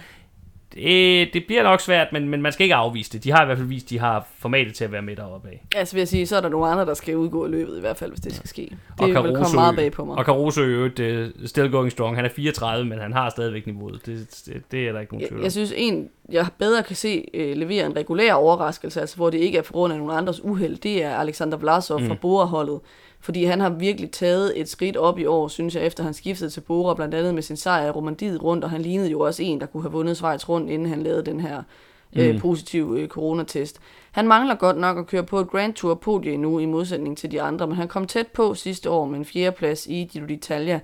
det, 0.77 1.33
det 1.33 1.43
bliver 1.47 1.63
nok 1.63 1.81
svært, 1.81 2.07
men, 2.13 2.29
men 2.29 2.41
man 2.41 2.51
skal 2.51 2.63
ikke 2.63 2.75
afvise 2.75 3.11
det. 3.11 3.23
De 3.23 3.31
har 3.31 3.43
i 3.43 3.45
hvert 3.45 3.57
fald 3.57 3.67
vist, 3.67 3.89
de 3.89 3.99
har 3.99 4.27
formatet 4.39 4.75
til 4.75 4.83
at 4.83 4.91
være 4.91 5.01
med 5.01 5.15
deroppe 5.15 5.47
af. 5.49 5.65
Altså 5.75 5.93
vil 5.93 6.01
jeg 6.01 6.07
sige, 6.07 6.27
så 6.27 6.37
er 6.37 6.41
der 6.41 6.49
nogle 6.49 6.67
andre, 6.67 6.85
der 6.85 6.93
skal 6.93 7.17
udgå 7.17 7.45
i 7.45 7.49
løbet 7.49 7.77
i 7.77 7.79
hvert 7.79 7.97
fald, 7.97 8.11
hvis 8.11 8.19
det 8.19 8.35
skal 8.35 8.49
ske. 8.49 8.61
Det 8.61 8.79
og 8.99 9.09
Caruso, 9.09 9.21
vil 9.21 9.35
komme 9.35 9.55
meget 9.55 9.75
bag 9.75 9.91
på 9.91 10.05
mig. 10.05 10.17
Og 10.17 10.25
Caruso 10.25 10.61
jo 10.61 10.85
et 10.85 10.99
uh, 10.99 11.45
still 11.45 11.71
going 11.71 11.91
strong. 11.91 12.15
Han 12.15 12.25
er 12.25 12.29
34, 12.29 12.85
men 12.85 12.99
han 12.99 13.13
har 13.13 13.29
stadigvæk 13.29 13.67
niveauet. 13.67 14.05
Det, 14.05 14.41
det, 14.45 14.63
det 14.71 14.87
er 14.87 14.91
der 14.91 14.99
ikke 14.99 15.13
nogen 15.13 15.27
tvivl 15.27 15.39
jeg, 15.39 15.43
jeg 15.43 15.51
synes, 15.51 15.73
en, 15.75 16.09
jeg 16.31 16.47
bedre 16.57 16.83
kan 16.83 16.95
se 16.95 17.25
uh, 17.33 17.57
levere 17.57 17.85
en 17.85 17.95
regulær 17.95 18.33
overraskelse, 18.33 19.01
altså 19.01 19.15
hvor 19.15 19.29
det 19.29 19.37
ikke 19.37 19.57
er 19.57 19.61
på 19.61 19.73
grund 19.73 19.93
af 19.93 19.99
nogle 19.99 20.13
andres 20.13 20.43
uheld, 20.43 20.77
det 20.77 21.03
er 21.03 21.15
Alexander 21.15 21.57
Vlasov 21.57 21.99
mm. 21.99 22.07
fra 22.07 22.15
Bora-holdet. 22.15 22.79
Fordi 23.19 23.43
han 23.43 23.59
har 23.59 23.69
virkelig 23.69 24.11
taget 24.11 24.59
et 24.59 24.69
skridt 24.69 24.97
op 24.97 25.19
i 25.19 25.25
år, 25.25 25.47
synes 25.47 25.75
jeg, 25.75 25.85
efter 25.85 26.03
han 26.03 26.13
skiftede 26.13 26.49
til 26.49 26.61
Bora, 26.61 26.93
blandt 26.93 27.15
andet 27.15 27.33
med 27.33 27.41
sin 27.43 27.57
sejr 27.57 27.87
i 27.87 27.89
Romandiet 27.89 28.43
rundt, 28.43 28.63
og 28.63 28.69
han 28.69 28.81
lignede 28.81 29.09
jo 29.09 29.19
også 29.19 29.43
en, 29.43 29.59
der 29.59 29.65
kunne 29.65 29.83
have 29.83 29.91
vundet 29.91 30.17
Schweiz 30.17 30.49
rundt, 30.49 30.69
inden 30.69 30.89
han 30.89 31.03
lavede 31.03 31.25
den 31.25 31.39
her 31.39 31.63
øh, 32.15 32.33
mm. 32.33 32.39
positive 32.39 32.99
øh, 32.99 33.07
coronatest. 33.07 33.79
Han 34.11 34.27
mangler 34.27 34.55
godt 34.55 34.77
nok 34.77 34.97
at 34.97 35.07
køre 35.07 35.23
på 35.23 35.39
et 35.39 35.49
Grand 35.49 35.73
Tour 35.73 35.93
podie 35.93 36.37
nu, 36.37 36.59
i 36.59 36.65
modsætning 36.65 37.17
til 37.17 37.31
de 37.31 37.41
andre, 37.41 37.67
men 37.67 37.75
han 37.75 37.87
kom 37.87 38.07
tæt 38.07 38.27
på 38.27 38.53
sidste 38.53 38.89
år 38.89 39.05
med 39.05 39.19
en 39.19 39.25
fjerdeplads 39.25 39.87
i 39.87 40.09
Giro 40.11 40.25
d'Italia. 40.25 40.79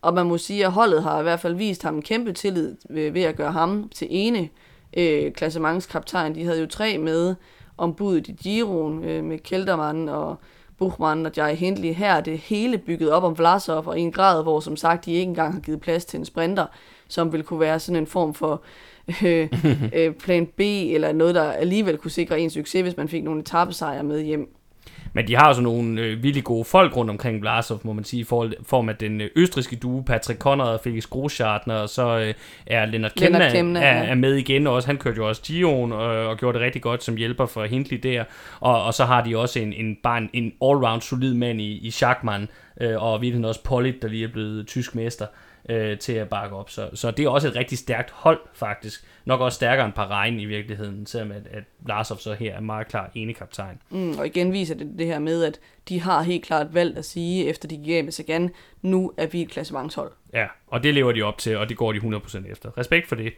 Og 0.00 0.14
man 0.14 0.26
må 0.26 0.38
sige, 0.38 0.66
at 0.66 0.72
holdet 0.72 1.02
har 1.02 1.20
i 1.20 1.22
hvert 1.22 1.40
fald 1.40 1.54
vist 1.54 1.82
ham 1.82 1.94
en 1.94 2.02
kæmpe 2.02 2.32
tillid 2.32 2.76
ved, 2.90 3.10
ved 3.10 3.22
at 3.22 3.36
gøre 3.36 3.52
ham 3.52 3.88
til 3.94 4.08
ene 4.10 4.48
øh, 4.96 5.32
klassementskaptajn. 5.32 6.34
De 6.34 6.44
havde 6.44 6.60
jo 6.60 6.66
tre 6.66 6.98
med 6.98 7.34
ombud 7.78 8.16
i 8.16 8.32
Giroen 8.32 9.04
øh, 9.04 9.24
med 9.24 9.38
Keldermann 9.38 10.08
og 10.08 10.36
Buchmann 10.78 11.26
og 11.26 11.32
Jai 11.36 11.54
Hindley. 11.54 11.94
Her 11.94 12.12
er 12.12 12.20
det 12.20 12.38
hele 12.38 12.78
bygget 12.78 13.10
op 13.10 13.24
om 13.24 13.38
Vlasov, 13.38 13.86
og 13.86 13.98
i 13.98 14.02
en 14.02 14.12
grad, 14.12 14.42
hvor 14.42 14.60
som 14.60 14.76
sagt, 14.76 15.04
de 15.04 15.12
ikke 15.12 15.22
engang 15.22 15.52
har 15.52 15.60
givet 15.60 15.80
plads 15.80 16.04
til 16.04 16.18
en 16.18 16.24
sprinter, 16.24 16.66
som 17.08 17.32
vil 17.32 17.42
kunne 17.42 17.60
være 17.60 17.80
sådan 17.80 18.02
en 18.02 18.06
form 18.06 18.34
for 18.34 18.62
øh, 19.24 19.48
øh, 19.96 20.14
plan 20.14 20.46
B, 20.46 20.60
eller 20.60 21.12
noget, 21.12 21.34
der 21.34 21.52
alligevel 21.52 21.98
kunne 21.98 22.10
sikre 22.10 22.40
en 22.40 22.50
succes, 22.50 22.82
hvis 22.82 22.96
man 22.96 23.08
fik 23.08 23.24
nogle 23.24 23.40
etappesejre 23.40 24.02
med 24.02 24.22
hjem. 24.22 24.54
Men 25.14 25.28
de 25.28 25.36
har 25.36 25.48
også 25.48 25.62
nogle 25.62 26.00
øh, 26.00 26.22
virkelig 26.22 26.44
gode 26.44 26.64
folk 26.64 26.96
rundt 26.96 27.10
omkring 27.10 27.40
Vlasov, 27.40 27.80
må 27.82 27.92
man 27.92 28.04
sige, 28.04 28.20
i 28.20 28.24
form 28.24 28.88
af 28.88 28.96
den 28.96 29.20
øh, 29.20 29.30
østriske 29.36 29.76
duo, 29.76 30.00
Patrick 30.00 30.40
Conrad 30.40 30.74
og 30.74 30.80
Felix 30.84 31.06
Groschartner, 31.06 31.74
og 31.74 31.88
så 31.88 32.18
øh, 32.18 32.34
er 32.66 32.86
Lennart 32.86 33.14
Kemna, 33.14 33.38
Lennart 33.38 33.52
Kemna 33.52 33.80
er, 33.80 33.96
ja. 33.96 34.04
er 34.04 34.14
med 34.14 34.34
igen 34.34 34.66
også. 34.66 34.88
Han 34.88 34.96
kørte 34.96 35.16
jo 35.16 35.28
også 35.28 35.42
Gion 35.42 35.92
og, 35.92 36.26
og 36.26 36.36
gjorde 36.36 36.58
det 36.58 36.66
rigtig 36.66 36.82
godt 36.82 37.04
som 37.04 37.16
hjælper 37.16 37.46
for 37.46 37.64
Hindley 37.64 37.98
der. 37.98 38.24
Og, 38.60 38.84
og 38.84 38.94
så 38.94 39.04
har 39.04 39.24
de 39.24 39.38
også 39.38 39.58
en, 39.58 39.72
en, 39.72 39.96
bare 40.02 40.18
en, 40.18 40.30
en 40.32 40.52
all-round 40.64 41.00
solid 41.00 41.34
mand 41.34 41.60
i, 41.60 41.78
i 41.78 41.90
Schachmann, 41.90 42.48
øh, 42.80 43.02
og 43.02 43.22
virkelig 43.22 43.48
også 43.48 43.62
Pollitt, 43.62 44.02
der 44.02 44.08
lige 44.08 44.24
er 44.24 44.32
blevet 44.32 44.66
tysk 44.66 44.94
mester 44.94 45.26
øh, 45.68 45.98
til 45.98 46.12
at 46.12 46.28
bakke 46.28 46.56
op. 46.56 46.70
Så, 46.70 46.90
så 46.94 47.10
det 47.10 47.24
er 47.24 47.28
også 47.28 47.48
et 47.48 47.56
rigtig 47.56 47.78
stærkt 47.78 48.10
hold, 48.10 48.40
faktisk. 48.54 49.04
Nok 49.24 49.40
også 49.40 49.56
stærkere 49.56 49.86
end 49.86 49.94
Bahrein 49.94 50.40
i 50.40 50.44
virkeligheden, 50.44 51.06
selvom 51.06 51.32
at, 51.32 51.46
at 51.50 51.64
Larsov 51.86 52.18
så 52.18 52.34
her 52.34 52.54
er 52.54 52.60
meget 52.60 52.88
klar 52.88 53.10
ene 53.14 53.34
kaptajn. 53.34 53.78
Mm, 53.90 54.18
og 54.18 54.26
igen 54.26 54.52
viser 54.52 54.74
det 54.74 54.88
det 54.98 55.06
her 55.06 55.18
med, 55.18 55.44
at 55.44 55.60
de 55.88 56.00
har 56.00 56.22
helt 56.22 56.44
klart 56.44 56.74
valgt 56.74 56.98
at 56.98 57.04
sige, 57.04 57.46
efter 57.46 57.68
de 57.68 57.76
gik 57.76 57.96
af 57.96 58.04
med 58.04 58.12
Sagan, 58.12 58.50
nu 58.82 59.12
er 59.16 59.26
vi 59.26 59.42
et 59.42 59.50
klassementshold. 59.50 60.12
Ja, 60.32 60.46
og 60.66 60.82
det 60.82 60.94
lever 60.94 61.12
de 61.12 61.22
op 61.22 61.38
til, 61.38 61.56
og 61.56 61.68
det 61.68 61.76
går 61.76 61.92
de 61.92 61.98
100% 61.98 62.50
efter. 62.50 62.78
Respekt 62.78 63.08
for 63.08 63.16
det. 63.16 63.32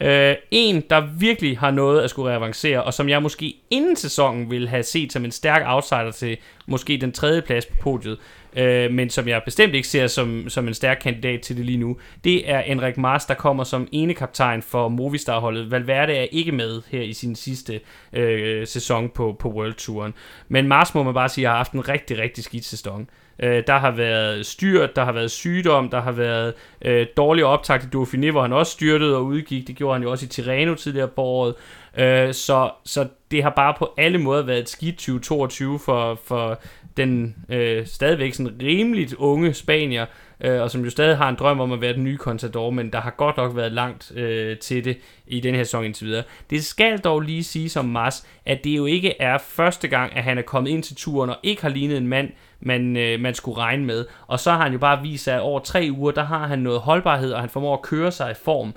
Uh, 0.00 0.42
en, 0.50 0.82
der 0.90 1.00
virkelig 1.18 1.58
har 1.58 1.70
noget 1.70 2.02
at 2.02 2.10
skulle 2.10 2.30
reavancere, 2.30 2.82
og 2.82 2.94
som 2.94 3.08
jeg 3.08 3.22
måske 3.22 3.56
inden 3.70 3.96
sæsonen 3.96 4.50
ville 4.50 4.68
have 4.68 4.82
set 4.82 5.12
som 5.12 5.24
en 5.24 5.30
stærk 5.30 5.62
outsider 5.66 6.10
til 6.10 6.36
måske 6.66 6.96
den 6.96 7.12
tredje 7.12 7.42
plads 7.42 7.66
på 7.66 7.76
podiet, 7.80 8.18
øh, 8.56 8.90
men 8.90 9.10
som 9.10 9.28
jeg 9.28 9.42
bestemt 9.44 9.74
ikke 9.74 9.88
ser 9.88 10.06
som, 10.06 10.48
som 10.48 10.68
en 10.68 10.74
stærk 10.74 10.98
kandidat 11.02 11.40
til 11.40 11.56
det 11.56 11.64
lige 11.64 11.78
nu, 11.78 11.96
det 12.24 12.50
er 12.50 12.60
Enrik 12.60 12.96
Mars, 12.96 13.24
der 13.24 13.34
kommer 13.34 13.64
som 13.64 13.88
ene 13.92 14.14
kaptajn 14.14 14.62
for 14.62 14.88
Movistar-holdet. 14.88 15.70
Valverde 15.70 16.12
er 16.12 16.26
ikke 16.32 16.52
med 16.52 16.82
her 16.90 17.02
i 17.02 17.12
sin 17.12 17.34
sidste 17.34 17.80
øh, 18.12 18.66
sæson 18.66 19.08
på, 19.08 19.36
på 19.38 19.48
World 19.48 19.74
Touren. 19.74 20.14
Men 20.48 20.68
Mars 20.68 20.94
må 20.94 21.02
man 21.02 21.14
bare 21.14 21.28
sige, 21.28 21.46
har 21.46 21.56
haft 21.56 21.72
en 21.72 21.88
rigtig, 21.88 22.18
rigtig 22.18 22.44
skidt 22.44 22.64
sæson. 22.64 23.08
Øh, 23.38 23.62
der 23.66 23.78
har 23.78 23.90
været 23.90 24.46
styrt, 24.46 24.96
der 24.96 25.04
har 25.04 25.12
været 25.12 25.30
sygdom, 25.30 25.88
der 25.88 26.00
har 26.00 26.12
været 26.12 26.54
øh, 26.84 27.06
dårlig 27.16 27.44
optakt 27.44 27.84
i 27.84 27.96
Dauphiné, 27.96 28.30
hvor 28.30 28.42
han 28.42 28.52
også 28.52 28.72
styrtede 28.72 29.16
og 29.16 29.24
udgik. 29.24 29.66
Det 29.66 29.76
gjorde 29.76 29.94
han 29.94 30.02
jo 30.02 30.10
også 30.10 30.26
i 30.26 30.28
Tirreno 30.28 30.74
tidligere 30.74 31.08
på 31.08 31.22
året. 31.22 31.54
Øh, 31.98 32.34
så, 32.34 32.70
så 32.84 33.08
det 33.30 33.42
har 33.42 33.50
bare 33.50 33.74
på 33.78 33.94
alle 33.96 34.18
måder 34.18 34.42
været 34.42 34.58
et 34.58 34.68
skidt 34.68 34.96
2022 34.96 35.78
for, 35.78 36.18
for 36.24 36.60
den 36.96 37.36
øh, 37.48 37.86
stadigvæk 37.86 38.34
sådan 38.34 38.56
rimeligt 38.62 39.14
unge 39.14 39.54
spanier, 39.54 40.06
øh, 40.40 40.62
og 40.62 40.70
som 40.70 40.84
jo 40.84 40.90
stadig 40.90 41.16
har 41.16 41.28
en 41.28 41.36
drøm 41.36 41.60
om 41.60 41.72
at 41.72 41.80
være 41.80 41.92
den 41.92 42.04
nye 42.04 42.16
Contador, 42.16 42.70
men 42.70 42.92
der 42.92 43.00
har 43.00 43.10
godt 43.10 43.36
nok 43.36 43.56
været 43.56 43.72
langt 43.72 44.12
øh, 44.16 44.58
til 44.58 44.84
det 44.84 44.98
i 45.26 45.40
den 45.40 45.54
her 45.54 45.64
sæson 45.64 45.84
indtil 45.84 46.06
videre. 46.06 46.22
Det 46.50 46.64
skal 46.64 46.98
dog 46.98 47.20
lige 47.20 47.44
sige 47.44 47.68
som 47.68 47.84
Mars, 47.84 48.26
at 48.46 48.64
det 48.64 48.76
jo 48.76 48.86
ikke 48.86 49.20
er 49.20 49.38
første 49.38 49.88
gang, 49.88 50.16
at 50.16 50.22
han 50.22 50.38
er 50.38 50.42
kommet 50.42 50.70
ind 50.70 50.82
til 50.82 50.96
turen 50.96 51.30
og 51.30 51.36
ikke 51.42 51.62
har 51.62 51.68
lignet 51.68 51.96
en 51.96 52.06
mand, 52.06 52.30
man, 52.60 52.96
øh, 52.96 53.20
man 53.20 53.34
skulle 53.34 53.58
regne 53.58 53.84
med. 53.84 54.04
Og 54.26 54.40
så 54.40 54.50
har 54.50 54.62
han 54.62 54.72
jo 54.72 54.78
bare 54.78 55.02
vist 55.02 55.24
sig, 55.24 55.34
at 55.34 55.40
over 55.40 55.60
tre 55.60 55.88
uger, 55.92 56.12
der 56.12 56.24
har 56.24 56.46
han 56.46 56.58
noget 56.58 56.80
holdbarhed, 56.80 57.32
og 57.32 57.40
han 57.40 57.50
formår 57.50 57.74
at 57.74 57.82
køre 57.82 58.12
sig 58.12 58.30
i 58.30 58.34
form 58.44 58.68
øh, 58.68 58.74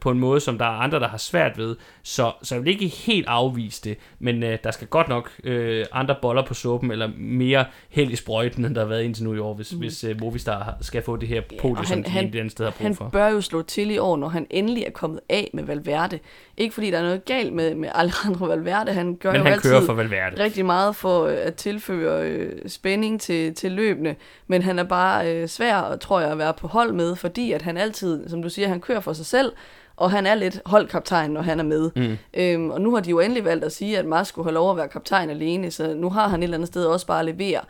på 0.00 0.10
en 0.10 0.18
måde, 0.18 0.40
som 0.40 0.58
der 0.58 0.64
er 0.64 0.68
andre, 0.68 1.00
der 1.00 1.08
har 1.08 1.18
svært 1.18 1.58
ved. 1.58 1.76
Så, 2.02 2.32
så 2.42 2.54
jeg 2.54 2.64
vil 2.64 2.72
ikke 2.72 2.86
helt 2.86 3.26
afvise 3.28 3.82
det, 3.84 3.98
men 4.18 4.42
øh, 4.42 4.58
der 4.64 4.70
skal 4.70 4.86
godt 4.86 5.08
nok 5.08 5.30
øh, 5.44 5.84
andre 5.92 6.16
boller 6.22 6.44
på 6.46 6.54
suppen, 6.54 6.90
eller 6.90 7.10
mere 7.16 7.64
held 7.88 8.10
i 8.10 8.16
sprøjten, 8.16 8.64
end 8.64 8.74
der 8.74 8.80
har 8.80 8.88
været 8.88 9.02
indtil 9.02 9.24
nu 9.24 9.34
i 9.34 9.38
år, 9.38 9.54
hvis, 9.54 9.72
mm. 9.72 9.78
hvis 9.78 10.04
øh, 10.04 10.20
Movistar 10.20 10.76
skal 10.80 11.02
få 11.02 11.16
det 11.16 11.28
her 11.28 11.42
podium, 11.60 11.78
ja, 11.78 11.84
som 11.84 12.02
de 12.02 12.10
han, 12.10 12.24
andet 12.24 12.52
sted 12.52 12.64
har 12.64 12.72
brug 12.72 12.86
han 12.86 12.94
for. 12.94 13.04
Han 13.04 13.10
bør 13.10 13.28
jo 13.28 13.40
slå 13.40 13.62
til 13.62 13.90
i 13.90 13.98
år, 13.98 14.16
når 14.16 14.28
han 14.28 14.46
endelig 14.50 14.84
er 14.84 14.90
kommet 14.90 15.20
af 15.28 15.50
med 15.54 15.64
Valverde. 15.64 16.18
Ikke 16.56 16.74
fordi 16.74 16.90
der 16.90 16.98
er 16.98 17.02
noget 17.02 17.24
galt 17.24 17.52
med, 17.52 17.74
med 17.74 17.88
Alejandro 17.94 18.44
Valverde, 18.44 18.92
han 18.92 19.16
gør 19.16 19.32
men 19.32 19.38
jo 19.38 19.44
han 19.44 19.52
altid 19.52 19.70
kører 19.70 19.86
for 19.86 19.92
Valverde. 19.92 20.42
rigtig 20.42 20.66
meget 20.66 20.96
for 20.96 21.26
øh, 21.26 21.36
at 21.40 21.54
tilføre 21.54 22.30
øh, 22.30 22.68
spænding 22.68 23.20
til, 23.20 23.54
til 23.54 23.72
løbende, 23.72 24.14
men 24.46 24.62
han 24.62 24.78
er 24.78 24.84
bare 24.84 25.34
øh, 25.34 25.48
svær, 25.48 25.96
tror 26.00 26.20
jeg, 26.20 26.30
at 26.30 26.38
være 26.38 26.54
på 26.54 26.68
hold 26.68 26.92
med, 26.92 27.16
fordi 27.16 27.52
at 27.52 27.62
han 27.62 27.76
altid, 27.76 28.28
som 28.28 28.42
du 28.42 28.48
siger, 28.48 28.68
han 28.68 28.80
kører 28.80 29.00
for 29.00 29.12
sig 29.12 29.26
selv, 29.26 29.52
og 29.98 30.10
han 30.10 30.26
er 30.26 30.34
lidt 30.34 30.60
holdkaptajn, 30.66 31.30
når 31.30 31.42
han 31.42 31.58
er 31.60 31.64
med. 31.64 31.90
Mm. 31.96 32.16
Øhm, 32.34 32.70
og 32.70 32.80
nu 32.80 32.94
har 32.94 33.00
de 33.00 33.10
jo 33.10 33.20
endelig 33.20 33.44
valgt 33.44 33.64
at 33.64 33.72
sige, 33.72 33.98
at 33.98 34.06
Mars 34.06 34.28
skulle 34.28 34.46
have 34.46 34.54
lov 34.54 34.70
at 34.70 34.76
være 34.76 34.88
kaptajn 34.88 35.30
alene, 35.30 35.70
så 35.70 35.94
nu 35.94 36.10
har 36.10 36.28
han 36.28 36.40
et 36.40 36.44
eller 36.44 36.56
andet 36.56 36.68
sted 36.68 36.84
også 36.84 37.06
bare 37.06 37.20
at 37.20 37.26
levere. 37.26 37.60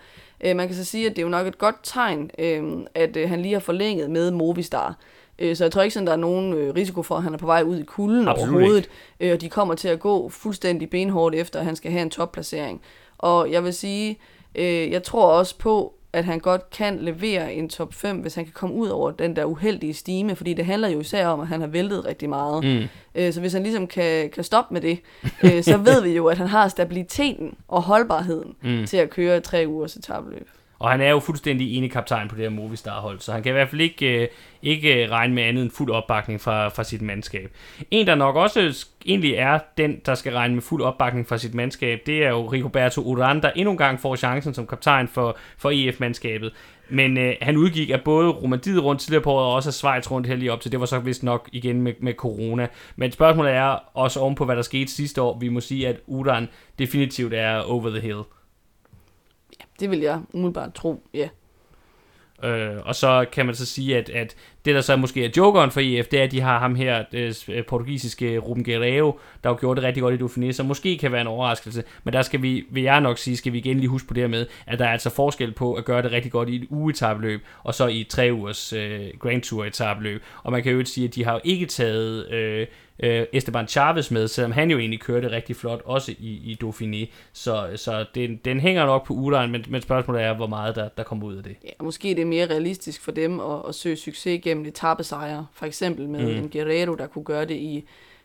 Øh, 0.45 0.57
man 0.57 0.67
kan 0.67 0.77
så 0.77 0.85
sige, 0.85 1.07
at 1.07 1.11
det 1.11 1.19
er 1.19 1.23
jo 1.23 1.29
nok 1.29 1.47
et 1.47 1.59
godt 1.59 1.77
tegn, 1.83 2.31
øh, 2.39 2.63
at 2.95 3.17
øh, 3.17 3.29
han 3.29 3.43
lige 3.43 3.53
har 3.53 3.61
forlænget 3.61 4.11
med 4.11 4.31
Movistar. 4.31 4.97
Øh, 5.39 5.57
så 5.57 5.65
jeg 5.65 5.73
tror 5.73 5.83
ikke, 5.83 5.95
sådan, 5.95 6.07
der 6.07 6.13
er 6.13 6.17
nogen 6.17 6.53
øh, 6.53 6.75
risiko 6.75 7.03
for, 7.03 7.17
at 7.17 7.23
han 7.23 7.35
er 7.35 7.39
på 7.39 7.47
vej 7.47 7.63
ud 7.63 7.79
i 7.79 7.85
kulden 7.85 8.29
Absolut 8.29 8.55
overhovedet. 8.55 8.89
Øh, 9.21 9.33
og 9.33 9.41
de 9.41 9.49
kommer 9.49 9.75
til 9.75 9.89
at 9.89 10.01
gå 10.01 10.29
fuldstændig 10.29 10.91
benhårdt 10.91 11.35
efter, 11.35 11.59
at 11.59 11.65
han 11.65 11.77
skal 11.77 11.91
have 11.91 12.03
en 12.03 12.11
topplacering. 12.11 12.81
Og 13.19 13.53
jeg 13.53 13.65
vil 13.65 13.75
sige, 13.75 14.19
øh, 14.55 14.91
jeg 14.91 15.03
tror 15.03 15.27
også 15.27 15.59
på, 15.59 15.95
at 16.13 16.25
han 16.25 16.39
godt 16.39 16.71
kan 16.71 16.99
levere 16.99 17.55
en 17.55 17.69
top 17.69 17.95
5, 17.95 18.17
hvis 18.17 18.35
han 18.35 18.45
kan 18.45 18.53
komme 18.53 18.75
ud 18.75 18.89
over 18.89 19.11
den 19.11 19.37
der 19.37 19.45
uheldige 19.45 19.95
stime, 19.95 20.37
fordi 20.37 20.55
det 20.55 20.67
handler 20.67 20.89
jo 20.89 21.01
især 21.01 21.27
om, 21.27 21.41
at 21.41 21.49
han 21.49 21.61
har 21.61 21.69
væltet 21.69 22.05
rigtig 22.05 22.29
meget. 22.29 22.65
Mm. 22.65 22.89
Øh, 23.15 23.33
så 23.33 23.41
hvis 23.41 23.53
han 23.53 23.63
ligesom 23.63 23.87
kan, 23.87 24.31
kan 24.31 24.45
stoppe 24.45 24.75
med 24.75 24.81
det, 24.81 25.01
øh, 25.45 25.63
så 25.63 25.77
ved 25.89 26.03
vi 26.03 26.11
jo, 26.11 26.27
at 26.27 26.39
han 26.39 26.47
har 26.47 26.69
stabiliteten 26.69 27.55
og 27.69 27.83
holdbarheden 27.83 28.55
mm. 28.63 28.87
til 28.87 28.97
at 28.97 29.11
køre 29.11 29.41
tre 29.41 29.65
ugers 29.69 29.97
etabeløb. 29.97 30.49
Og 30.79 30.91
han 30.91 31.01
er 31.01 31.11
jo 31.11 31.19
fuldstændig 31.19 31.77
ene 31.77 31.89
kaptajn 31.89 32.29
på 32.29 32.35
det 32.35 32.43
her 32.43 32.51
Movistar-hold, 32.51 33.21
så 33.21 33.33
han 33.33 33.43
kan 33.43 33.51
i 33.51 33.53
hvert 33.53 33.69
fald 33.69 33.81
ikke, 33.81 34.23
øh, 34.23 34.29
ikke 34.63 35.05
øh, 35.05 35.11
regne 35.11 35.35
med 35.35 35.43
andet 35.43 35.63
end 35.63 35.71
fuld 35.71 35.91
opbakning 35.91 36.41
fra, 36.41 36.69
fra 36.69 36.85
sit 36.85 37.03
mandskab. 37.03 37.51
En, 37.91 38.07
der 38.07 38.15
nok 38.15 38.37
også 38.37 38.87
egentlig 39.07 39.35
er 39.35 39.59
den, 39.79 40.01
der 40.07 40.15
skal 40.15 40.33
regne 40.33 40.55
med 40.55 40.63
fuld 40.63 40.83
opbakning 40.83 41.29
fra 41.29 41.39
sit 41.39 41.55
mandskab, 41.55 42.01
det 42.07 42.25
er 42.25 42.29
jo 42.29 42.47
Rigoberto 42.47 43.15
Urán, 43.15 43.41
der 43.41 43.51
endnu 43.51 43.71
en 43.73 43.79
gang 43.79 44.01
får 44.01 44.17
chancen 44.17 44.55
som 44.55 44.67
kaptajn 44.67 45.09
for, 45.09 45.37
for 45.59 45.71
EF-mandskabet. 45.71 46.53
Men 46.91 47.19
øh, 47.19 47.35
han 47.43 47.57
udgik 47.57 47.91
af 47.91 48.01
både 48.03 48.29
Romandiet 48.29 48.85
rundt 48.85 49.01
tidligere 49.01 49.23
på 49.23 49.33
året, 49.33 49.47
og 49.47 49.55
også 49.55 49.69
af 49.69 49.75
Schweiz 49.75 50.11
rundt 50.11 50.27
her 50.27 50.37
lige 50.37 50.53
op 50.53 50.61
til. 50.61 50.73
Det 50.73 50.81
var 50.81 50.87
så 50.87 50.99
vist 50.99 51.23
nok 51.23 51.49
igen 51.53 51.83
med, 51.83 51.93
med 52.01 52.15
corona. 52.15 52.69
Men 52.97 53.13
spørgsmålet 53.13 53.53
er 53.53 53.77
også 53.95 54.21
oven 54.21 54.35
på, 54.35 54.45
hvad 54.45 54.57
der 54.57 54.63
skete 54.63 54.91
sidste 54.91 55.23
år. 55.23 55.39
Vi 55.39 55.49
må 55.49 55.61
sige, 55.61 55.89
at 55.89 55.97
Uran 56.07 56.49
definitivt 56.79 57.35
er 57.35 57.61
over 57.61 57.91
the 57.91 58.01
hill. 58.01 58.23
Det 59.81 59.91
vil 59.91 59.99
jeg 59.99 60.21
umiddelbart 60.33 60.75
tro, 60.75 61.03
ja. 61.15 61.29
Øh, 62.45 62.77
og 62.85 62.95
så 62.95 63.27
kan 63.33 63.47
man 63.47 63.55
så 63.55 63.67
sige, 63.67 63.97
at, 63.97 64.11
at 64.11 64.37
det 64.65 64.75
der 64.75 64.81
så 64.81 64.97
måske 64.97 65.25
er 65.25 65.29
jokeren 65.37 65.71
for 65.71 65.81
EF, 65.81 66.07
det 66.07 66.21
er, 66.21 66.25
at 66.25 66.31
de 66.31 66.41
har 66.41 66.59
ham 66.59 66.75
her, 66.75 67.05
øh, 67.13 67.29
det 67.29 67.49
øh, 67.49 67.65
portugisiske 67.65 68.39
Ruben 68.39 68.65
Guerrero, 68.65 69.21
der 69.45 69.51
jo 69.51 69.57
gjorde 69.61 69.81
det 69.81 69.87
rigtig 69.87 70.03
godt 70.03 70.21
i 70.21 70.25
Dauphiné, 70.25 70.53
så 70.53 70.63
måske 70.63 70.99
kan 70.99 71.13
være 71.13 71.21
en 71.21 71.27
overraskelse. 71.27 71.85
Men 72.05 72.15
der 72.15 72.23
skal 72.23 72.43
vi, 72.43 72.67
vil 72.71 72.83
jeg 72.83 73.01
nok 73.01 73.19
sige, 73.19 73.37
skal 73.37 73.53
vi 73.53 73.59
igen 73.59 73.81
lige 73.81 73.89
huske 73.89 74.09
på 74.09 74.15
det 74.15 74.23
her 74.23 74.29
med, 74.29 74.47
at 74.67 74.79
der 74.79 74.85
er 74.85 74.93
altså 74.93 75.11
forskel 75.11 75.53
på 75.53 75.75
at 75.75 75.85
gøre 75.85 76.03
det 76.03 76.13
rigtig 76.13 76.33
godt 76.33 76.49
i 76.49 76.57
et 76.57 76.67
ugetabløb, 76.71 77.41
og 77.65 77.75
så 77.75 77.87
i 77.87 78.01
et 78.01 78.09
tre 78.09 78.31
ugers 78.33 78.73
øh, 78.73 79.01
Grand 79.21 79.43
Tour 79.43 79.65
etabløb. 79.65 80.23
Og 80.43 80.53
man 80.53 80.63
kan 80.63 80.73
jo 80.73 80.79
ikke 80.79 80.91
sige, 80.91 81.09
at 81.09 81.15
de 81.15 81.25
har 81.25 81.33
jo 81.33 81.41
ikke 81.45 81.67
taget... 81.67 82.31
Øh, 82.31 82.67
øh, 83.03 83.27
Esteban 83.33 83.69
Chavez 83.69 84.11
med, 84.11 84.29
selvom 84.29 84.53
han 84.53 84.71
jo 84.71 84.79
egentlig 84.79 85.01
kørte 85.01 85.31
rigtig 85.31 85.57
flot, 85.57 85.83
også 85.85 86.13
i, 86.19 86.29
i 86.29 86.59
Dauphiné. 86.65 87.15
Så, 87.33 87.69
så 87.77 88.07
den, 88.15 88.37
den 88.45 88.61
hænger 88.61 88.87
nok 88.87 89.07
på 89.07 89.15
uderen, 89.15 89.53
men, 89.53 89.65
men 89.69 89.83
spørgsmålet 89.83 90.23
er, 90.23 90.37
hvor 90.37 90.47
meget 90.47 90.77
der, 90.77 90.89
der 90.89 91.03
kommer 91.03 91.27
ud 91.27 91.37
af 91.37 91.43
det. 91.43 91.57
Ja, 91.65 91.71
måske 91.81 92.09
det 92.09 92.19
er 92.19 92.27
mere 92.27 92.47
realistisk 92.47 93.05
for 93.05 93.13
dem 93.13 93.41
at, 93.41 93.63
at 93.69 93.75
søge 93.75 93.97
succes 93.97 94.41
gennem 94.43 94.67
etappesejre. 94.67 95.47
For 95.53 95.67
eksempel 95.67 96.09
med 96.09 96.21
mm. 96.21 96.45
en 96.45 96.51
Guerrero, 96.51 96.95
der 96.95 97.07
kunne 97.07 97.25
gøre 97.25 97.45
det 97.45 97.55
i, 97.55 97.85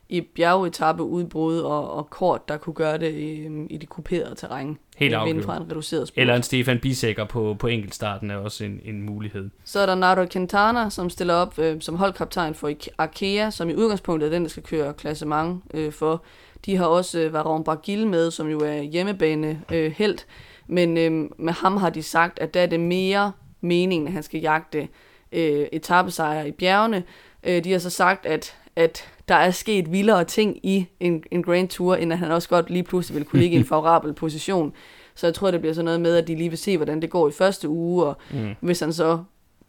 i 0.10 0.22
bjergetappe 0.22 1.04
udbrud, 1.04 1.60
og, 1.60 1.92
og 1.92 2.10
Kort, 2.10 2.48
der 2.48 2.58
kunne 2.58 2.74
gøre 2.74 2.98
det 2.98 3.14
i, 3.14 3.48
i 3.70 3.78
det 3.78 3.90
kuperede 3.90 4.36
terræn. 4.36 4.78
Helt 4.98 5.14
afgjort. 5.14 5.44
fra 5.44 5.58
en 5.58 5.72
reduceret 5.72 6.08
spurt. 6.08 6.22
Eller 6.22 6.36
en 6.36 6.44
Stefan 6.44 6.80
Bisækker 6.80 7.26
på, 7.26 7.56
på 7.60 7.68
enkeltstarten 7.68 8.32
er 8.32 8.36
også 8.36 8.64
en, 8.64 8.80
en 8.84 9.02
mulighed. 9.02 9.50
Så 9.66 9.80
er 9.80 9.86
der 9.86 9.96
Nairo 9.96 10.26
Quintana, 10.32 10.90
som 10.90 11.10
stiller 11.10 11.34
op 11.34 11.60
øh, 11.60 11.82
som 11.82 11.96
holdkaptajn 11.96 12.56
for 12.56 12.72
Arkea, 12.98 13.50
som 13.50 13.70
i 13.70 13.74
udgangspunktet 13.74 14.28
er 14.28 14.32
den, 14.32 14.44
der 14.44 14.50
skal 14.50 14.64
køre 14.64 14.94
klassement 14.94 15.64
øh, 15.74 15.92
for. 15.92 16.24
De 16.66 16.78
har 16.78 16.86
også 16.86 17.20
øh, 17.20 17.34
Varon 17.34 17.64
Bargil 17.64 18.08
med, 18.08 18.32
som 18.32 18.48
jo 18.48 18.60
er 18.60 18.82
hjemmebane 18.82 19.62
øh, 19.72 19.92
helt. 19.92 20.26
Men 20.68 20.98
øh, 20.98 21.30
med 21.38 21.54
ham 21.54 21.78
har 21.78 21.90
de 21.90 22.04
sagt, 22.04 22.40
at 22.40 22.54
der 22.54 22.62
er 22.62 22.66
det 22.66 22.80
mere 22.80 23.32
meningen, 23.62 24.08
at 24.08 24.14
han 24.14 24.24
skal 24.24 24.40
jagte 24.40 24.88
øh, 25.32 25.68
etappesejre 25.72 26.48
i 26.48 26.52
bjergene. 26.52 27.04
Øh, 27.44 27.64
de 27.64 27.72
har 27.72 27.80
så 27.80 27.90
sagt, 27.90 28.26
at, 28.26 28.56
at 28.76 29.13
der 29.28 29.36
er 29.36 29.52
sket 29.52 29.92
vildere 29.92 30.24
ting 30.24 30.66
i 30.66 30.86
en, 31.00 31.24
en 31.32 31.44
Grand 31.44 31.68
Tour, 31.68 31.96
end 31.96 32.14
at 32.14 32.20
han 32.20 32.32
også 32.32 32.50
godt 32.50 32.70
lige 32.70 32.84
pludselig 32.84 33.16
vil 33.16 33.26
kunne 33.26 33.40
ligge 33.40 33.56
i 33.56 33.60
en 33.60 33.66
favorabel 33.74 34.14
position. 34.14 34.74
Så 35.16 35.28
jeg 35.28 35.34
tror, 35.34 35.52
det 35.52 35.60
bliver 35.60 35.74
sådan 35.74 35.86
noget 35.86 36.02
med, 36.02 36.16
at 36.16 36.28
de 36.28 36.36
lige 36.36 36.50
vil 36.50 36.58
se, 36.58 36.78
hvordan 36.78 37.02
det 37.02 37.10
går 37.10 37.30
i 37.30 37.32
første 37.32 37.70
uge, 37.70 38.06
og 38.06 38.18
mm. 38.32 38.56
hvis 38.60 38.80
han 38.80 38.94
så 38.94 39.20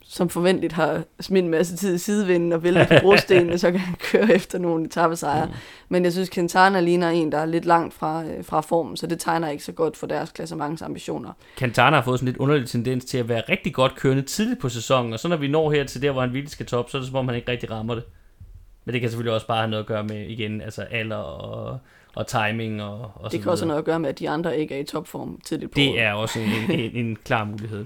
som 0.07 0.29
forventeligt 0.29 0.73
har 0.73 1.03
smidt 1.21 1.45
en 1.45 1.51
masse 1.51 1.77
tid 1.77 1.95
i 1.95 1.99
sidevinden 1.99 2.53
og 2.53 2.63
væltet 2.63 2.89
på 2.89 2.95
brostenene, 3.03 3.59
så 3.65 3.71
kan 3.71 3.81
han 3.81 3.95
køre 3.95 4.33
efter 4.33 4.59
nogle 4.59 4.85
etappesejre. 4.85 5.47
Mm. 5.47 5.53
Men 5.89 6.05
jeg 6.05 6.13
synes, 6.13 6.31
Quintana 6.31 6.81
ligner 6.81 7.11
en, 7.11 7.33
der 7.33 7.39
er 7.39 7.47
lidt 7.47 7.65
langt 7.65 7.95
fra, 7.95 8.25
øh, 8.25 8.45
fra 8.45 8.61
formen, 8.61 8.97
så 8.97 9.07
det 9.07 9.21
tegner 9.21 9.49
ikke 9.49 9.65
så 9.65 9.73
godt 9.73 9.97
for 9.97 10.07
deres 10.07 10.31
klassementsambitioner. 10.31 11.33
Quintana 11.59 11.97
har 11.97 12.03
fået 12.03 12.19
sådan 12.19 12.27
lidt 12.27 12.37
underlig 12.37 12.69
tendens 12.69 13.05
til 13.05 13.19
at 13.19 13.29
være 13.29 13.43
rigtig 13.49 13.75
godt 13.75 13.95
kørende 13.95 14.23
tidligt 14.23 14.61
på 14.61 14.69
sæsonen, 14.69 15.13
og 15.13 15.19
så 15.19 15.29
når 15.29 15.37
vi 15.37 15.49
når 15.49 15.71
her 15.71 15.85
til 15.85 16.03
der, 16.03 16.13
hvor 16.13 16.21
han 16.21 16.33
virkelig 16.33 16.51
skal 16.51 16.67
top, 16.67 16.91
så 16.91 16.97
er 16.97 17.01
det 17.01 17.09
som 17.09 17.17
om, 17.17 17.29
han 17.29 17.37
ikke 17.37 17.53
rigtig 17.53 17.71
rammer 17.71 17.95
det. 17.95 18.05
Men 18.85 18.93
det 18.93 19.01
kan 19.01 19.11
selvfølgelig 19.11 19.35
også 19.35 19.47
bare 19.47 19.59
have 19.59 19.71
noget 19.71 19.83
at 19.83 19.87
gøre 19.89 20.05
med, 20.05 20.27
igen, 20.27 20.61
altså 20.61 20.83
alder 20.83 21.17
og, 21.17 21.79
og 22.15 22.27
timing 22.27 22.83
og, 22.83 23.11
og 23.15 23.33
Det 23.33 23.43
kan 23.43 23.51
også 23.51 23.65
have 23.65 23.69
noget 23.69 23.79
at 23.79 23.85
gøre 23.85 24.01
med, 24.01 24.09
at 24.09 24.19
de 24.19 24.31
andre 24.31 24.59
ikke 24.59 24.75
er 24.75 24.79
i 24.79 24.85
topform 24.85 25.41
tidligt 25.45 25.71
på 25.71 25.75
Det 25.75 26.01
er 26.01 26.13
også 26.13 26.41
en, 26.41 26.81
en, 26.81 26.91
en 27.07 27.17
klar 27.25 27.45
mulighed. 27.45 27.85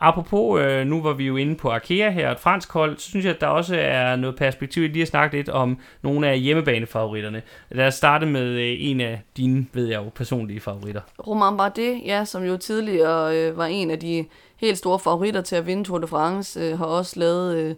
Apropos, 0.00 0.60
øh, 0.60 0.86
nu 0.86 1.02
var 1.02 1.12
vi 1.12 1.26
jo 1.26 1.36
inde 1.36 1.54
på 1.54 1.70
Arkea 1.70 2.10
her, 2.10 2.30
et 2.30 2.40
fransk 2.40 2.72
hold, 2.72 2.98
så 2.98 3.08
synes 3.08 3.24
jeg, 3.24 3.34
at 3.34 3.40
der 3.40 3.46
også 3.46 3.76
er 3.76 4.16
noget 4.16 4.36
perspektiv 4.36 4.84
i 4.84 4.88
lige 4.88 5.02
at 5.02 5.08
snakke 5.08 5.36
lidt 5.36 5.48
om 5.48 5.78
nogle 6.02 6.28
af 6.28 6.40
hjemmebanefavoritterne. 6.40 7.42
Lad 7.70 7.86
os 7.86 7.94
starte 7.94 8.26
med 8.26 8.42
øh, 8.42 8.76
en 8.78 9.00
af 9.00 9.22
dine, 9.36 9.66
ved 9.72 9.86
jeg 9.86 10.04
jo, 10.04 10.10
personlige 10.14 10.60
favoritter. 10.60 11.00
Romain 11.26 11.56
Bardet, 11.56 12.00
ja, 12.06 12.24
som 12.24 12.44
jo 12.44 12.56
tidligere 12.56 13.36
øh, 13.36 13.56
var 13.56 13.66
en 13.66 13.90
af 13.90 14.00
de 14.00 14.24
helt 14.56 14.78
store 14.78 14.98
favoritter 14.98 15.40
til 15.40 15.56
at 15.56 15.66
vinde 15.66 15.84
Tour 15.84 15.98
de 15.98 16.06
France, 16.06 16.60
øh, 16.60 16.78
har 16.78 16.86
også 16.86 17.20
lavet 17.20 17.56
øh, 17.56 17.74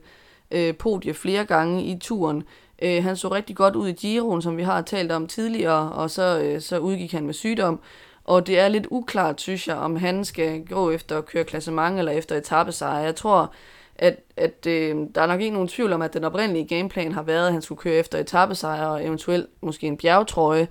øh, 0.51 0.77
podie 0.77 1.15
flere 1.15 1.45
gange 1.45 1.85
i 1.85 1.99
turen. 1.99 2.43
Øh, 2.83 3.05
han 3.05 3.16
så 3.16 3.29
rigtig 3.29 3.57
godt 3.57 3.77
ud 3.77 3.89
i 3.89 3.93
Giroen, 3.93 4.43
som 4.43 4.57
vi 4.57 4.62
har 4.62 4.83
talt 4.83 5.12
om 5.12 5.27
tidligere, 5.27 5.93
og 5.93 6.11
så, 6.11 6.41
øh, 6.41 6.61
så 6.61 6.79
udgik 6.79 7.12
han 7.12 7.27
med 7.27 7.35
sygdom. 7.35 7.81
Og 8.25 8.47
det 8.47 8.59
er 8.59 8.69
lidt 8.69 8.87
uklart, 8.91 9.41
synes 9.41 9.69
jeg, 9.69 9.77
om 9.77 9.97
han 9.97 10.25
skal 10.25 10.66
gå 10.66 10.91
efter 10.91 11.19
at 11.19 11.27
køre 11.27 11.45
klassement 11.45 11.99
eller 11.99 12.12
efter 12.12 12.37
etappesejr. 12.37 12.99
Jeg 12.99 13.16
tror, 13.16 13.53
at, 13.97 14.16
at 14.37 14.66
øh, 14.66 14.97
der 15.15 15.23
er 15.23 15.27
nok 15.27 15.41
ikke 15.41 15.53
nogen 15.53 15.69
tvivl 15.69 15.93
om, 15.93 16.03
at 16.03 16.15
den 16.15 16.25
oprindelige 16.25 16.77
gameplan 16.77 17.12
har 17.12 17.23
været, 17.23 17.47
at 17.47 17.53
han 17.53 17.62
skulle 17.62 17.79
køre 17.79 17.95
efter 17.95 18.19
etappesejr 18.19 18.87
og 18.87 19.05
eventuelt 19.05 19.47
måske 19.61 19.87
en 19.87 19.97
bjergtrøje, 19.97 20.69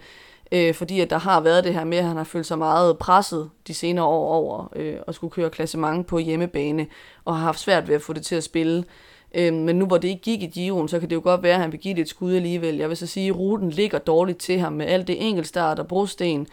øh, 0.52 0.74
fordi 0.74 1.00
at 1.00 1.10
der 1.10 1.18
har 1.18 1.42
været 1.42 1.64
det 1.64 1.74
her 1.74 1.84
med, 1.84 1.98
at 1.98 2.04
han 2.04 2.18
har 2.18 2.24
følt 2.24 2.46
sig 2.46 2.58
meget 2.58 2.98
presset 2.98 3.50
de 3.68 3.74
senere 3.74 4.06
år 4.06 4.34
over 4.34 4.74
øh, 4.76 4.96
at 5.08 5.16
skulle 5.16 5.32
køre 5.32 5.50
klassement 5.50 6.08
på 6.08 6.18
hjemmebane, 6.18 6.88
og 7.26 7.36
har 7.36 7.44
haft 7.44 7.60
svært 7.60 7.88
ved 7.88 7.96
at 7.96 8.02
få 8.02 8.14
det 8.14 8.26
til 8.26 8.36
at 8.36 8.44
spille. 8.44 8.84
Øh, 9.36 9.54
men 9.54 9.76
nu 9.76 9.86
hvor 9.86 9.98
det 9.98 10.08
ikke 10.08 10.22
gik 10.22 10.44
i 10.44 10.48
Giroen, 10.48 10.88
så 10.88 11.00
kan 11.00 11.10
det 11.10 11.16
jo 11.16 11.22
godt 11.24 11.44
være, 11.44 11.54
at 11.54 11.62
han 11.62 11.72
vil 11.72 11.80
give 11.80 11.96
det 11.96 12.02
et 12.02 12.10
skud 12.10 12.36
alligevel. 12.36 12.76
Jeg 12.76 12.90
vil 12.90 12.98
så 12.98 13.08
sige, 13.08 13.30
at 13.30 13.38
ruten 13.38 13.70
ligger 13.70 14.00
dårligt 14.00 14.38
til 14.38 14.60
ham 14.60 14.74
med 14.74 14.86
alt 14.86 15.08
det 15.08 15.28
enkeltstart 15.28 15.80
og 15.80 15.88
brosten, 15.88 16.48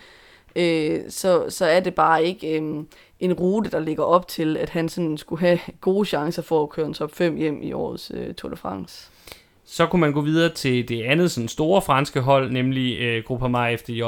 øh, 0.57 1.01
så, 1.09 1.45
så 1.49 1.67
er 1.67 1.81
det 1.81 1.95
bare 1.95 2.25
ikke 2.25 2.61
øh, 2.61 2.85
en 3.21 3.33
rute, 3.33 3.71
der 3.71 3.79
ligger 3.79 4.05
op 4.05 4.29
til, 4.29 4.57
at 4.57 4.71
han 4.71 4.89
sådan 4.89 5.19
skulle 5.19 5.41
have 5.41 5.59
gode 5.81 6.07
chancer 6.07 6.43
for 6.43 6.63
at 6.63 6.71
køre 6.71 6.87
en 6.87 6.95
top 6.95 7.15
5 7.15 7.37
hjem 7.37 7.63
i 7.63 7.73
årets 7.73 8.13
øh, 8.15 8.35
Tour 8.35 8.51
de 8.51 8.57
France. 8.57 9.11
Så 9.75 9.87
kunne 9.87 10.01
man 10.01 10.13
gå 10.13 10.21
videre 10.21 10.53
til 10.53 10.89
det 10.89 11.03
andet 11.03 11.31
sådan 11.31 11.49
store 11.49 11.83
franske 11.83 12.21
hold, 12.21 12.51
nemlig 12.51 13.01
øh, 13.01 13.25
Groupama 13.25 13.75
FDJ. 13.75 14.03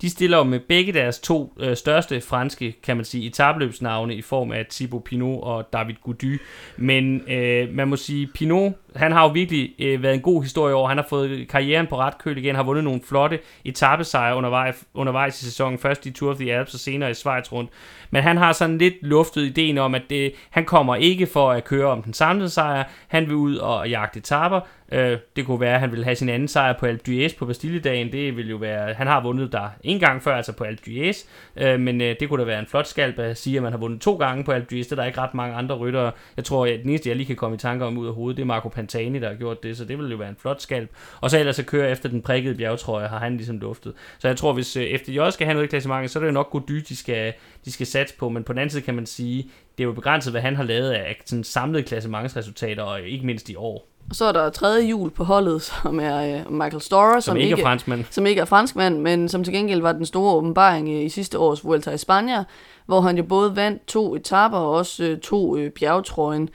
De 0.00 0.10
stiller 0.10 0.38
jo 0.38 0.44
med 0.44 0.60
begge 0.60 0.92
deres 0.92 1.18
to 1.18 1.52
øh, 1.60 1.76
største 1.76 2.20
franske, 2.20 2.74
kan 2.82 2.96
man 2.96 3.04
sige, 3.04 3.26
etabløbsnavne 3.26 4.14
i 4.14 4.22
form 4.22 4.52
af 4.52 4.66
Thibaut 4.70 5.04
Pinot 5.04 5.42
og 5.42 5.72
David 5.72 5.94
Gaudu. 6.04 6.36
Men 6.76 7.30
øh, 7.30 7.74
man 7.74 7.88
må 7.88 7.96
sige, 7.96 8.26
Pinot 8.34 8.72
han 8.96 9.12
har 9.12 9.22
jo 9.22 9.28
virkelig 9.28 9.74
øh, 9.78 10.02
været 10.02 10.14
en 10.14 10.20
god 10.20 10.42
historie 10.42 10.74
over. 10.74 10.88
Han 10.88 10.96
har 10.96 11.06
fået 11.08 11.48
karrieren 11.48 11.86
på 11.86 11.96
ret 11.96 12.18
køl 12.18 12.38
igen, 12.38 12.54
har 12.54 12.62
vundet 12.62 12.84
nogle 12.84 13.00
flotte 13.08 13.38
etappesejre 13.64 14.36
undervejs, 14.36 14.84
undervejs 14.94 15.42
i 15.42 15.44
sæsonen. 15.44 15.78
Først 15.78 16.06
i 16.06 16.10
Tour 16.10 16.30
of 16.30 16.36
the 16.36 16.52
Alps 16.52 16.74
og 16.74 16.80
senere 16.80 17.10
i 17.10 17.14
Schweiz 17.14 17.52
rundt. 17.52 17.70
Men 18.10 18.22
han 18.22 18.36
har 18.36 18.52
sådan 18.52 18.78
lidt 18.78 18.94
luftet 19.02 19.42
ideen 19.42 19.78
om, 19.78 19.94
at 19.94 20.02
det, 20.10 20.32
han 20.50 20.64
kommer 20.64 20.94
ikke 20.94 21.26
for 21.26 21.50
at 21.50 21.64
køre 21.64 21.86
om 21.86 22.02
den 22.02 22.12
samlede 22.12 22.50
sejr. 22.50 22.84
Han 23.08 23.26
vil 23.26 23.34
ud 23.34 23.56
og 23.56 23.90
jagte 23.90 24.18
etapper. 24.18 24.60
Øh, 24.92 25.18
det 25.36 25.46
kunne 25.46 25.60
være, 25.60 25.74
at 25.74 25.80
han 25.80 25.92
vil 25.92 26.04
have 26.04 26.16
sin 26.16 26.28
anden 26.28 26.48
sejr 26.48 26.72
på 26.72 26.86
Alpe 26.86 27.02
d'Huez 27.08 27.38
på 27.38 27.46
Bastilledagen. 27.46 28.12
Det 28.12 28.36
vil 28.36 28.50
jo 28.50 28.56
være, 28.56 28.94
han 28.94 29.06
har 29.06 29.22
vundet 29.22 29.52
der 29.52 29.68
en 29.84 30.00
gang 30.00 30.22
før, 30.22 30.36
altså 30.36 30.52
på 30.52 30.64
Alpe 30.64 30.82
d'Huez. 30.86 31.28
Øh, 31.56 31.80
men 31.80 32.00
øh, 32.00 32.16
det 32.20 32.28
kunne 32.28 32.40
da 32.40 32.46
være 32.46 32.60
en 32.60 32.66
flot 32.66 32.86
skalp 32.86 33.18
at 33.18 33.38
sige, 33.38 33.56
at 33.56 33.62
man 33.62 33.72
har 33.72 33.78
vundet 33.78 34.00
to 34.00 34.16
gange 34.16 34.44
på 34.44 34.52
Alpe 34.52 34.74
d'Huez. 34.74 34.82
Det 34.84 34.92
er 34.92 34.96
der 34.96 35.04
ikke 35.04 35.20
ret 35.20 35.34
mange 35.34 35.54
andre 35.54 35.74
ryttere. 35.74 36.12
Jeg 36.36 36.44
tror, 36.44 36.66
at 36.66 36.80
den 36.82 36.90
eneste, 36.90 37.08
jeg 37.08 37.16
lige 37.16 37.26
kan 37.26 37.36
komme 37.36 37.54
i 37.54 37.58
tanker 37.58 37.86
om 37.86 37.98
ud 37.98 38.06
af 38.06 38.14
hovedet, 38.14 38.36
det 38.36 38.42
er 38.42 38.46
Marco 38.46 38.68
Pantani, 38.78 39.18
der 39.18 39.28
har 39.28 39.34
gjort 39.34 39.62
det. 39.62 39.76
Så 39.76 39.84
det 39.84 39.98
vil 39.98 40.10
jo 40.10 40.16
være 40.16 40.28
en 40.28 40.36
flot 40.40 40.62
skalp. 40.62 40.90
Og 41.20 41.30
så 41.30 41.38
ellers 41.38 41.56
så 41.56 41.62
køre 41.62 41.90
efter 41.90 42.08
den 42.08 42.22
prikkede 42.22 42.54
bjergtrøje, 42.54 43.08
har 43.08 43.18
han 43.18 43.36
ligesom 43.36 43.58
luftet. 43.58 43.92
Så 44.18 44.28
jeg 44.28 44.36
tror, 44.36 44.52
hvis 44.52 44.76
øh, 44.76 44.98
FDJ 44.98 45.18
skal 45.30 45.46
have 45.46 45.54
noget 45.54 45.66
i 45.66 45.68
klassementet, 45.68 46.10
så 46.10 46.18
er 46.18 46.20
det 46.20 46.28
jo 46.28 46.32
nok 46.32 46.50
Gody, 46.50 46.84
de 46.88 46.96
skal, 46.96 47.32
de 47.64 47.72
skal 47.72 47.86
satse 47.86 48.16
på. 48.16 48.28
Men 48.28 48.44
på 48.44 48.52
den 48.52 48.58
anden 48.58 48.70
side 48.70 48.82
kan 48.82 48.94
man 48.94 49.06
sige, 49.06 49.42
det 49.78 49.84
er 49.84 49.86
jo 49.88 49.92
begrænset, 49.92 50.32
hvad 50.32 50.40
han 50.40 50.56
har 50.56 50.64
lavet 50.64 50.90
af 50.90 51.20
sådan 51.26 51.44
samlede 51.44 51.82
klassementsresultater, 51.82 52.82
og 52.82 53.02
ikke 53.02 53.26
mindst 53.26 53.48
i 53.48 53.56
år. 53.56 53.88
Og 54.10 54.16
så 54.16 54.24
er 54.24 54.32
der 54.32 54.50
tredje 54.50 54.88
jul 54.88 55.10
på 55.10 55.24
holdet, 55.24 55.62
som 55.62 56.00
er 56.00 56.44
uh, 56.46 56.52
Michael 56.52 56.80
Storer, 56.80 57.20
som, 57.20 57.32
som 57.32 57.36
ikke 57.36 57.52
er 57.52 57.62
franskmand. 57.62 58.04
Som 58.10 58.26
ikke 58.26 58.40
er 58.40 58.44
franskmand, 58.44 59.00
men 59.00 59.28
som 59.28 59.44
til 59.44 59.52
gengæld 59.52 59.80
var 59.80 59.92
den 59.92 60.06
store 60.06 60.34
åbenbaring 60.34 60.88
uh, 60.88 61.04
i 61.04 61.08
sidste 61.08 61.38
års 61.38 61.64
Vuelta 61.64 61.90
i 61.90 61.98
Spanien, 61.98 62.44
hvor 62.86 63.00
han 63.00 63.16
jo 63.16 63.22
både 63.22 63.56
vandt 63.56 63.86
to 63.86 64.16
etapper 64.16 64.58
og 64.58 64.70
også 64.70 65.18
to 65.22 65.56
bjergtrøjen. 65.70 66.48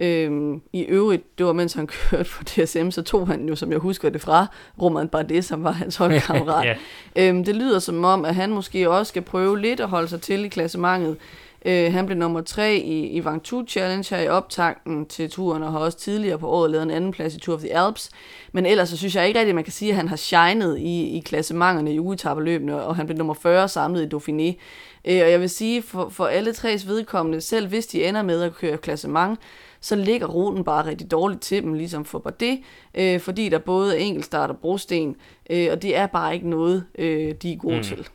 Øhm, 0.00 0.60
I 0.72 0.80
øvrigt, 0.82 1.38
det 1.38 1.46
var 1.46 1.52
mens 1.52 1.72
han 1.72 1.86
kørte 1.86 2.30
på 2.30 2.44
DSM, 2.44 2.90
så 2.90 3.02
tog 3.02 3.28
han 3.28 3.48
jo, 3.48 3.56
som 3.56 3.70
jeg 3.70 3.78
husker 3.78 4.10
det 4.10 4.20
fra, 4.20 4.46
Roman 4.82 5.08
Bardet, 5.08 5.44
som 5.44 5.64
var 5.64 5.72
hans 5.72 5.96
holdkammerat. 5.96 6.66
ja. 7.16 7.28
øhm, 7.28 7.44
det 7.44 7.56
lyder 7.56 7.78
som 7.78 8.04
om, 8.04 8.24
at 8.24 8.34
han 8.34 8.50
måske 8.50 8.90
også 8.90 9.10
skal 9.10 9.22
prøve 9.22 9.60
lidt 9.60 9.80
at 9.80 9.88
holde 9.88 10.08
sig 10.08 10.20
til 10.20 10.44
i 10.44 10.48
klassementet. 10.48 11.16
Øh, 11.64 11.92
han 11.92 12.06
blev 12.06 12.18
nummer 12.18 12.40
tre 12.40 12.76
i, 12.76 13.08
i 13.08 13.24
Ventoux 13.24 13.70
Challenge 13.70 14.14
her 14.14 14.22
i 14.22 14.28
optakten 14.28 15.06
til 15.06 15.30
turen, 15.30 15.62
og 15.62 15.72
har 15.72 15.78
også 15.78 15.98
tidligere 15.98 16.38
på 16.38 16.48
året 16.48 16.70
lavet 16.70 16.82
en 16.82 16.90
anden 16.90 17.12
plads 17.12 17.34
i 17.34 17.40
Tour 17.40 17.56
of 17.56 17.60
the 17.60 17.76
Alps. 17.76 18.10
Men 18.52 18.66
ellers 18.66 18.88
så 18.88 18.96
synes 18.96 19.16
jeg 19.16 19.26
ikke 19.26 19.38
rigtigt, 19.38 19.50
at 19.50 19.54
man 19.54 19.64
kan 19.64 19.72
sige, 19.72 19.90
at 19.90 19.96
han 19.96 20.08
har 20.08 20.16
shined 20.16 20.76
i, 20.76 21.16
i 21.16 21.20
klassementerne 21.20 21.94
i 21.94 22.00
ugetabeløbene, 22.00 22.82
og 22.82 22.96
han 22.96 23.06
blev 23.06 23.18
nummer 23.18 23.34
40 23.34 23.68
samlet 23.68 24.02
i 24.02 24.16
Dauphiné. 24.16 24.56
Øh, 25.04 25.22
og 25.22 25.30
jeg 25.30 25.40
vil 25.40 25.50
sige, 25.50 25.82
for, 25.82 26.08
for 26.08 26.26
alle 26.26 26.52
tres 26.52 26.88
vedkommende, 26.88 27.40
selv 27.40 27.68
hvis 27.68 27.86
de 27.86 28.04
ender 28.04 28.22
med 28.22 28.42
at 28.42 28.54
køre 28.54 28.76
klassement, 28.76 29.38
så 29.80 29.96
ligger 29.96 30.26
ruten 30.26 30.64
bare 30.64 30.86
rigtig 30.86 31.10
dårligt 31.10 31.40
til 31.40 31.62
dem, 31.62 31.74
ligesom 31.74 32.04
for 32.04 32.18
Bardet, 32.18 32.60
øh, 32.94 33.20
fordi 33.20 33.48
der 33.48 33.58
både 33.58 33.96
er 33.96 34.00
enkeltstart 34.00 34.50
og 34.50 34.56
brosten, 34.56 35.16
øh, 35.50 35.68
og 35.72 35.82
det 35.82 35.96
er 35.96 36.06
bare 36.06 36.34
ikke 36.34 36.50
noget, 36.50 36.84
øh, 36.98 37.34
de 37.42 37.52
er 37.52 37.56
gode 37.56 37.76
mm. 37.76 37.82
til. 37.82 38.08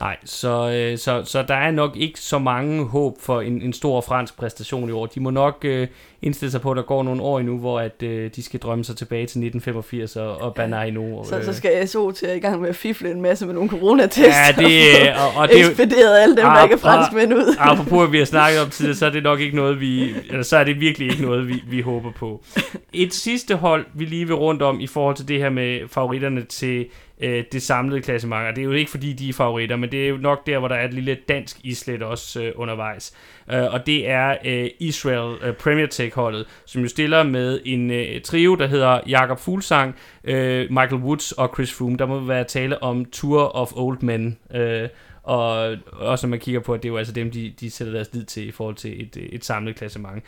Nej, 0.00 0.16
så, 0.24 0.70
øh, 0.70 0.98
så, 0.98 1.24
så 1.24 1.42
der 1.42 1.54
er 1.54 1.70
nok 1.70 1.96
ikke 1.96 2.20
så 2.20 2.38
mange 2.38 2.84
håb 2.84 3.20
for 3.20 3.40
en, 3.40 3.62
en 3.62 3.72
stor 3.72 4.00
fransk 4.00 4.36
præstation 4.36 4.88
i 4.88 4.92
år. 4.92 5.06
De 5.06 5.20
må 5.20 5.30
nok 5.30 5.64
øh, 5.64 5.88
indstille 6.22 6.50
sig 6.50 6.60
på, 6.60 6.70
at 6.70 6.76
der 6.76 6.82
går 6.82 7.02
nogle 7.02 7.22
år 7.22 7.38
endnu, 7.38 7.58
hvor 7.58 7.80
at, 7.80 8.02
øh, 8.02 8.30
de 8.36 8.42
skal 8.42 8.60
drømme 8.60 8.84
sig 8.84 8.96
tilbage 8.96 9.20
til 9.20 9.24
1985 9.24 10.16
og, 10.16 10.40
og 10.40 10.54
Bernard 10.54 10.88
endnu. 10.88 11.24
Så, 11.24 11.38
øh. 11.38 11.44
så 11.44 11.52
skal 11.52 11.88
SO 11.88 12.10
til 12.10 12.26
at 12.26 12.36
i 12.36 12.40
gang 12.40 12.60
med 12.60 12.68
at 12.68 12.76
fifle 12.76 13.10
en 13.10 13.20
masse 13.20 13.46
med 13.46 13.54
nogle 13.54 13.70
coronatester. 13.70 14.24
Ja, 14.24 14.62
det, 14.62 15.12
og, 15.12 15.28
og, 15.28 15.36
og 15.36 15.48
det 15.48 15.68
ekspederet 15.68 16.18
alle 16.18 16.36
dem, 16.36 16.44
der 16.44 16.62
ikke 16.62 16.74
er 16.74 16.78
franskmænd 16.78 17.34
ud. 17.34 17.56
Apropos, 17.58 18.06
at 18.06 18.12
vi 18.12 18.18
har 18.18 18.24
snakket 18.24 18.60
om 18.60 18.70
tidligere, 18.70 18.96
så 18.96 19.06
er 19.06 19.10
det 19.10 19.22
nok 19.22 19.40
ikke 19.40 19.56
noget, 19.56 19.80
vi, 19.80 20.14
eller 20.28 20.42
så 20.42 20.56
er 20.56 20.64
det 20.64 20.80
virkelig 20.80 21.10
ikke 21.10 21.22
noget, 21.22 21.48
vi, 21.48 21.62
vi 21.68 21.80
håber 21.80 22.12
på. 22.12 22.44
Et 22.92 23.14
sidste 23.14 23.54
hold, 23.54 23.86
vi 23.94 24.04
lige 24.04 24.26
vil 24.26 24.34
rundt 24.34 24.62
om 24.62 24.80
i 24.80 24.86
forhold 24.86 25.16
til 25.16 25.28
det 25.28 25.38
her 25.38 25.50
med 25.50 25.80
favoritterne 25.88 26.42
til 26.42 26.86
øh, 27.20 27.44
det 27.52 27.62
samlede 27.62 28.00
klassement. 28.00 28.48
Og 28.48 28.56
det 28.56 28.62
er 28.62 28.64
jo 28.64 28.72
ikke 28.72 28.90
fordi, 28.90 29.12
de 29.12 29.28
er 29.28 29.32
favoritter, 29.32 29.76
men 29.76 29.92
det 29.92 30.04
er 30.04 30.08
jo 30.08 30.16
nok 30.16 30.46
der, 30.46 30.58
hvor 30.58 30.68
der 30.68 30.74
er 30.74 30.84
et 30.84 30.94
lille 30.94 31.18
dansk 31.28 31.56
islet 31.64 32.02
også 32.02 32.42
øh, 32.42 32.52
undervejs. 32.56 33.14
Øh, 33.52 33.74
og 33.74 33.86
det 33.86 34.08
er 34.08 34.36
øh, 34.44 34.70
Israel 34.78 35.36
øh, 35.42 35.52
Premier 35.54 35.86
Tech-holdet, 36.10 36.46
som 36.66 36.82
jo 36.82 36.88
stiller 36.88 37.22
med 37.22 37.60
en 37.64 37.90
øh, 37.90 38.20
trio, 38.20 38.54
der 38.54 38.66
hedder 38.66 39.00
Jakob 39.08 39.38
Fuglsang, 39.38 39.94
øh, 40.24 40.66
Michael 40.70 41.02
Woods 41.02 41.32
og 41.32 41.50
Chris 41.54 41.72
Froome. 41.72 41.96
Der 41.96 42.06
må 42.06 42.20
være 42.20 42.44
tale 42.44 42.82
om 42.82 43.04
Tour 43.04 43.56
of 43.56 43.72
Old 43.76 43.98
Men. 44.00 44.38
Øh, 44.54 44.88
og 45.22 45.76
også 45.92 46.26
når 46.26 46.30
man 46.30 46.38
kigger 46.38 46.60
på, 46.60 46.74
at 46.74 46.82
det 46.82 46.88
er 46.88 46.92
jo 46.92 46.96
altså 46.96 47.12
dem, 47.12 47.30
de, 47.30 47.54
de 47.60 47.70
sætter 47.70 47.92
deres 47.92 48.08
lid 48.12 48.24
til 48.24 48.48
i 48.48 48.50
forhold 48.50 48.74
til 48.74 49.02
et, 49.02 49.16
øh, 49.16 49.22
et 49.22 49.44
samlet 49.44 49.76
klassement. 49.76 50.24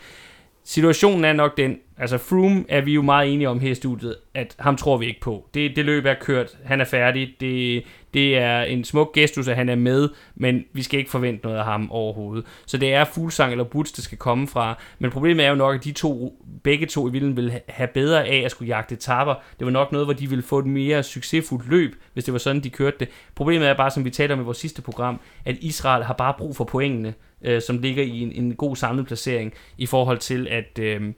Situationen 0.65 1.25
er 1.25 1.33
nok 1.33 1.57
den, 1.57 1.77
altså 1.97 2.17
Froome 2.17 2.65
er 2.69 2.81
vi 2.81 2.93
jo 2.93 3.01
meget 3.01 3.33
enige 3.33 3.49
om 3.49 3.59
her 3.59 3.71
i 3.71 3.75
studiet, 3.75 4.15
at 4.33 4.55
ham 4.59 4.77
tror 4.77 4.97
vi 4.97 5.05
ikke 5.05 5.21
på. 5.21 5.49
Det, 5.53 5.75
det 5.75 5.85
løb 5.85 6.05
er 6.05 6.13
kørt, 6.13 6.57
han 6.63 6.81
er 6.81 6.85
færdig, 6.85 7.35
det, 7.39 7.83
det 8.13 8.37
er 8.37 8.61
en 8.61 8.83
smuk 8.83 9.13
gestus, 9.13 9.47
at 9.47 9.55
han 9.55 9.69
er 9.69 9.75
med, 9.75 10.09
men 10.35 10.63
vi 10.73 10.83
skal 10.83 10.99
ikke 10.99 11.11
forvente 11.11 11.45
noget 11.45 11.57
af 11.57 11.65
ham 11.65 11.91
overhovedet. 11.91 12.45
Så 12.65 12.77
det 12.77 12.93
er 12.93 13.05
Fuglsang 13.05 13.51
eller 13.51 13.63
Butz, 13.63 13.91
det 13.91 14.03
skal 14.03 14.17
komme 14.17 14.47
fra. 14.47 14.77
Men 14.99 15.11
problemet 15.11 15.45
er 15.45 15.49
jo 15.49 15.55
nok, 15.55 15.75
at 15.75 15.83
de 15.83 15.91
to, 15.91 16.33
begge 16.63 16.85
to 16.85 17.09
i 17.09 17.11
vilden 17.11 17.37
vil 17.37 17.59
have 17.67 17.87
bedre 17.87 18.25
af 18.25 18.41
at 18.45 18.51
skulle 18.51 18.75
jagte 18.75 18.95
etapper. 18.95 19.35
Det 19.59 19.65
var 19.65 19.71
nok 19.71 19.91
noget, 19.91 20.07
hvor 20.07 20.13
de 20.13 20.29
ville 20.29 20.43
få 20.43 20.59
et 20.59 20.65
mere 20.65 21.03
succesfuldt 21.03 21.69
løb, 21.69 21.95
hvis 22.13 22.23
det 22.23 22.31
var 22.31 22.39
sådan, 22.39 22.63
de 22.63 22.69
kørte 22.69 22.97
det. 22.99 23.09
Problemet 23.35 23.67
er 23.67 23.73
bare, 23.73 23.91
som 23.91 24.05
vi 24.05 24.09
talte 24.09 24.33
om 24.33 24.41
i 24.41 24.43
vores 24.43 24.57
sidste 24.57 24.81
program, 24.81 25.19
at 25.45 25.57
Israel 25.61 26.03
har 26.03 26.13
bare 26.13 26.33
brug 26.37 26.55
for 26.55 26.63
pointene, 26.63 27.13
øh, 27.43 27.61
som 27.61 27.77
ligger 27.77 28.03
i 28.03 28.19
en, 28.19 28.31
en 28.31 28.55
god 28.55 28.75
samlet 28.75 29.07
placering 29.07 29.53
i 29.77 29.85
forhold 29.85 30.17
til 30.17 30.47
at... 30.47 30.79
Øh, 30.79 31.13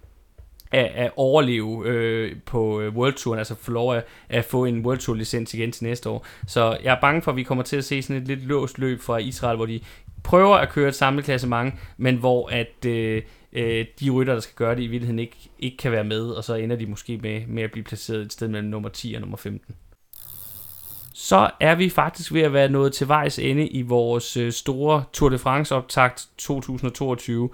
at, 0.72 0.92
at 0.96 1.12
overleve 1.16 1.84
øh, 1.86 2.36
på 2.46 2.82
øh, 2.82 2.96
World 2.96 3.14
Touren, 3.14 3.40
altså 3.40 3.56
få 3.56 3.72
lov 3.72 3.96
at, 3.96 4.06
at 4.30 4.46
få 4.46 4.66
en 4.66 4.86
World 4.86 5.00
Tour 5.00 5.16
licens 5.16 5.54
igen 5.54 5.72
til 5.72 5.84
næste 5.84 6.10
år. 6.10 6.26
Så 6.48 6.78
jeg 6.84 6.96
er 6.96 7.02
bange 7.02 7.22
for, 7.22 7.32
at 7.32 7.38
vi 7.38 7.44
kommer 7.44 7.64
til 7.64 7.78
at 7.78 7.86
se 7.86 8.02
sådan 8.02 8.22
et 8.22 8.28
lidt 8.28 8.48
låst 8.48 8.80
løb 8.80 9.02
fra 9.02 9.18
Israel, 9.18 9.56
hvor 9.56 9.66
de 9.66 9.80
prøver 10.24 10.56
at 10.56 10.70
køre 10.70 10.90
et 10.90 10.96
samlet 10.96 11.26
klassement, 11.26 11.74
men 11.98 12.16
hvor 12.16 12.50
at 12.50 12.86
øh, 12.86 13.22
øh, 13.54 13.86
de 14.00 14.10
rytter, 14.10 14.34
der 14.34 14.40
skal 14.40 14.56
gøre 14.56 14.76
det, 14.76 14.84
i 14.84 14.88
virkeligheden 14.88 15.20
ikke, 15.20 15.38
ikke 15.60 15.78
kan 15.78 15.92
være 15.92 16.04
med, 16.04 16.22
og 16.22 16.44
så 16.44 16.56
ender 16.56 16.76
de 16.76 16.86
måske 16.86 17.18
med, 17.18 17.42
med 17.48 17.64
at 17.64 17.72
blive 17.72 17.84
placeret 17.84 18.22
et 18.22 18.34
sted 18.34 18.48
mellem 18.48 18.70
nummer 18.70 18.90
10 18.90 19.14
og 19.14 19.22
nummer 19.22 19.38
15 19.38 19.76
så 21.18 21.50
er 21.60 21.76
vi 21.76 21.90
faktisk 21.90 22.34
ved 22.34 22.42
at 22.42 22.54
være 22.54 22.70
nået 22.70 22.94
til 22.94 23.08
vejs 23.08 23.40
ende 23.40 23.68
i 23.68 23.82
vores 23.82 24.38
øh, 24.38 24.52
store 24.52 25.04
Tour 25.14 25.30
de 25.30 25.38
France 25.38 25.76
optakt 25.76 26.28
2022. 26.38 27.50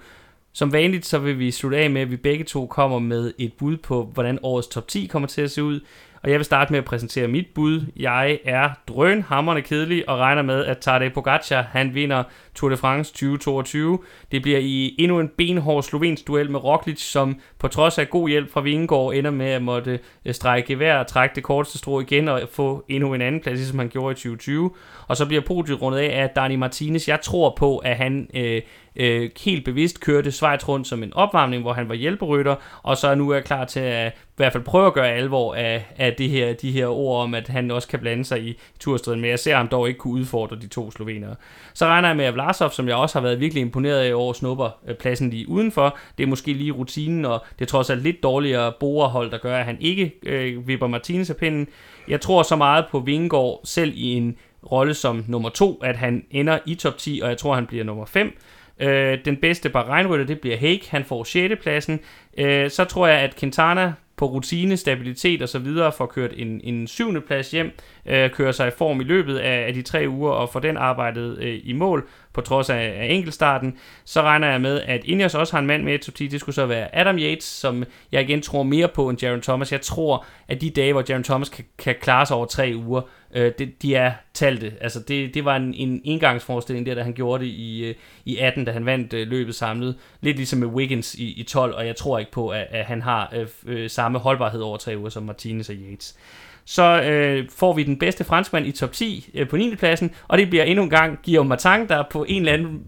Som 0.52 0.72
vanligt 0.72 1.06
så 1.06 1.18
vil 1.18 1.38
vi 1.38 1.50
slutte 1.50 1.78
af 1.78 1.90
med, 1.90 2.00
at 2.00 2.10
vi 2.10 2.16
begge 2.16 2.44
to 2.44 2.66
kommer 2.66 2.98
med 2.98 3.32
et 3.38 3.52
bud 3.52 3.76
på, 3.76 4.04
hvordan 4.04 4.38
årets 4.42 4.68
top 4.68 4.88
10 4.88 5.06
kommer 5.06 5.28
til 5.28 5.42
at 5.42 5.50
se 5.50 5.62
ud. 5.62 5.80
Og 6.22 6.30
jeg 6.30 6.38
vil 6.38 6.44
starte 6.44 6.72
med 6.72 6.78
at 6.78 6.84
præsentere 6.84 7.28
mit 7.28 7.46
bud. 7.54 7.86
Jeg 7.96 8.38
er 8.44 8.70
drønhammerende 8.88 9.62
kedelig 9.62 10.08
og 10.08 10.18
regner 10.18 10.42
med, 10.42 10.64
at 10.64 10.78
Tadej 10.78 11.08
Pogacar 11.08 11.62
han 11.62 11.94
vinder 11.94 12.22
Tour 12.54 12.70
de 12.70 12.76
France 12.76 13.12
2022. 13.12 13.98
Det 14.32 14.42
bliver 14.42 14.58
i 14.58 14.94
endnu 14.98 15.20
en 15.20 15.30
benhård 15.36 15.82
slovensk 15.82 16.26
duel 16.26 16.50
med 16.50 16.64
Roglic, 16.64 17.00
som 17.00 17.40
på 17.58 17.68
trods 17.68 17.98
af 17.98 18.10
god 18.10 18.28
hjælp 18.28 18.52
fra 18.52 18.60
Vingegaard 18.60 19.14
ender 19.14 19.30
med 19.30 19.46
at 19.46 19.62
måtte 19.62 20.00
øh, 20.24 20.34
strække 20.34 20.68
gevær 20.68 20.98
og 20.98 21.06
trække 21.06 21.34
det 21.34 21.42
korteste 21.42 21.78
strå 21.78 22.00
igen 22.00 22.28
og 22.28 22.40
få 22.52 22.84
endnu 22.88 23.14
en 23.14 23.22
anden 23.22 23.40
plads, 23.40 23.60
som 23.60 23.78
han 23.78 23.88
gjorde 23.88 24.12
i 24.12 24.14
2020. 24.14 24.70
Og 25.08 25.16
så 25.16 25.26
bliver 25.26 25.42
podiet 25.46 25.82
rundet 25.82 25.98
af 25.98 26.22
af 26.22 26.30
Dani 26.30 26.56
Martinez. 26.56 27.08
Jeg 27.08 27.20
tror 27.20 27.54
på, 27.58 27.78
at 27.78 27.96
han 27.96 28.28
øh, 28.34 28.62
øh, 28.96 29.30
helt 29.44 29.64
bevidst 29.64 30.00
kørte 30.00 30.32
Schweiz 30.32 30.68
rundt 30.68 30.86
som 30.86 31.02
en 31.02 31.12
opvarmning, 31.14 31.62
hvor 31.62 31.72
han 31.72 31.88
var 31.88 31.94
hjælperytter, 31.94 32.54
og 32.82 32.96
så 32.96 33.14
nu 33.14 33.30
er 33.30 33.40
klar 33.40 33.64
til 33.64 33.80
at 33.80 34.12
i 34.12 34.34
hvert 34.36 34.52
fald 34.52 34.64
prøve 34.64 34.86
at 34.86 34.92
gøre 34.92 35.08
alvor 35.08 35.54
af, 35.54 35.86
af 35.96 36.12
det 36.12 36.30
her, 36.30 36.52
de 36.52 36.72
her 36.72 36.86
ord 36.86 37.22
om, 37.22 37.34
at 37.34 37.48
han 37.48 37.70
også 37.70 37.88
kan 37.88 37.98
blande 37.98 38.24
sig 38.24 38.42
i 38.42 38.58
turstriden, 38.80 39.20
men 39.20 39.30
jeg 39.30 39.38
ser 39.38 39.56
ham 39.56 39.68
dog 39.68 39.88
ikke 39.88 39.98
kunne 39.98 40.12
udfordre 40.12 40.56
de 40.56 40.66
to 40.66 40.90
slovenere. 40.90 41.34
Så 41.74 41.86
regner 41.86 42.08
jeg 42.08 42.16
med, 42.16 42.24
at 42.24 42.34
Vlasov, 42.34 42.70
som 42.70 42.88
jeg 42.88 42.96
også 42.96 43.18
har 43.18 43.22
været 43.22 43.40
virkelig 43.40 43.60
imponeret 43.60 43.98
af 43.98 44.08
i 44.08 44.12
år, 44.12 44.32
snupper 44.32 44.70
øh, 44.88 44.94
pladsen 44.94 45.30
lige 45.30 45.48
udenfor. 45.48 45.98
Det 46.18 46.24
er 46.24 46.28
måske 46.28 46.52
lige 46.52 46.72
rutinen, 46.72 47.24
og 47.24 47.44
det 47.58 47.64
er 47.64 47.68
trods 47.68 47.90
alt 47.90 48.02
lidt 48.02 48.22
dårligere 48.22 48.72
borerhold, 48.80 49.30
der 49.30 49.38
gør, 49.38 49.58
at 49.58 49.64
han 49.64 49.76
ikke 49.80 50.12
øh, 50.22 50.68
vipper 50.68 50.86
Martinez 50.86 51.30
af 51.30 51.36
pinden. 51.36 51.68
Jeg 52.08 52.20
tror 52.20 52.42
så 52.42 52.56
meget 52.56 52.84
på 52.90 53.00
Vingegaard, 53.00 53.60
selv 53.64 53.92
i 53.96 54.12
en 54.12 54.36
rolle 54.70 54.94
som 54.94 55.24
nummer 55.28 55.48
to, 55.48 55.80
at 55.84 55.96
han 55.96 56.24
ender 56.30 56.58
i 56.66 56.74
top 56.74 56.98
10, 56.98 57.20
og 57.22 57.28
jeg 57.28 57.38
tror, 57.38 57.54
han 57.54 57.66
bliver 57.66 57.84
nummer 57.84 58.04
5. 58.04 58.38
Øh, 58.82 59.18
den 59.24 59.36
bedste 59.36 59.68
Bahrein-rytter, 59.68 60.26
det 60.26 60.40
bliver 60.40 60.56
Hake, 60.56 60.90
han 60.90 61.04
får 61.04 61.24
6. 61.24 61.54
pladsen. 61.62 62.00
Øh, 62.38 62.70
så 62.70 62.84
tror 62.84 63.06
jeg, 63.06 63.20
at 63.20 63.36
Quintana 63.36 63.92
på 64.16 64.26
rutine, 64.26 64.76
stabilitet 64.76 65.42
og 65.42 65.48
så 65.48 65.58
videre, 65.58 65.92
får 65.92 66.06
kørt 66.06 66.30
en, 66.36 66.60
en 66.64 66.86
syvende 66.86 67.20
plads 67.20 67.50
hjem, 67.50 67.70
øh, 68.06 68.30
kører 68.30 68.52
sig 68.52 68.68
i 68.68 68.70
form 68.78 69.00
i 69.00 69.04
løbet 69.04 69.38
af, 69.38 69.66
af 69.66 69.74
de 69.74 69.82
tre 69.82 70.04
uger 70.08 70.30
og 70.30 70.48
får 70.48 70.60
den 70.60 70.76
arbejdet 70.76 71.38
øh, 71.38 71.60
i 71.64 71.72
mål 71.72 72.08
på 72.32 72.40
trods 72.40 72.70
af, 72.70 72.76
af 72.76 73.06
enkeltstarten. 73.10 73.78
Så 74.04 74.22
regner 74.22 74.50
jeg 74.50 74.60
med, 74.60 74.80
at 74.80 75.04
Ineos 75.04 75.34
også 75.34 75.52
har 75.52 75.58
en 75.60 75.66
mand 75.66 75.82
med 75.82 75.94
i 75.94 75.98
top 75.98 76.14
10. 76.14 76.26
Det 76.26 76.40
skulle 76.40 76.54
så 76.54 76.66
være 76.66 76.96
Adam 76.96 77.18
Yates, 77.18 77.44
som 77.44 77.84
jeg 78.12 78.22
igen 78.22 78.42
tror 78.42 78.62
mere 78.62 78.88
på 78.88 79.08
end 79.08 79.22
Jaron 79.22 79.40
Thomas. 79.40 79.72
Jeg 79.72 79.80
tror, 79.80 80.24
at 80.48 80.60
de 80.60 80.70
dage, 80.70 80.92
hvor 80.92 81.04
Jaron 81.08 81.24
Thomas 81.24 81.48
kan, 81.48 81.64
kan 81.78 81.94
klare 82.00 82.26
sig 82.26 82.36
over 82.36 82.46
tre 82.46 82.72
uger, 82.76 83.02
øh, 83.34 83.52
det, 83.58 83.82
de 83.82 83.94
er 83.94 84.12
talte. 84.34 84.72
Altså 84.80 85.00
det, 85.08 85.34
det 85.34 85.44
var 85.44 85.56
en, 85.56 85.74
en 85.74 86.00
engangsforestilling 86.04 86.86
der, 86.86 86.94
da 86.94 87.02
han 87.02 87.12
gjorde 87.12 87.44
det 87.44 87.50
i, 87.50 87.84
øh, 87.84 87.94
i 88.24 88.36
18, 88.36 88.64
da 88.64 88.72
han 88.72 88.86
vandt 88.86 89.12
øh, 89.12 89.28
løbet 89.28 89.54
samlet. 89.54 89.96
Lidt 90.20 90.36
ligesom 90.36 90.58
med 90.58 90.68
Wiggins 90.68 91.14
i, 91.14 91.32
i 91.32 91.42
12, 91.42 91.74
og 91.74 91.86
jeg 91.86 91.96
tror 91.96 92.18
ikke 92.18 92.32
på, 92.32 92.48
at, 92.48 92.66
at 92.70 92.84
han 92.84 93.02
har 93.02 93.32
øh, 93.34 93.46
øh, 93.66 93.90
samme 93.90 94.18
holdbarhed 94.18 94.60
over 94.60 94.76
tre 94.76 94.98
uger 94.98 95.10
som 95.10 95.22
Martinez 95.22 95.68
og 95.68 95.74
Yates 95.74 96.16
så 96.64 97.02
øh, 97.02 97.48
får 97.56 97.72
vi 97.72 97.82
den 97.82 97.98
bedste 97.98 98.24
franskmand 98.24 98.66
i 98.66 98.72
top 98.72 98.92
10 98.92 99.30
øh, 99.34 99.48
på 99.48 99.56
9. 99.56 99.76
pladsen, 99.76 100.10
og 100.28 100.38
det 100.38 100.50
bliver 100.50 100.64
endnu 100.64 100.84
en 100.84 100.90
gang 100.90 101.18
Guillaume 101.24 101.48
Martin, 101.48 101.88
der 101.88 102.02
på 102.10 102.24
en 102.28 102.42
eller 102.42 102.52
anden 102.52 102.84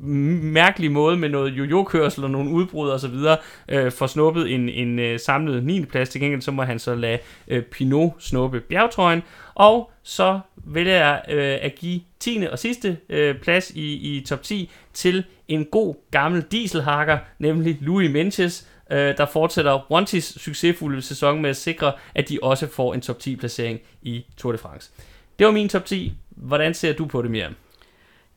mærkelig 0.53 0.93
måde 0.93 1.17
med 1.17 1.29
noget 1.29 1.51
jojo-kørsel 1.53 2.25
og 2.25 2.31
nogle 2.31 2.51
udbrud 2.51 2.89
og 2.89 3.01
så 3.01 3.09
videre, 3.09 3.37
øh, 3.69 3.93
får 3.93 4.07
snuppet 4.07 4.55
en, 4.55 4.69
en 4.69 4.99
øh, 4.99 5.21
samlet 5.21 5.65
9. 5.65 5.85
plads. 5.85 6.09
Til 6.09 6.21
gengæld 6.21 6.41
så 6.41 6.51
må 6.51 6.63
han 6.63 6.79
så 6.79 6.95
lade 6.95 7.19
øh, 7.49 7.63
Pinot 7.63 8.13
snuppe 8.19 8.61
bjergtrøjen, 8.61 9.23
og 9.55 9.91
så 10.03 10.41
vælger 10.57 10.97
jeg 10.97 11.23
øh, 11.29 11.59
at 11.63 11.75
give 11.75 12.01
10. 12.21 12.47
og 12.53 12.59
sidste 12.59 12.97
øh, 13.09 13.35
plads 13.39 13.71
i, 13.71 14.17
i 14.17 14.25
top 14.25 14.43
10 14.43 14.71
til 14.93 15.25
en 15.49 15.65
god 15.65 15.95
gammel 16.11 16.43
dieselhakker, 16.43 17.19
nemlig 17.39 17.79
Louis 17.81 18.11
Menches, 18.11 18.69
øh, 18.91 19.17
der 19.17 19.27
fortsætter 19.27 19.73
Rontis 19.73 20.25
succesfulde 20.25 21.03
sæson 21.03 21.43
med 21.43 21.51
at 21.51 21.57
sikre, 21.57 21.93
at 22.15 22.29
de 22.29 22.39
også 22.43 22.67
får 22.67 22.95
en 22.95 23.01
top 23.01 23.19
10 23.19 23.37
placering 23.37 23.81
i 24.03 24.25
Tour 24.37 24.53
de 24.53 24.59
France. 24.59 24.91
Det 25.39 25.47
var 25.47 25.53
min 25.53 25.69
top 25.69 25.85
10. 25.85 26.13
Hvordan 26.31 26.75
ser 26.75 26.93
du 26.93 27.07
på 27.07 27.23
det, 27.23 27.31
Miriam? 27.31 27.55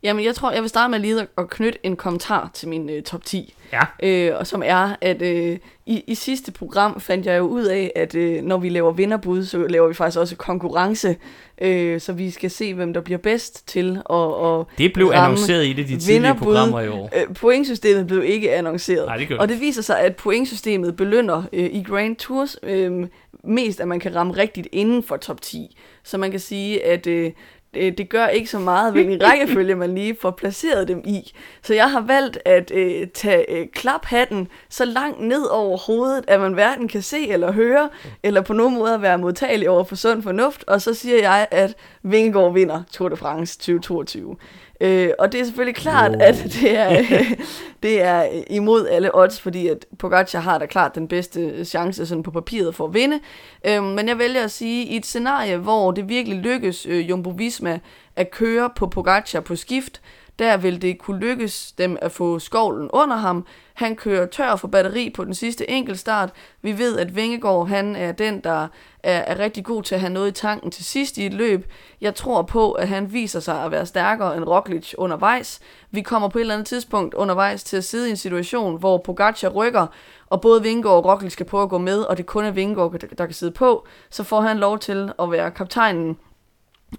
Jamen, 0.03 0.25
jeg 0.25 0.35
tror, 0.35 0.51
jeg 0.51 0.61
vil 0.61 0.69
starte 0.69 0.91
med 0.91 0.99
lige 0.99 1.27
at 1.37 1.49
knytte 1.49 1.79
en 1.83 1.95
kommentar 1.95 2.49
til 2.53 2.67
min 2.67 2.89
øh, 2.89 3.03
top 3.03 3.25
10. 3.25 3.55
Ja. 3.73 3.81
Øh, 4.03 4.39
og 4.39 4.47
som 4.47 4.63
er, 4.65 4.95
at 5.01 5.21
øh, 5.21 5.57
i, 5.85 6.03
i 6.07 6.15
sidste 6.15 6.51
program 6.51 6.99
fandt 6.99 7.25
jeg 7.25 7.37
jo 7.37 7.43
ud 7.43 7.63
af, 7.63 7.91
at 7.95 8.15
øh, 8.15 8.43
når 8.43 8.57
vi 8.57 8.69
laver 8.69 8.91
vinderbud, 8.91 9.45
så 9.45 9.67
laver 9.67 9.87
vi 9.87 9.93
faktisk 9.93 10.19
også 10.19 10.35
konkurrence. 10.35 11.15
Øh, 11.61 12.01
så 12.01 12.13
vi 12.13 12.31
skal 12.31 12.51
se, 12.51 12.73
hvem 12.73 12.93
der 12.93 13.01
bliver 13.01 13.17
bedst 13.17 13.67
til 13.67 14.01
at, 14.09 14.15
at 14.15 14.65
Det 14.77 14.93
blev 14.93 15.11
annonceret 15.13 15.65
i 15.65 15.73
det 15.73 15.87
de 15.87 15.99
tidligere 15.99 16.35
programmer 16.35 16.81
i 16.81 16.87
år. 16.87 17.09
Øh, 17.15 17.35
pointsystemet 17.35 18.07
blev 18.07 18.23
ikke 18.23 18.53
annonceret. 18.53 19.05
Nej, 19.05 19.17
det 19.17 19.37
og 19.37 19.49
det 19.49 19.61
viser 19.61 19.81
sig, 19.81 19.99
at 19.99 20.15
pointsystemet 20.15 20.95
belønner 20.95 21.43
øh, 21.53 21.65
i 21.65 21.83
Grand 21.83 22.15
Tours 22.15 22.55
øh, 22.63 23.07
mest, 23.43 23.79
at 23.79 23.87
man 23.87 23.99
kan 23.99 24.15
ramme 24.15 24.33
rigtigt 24.33 24.67
inden 24.71 25.03
for 25.03 25.17
top 25.17 25.41
10. 25.41 25.77
Så 26.03 26.17
man 26.17 26.31
kan 26.31 26.39
sige, 26.39 26.85
at... 26.85 27.07
Øh, 27.07 27.31
det, 27.73 27.97
det 27.97 28.09
gør 28.09 28.27
ikke 28.27 28.49
så 28.49 28.59
meget, 28.59 28.93
hvilken 28.93 29.21
rækkefølge 29.27 29.75
man 29.75 29.95
lige 29.95 30.17
får 30.21 30.31
placeret 30.31 30.87
dem 30.87 31.01
i. 31.05 31.33
Så 31.61 31.73
jeg 31.73 31.91
har 31.91 32.01
valgt 32.01 32.39
at 32.45 32.71
øh, 32.71 33.07
tage 33.07 33.51
øh, 33.51 33.67
klaphatten 33.73 34.47
så 34.69 34.85
langt 34.85 35.21
ned 35.21 35.43
over 35.43 35.77
hovedet, 35.77 36.23
at 36.27 36.39
man 36.39 36.53
hverken 36.53 36.87
kan 36.87 37.01
se 37.01 37.27
eller 37.27 37.51
høre, 37.51 37.89
eller 38.23 38.41
på 38.41 38.53
nogen 38.53 38.75
måde 38.75 39.01
være 39.01 39.17
modtagelig 39.17 39.69
over 39.69 39.83
for 39.83 39.95
sund 39.95 40.23
fornuft, 40.23 40.63
og 40.67 40.81
så 40.81 40.93
siger 40.93 41.17
jeg, 41.17 41.47
at 41.51 41.75
Vingegaard 42.03 42.53
vinder 42.53 42.83
Tour 42.91 43.09
de 43.09 43.17
France 43.17 43.57
2022. 43.57 44.35
Øh, 44.81 45.09
og 45.19 45.31
det 45.31 45.39
er 45.39 45.43
selvfølgelig 45.43 45.75
klart, 45.75 46.11
wow. 46.11 46.19
at 46.21 46.35
det 46.61 46.77
er, 46.77 47.03
det 47.83 48.01
er 48.01 48.43
imod 48.49 48.87
alle 48.87 49.15
odds, 49.15 49.41
fordi 49.41 49.67
at 49.67 49.85
Pogacar 49.99 50.39
har 50.39 50.57
da 50.57 50.65
klart 50.65 50.95
den 50.95 51.07
bedste 51.07 51.65
chance 51.65 52.05
sådan 52.05 52.23
på 52.23 52.31
papiret 52.31 52.75
for 52.75 52.85
at 52.87 52.93
vinde. 52.93 53.19
Øh, 53.65 53.83
men 53.83 54.07
jeg 54.07 54.19
vælger 54.19 54.43
at 54.43 54.51
sige, 54.51 54.85
i 54.85 54.95
et 54.95 55.05
scenarie, 55.05 55.57
hvor 55.57 55.91
det 55.91 56.09
virkelig 56.09 56.37
lykkes 56.37 56.85
øh, 56.85 57.09
Jumbo 57.09 57.29
Visma 57.29 57.79
at 58.15 58.31
køre 58.31 58.69
på 58.75 58.87
Pogacar 58.87 59.39
på 59.39 59.55
skift, 59.55 60.01
der 60.39 60.57
vil 60.57 60.81
det 60.81 60.99
kunne 60.99 61.19
lykkes 61.19 61.71
dem 61.71 61.97
at 62.01 62.11
få 62.11 62.39
skovlen 62.39 62.89
under 62.93 63.15
ham. 63.15 63.45
Han 63.73 63.95
kører 63.95 64.25
tør 64.25 64.55
for 64.55 64.67
batteri 64.67 65.09
på 65.09 65.25
den 65.25 65.33
sidste 65.33 65.69
enkeltstart. 65.69 66.29
Vi 66.61 66.77
ved, 66.77 66.99
at 66.99 67.15
Vingegaard 67.15 67.67
han 67.67 67.95
er 67.95 68.11
den, 68.11 68.39
der 68.39 68.67
er, 69.03 69.19
er 69.19 69.39
rigtig 69.39 69.65
god 69.65 69.83
til 69.83 69.95
at 69.95 70.01
have 70.01 70.13
noget 70.13 70.27
i 70.27 70.31
tanken 70.31 70.71
til 70.71 70.85
sidst 70.85 71.17
i 71.17 71.25
et 71.25 71.33
løb. 71.33 71.71
Jeg 72.01 72.15
tror 72.15 72.41
på, 72.41 72.71
at 72.71 72.87
han 72.87 73.13
viser 73.13 73.39
sig 73.39 73.63
at 73.63 73.71
være 73.71 73.85
stærkere 73.85 74.37
end 74.37 74.45
Roglic 74.45 74.93
undervejs. 74.97 75.59
Vi 75.91 76.01
kommer 76.01 76.27
på 76.27 76.37
et 76.37 76.41
eller 76.41 76.53
andet 76.53 76.67
tidspunkt 76.67 77.13
undervejs 77.13 77.63
til 77.63 77.77
at 77.77 77.83
sidde 77.83 78.07
i 78.07 78.11
en 78.11 78.17
situation, 78.17 78.79
hvor 78.79 78.97
Pogacar 78.97 79.49
rykker, 79.49 79.87
og 80.29 80.41
både 80.41 80.63
Vingegaard 80.63 80.95
og 80.95 81.05
Roglic 81.05 81.33
skal 81.33 81.45
prøve 81.45 81.63
at 81.63 81.69
gå 81.69 81.77
med, 81.77 81.99
og 81.99 82.17
det 82.17 82.25
kun 82.25 82.45
er 82.45 82.51
Vingegaard, 82.51 82.91
der 83.17 83.25
kan 83.25 83.35
sidde 83.35 83.51
på. 83.51 83.87
Så 84.09 84.23
får 84.23 84.41
han 84.41 84.57
lov 84.57 84.79
til 84.79 85.11
at 85.19 85.31
være 85.31 85.51
kaptajnen, 85.51 86.17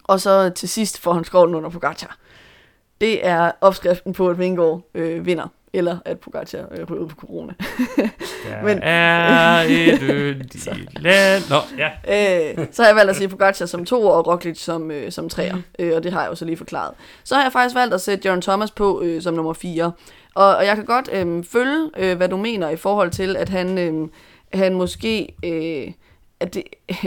og 0.05 0.21
så 0.21 0.51
til 0.51 0.69
sidst 0.69 1.01
får 1.01 1.13
han 1.13 1.25
skovlen 1.25 1.55
under 1.55 1.71
Pogacar. 1.71 2.17
Det 3.01 3.27
er 3.27 3.51
opskriften 3.61 4.13
på, 4.13 4.29
at 4.29 4.39
Vingegaard 4.39 4.81
øh, 4.95 5.27
vinder. 5.27 5.49
Eller 5.73 5.99
at 6.05 6.19
Pogacar 6.19 6.59
øh, 6.71 6.91
ryger 6.91 7.03
ud 7.03 7.09
på 7.09 7.17
corona. 7.17 7.53
Men, 8.65 8.79
er 8.83 9.61
et 9.69 10.03
land. 11.03 11.43
Nå, 11.51 11.57
ja. 11.79 11.89
øh, 11.89 12.67
så 12.73 12.83
har 12.83 12.89
jeg 12.89 12.97
valgt 12.97 13.11
at 13.11 13.17
sige 13.17 13.29
Pogacar 13.29 13.67
som 13.67 13.85
to 13.85 14.07
og 14.07 14.27
Roglic 14.27 14.59
som, 14.59 14.91
øh, 14.91 15.13
som 15.13 15.29
treer. 15.29 15.55
Mm. 15.55 15.63
Øh, 15.79 15.97
og 15.97 16.03
det 16.03 16.13
har 16.13 16.23
jeg 16.23 16.31
jo 16.31 16.35
så 16.35 16.45
lige 16.45 16.57
forklaret. 16.57 16.95
Så 17.25 17.35
har 17.35 17.43
jeg 17.43 17.53
faktisk 17.53 17.75
valgt 17.75 17.95
at 17.95 18.01
sætte 18.01 18.29
John 18.29 18.43
Thomas 18.43 18.71
på 18.71 19.03
øh, 19.03 19.23
som 19.23 19.35
nummer 19.35 19.53
4. 19.53 19.93
Og, 20.35 20.57
og 20.57 20.67
jeg 20.67 20.77
kan 20.77 20.85
godt 20.85 21.09
øh, 21.13 21.45
følge, 21.45 21.91
øh, 21.97 22.17
hvad 22.17 22.29
du 22.29 22.37
mener 22.37 22.69
i 22.69 22.77
forhold 22.77 23.11
til, 23.11 23.37
at 23.37 23.49
han, 23.49 23.79
øh, 23.79 24.09
han 24.53 24.75
måske... 24.75 25.35
Øh, 25.45 25.93
at 26.41 26.55
det, 26.55 26.63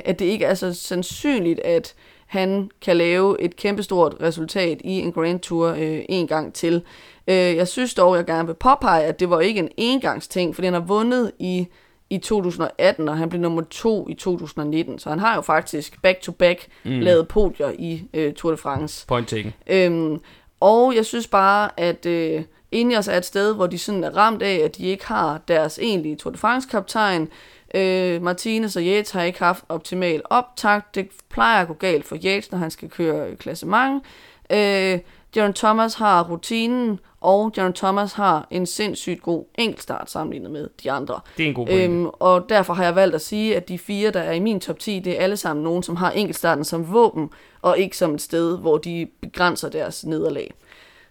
at 0.05 0.19
det 0.19 0.25
ikke 0.25 0.45
er 0.45 0.53
så 0.53 0.73
sandsynligt, 0.73 1.59
at 1.59 1.93
han 2.31 2.69
kan 2.81 2.97
lave 2.97 3.41
et 3.41 3.55
kæmpestort 3.55 4.15
resultat 4.21 4.81
i 4.83 4.91
en 4.91 5.11
Grand 5.11 5.39
Tour 5.39 5.67
øh, 5.67 5.99
en 6.09 6.27
gang 6.27 6.53
til. 6.53 6.81
Øh, 7.27 7.35
jeg 7.35 7.67
synes 7.67 7.93
dog, 7.93 8.15
jeg 8.15 8.25
gerne 8.25 8.47
vil 8.47 8.53
påpege, 8.53 9.03
at 9.03 9.19
det 9.19 9.29
var 9.29 9.39
ikke 9.39 9.59
en 9.59 9.69
engangsting, 9.77 10.55
fordi 10.55 10.65
han 10.65 10.73
har 10.73 10.81
vundet 10.81 11.31
i, 11.39 11.67
i 12.09 12.17
2018, 12.17 13.09
og 13.09 13.17
han 13.17 13.29
blev 13.29 13.41
nummer 13.41 13.61
to 13.61 14.07
i 14.09 14.13
2019. 14.13 14.99
Så 14.99 15.09
han 15.09 15.19
har 15.19 15.35
jo 15.35 15.41
faktisk 15.41 16.01
back-to-back 16.01 16.67
mm. 16.83 16.99
lavet 16.99 17.27
podier 17.27 17.71
i 17.79 18.03
øh, 18.13 18.33
Tour 18.33 18.51
de 18.51 18.57
France. 18.57 19.07
Point 19.07 19.27
taken. 19.27 19.53
Øhm, 19.67 20.19
og 20.59 20.95
jeg 20.95 21.05
synes 21.05 21.27
bare, 21.27 21.69
at 21.77 22.05
øh, 22.05 22.43
Ineos 22.71 23.07
er 23.07 23.17
et 23.17 23.25
sted, 23.25 23.55
hvor 23.55 23.67
de 23.67 23.77
sådan 23.77 24.03
er 24.03 24.17
ramt 24.17 24.41
af, 24.41 24.61
at 24.63 24.77
de 24.77 24.85
ikke 24.85 25.05
har 25.05 25.41
deres 25.47 25.79
egentlige 25.81 26.15
Tour 26.15 26.31
de 26.31 26.37
France-kaptajn. 26.37 27.29
Øh, 27.75 28.21
Martinez 28.21 28.75
og 28.75 28.83
Yates 28.83 29.11
har 29.11 29.23
ikke 29.23 29.39
haft 29.39 29.65
optimal 29.69 30.21
optakt. 30.29 30.95
Det 30.95 31.09
plejer 31.29 31.61
at 31.61 31.67
gå 31.67 31.73
galt 31.73 32.05
for 32.05 32.15
Yates, 32.15 32.51
når 32.51 32.57
han 32.59 32.71
skal 32.71 32.89
køre 32.89 33.35
klassement. 33.35 34.03
Øh, 34.51 34.99
Jaron 35.35 35.53
Thomas 35.53 35.93
har 35.93 36.23
rutinen, 36.29 36.99
og 37.21 37.53
Jaron 37.57 37.73
Thomas 37.73 38.13
har 38.13 38.47
en 38.51 38.65
sindssygt 38.65 39.21
god 39.21 39.45
enkeltstart 39.57 40.11
sammenlignet 40.11 40.51
med 40.51 40.69
de 40.83 40.91
andre. 40.91 41.19
Det 41.37 41.43
er 41.43 41.47
en 41.47 41.53
god 41.53 41.65
pointe. 41.65 41.83
Øhm, 41.83 42.05
og 42.05 42.45
derfor 42.49 42.73
har 42.73 42.83
jeg 42.83 42.95
valgt 42.95 43.15
at 43.15 43.21
sige, 43.21 43.55
at 43.55 43.69
de 43.69 43.77
fire, 43.79 44.11
der 44.11 44.19
er 44.19 44.31
i 44.31 44.39
min 44.39 44.59
top 44.59 44.79
10, 44.79 44.99
det 44.99 45.17
er 45.17 45.23
alle 45.23 45.37
sammen 45.37 45.63
nogen, 45.63 45.83
som 45.83 45.95
har 45.95 46.11
enkeltstarten 46.11 46.63
som 46.63 46.93
våben, 46.93 47.29
og 47.61 47.79
ikke 47.79 47.97
som 47.97 48.13
et 48.13 48.21
sted, 48.21 48.57
hvor 48.57 48.77
de 48.77 49.07
begrænser 49.21 49.69
deres 49.69 50.05
nederlag. 50.05 50.53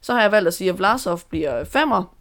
Så 0.00 0.12
har 0.12 0.22
jeg 0.22 0.32
valgt 0.32 0.48
at 0.48 0.54
sige, 0.54 0.70
at 0.70 0.78
Vlasov 0.78 1.20
bliver 1.30 1.64
femmer, 1.64 2.14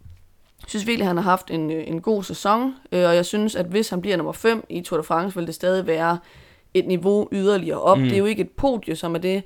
synes 0.70 0.86
virkelig, 0.86 1.04
at 1.04 1.08
han 1.08 1.16
har 1.16 1.22
haft 1.22 1.50
en, 1.50 1.70
øh, 1.70 1.84
en 1.86 2.00
god 2.00 2.22
sæson, 2.22 2.74
øh, 2.92 3.08
og 3.08 3.14
jeg 3.14 3.26
synes, 3.26 3.56
at 3.56 3.66
hvis 3.66 3.88
han 3.88 4.00
bliver 4.00 4.16
nummer 4.16 4.32
5 4.32 4.64
i 4.68 4.80
Tour 4.80 5.00
de 5.00 5.04
France, 5.04 5.36
vil 5.36 5.46
det 5.46 5.54
stadig 5.54 5.86
være 5.86 6.18
et 6.74 6.86
niveau 6.86 7.28
yderligere 7.32 7.80
op. 7.80 7.98
Mm. 7.98 8.04
Det 8.04 8.12
er 8.12 8.18
jo 8.18 8.24
ikke 8.24 8.42
et 8.42 8.50
podie, 8.50 8.96
som 8.96 9.14
er 9.14 9.18
det, 9.18 9.42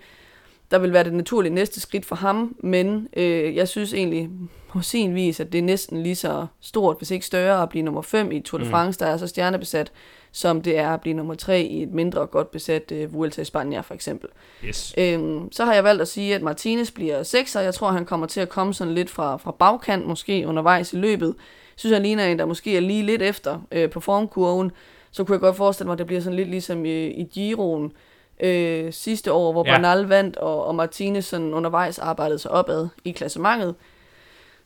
der 0.71 0.79
vil 0.79 0.93
være 0.93 1.05
det 1.05 1.13
naturlige 1.13 1.55
næste 1.55 1.81
skridt 1.81 2.07
for 2.07 2.17
ham, 2.17 2.57
men 2.61 3.09
øh, 3.17 3.57
jeg 3.57 3.69
synes 3.69 3.95
egentlig 3.95 4.31
på 4.69 4.81
sin 4.81 5.15
vis, 5.15 5.41
at 5.41 5.53
det 5.53 5.59
er 5.59 5.63
næsten 5.63 6.03
lige 6.03 6.17
så 6.17 6.47
stort, 6.61 6.97
hvis 6.99 7.11
ikke 7.11 7.27
større, 7.27 7.63
at 7.63 7.69
blive 7.69 7.85
nummer 7.85 8.03
5 8.03 8.33
i 8.33 8.41
Tour 8.41 8.59
de 8.59 8.65
mm. 8.65 8.71
France, 8.71 8.97
mm. 8.97 9.07
der 9.07 9.13
er 9.13 9.17
så 9.17 9.27
stjernebesat, 9.27 9.93
som 10.33 10.63
det 10.63 10.79
er 10.79 10.91
at 10.91 11.01
blive 11.01 11.15
nummer 11.15 11.35
3 11.35 11.63
i 11.63 11.83
et 11.83 11.93
mindre 11.93 12.27
godt 12.27 12.51
besat 12.51 12.93
øh, 12.93 13.15
Vuelta 13.15 13.43
i 13.43 13.45
Spanien 13.45 13.85
for 13.85 13.95
eksempel. 13.95 14.29
Yes. 14.65 14.95
Øhm, 14.99 15.53
så 15.53 15.65
har 15.65 15.75
jeg 15.75 15.85
valgt 15.85 16.03
at 16.03 16.09
sige, 16.09 16.35
at 16.35 16.43
Martinez 16.43 16.91
bliver 16.91 17.23
6, 17.23 17.57
og 17.57 17.65
jeg 17.65 17.75
tror, 17.75 17.91
han 17.91 18.05
kommer 18.05 18.27
til 18.27 18.41
at 18.41 18.49
komme 18.49 18.75
sådan 18.75 18.95
lidt 18.95 19.11
fra, 19.11 19.37
fra 19.37 19.51
bagkant 19.51 20.07
måske 20.07 20.45
undervejs 20.47 20.93
i 20.93 20.97
løbet. 20.97 21.35
Synes, 21.77 21.93
han 21.93 22.03
ligner 22.03 22.25
en, 22.27 22.39
der 22.39 22.45
måske 22.45 22.77
er 22.77 22.81
lige 22.81 23.03
lidt 23.03 23.23
efter 23.23 23.61
øh, 23.73 23.91
på 23.91 24.01
formkurven. 24.01 24.73
Så 25.11 25.25
kunne 25.25 25.35
jeg 25.35 25.41
godt 25.41 25.57
forestille 25.57 25.87
mig, 25.87 25.93
at 25.93 25.99
det 25.99 26.07
bliver 26.07 26.21
sådan 26.21 26.37
lidt 26.37 26.49
ligesom 26.49 26.85
i, 26.85 27.07
i 27.07 27.25
Giroen, 27.25 27.93
øh, 28.41 28.93
sidste 28.93 29.33
år, 29.33 29.53
hvor 29.53 29.65
ja. 29.67 29.73
Bernal 29.73 30.03
vandt, 30.07 30.37
og, 30.37 30.67
og 30.67 30.75
Martinez 30.75 31.25
sådan 31.25 31.55
undervejs 31.55 31.99
arbejdede 31.99 32.39
sig 32.39 32.51
opad 32.51 32.89
i 33.05 33.11
klassementet. 33.11 33.75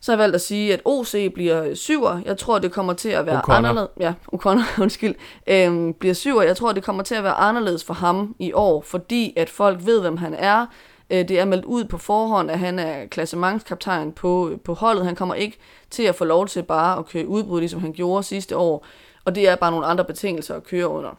Så 0.01 0.11
har 0.11 0.17
jeg 0.17 0.19
valgt 0.19 0.35
at 0.35 0.41
sige, 0.41 0.73
at 0.73 0.81
OC 0.85 1.33
bliver 1.33 1.75
syver. 1.75 2.19
Jeg 2.25 2.37
tror, 2.37 2.59
det 2.59 2.71
kommer 2.71 2.93
til 2.93 3.09
at 3.09 3.25
være 3.25 3.39
O'Connor. 3.39 3.51
anderledes. 3.51 3.89
Ja, 3.99 4.13
O'Connor, 4.35 4.81
undskyld. 4.81 5.15
Øhm, 5.47 5.93
bliver 5.93 6.13
syver. 6.13 6.41
Jeg 6.41 6.57
tror, 6.57 6.71
det 6.71 6.83
kommer 6.83 7.03
til 7.03 7.15
at 7.15 7.23
være 7.23 7.33
anderledes 7.33 7.83
for 7.83 7.93
ham 7.93 8.35
i 8.39 8.53
år, 8.53 8.81
fordi 8.81 9.33
at 9.37 9.49
folk 9.49 9.85
ved, 9.85 10.01
hvem 10.01 10.17
han 10.17 10.33
er. 10.33 10.65
Øh, 11.09 11.27
det 11.27 11.39
er 11.39 11.45
meldt 11.45 11.65
ud 11.65 11.83
på 11.85 11.97
forhånd, 11.97 12.51
at 12.51 12.59
han 12.59 12.79
er 12.79 13.05
klassementskaptajn 13.05 14.11
på, 14.11 14.51
på 14.63 14.73
holdet. 14.73 15.05
Han 15.05 15.15
kommer 15.15 15.35
ikke 15.35 15.57
til 15.89 16.03
at 16.03 16.15
få 16.15 16.25
lov 16.25 16.47
til 16.47 16.63
bare 16.63 16.99
at 16.99 17.05
køre 17.05 17.27
udbrud, 17.27 17.59
ligesom 17.59 17.81
han 17.81 17.93
gjorde 17.93 18.23
sidste 18.23 18.57
år. 18.57 18.85
Og 19.25 19.35
det 19.35 19.49
er 19.49 19.55
bare 19.55 19.71
nogle 19.71 19.85
andre 19.85 20.05
betingelser 20.05 20.55
at 20.55 20.63
køre 20.63 20.87
under. 20.87 21.17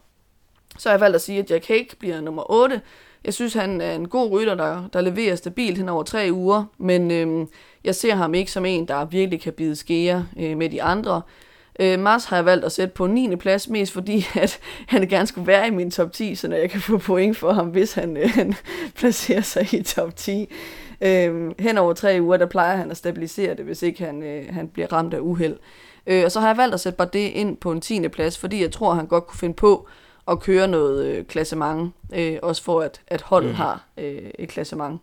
Så 0.77 0.89
har 0.89 0.93
jeg 0.93 1.01
valgt 1.01 1.15
at 1.15 1.21
sige, 1.21 1.39
at 1.39 1.51
Jack 1.51 1.67
Hake 1.67 1.95
bliver 1.99 2.21
nummer 2.21 2.51
8. 2.51 2.81
Jeg 3.25 3.33
synes, 3.33 3.53
han 3.53 3.81
er 3.81 3.95
en 3.95 4.07
god 4.07 4.31
rytter, 4.31 4.55
der, 4.55 4.89
der 4.93 5.01
leverer 5.01 5.35
stabilt 5.35 5.77
hen 5.77 5.89
over 5.89 6.03
tre 6.03 6.29
uger, 6.31 6.65
men 6.77 7.11
øhm, 7.11 7.47
jeg 7.83 7.95
ser 7.95 8.15
ham 8.15 8.33
ikke 8.33 8.51
som 8.51 8.65
en, 8.65 8.87
der 8.87 9.05
virkelig 9.05 9.41
kan 9.41 9.53
bide 9.53 9.75
skære 9.75 10.27
øh, 10.39 10.57
med 10.57 10.69
de 10.69 10.83
andre. 10.83 11.21
Øh, 11.79 11.99
Mars 11.99 12.25
har 12.25 12.35
jeg 12.35 12.45
valgt 12.45 12.65
at 12.65 12.71
sætte 12.71 12.93
på 12.93 13.07
9. 13.07 13.35
plads, 13.35 13.69
mest 13.69 13.93
fordi 13.93 14.25
at 14.35 14.59
han 14.87 15.07
gerne 15.07 15.27
skulle 15.27 15.47
være 15.47 15.67
i 15.67 15.71
min 15.71 15.91
top 15.91 16.11
10, 16.11 16.35
så 16.35 16.47
jeg 16.55 16.69
kan 16.69 16.81
få 16.81 16.97
point 16.97 17.37
for 17.37 17.53
ham, 17.53 17.67
hvis 17.67 17.93
han, 17.93 18.17
øh, 18.17 18.29
han 18.29 18.53
placerer 18.99 19.41
sig 19.41 19.73
i 19.73 19.83
top 19.83 20.15
10. 20.15 20.53
Øh, 21.01 21.51
hen 21.59 21.77
over 21.77 21.93
tre 21.93 22.17
uger, 22.21 22.37
der 22.37 22.45
plejer 22.45 22.77
han 22.77 22.91
at 22.91 22.97
stabilisere 22.97 23.55
det, 23.55 23.65
hvis 23.65 23.81
ikke 23.81 24.03
han, 24.03 24.23
øh, 24.23 24.53
han 24.53 24.67
bliver 24.67 24.93
ramt 24.93 25.13
af 25.13 25.19
uheld. 25.19 25.57
Øh, 26.07 26.23
og 26.25 26.31
så 26.31 26.39
har 26.39 26.47
jeg 26.47 26.57
valgt 26.57 26.73
at 26.73 26.79
sætte 26.79 26.97
bare 26.97 27.09
det 27.13 27.19
ind 27.29 27.57
på 27.57 27.71
en 27.71 27.81
10. 27.81 28.07
plads, 28.07 28.37
fordi 28.37 28.61
jeg 28.61 28.71
tror, 28.71 28.93
han 28.93 29.07
godt 29.07 29.27
kunne 29.27 29.39
finde 29.39 29.55
på 29.55 29.87
at 30.27 30.39
køre 30.39 30.67
noget 30.67 31.05
øh, 31.05 31.25
klassement, 31.25 31.93
øh, 32.13 32.37
også 32.41 32.63
for 32.63 32.81
at, 32.81 33.01
at 33.07 33.21
holdet 33.21 33.49
mm. 33.49 33.55
har 33.55 33.85
øh, 33.97 34.29
et 34.39 34.49
klassement. 34.49 35.01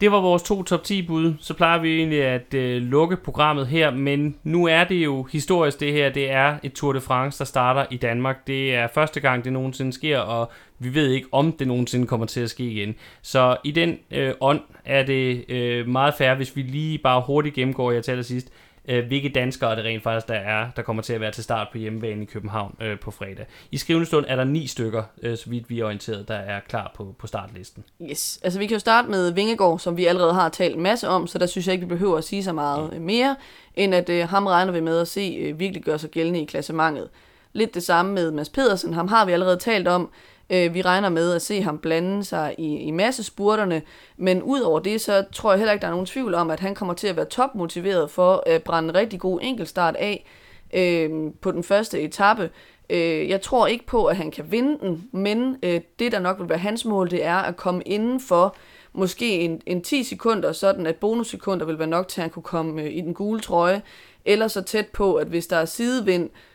Det 0.00 0.12
var 0.12 0.20
vores 0.20 0.42
to 0.42 0.62
top 0.62 0.84
10 0.84 1.06
bud. 1.06 1.34
Så 1.40 1.54
plejer 1.54 1.78
vi 1.80 1.96
egentlig 1.98 2.24
at 2.24 2.54
øh, 2.54 2.82
lukke 2.82 3.16
programmet 3.16 3.66
her, 3.66 3.90
men 3.90 4.36
nu 4.44 4.66
er 4.66 4.84
det 4.84 5.04
jo 5.04 5.22
historisk 5.22 5.80
det 5.80 5.92
her. 5.92 6.10
Det 6.10 6.30
er 6.30 6.56
et 6.62 6.72
Tour 6.72 6.92
de 6.92 7.00
France, 7.00 7.38
der 7.38 7.44
starter 7.44 7.86
i 7.90 7.96
Danmark. 7.96 8.46
Det 8.46 8.74
er 8.74 8.88
første 8.94 9.20
gang, 9.20 9.44
det 9.44 9.52
nogensinde 9.52 9.92
sker, 9.92 10.18
og 10.18 10.50
vi 10.78 10.94
ved 10.94 11.10
ikke, 11.10 11.28
om 11.32 11.52
det 11.52 11.68
nogensinde 11.68 12.06
kommer 12.06 12.26
til 12.26 12.40
at 12.40 12.50
ske 12.50 12.64
igen. 12.64 12.94
Så 13.22 13.56
i 13.64 13.70
den 13.70 13.98
øh, 14.10 14.34
ånd 14.40 14.60
er 14.84 15.02
det 15.02 15.50
øh, 15.50 15.88
meget 15.88 16.14
fair, 16.14 16.34
hvis 16.34 16.56
vi 16.56 16.62
lige 16.62 16.98
bare 16.98 17.22
hurtigt 17.26 17.54
gennemgår, 17.54 17.92
jeg 17.92 18.04
til 18.04 18.10
allersidst, 18.10 18.52
øh, 18.90 19.06
hvilke 19.06 19.28
danskere 19.28 19.76
det 19.76 19.84
rent 19.84 20.02
faktisk 20.02 20.28
der 20.28 20.34
er, 20.34 20.70
der 20.76 20.82
kommer 20.82 21.02
til 21.02 21.12
at 21.12 21.20
være 21.20 21.32
til 21.32 21.44
start 21.44 21.68
på 21.72 21.78
hjemmebane 21.78 22.22
i 22.22 22.24
København 22.24 22.76
øh, 22.80 23.00
på 23.00 23.10
fredag. 23.10 23.46
I 23.70 23.76
skrivende 23.76 24.06
stund 24.06 24.24
er 24.28 24.36
der 24.36 24.44
ni 24.44 24.66
stykker, 24.66 25.02
øh, 25.22 25.36
så 25.36 25.50
vidt 25.50 25.70
vi 25.70 25.80
er 25.80 25.84
orienteret, 25.84 26.28
der 26.28 26.34
er 26.34 26.60
klar 26.68 26.92
på, 26.96 27.14
på 27.18 27.26
startlisten. 27.26 27.84
Yes, 28.10 28.40
altså 28.42 28.58
vi 28.58 28.66
kan 28.66 28.74
jo 28.74 28.78
starte 28.78 29.10
med 29.10 29.32
Vingegård, 29.32 29.78
som 29.78 29.96
vi 29.96 30.06
allerede 30.06 30.34
har 30.34 30.48
talt 30.48 30.76
en 30.76 30.82
masse 30.82 31.08
om, 31.08 31.26
så 31.26 31.38
der 31.38 31.46
synes 31.46 31.66
jeg 31.66 31.72
ikke, 31.72 31.86
vi 31.86 31.94
behøver 31.94 32.18
at 32.18 32.24
sige 32.24 32.44
så 32.44 32.52
meget 32.52 32.92
mm. 32.92 33.02
mere, 33.02 33.36
end 33.74 33.94
at 33.94 34.08
øh, 34.08 34.28
ham 34.28 34.46
regner 34.46 34.72
vi 34.72 34.80
med 34.80 34.98
at 34.98 35.08
se 35.08 35.36
øh, 35.40 35.58
virkelig 35.58 35.82
gøre 35.82 35.98
sig 35.98 36.10
gældende 36.10 36.40
i 36.40 36.44
klassementet. 36.44 37.08
Lidt 37.52 37.74
det 37.74 37.82
samme 37.82 38.12
med 38.12 38.30
Mads 38.30 38.48
Pedersen, 38.48 38.94
ham 38.94 39.08
har 39.08 39.24
vi 39.24 39.32
allerede 39.32 39.56
talt 39.56 39.88
om, 39.88 40.10
Øh, 40.50 40.74
vi 40.74 40.82
regner 40.82 41.08
med 41.08 41.32
at 41.34 41.42
se 41.42 41.62
ham 41.62 41.78
blande 41.78 42.24
sig 42.24 42.54
i, 42.58 42.76
i 42.76 42.90
masse 42.90 43.24
spurterne, 43.24 43.82
men 44.16 44.42
udover 44.42 44.80
det, 44.80 45.00
så 45.00 45.24
tror 45.32 45.50
jeg 45.52 45.58
heller 45.58 45.72
ikke, 45.72 45.82
der 45.82 45.88
er 45.88 45.92
nogen 45.92 46.06
tvivl 46.06 46.34
om, 46.34 46.50
at 46.50 46.60
han 46.60 46.74
kommer 46.74 46.94
til 46.94 47.08
at 47.08 47.16
være 47.16 47.26
topmotiveret 47.26 48.10
for 48.10 48.42
at 48.46 48.62
brænde 48.62 48.88
en 48.88 48.94
rigtig 48.94 49.20
god 49.20 49.38
enkeltstart 49.42 49.96
af 49.96 50.26
øh, 50.74 51.10
på 51.40 51.52
den 51.52 51.62
første 51.62 52.00
etape. 52.00 52.50
Øh, 52.90 53.28
jeg 53.28 53.42
tror 53.42 53.66
ikke 53.66 53.86
på, 53.86 54.04
at 54.04 54.16
han 54.16 54.30
kan 54.30 54.44
vinde 54.50 54.78
den, 54.80 55.08
men 55.12 55.56
øh, 55.62 55.80
det, 55.98 56.12
der 56.12 56.18
nok 56.18 56.40
vil 56.40 56.48
være 56.48 56.58
hans 56.58 56.84
mål, 56.84 57.10
det 57.10 57.24
er 57.24 57.36
at 57.36 57.56
komme 57.56 57.82
inden 57.82 58.20
for 58.20 58.56
måske 58.92 59.40
en, 59.40 59.60
en 59.66 59.82
10 59.82 60.04
sekunder, 60.04 60.52
sådan 60.52 60.86
at 60.86 60.96
bonussekunder 60.96 61.66
vil 61.66 61.78
være 61.78 61.88
nok 61.88 62.08
til, 62.08 62.20
at 62.20 62.22
han 62.22 62.30
kunne 62.30 62.42
komme 62.42 62.82
øh, 62.82 62.96
i 62.96 63.00
den 63.00 63.14
gule 63.14 63.40
trøje, 63.40 63.82
eller 64.24 64.48
så 64.48 64.62
tæt 64.62 64.86
på, 64.86 65.14
at 65.14 65.26
hvis 65.26 65.46
der 65.46 65.56
er 65.56 65.64
sidevind, 65.64 66.24
øh, 66.24 66.49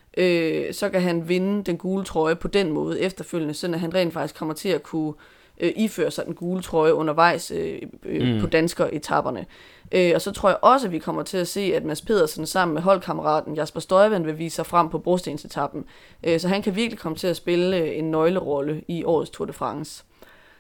så 0.71 0.89
kan 0.89 1.01
han 1.01 1.29
vinde 1.29 1.63
den 1.63 1.77
gule 1.77 2.05
trøje 2.05 2.35
på 2.35 2.47
den 2.47 2.71
måde 2.71 2.99
efterfølgende, 2.99 3.53
så 3.53 3.77
han 3.77 3.93
rent 3.93 4.13
faktisk 4.13 4.35
kommer 4.35 4.53
til 4.53 4.69
at 4.69 4.83
kunne 4.83 5.13
øh, 5.59 5.71
iføre 5.75 6.11
sig 6.11 6.25
den 6.25 6.33
gule 6.33 6.61
trøje 6.61 6.93
undervejs 6.93 7.51
øh, 7.51 7.81
øh, 8.05 8.33
mm. 8.35 8.41
på 8.41 8.47
dansker-etapperne. 8.47 9.45
Øh, 9.91 10.11
og 10.15 10.21
så 10.21 10.31
tror 10.31 10.49
jeg 10.49 10.57
også, 10.61 10.87
at 10.87 10.91
vi 10.91 10.99
kommer 10.99 11.23
til 11.23 11.37
at 11.37 11.47
se, 11.47 11.61
at 11.75 11.83
Mads 11.83 12.01
Pedersen 12.01 12.45
sammen 12.45 12.73
med 12.73 12.81
holdkammeraten 12.81 13.55
Jasper 13.55 13.79
Støjvand 13.79 14.25
vil 14.25 14.39
vise 14.39 14.55
sig 14.55 14.65
frem 14.65 14.89
på 14.89 14.99
brostensetappen. 14.99 15.85
Øh, 16.23 16.39
så 16.39 16.47
han 16.47 16.61
kan 16.61 16.75
virkelig 16.75 16.99
komme 16.99 17.17
til 17.17 17.27
at 17.27 17.35
spille 17.35 17.77
øh, 17.77 17.97
en 17.97 18.11
nøglerolle 18.11 18.81
i 18.87 19.03
årets 19.03 19.31
Tour 19.31 19.45
de 19.45 19.53
France. 19.53 20.03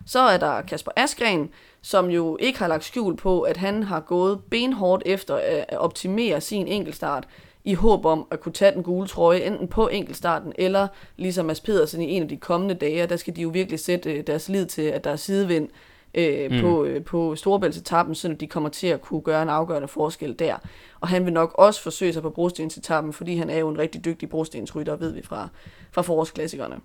Så 0.05 0.19
er 0.19 0.37
der 0.37 0.61
Kasper 0.61 0.91
Askren, 0.95 1.49
som 1.81 2.09
jo 2.09 2.37
ikke 2.39 2.59
har 2.59 2.67
lagt 2.67 2.83
skjul 2.83 3.15
på, 3.15 3.41
at 3.41 3.57
han 3.57 3.83
har 3.83 3.99
gået 3.99 4.39
benhårdt 4.51 5.03
efter 5.05 5.35
at 5.67 5.77
optimere 5.77 6.41
sin 6.41 6.67
enkeltstart 6.67 7.27
i 7.65 7.73
håb 7.73 8.05
om 8.05 8.27
at 8.31 8.39
kunne 8.39 8.53
tage 8.53 8.71
den 8.71 8.83
gule 8.83 9.07
trøje, 9.07 9.39
enten 9.39 9.67
på 9.67 9.87
enkeltstarten, 9.87 10.53
eller 10.55 10.87
ligesom 11.17 11.45
Mads 11.45 11.61
Pedersen 11.61 12.01
i 12.01 12.11
en 12.11 12.21
af 12.21 12.29
de 12.29 12.37
kommende 12.37 12.75
dage, 12.75 13.07
der 13.07 13.15
skal 13.15 13.35
de 13.35 13.41
jo 13.41 13.49
virkelig 13.49 13.79
sætte 13.79 14.13
øh, 14.13 14.27
deres 14.27 14.49
lid 14.49 14.65
til, 14.65 14.81
at 14.81 15.03
der 15.03 15.09
er 15.09 15.15
sidevind 15.15 15.69
øh, 16.13 16.51
mm. 16.51 16.61
på, 16.61 16.85
øh, 16.85 17.03
på 17.03 17.35
Storebæltsetappen, 17.35 18.15
så 18.15 18.33
de 18.39 18.47
kommer 18.47 18.69
til 18.69 18.87
at 18.87 19.01
kunne 19.01 19.21
gøre 19.21 19.41
en 19.41 19.49
afgørende 19.49 19.87
forskel 19.87 20.39
der. 20.39 20.55
Og 20.99 21.07
han 21.07 21.25
vil 21.25 21.33
nok 21.33 21.55
også 21.57 21.81
forsøge 21.81 22.13
sig 22.13 22.21
på 22.21 22.29
brostensetappen, 22.29 23.13
fordi 23.13 23.35
han 23.35 23.49
er 23.49 23.57
jo 23.57 23.69
en 23.69 23.77
rigtig 23.77 24.05
dygtig 24.05 24.29
brostensrytter, 24.29 24.95
ved 24.95 25.11
vi 25.11 25.21
fra, 25.21 25.47
fra 25.91 26.01
forårsklassikerne. 26.01 26.75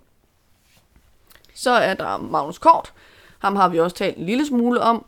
Så 1.53 1.71
er 1.71 1.93
der 1.93 2.17
Magnus 2.17 2.57
Kort. 2.57 2.93
Ham 3.39 3.55
har 3.55 3.69
vi 3.69 3.79
også 3.79 3.95
talt 3.95 4.17
en 4.17 4.25
lille 4.25 4.45
smule 4.45 4.81
om. 4.81 5.05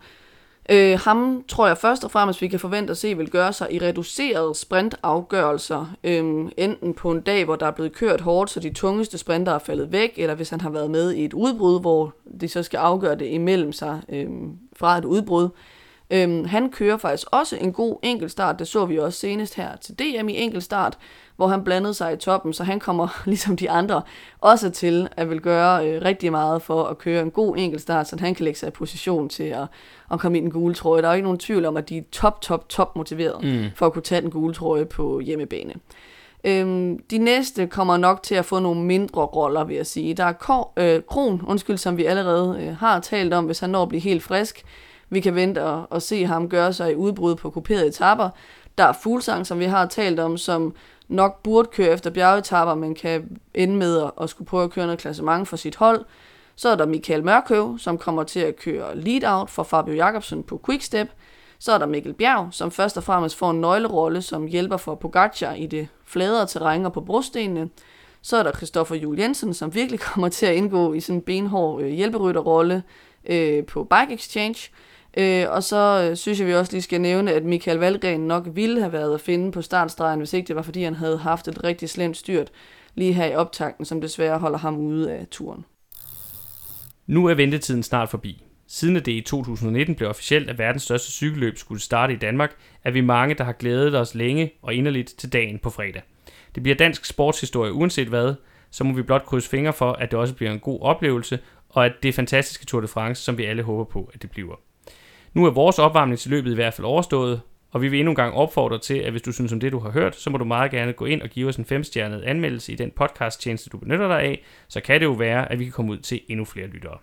Øh, 0.69 0.99
ham 0.99 1.43
tror 1.47 1.67
jeg 1.67 1.77
først 1.77 2.03
og 2.03 2.11
fremmest, 2.11 2.41
vi 2.41 2.47
kan 2.47 2.59
forvente 2.59 2.91
at 2.91 2.97
se, 2.97 3.17
vil 3.17 3.29
gøre 3.29 3.53
sig 3.53 3.73
i 3.73 3.79
reducerede 3.79 4.55
sprintafgørelser. 4.55 5.95
Øh, 6.03 6.51
enten 6.57 6.93
på 6.93 7.11
en 7.11 7.21
dag, 7.21 7.45
hvor 7.45 7.55
der 7.55 7.65
er 7.65 7.71
blevet 7.71 7.93
kørt 7.93 8.21
hårdt, 8.21 8.49
så 8.49 8.59
de 8.59 8.73
tungeste 8.73 9.17
sprinter 9.17 9.51
er 9.51 9.59
faldet 9.59 9.91
væk, 9.91 10.13
eller 10.17 10.35
hvis 10.35 10.49
han 10.49 10.61
har 10.61 10.69
været 10.69 10.91
med 10.91 11.11
i 11.11 11.25
et 11.25 11.33
udbrud, 11.33 11.81
hvor 11.81 12.13
de 12.41 12.47
så 12.47 12.63
skal 12.63 12.77
afgøre 12.77 13.15
det 13.15 13.27
imellem 13.27 13.71
sig 13.71 14.01
øh, 14.09 14.27
fra 14.75 14.97
et 14.97 15.05
udbrud. 15.05 15.43
Øh, 15.43 15.49
han 16.45 16.71
kører 16.71 16.97
faktisk 16.97 17.27
også 17.31 17.55
en 17.55 17.73
god 17.73 17.99
enkeltstart, 18.01 18.59
det 18.59 18.67
så 18.67 18.85
vi 18.85 18.99
også 18.99 19.19
senest 19.19 19.55
her 19.55 19.75
til 19.75 19.99
DM 19.99 20.29
i 20.29 20.37
enkeltstart 20.37 20.97
hvor 21.35 21.47
han 21.47 21.63
blandede 21.63 21.93
sig 21.93 22.13
i 22.13 22.17
toppen, 22.17 22.53
så 22.53 22.63
han 22.63 22.79
kommer, 22.79 23.07
ligesom 23.25 23.57
de 23.57 23.69
andre, 23.69 24.01
også 24.39 24.69
til 24.69 25.07
at 25.17 25.29
vil 25.29 25.41
gøre 25.41 25.87
øh, 25.87 26.01
rigtig 26.01 26.31
meget 26.31 26.61
for 26.61 26.83
at 26.83 26.97
køre 26.97 27.21
en 27.21 27.31
god 27.31 27.57
enkeltstart, 27.57 28.07
så 28.07 28.15
han 28.19 28.35
kan 28.35 28.43
lægge 28.43 28.59
sig 28.59 28.67
i 28.67 28.71
position 28.71 29.29
til 29.29 29.43
at, 29.43 29.67
at 30.11 30.19
komme 30.19 30.37
i 30.37 30.41
den 30.41 30.51
gule 30.51 30.73
trøje. 30.73 31.01
Der 31.01 31.07
er 31.07 31.11
jo 31.11 31.15
ikke 31.15 31.23
nogen 31.23 31.39
tvivl 31.39 31.65
om, 31.65 31.77
at 31.77 31.89
de 31.89 31.97
er 31.97 32.01
top, 32.11 32.41
top, 32.41 32.69
top 32.69 32.95
motiveret 32.95 33.43
mm. 33.43 33.65
for 33.75 33.85
at 33.85 33.93
kunne 33.93 34.01
tage 34.01 34.21
den 34.21 34.31
gule 34.31 34.53
trøje 34.53 34.85
på 34.85 35.19
hjemmebane. 35.19 35.73
Øhm, 36.43 36.99
de 37.11 37.17
næste 37.17 37.67
kommer 37.67 37.97
nok 37.97 38.23
til 38.23 38.35
at 38.35 38.45
få 38.45 38.59
nogle 38.59 38.81
mindre 38.81 39.21
roller, 39.21 39.63
vil 39.63 39.75
jeg 39.75 39.85
sige. 39.85 40.13
Der 40.13 40.23
er 40.23 40.31
Kor, 40.31 40.73
øh, 40.77 41.01
Kron, 41.07 41.41
undskyld, 41.47 41.77
som 41.77 41.97
vi 41.97 42.05
allerede 42.05 42.57
øh, 42.61 42.77
har 42.77 42.99
talt 42.99 43.33
om, 43.33 43.45
hvis 43.45 43.59
han 43.59 43.69
når 43.69 43.83
at 43.83 43.89
blive 43.89 44.01
helt 44.01 44.23
frisk. 44.23 44.63
Vi 45.13 45.19
kan 45.19 45.35
vente 45.35 45.63
og, 45.63 45.87
og 45.89 46.01
se 46.01 46.25
ham 46.25 46.49
gøre 46.49 46.73
sig 46.73 46.91
i 46.91 46.95
udbrud 46.95 47.35
på 47.35 47.49
kuperede 47.49 47.87
etapper. 47.87 48.29
Der 48.77 48.83
er 48.83 48.93
Fuglsang, 48.93 49.47
som 49.47 49.59
vi 49.59 49.65
har 49.65 49.85
talt 49.85 50.19
om, 50.19 50.37
som 50.37 50.75
nok 51.07 51.43
burde 51.43 51.69
køre 51.73 51.87
efter 51.87 52.09
bjergetapper, 52.09 52.75
men 52.75 52.95
kan 52.95 53.39
ende 53.53 53.75
med 53.75 54.01
at, 54.01 54.11
at 54.21 54.29
skulle 54.29 54.47
prøve 54.47 54.63
at 54.63 54.71
køre 54.71 54.85
noget 54.85 54.99
klassement 54.99 55.47
for 55.47 55.55
sit 55.55 55.75
hold. 55.75 56.05
Så 56.55 56.69
er 56.69 56.75
der 56.75 56.85
Michael 56.85 57.23
Mørkøv, 57.23 57.79
som 57.79 57.97
kommer 57.97 58.23
til 58.23 58.39
at 58.39 58.55
køre 58.55 58.97
lead-out 58.97 59.49
for 59.49 59.63
Fabio 59.63 59.93
Jacobsen 59.93 60.43
på 60.43 60.61
Quickstep. 60.65 61.07
Så 61.59 61.71
er 61.71 61.77
der 61.77 61.85
Mikkel 61.85 62.13
Bjerg, 62.13 62.47
som 62.51 62.71
først 62.71 62.97
og 62.97 63.03
fremmest 63.03 63.37
får 63.37 63.51
en 63.51 63.61
nøglerolle 63.61 64.21
som 64.21 64.47
hjælper 64.47 64.77
for 64.77 64.95
Pogacar 64.95 65.53
i 65.53 65.67
det 65.67 65.87
fladere 66.05 66.47
terræn 66.47 66.85
og 66.85 66.93
på 66.93 67.01
brostenene. 67.01 67.69
Så 68.21 68.37
er 68.37 68.43
der 68.43 68.51
Christoffer 68.51 68.95
Juhl 68.95 69.19
Jensen, 69.19 69.53
som 69.53 69.75
virkelig 69.75 69.99
kommer 70.13 70.29
til 70.29 70.45
at 70.45 70.55
indgå 70.55 70.93
i 70.93 70.99
sådan 70.99 71.15
en 71.15 71.21
benhård 71.21 71.81
øh, 71.81 71.89
hjælperytterrolle 71.89 72.83
øh, 73.25 73.65
på 73.65 73.83
Bike 73.83 74.13
Exchange. 74.13 74.69
Øh, 75.17 75.45
og 75.49 75.63
så 75.63 76.07
øh, 76.09 76.17
synes 76.17 76.39
jeg, 76.39 76.47
vi 76.47 76.53
også 76.53 76.71
lige 76.71 76.81
skal 76.81 77.01
nævne, 77.01 77.33
at 77.33 77.43
Michael 77.43 77.77
Valgren 77.77 78.27
nok 78.27 78.47
ville 78.53 78.79
have 78.79 78.93
været 78.93 79.13
at 79.13 79.21
finde 79.21 79.51
på 79.51 79.61
startstregen, 79.61 80.19
hvis 80.19 80.33
ikke 80.33 80.47
det 80.47 80.55
var, 80.55 80.61
fordi 80.61 80.83
han 80.83 80.95
havde 80.95 81.17
haft 81.17 81.47
et 81.47 81.63
rigtig 81.63 81.89
slemt 81.89 82.17
styrt 82.17 82.51
lige 82.95 83.13
her 83.13 83.25
i 83.25 83.35
optakten, 83.35 83.85
som 83.85 84.01
desværre 84.01 84.39
holder 84.39 84.57
ham 84.57 84.77
ude 84.77 85.11
af 85.11 85.27
turen. 85.31 85.65
Nu 87.07 87.25
er 87.25 87.33
ventetiden 87.33 87.83
snart 87.83 88.09
forbi. 88.09 88.43
Siden 88.67 88.95
det 88.95 89.07
i 89.07 89.21
2019 89.21 89.95
blev 89.95 90.09
officielt, 90.09 90.49
at 90.49 90.57
verdens 90.57 90.83
største 90.83 91.11
cykelløb 91.11 91.57
skulle 91.57 91.81
starte 91.81 92.13
i 92.13 92.17
Danmark, 92.17 92.55
er 92.83 92.91
vi 92.91 93.01
mange, 93.01 93.35
der 93.35 93.43
har 93.43 93.51
glædet 93.51 93.95
os 93.95 94.15
længe 94.15 94.51
og 94.61 94.73
inderligt 94.73 95.13
til 95.17 95.33
dagen 95.33 95.59
på 95.59 95.69
fredag. 95.69 96.01
Det 96.55 96.63
bliver 96.63 96.75
dansk 96.75 97.05
sportshistorie 97.05 97.73
uanset 97.73 98.07
hvad, 98.07 98.35
så 98.71 98.83
må 98.83 98.93
vi 98.93 99.01
blot 99.01 99.25
krydse 99.25 99.49
fingre 99.49 99.73
for, 99.73 99.91
at 99.91 100.11
det 100.11 100.19
også 100.19 100.33
bliver 100.33 100.51
en 100.51 100.59
god 100.59 100.81
oplevelse, 100.81 101.39
og 101.69 101.85
at 101.85 101.93
det 102.03 102.15
fantastiske 102.15 102.65
Tour 102.65 102.81
de 102.81 102.87
France, 102.87 103.23
som 103.23 103.37
vi 103.37 103.45
alle 103.45 103.63
håber 103.63 103.83
på, 103.83 104.11
at 104.13 104.21
det 104.21 104.31
bliver. 104.31 104.55
Nu 105.33 105.45
er 105.45 105.51
vores 105.51 105.79
opvarmningsløbet 105.79 106.51
i 106.51 106.55
hvert 106.55 106.73
fald 106.73 106.85
overstået, 106.85 107.41
og 107.71 107.81
vi 107.81 107.87
vil 107.87 107.99
endnu 107.99 108.11
en 108.11 108.15
gang 108.15 108.33
opfordre 108.33 108.79
til, 108.79 108.93
at 108.93 109.11
hvis 109.11 109.21
du 109.21 109.31
synes 109.31 109.53
om 109.53 109.59
det, 109.59 109.71
du 109.71 109.79
har 109.79 109.91
hørt, 109.91 110.15
så 110.15 110.29
må 110.29 110.37
du 110.37 110.45
meget 110.45 110.71
gerne 110.71 110.93
gå 110.93 111.05
ind 111.05 111.21
og 111.21 111.29
give 111.29 111.49
os 111.49 111.55
en 111.55 111.65
femstjernet 111.65 112.21
anmeldelse 112.21 112.73
i 112.73 112.75
den 112.75 112.91
podcast-tjeneste, 112.95 113.69
du 113.69 113.77
benytter 113.77 114.07
dig 114.07 114.21
af, 114.21 114.43
så 114.67 114.81
kan 114.81 114.99
det 114.99 115.05
jo 115.05 115.11
være, 115.11 115.51
at 115.51 115.59
vi 115.59 115.63
kan 115.63 115.73
komme 115.73 115.91
ud 115.91 115.97
til 115.97 116.21
endnu 116.29 116.45
flere 116.45 116.67
lyttere. 116.67 116.97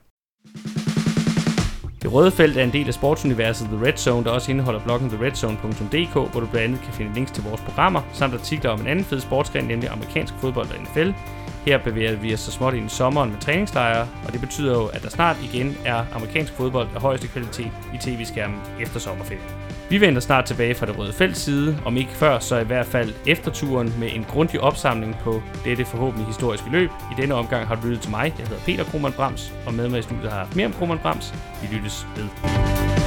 Det 2.02 2.12
røde 2.12 2.31
felt 2.31 2.57
er 2.57 2.65
en 2.65 2.73
del 2.73 2.86
af 2.86 2.94
sportsuniverset 2.94 3.69
The 3.69 3.86
Red 3.86 3.97
Zone, 3.97 4.24
der 4.24 4.31
også 4.31 4.51
indeholder 4.51 4.81
bloggen 4.81 5.11
theredzone.dk, 5.11 6.12
hvor 6.12 6.40
du 6.40 6.47
blandt 6.47 6.57
andet 6.57 6.81
kan 6.81 6.93
finde 6.93 7.15
links 7.15 7.31
til 7.31 7.44
vores 7.44 7.61
programmer, 7.61 8.02
samt 8.12 8.35
artikler 8.35 8.70
om 8.70 8.81
en 8.81 8.86
anden 8.86 9.05
fed 9.05 9.20
sportsgren, 9.20 9.65
nemlig 9.65 9.89
amerikansk 9.89 10.35
fodbold 10.35 10.66
og 10.66 10.82
NFL. 10.82 11.11
Her 11.66 11.78
bevæger 11.78 12.16
vi 12.16 12.35
os 12.35 12.41
så 12.41 12.53
småt 12.53 12.74
ind 12.74 12.87
i 12.87 12.89
sommeren 12.89 13.31
med 13.31 13.39
træningslejre, 13.39 14.09
og 14.27 14.32
det 14.32 14.41
betyder 14.41 14.73
jo, 14.73 14.87
at 14.87 15.03
der 15.03 15.09
snart 15.09 15.37
igen 15.43 15.77
er 15.85 16.05
amerikansk 16.12 16.53
fodbold 16.53 16.89
af 16.95 17.01
højeste 17.01 17.28
kvalitet 17.28 17.73
i 17.95 17.99
tv-skærmen 18.01 18.61
efter 18.81 19.01
sommerferien. 19.01 19.45
Vi 19.91 20.01
vender 20.01 20.20
snart 20.20 20.45
tilbage 20.45 20.74
fra 20.74 20.87
det 20.87 20.99
røde 20.99 21.12
felt 21.12 21.37
side, 21.37 21.78
om 21.85 21.97
ikke 21.97 22.11
før, 22.11 22.39
så 22.39 22.57
i 22.57 22.65
hvert 22.65 22.87
fald 22.87 23.15
efter 23.27 23.51
turen 23.51 23.95
med 23.99 24.09
en 24.12 24.24
grundig 24.28 24.61
opsamling 24.61 25.16
på 25.20 25.43
dette 25.65 25.85
forhåbentlig 25.85 26.27
historiske 26.27 26.70
løb. 26.70 26.91
I 26.91 27.20
denne 27.20 27.35
omgang 27.35 27.66
har 27.66 27.74
du 27.74 27.87
lyttet 27.87 28.01
til 28.01 28.11
mig, 28.11 28.35
jeg 28.39 28.47
hedder 28.47 28.62
Peter 28.62 28.85
Krohmann 28.85 29.15
Brams, 29.15 29.53
og 29.66 29.74
med 29.74 29.89
mig 29.89 29.99
i 29.99 30.03
studiet 30.03 30.31
har 30.31 30.39
jeg 30.39 30.47
haft 30.47 30.57
mere 30.57 30.66
om 30.66 30.73
Krohmann 30.73 31.01
Brams. 31.01 31.35
Vi 31.62 31.77
lyttes 31.77 32.07
ved. 32.16 32.99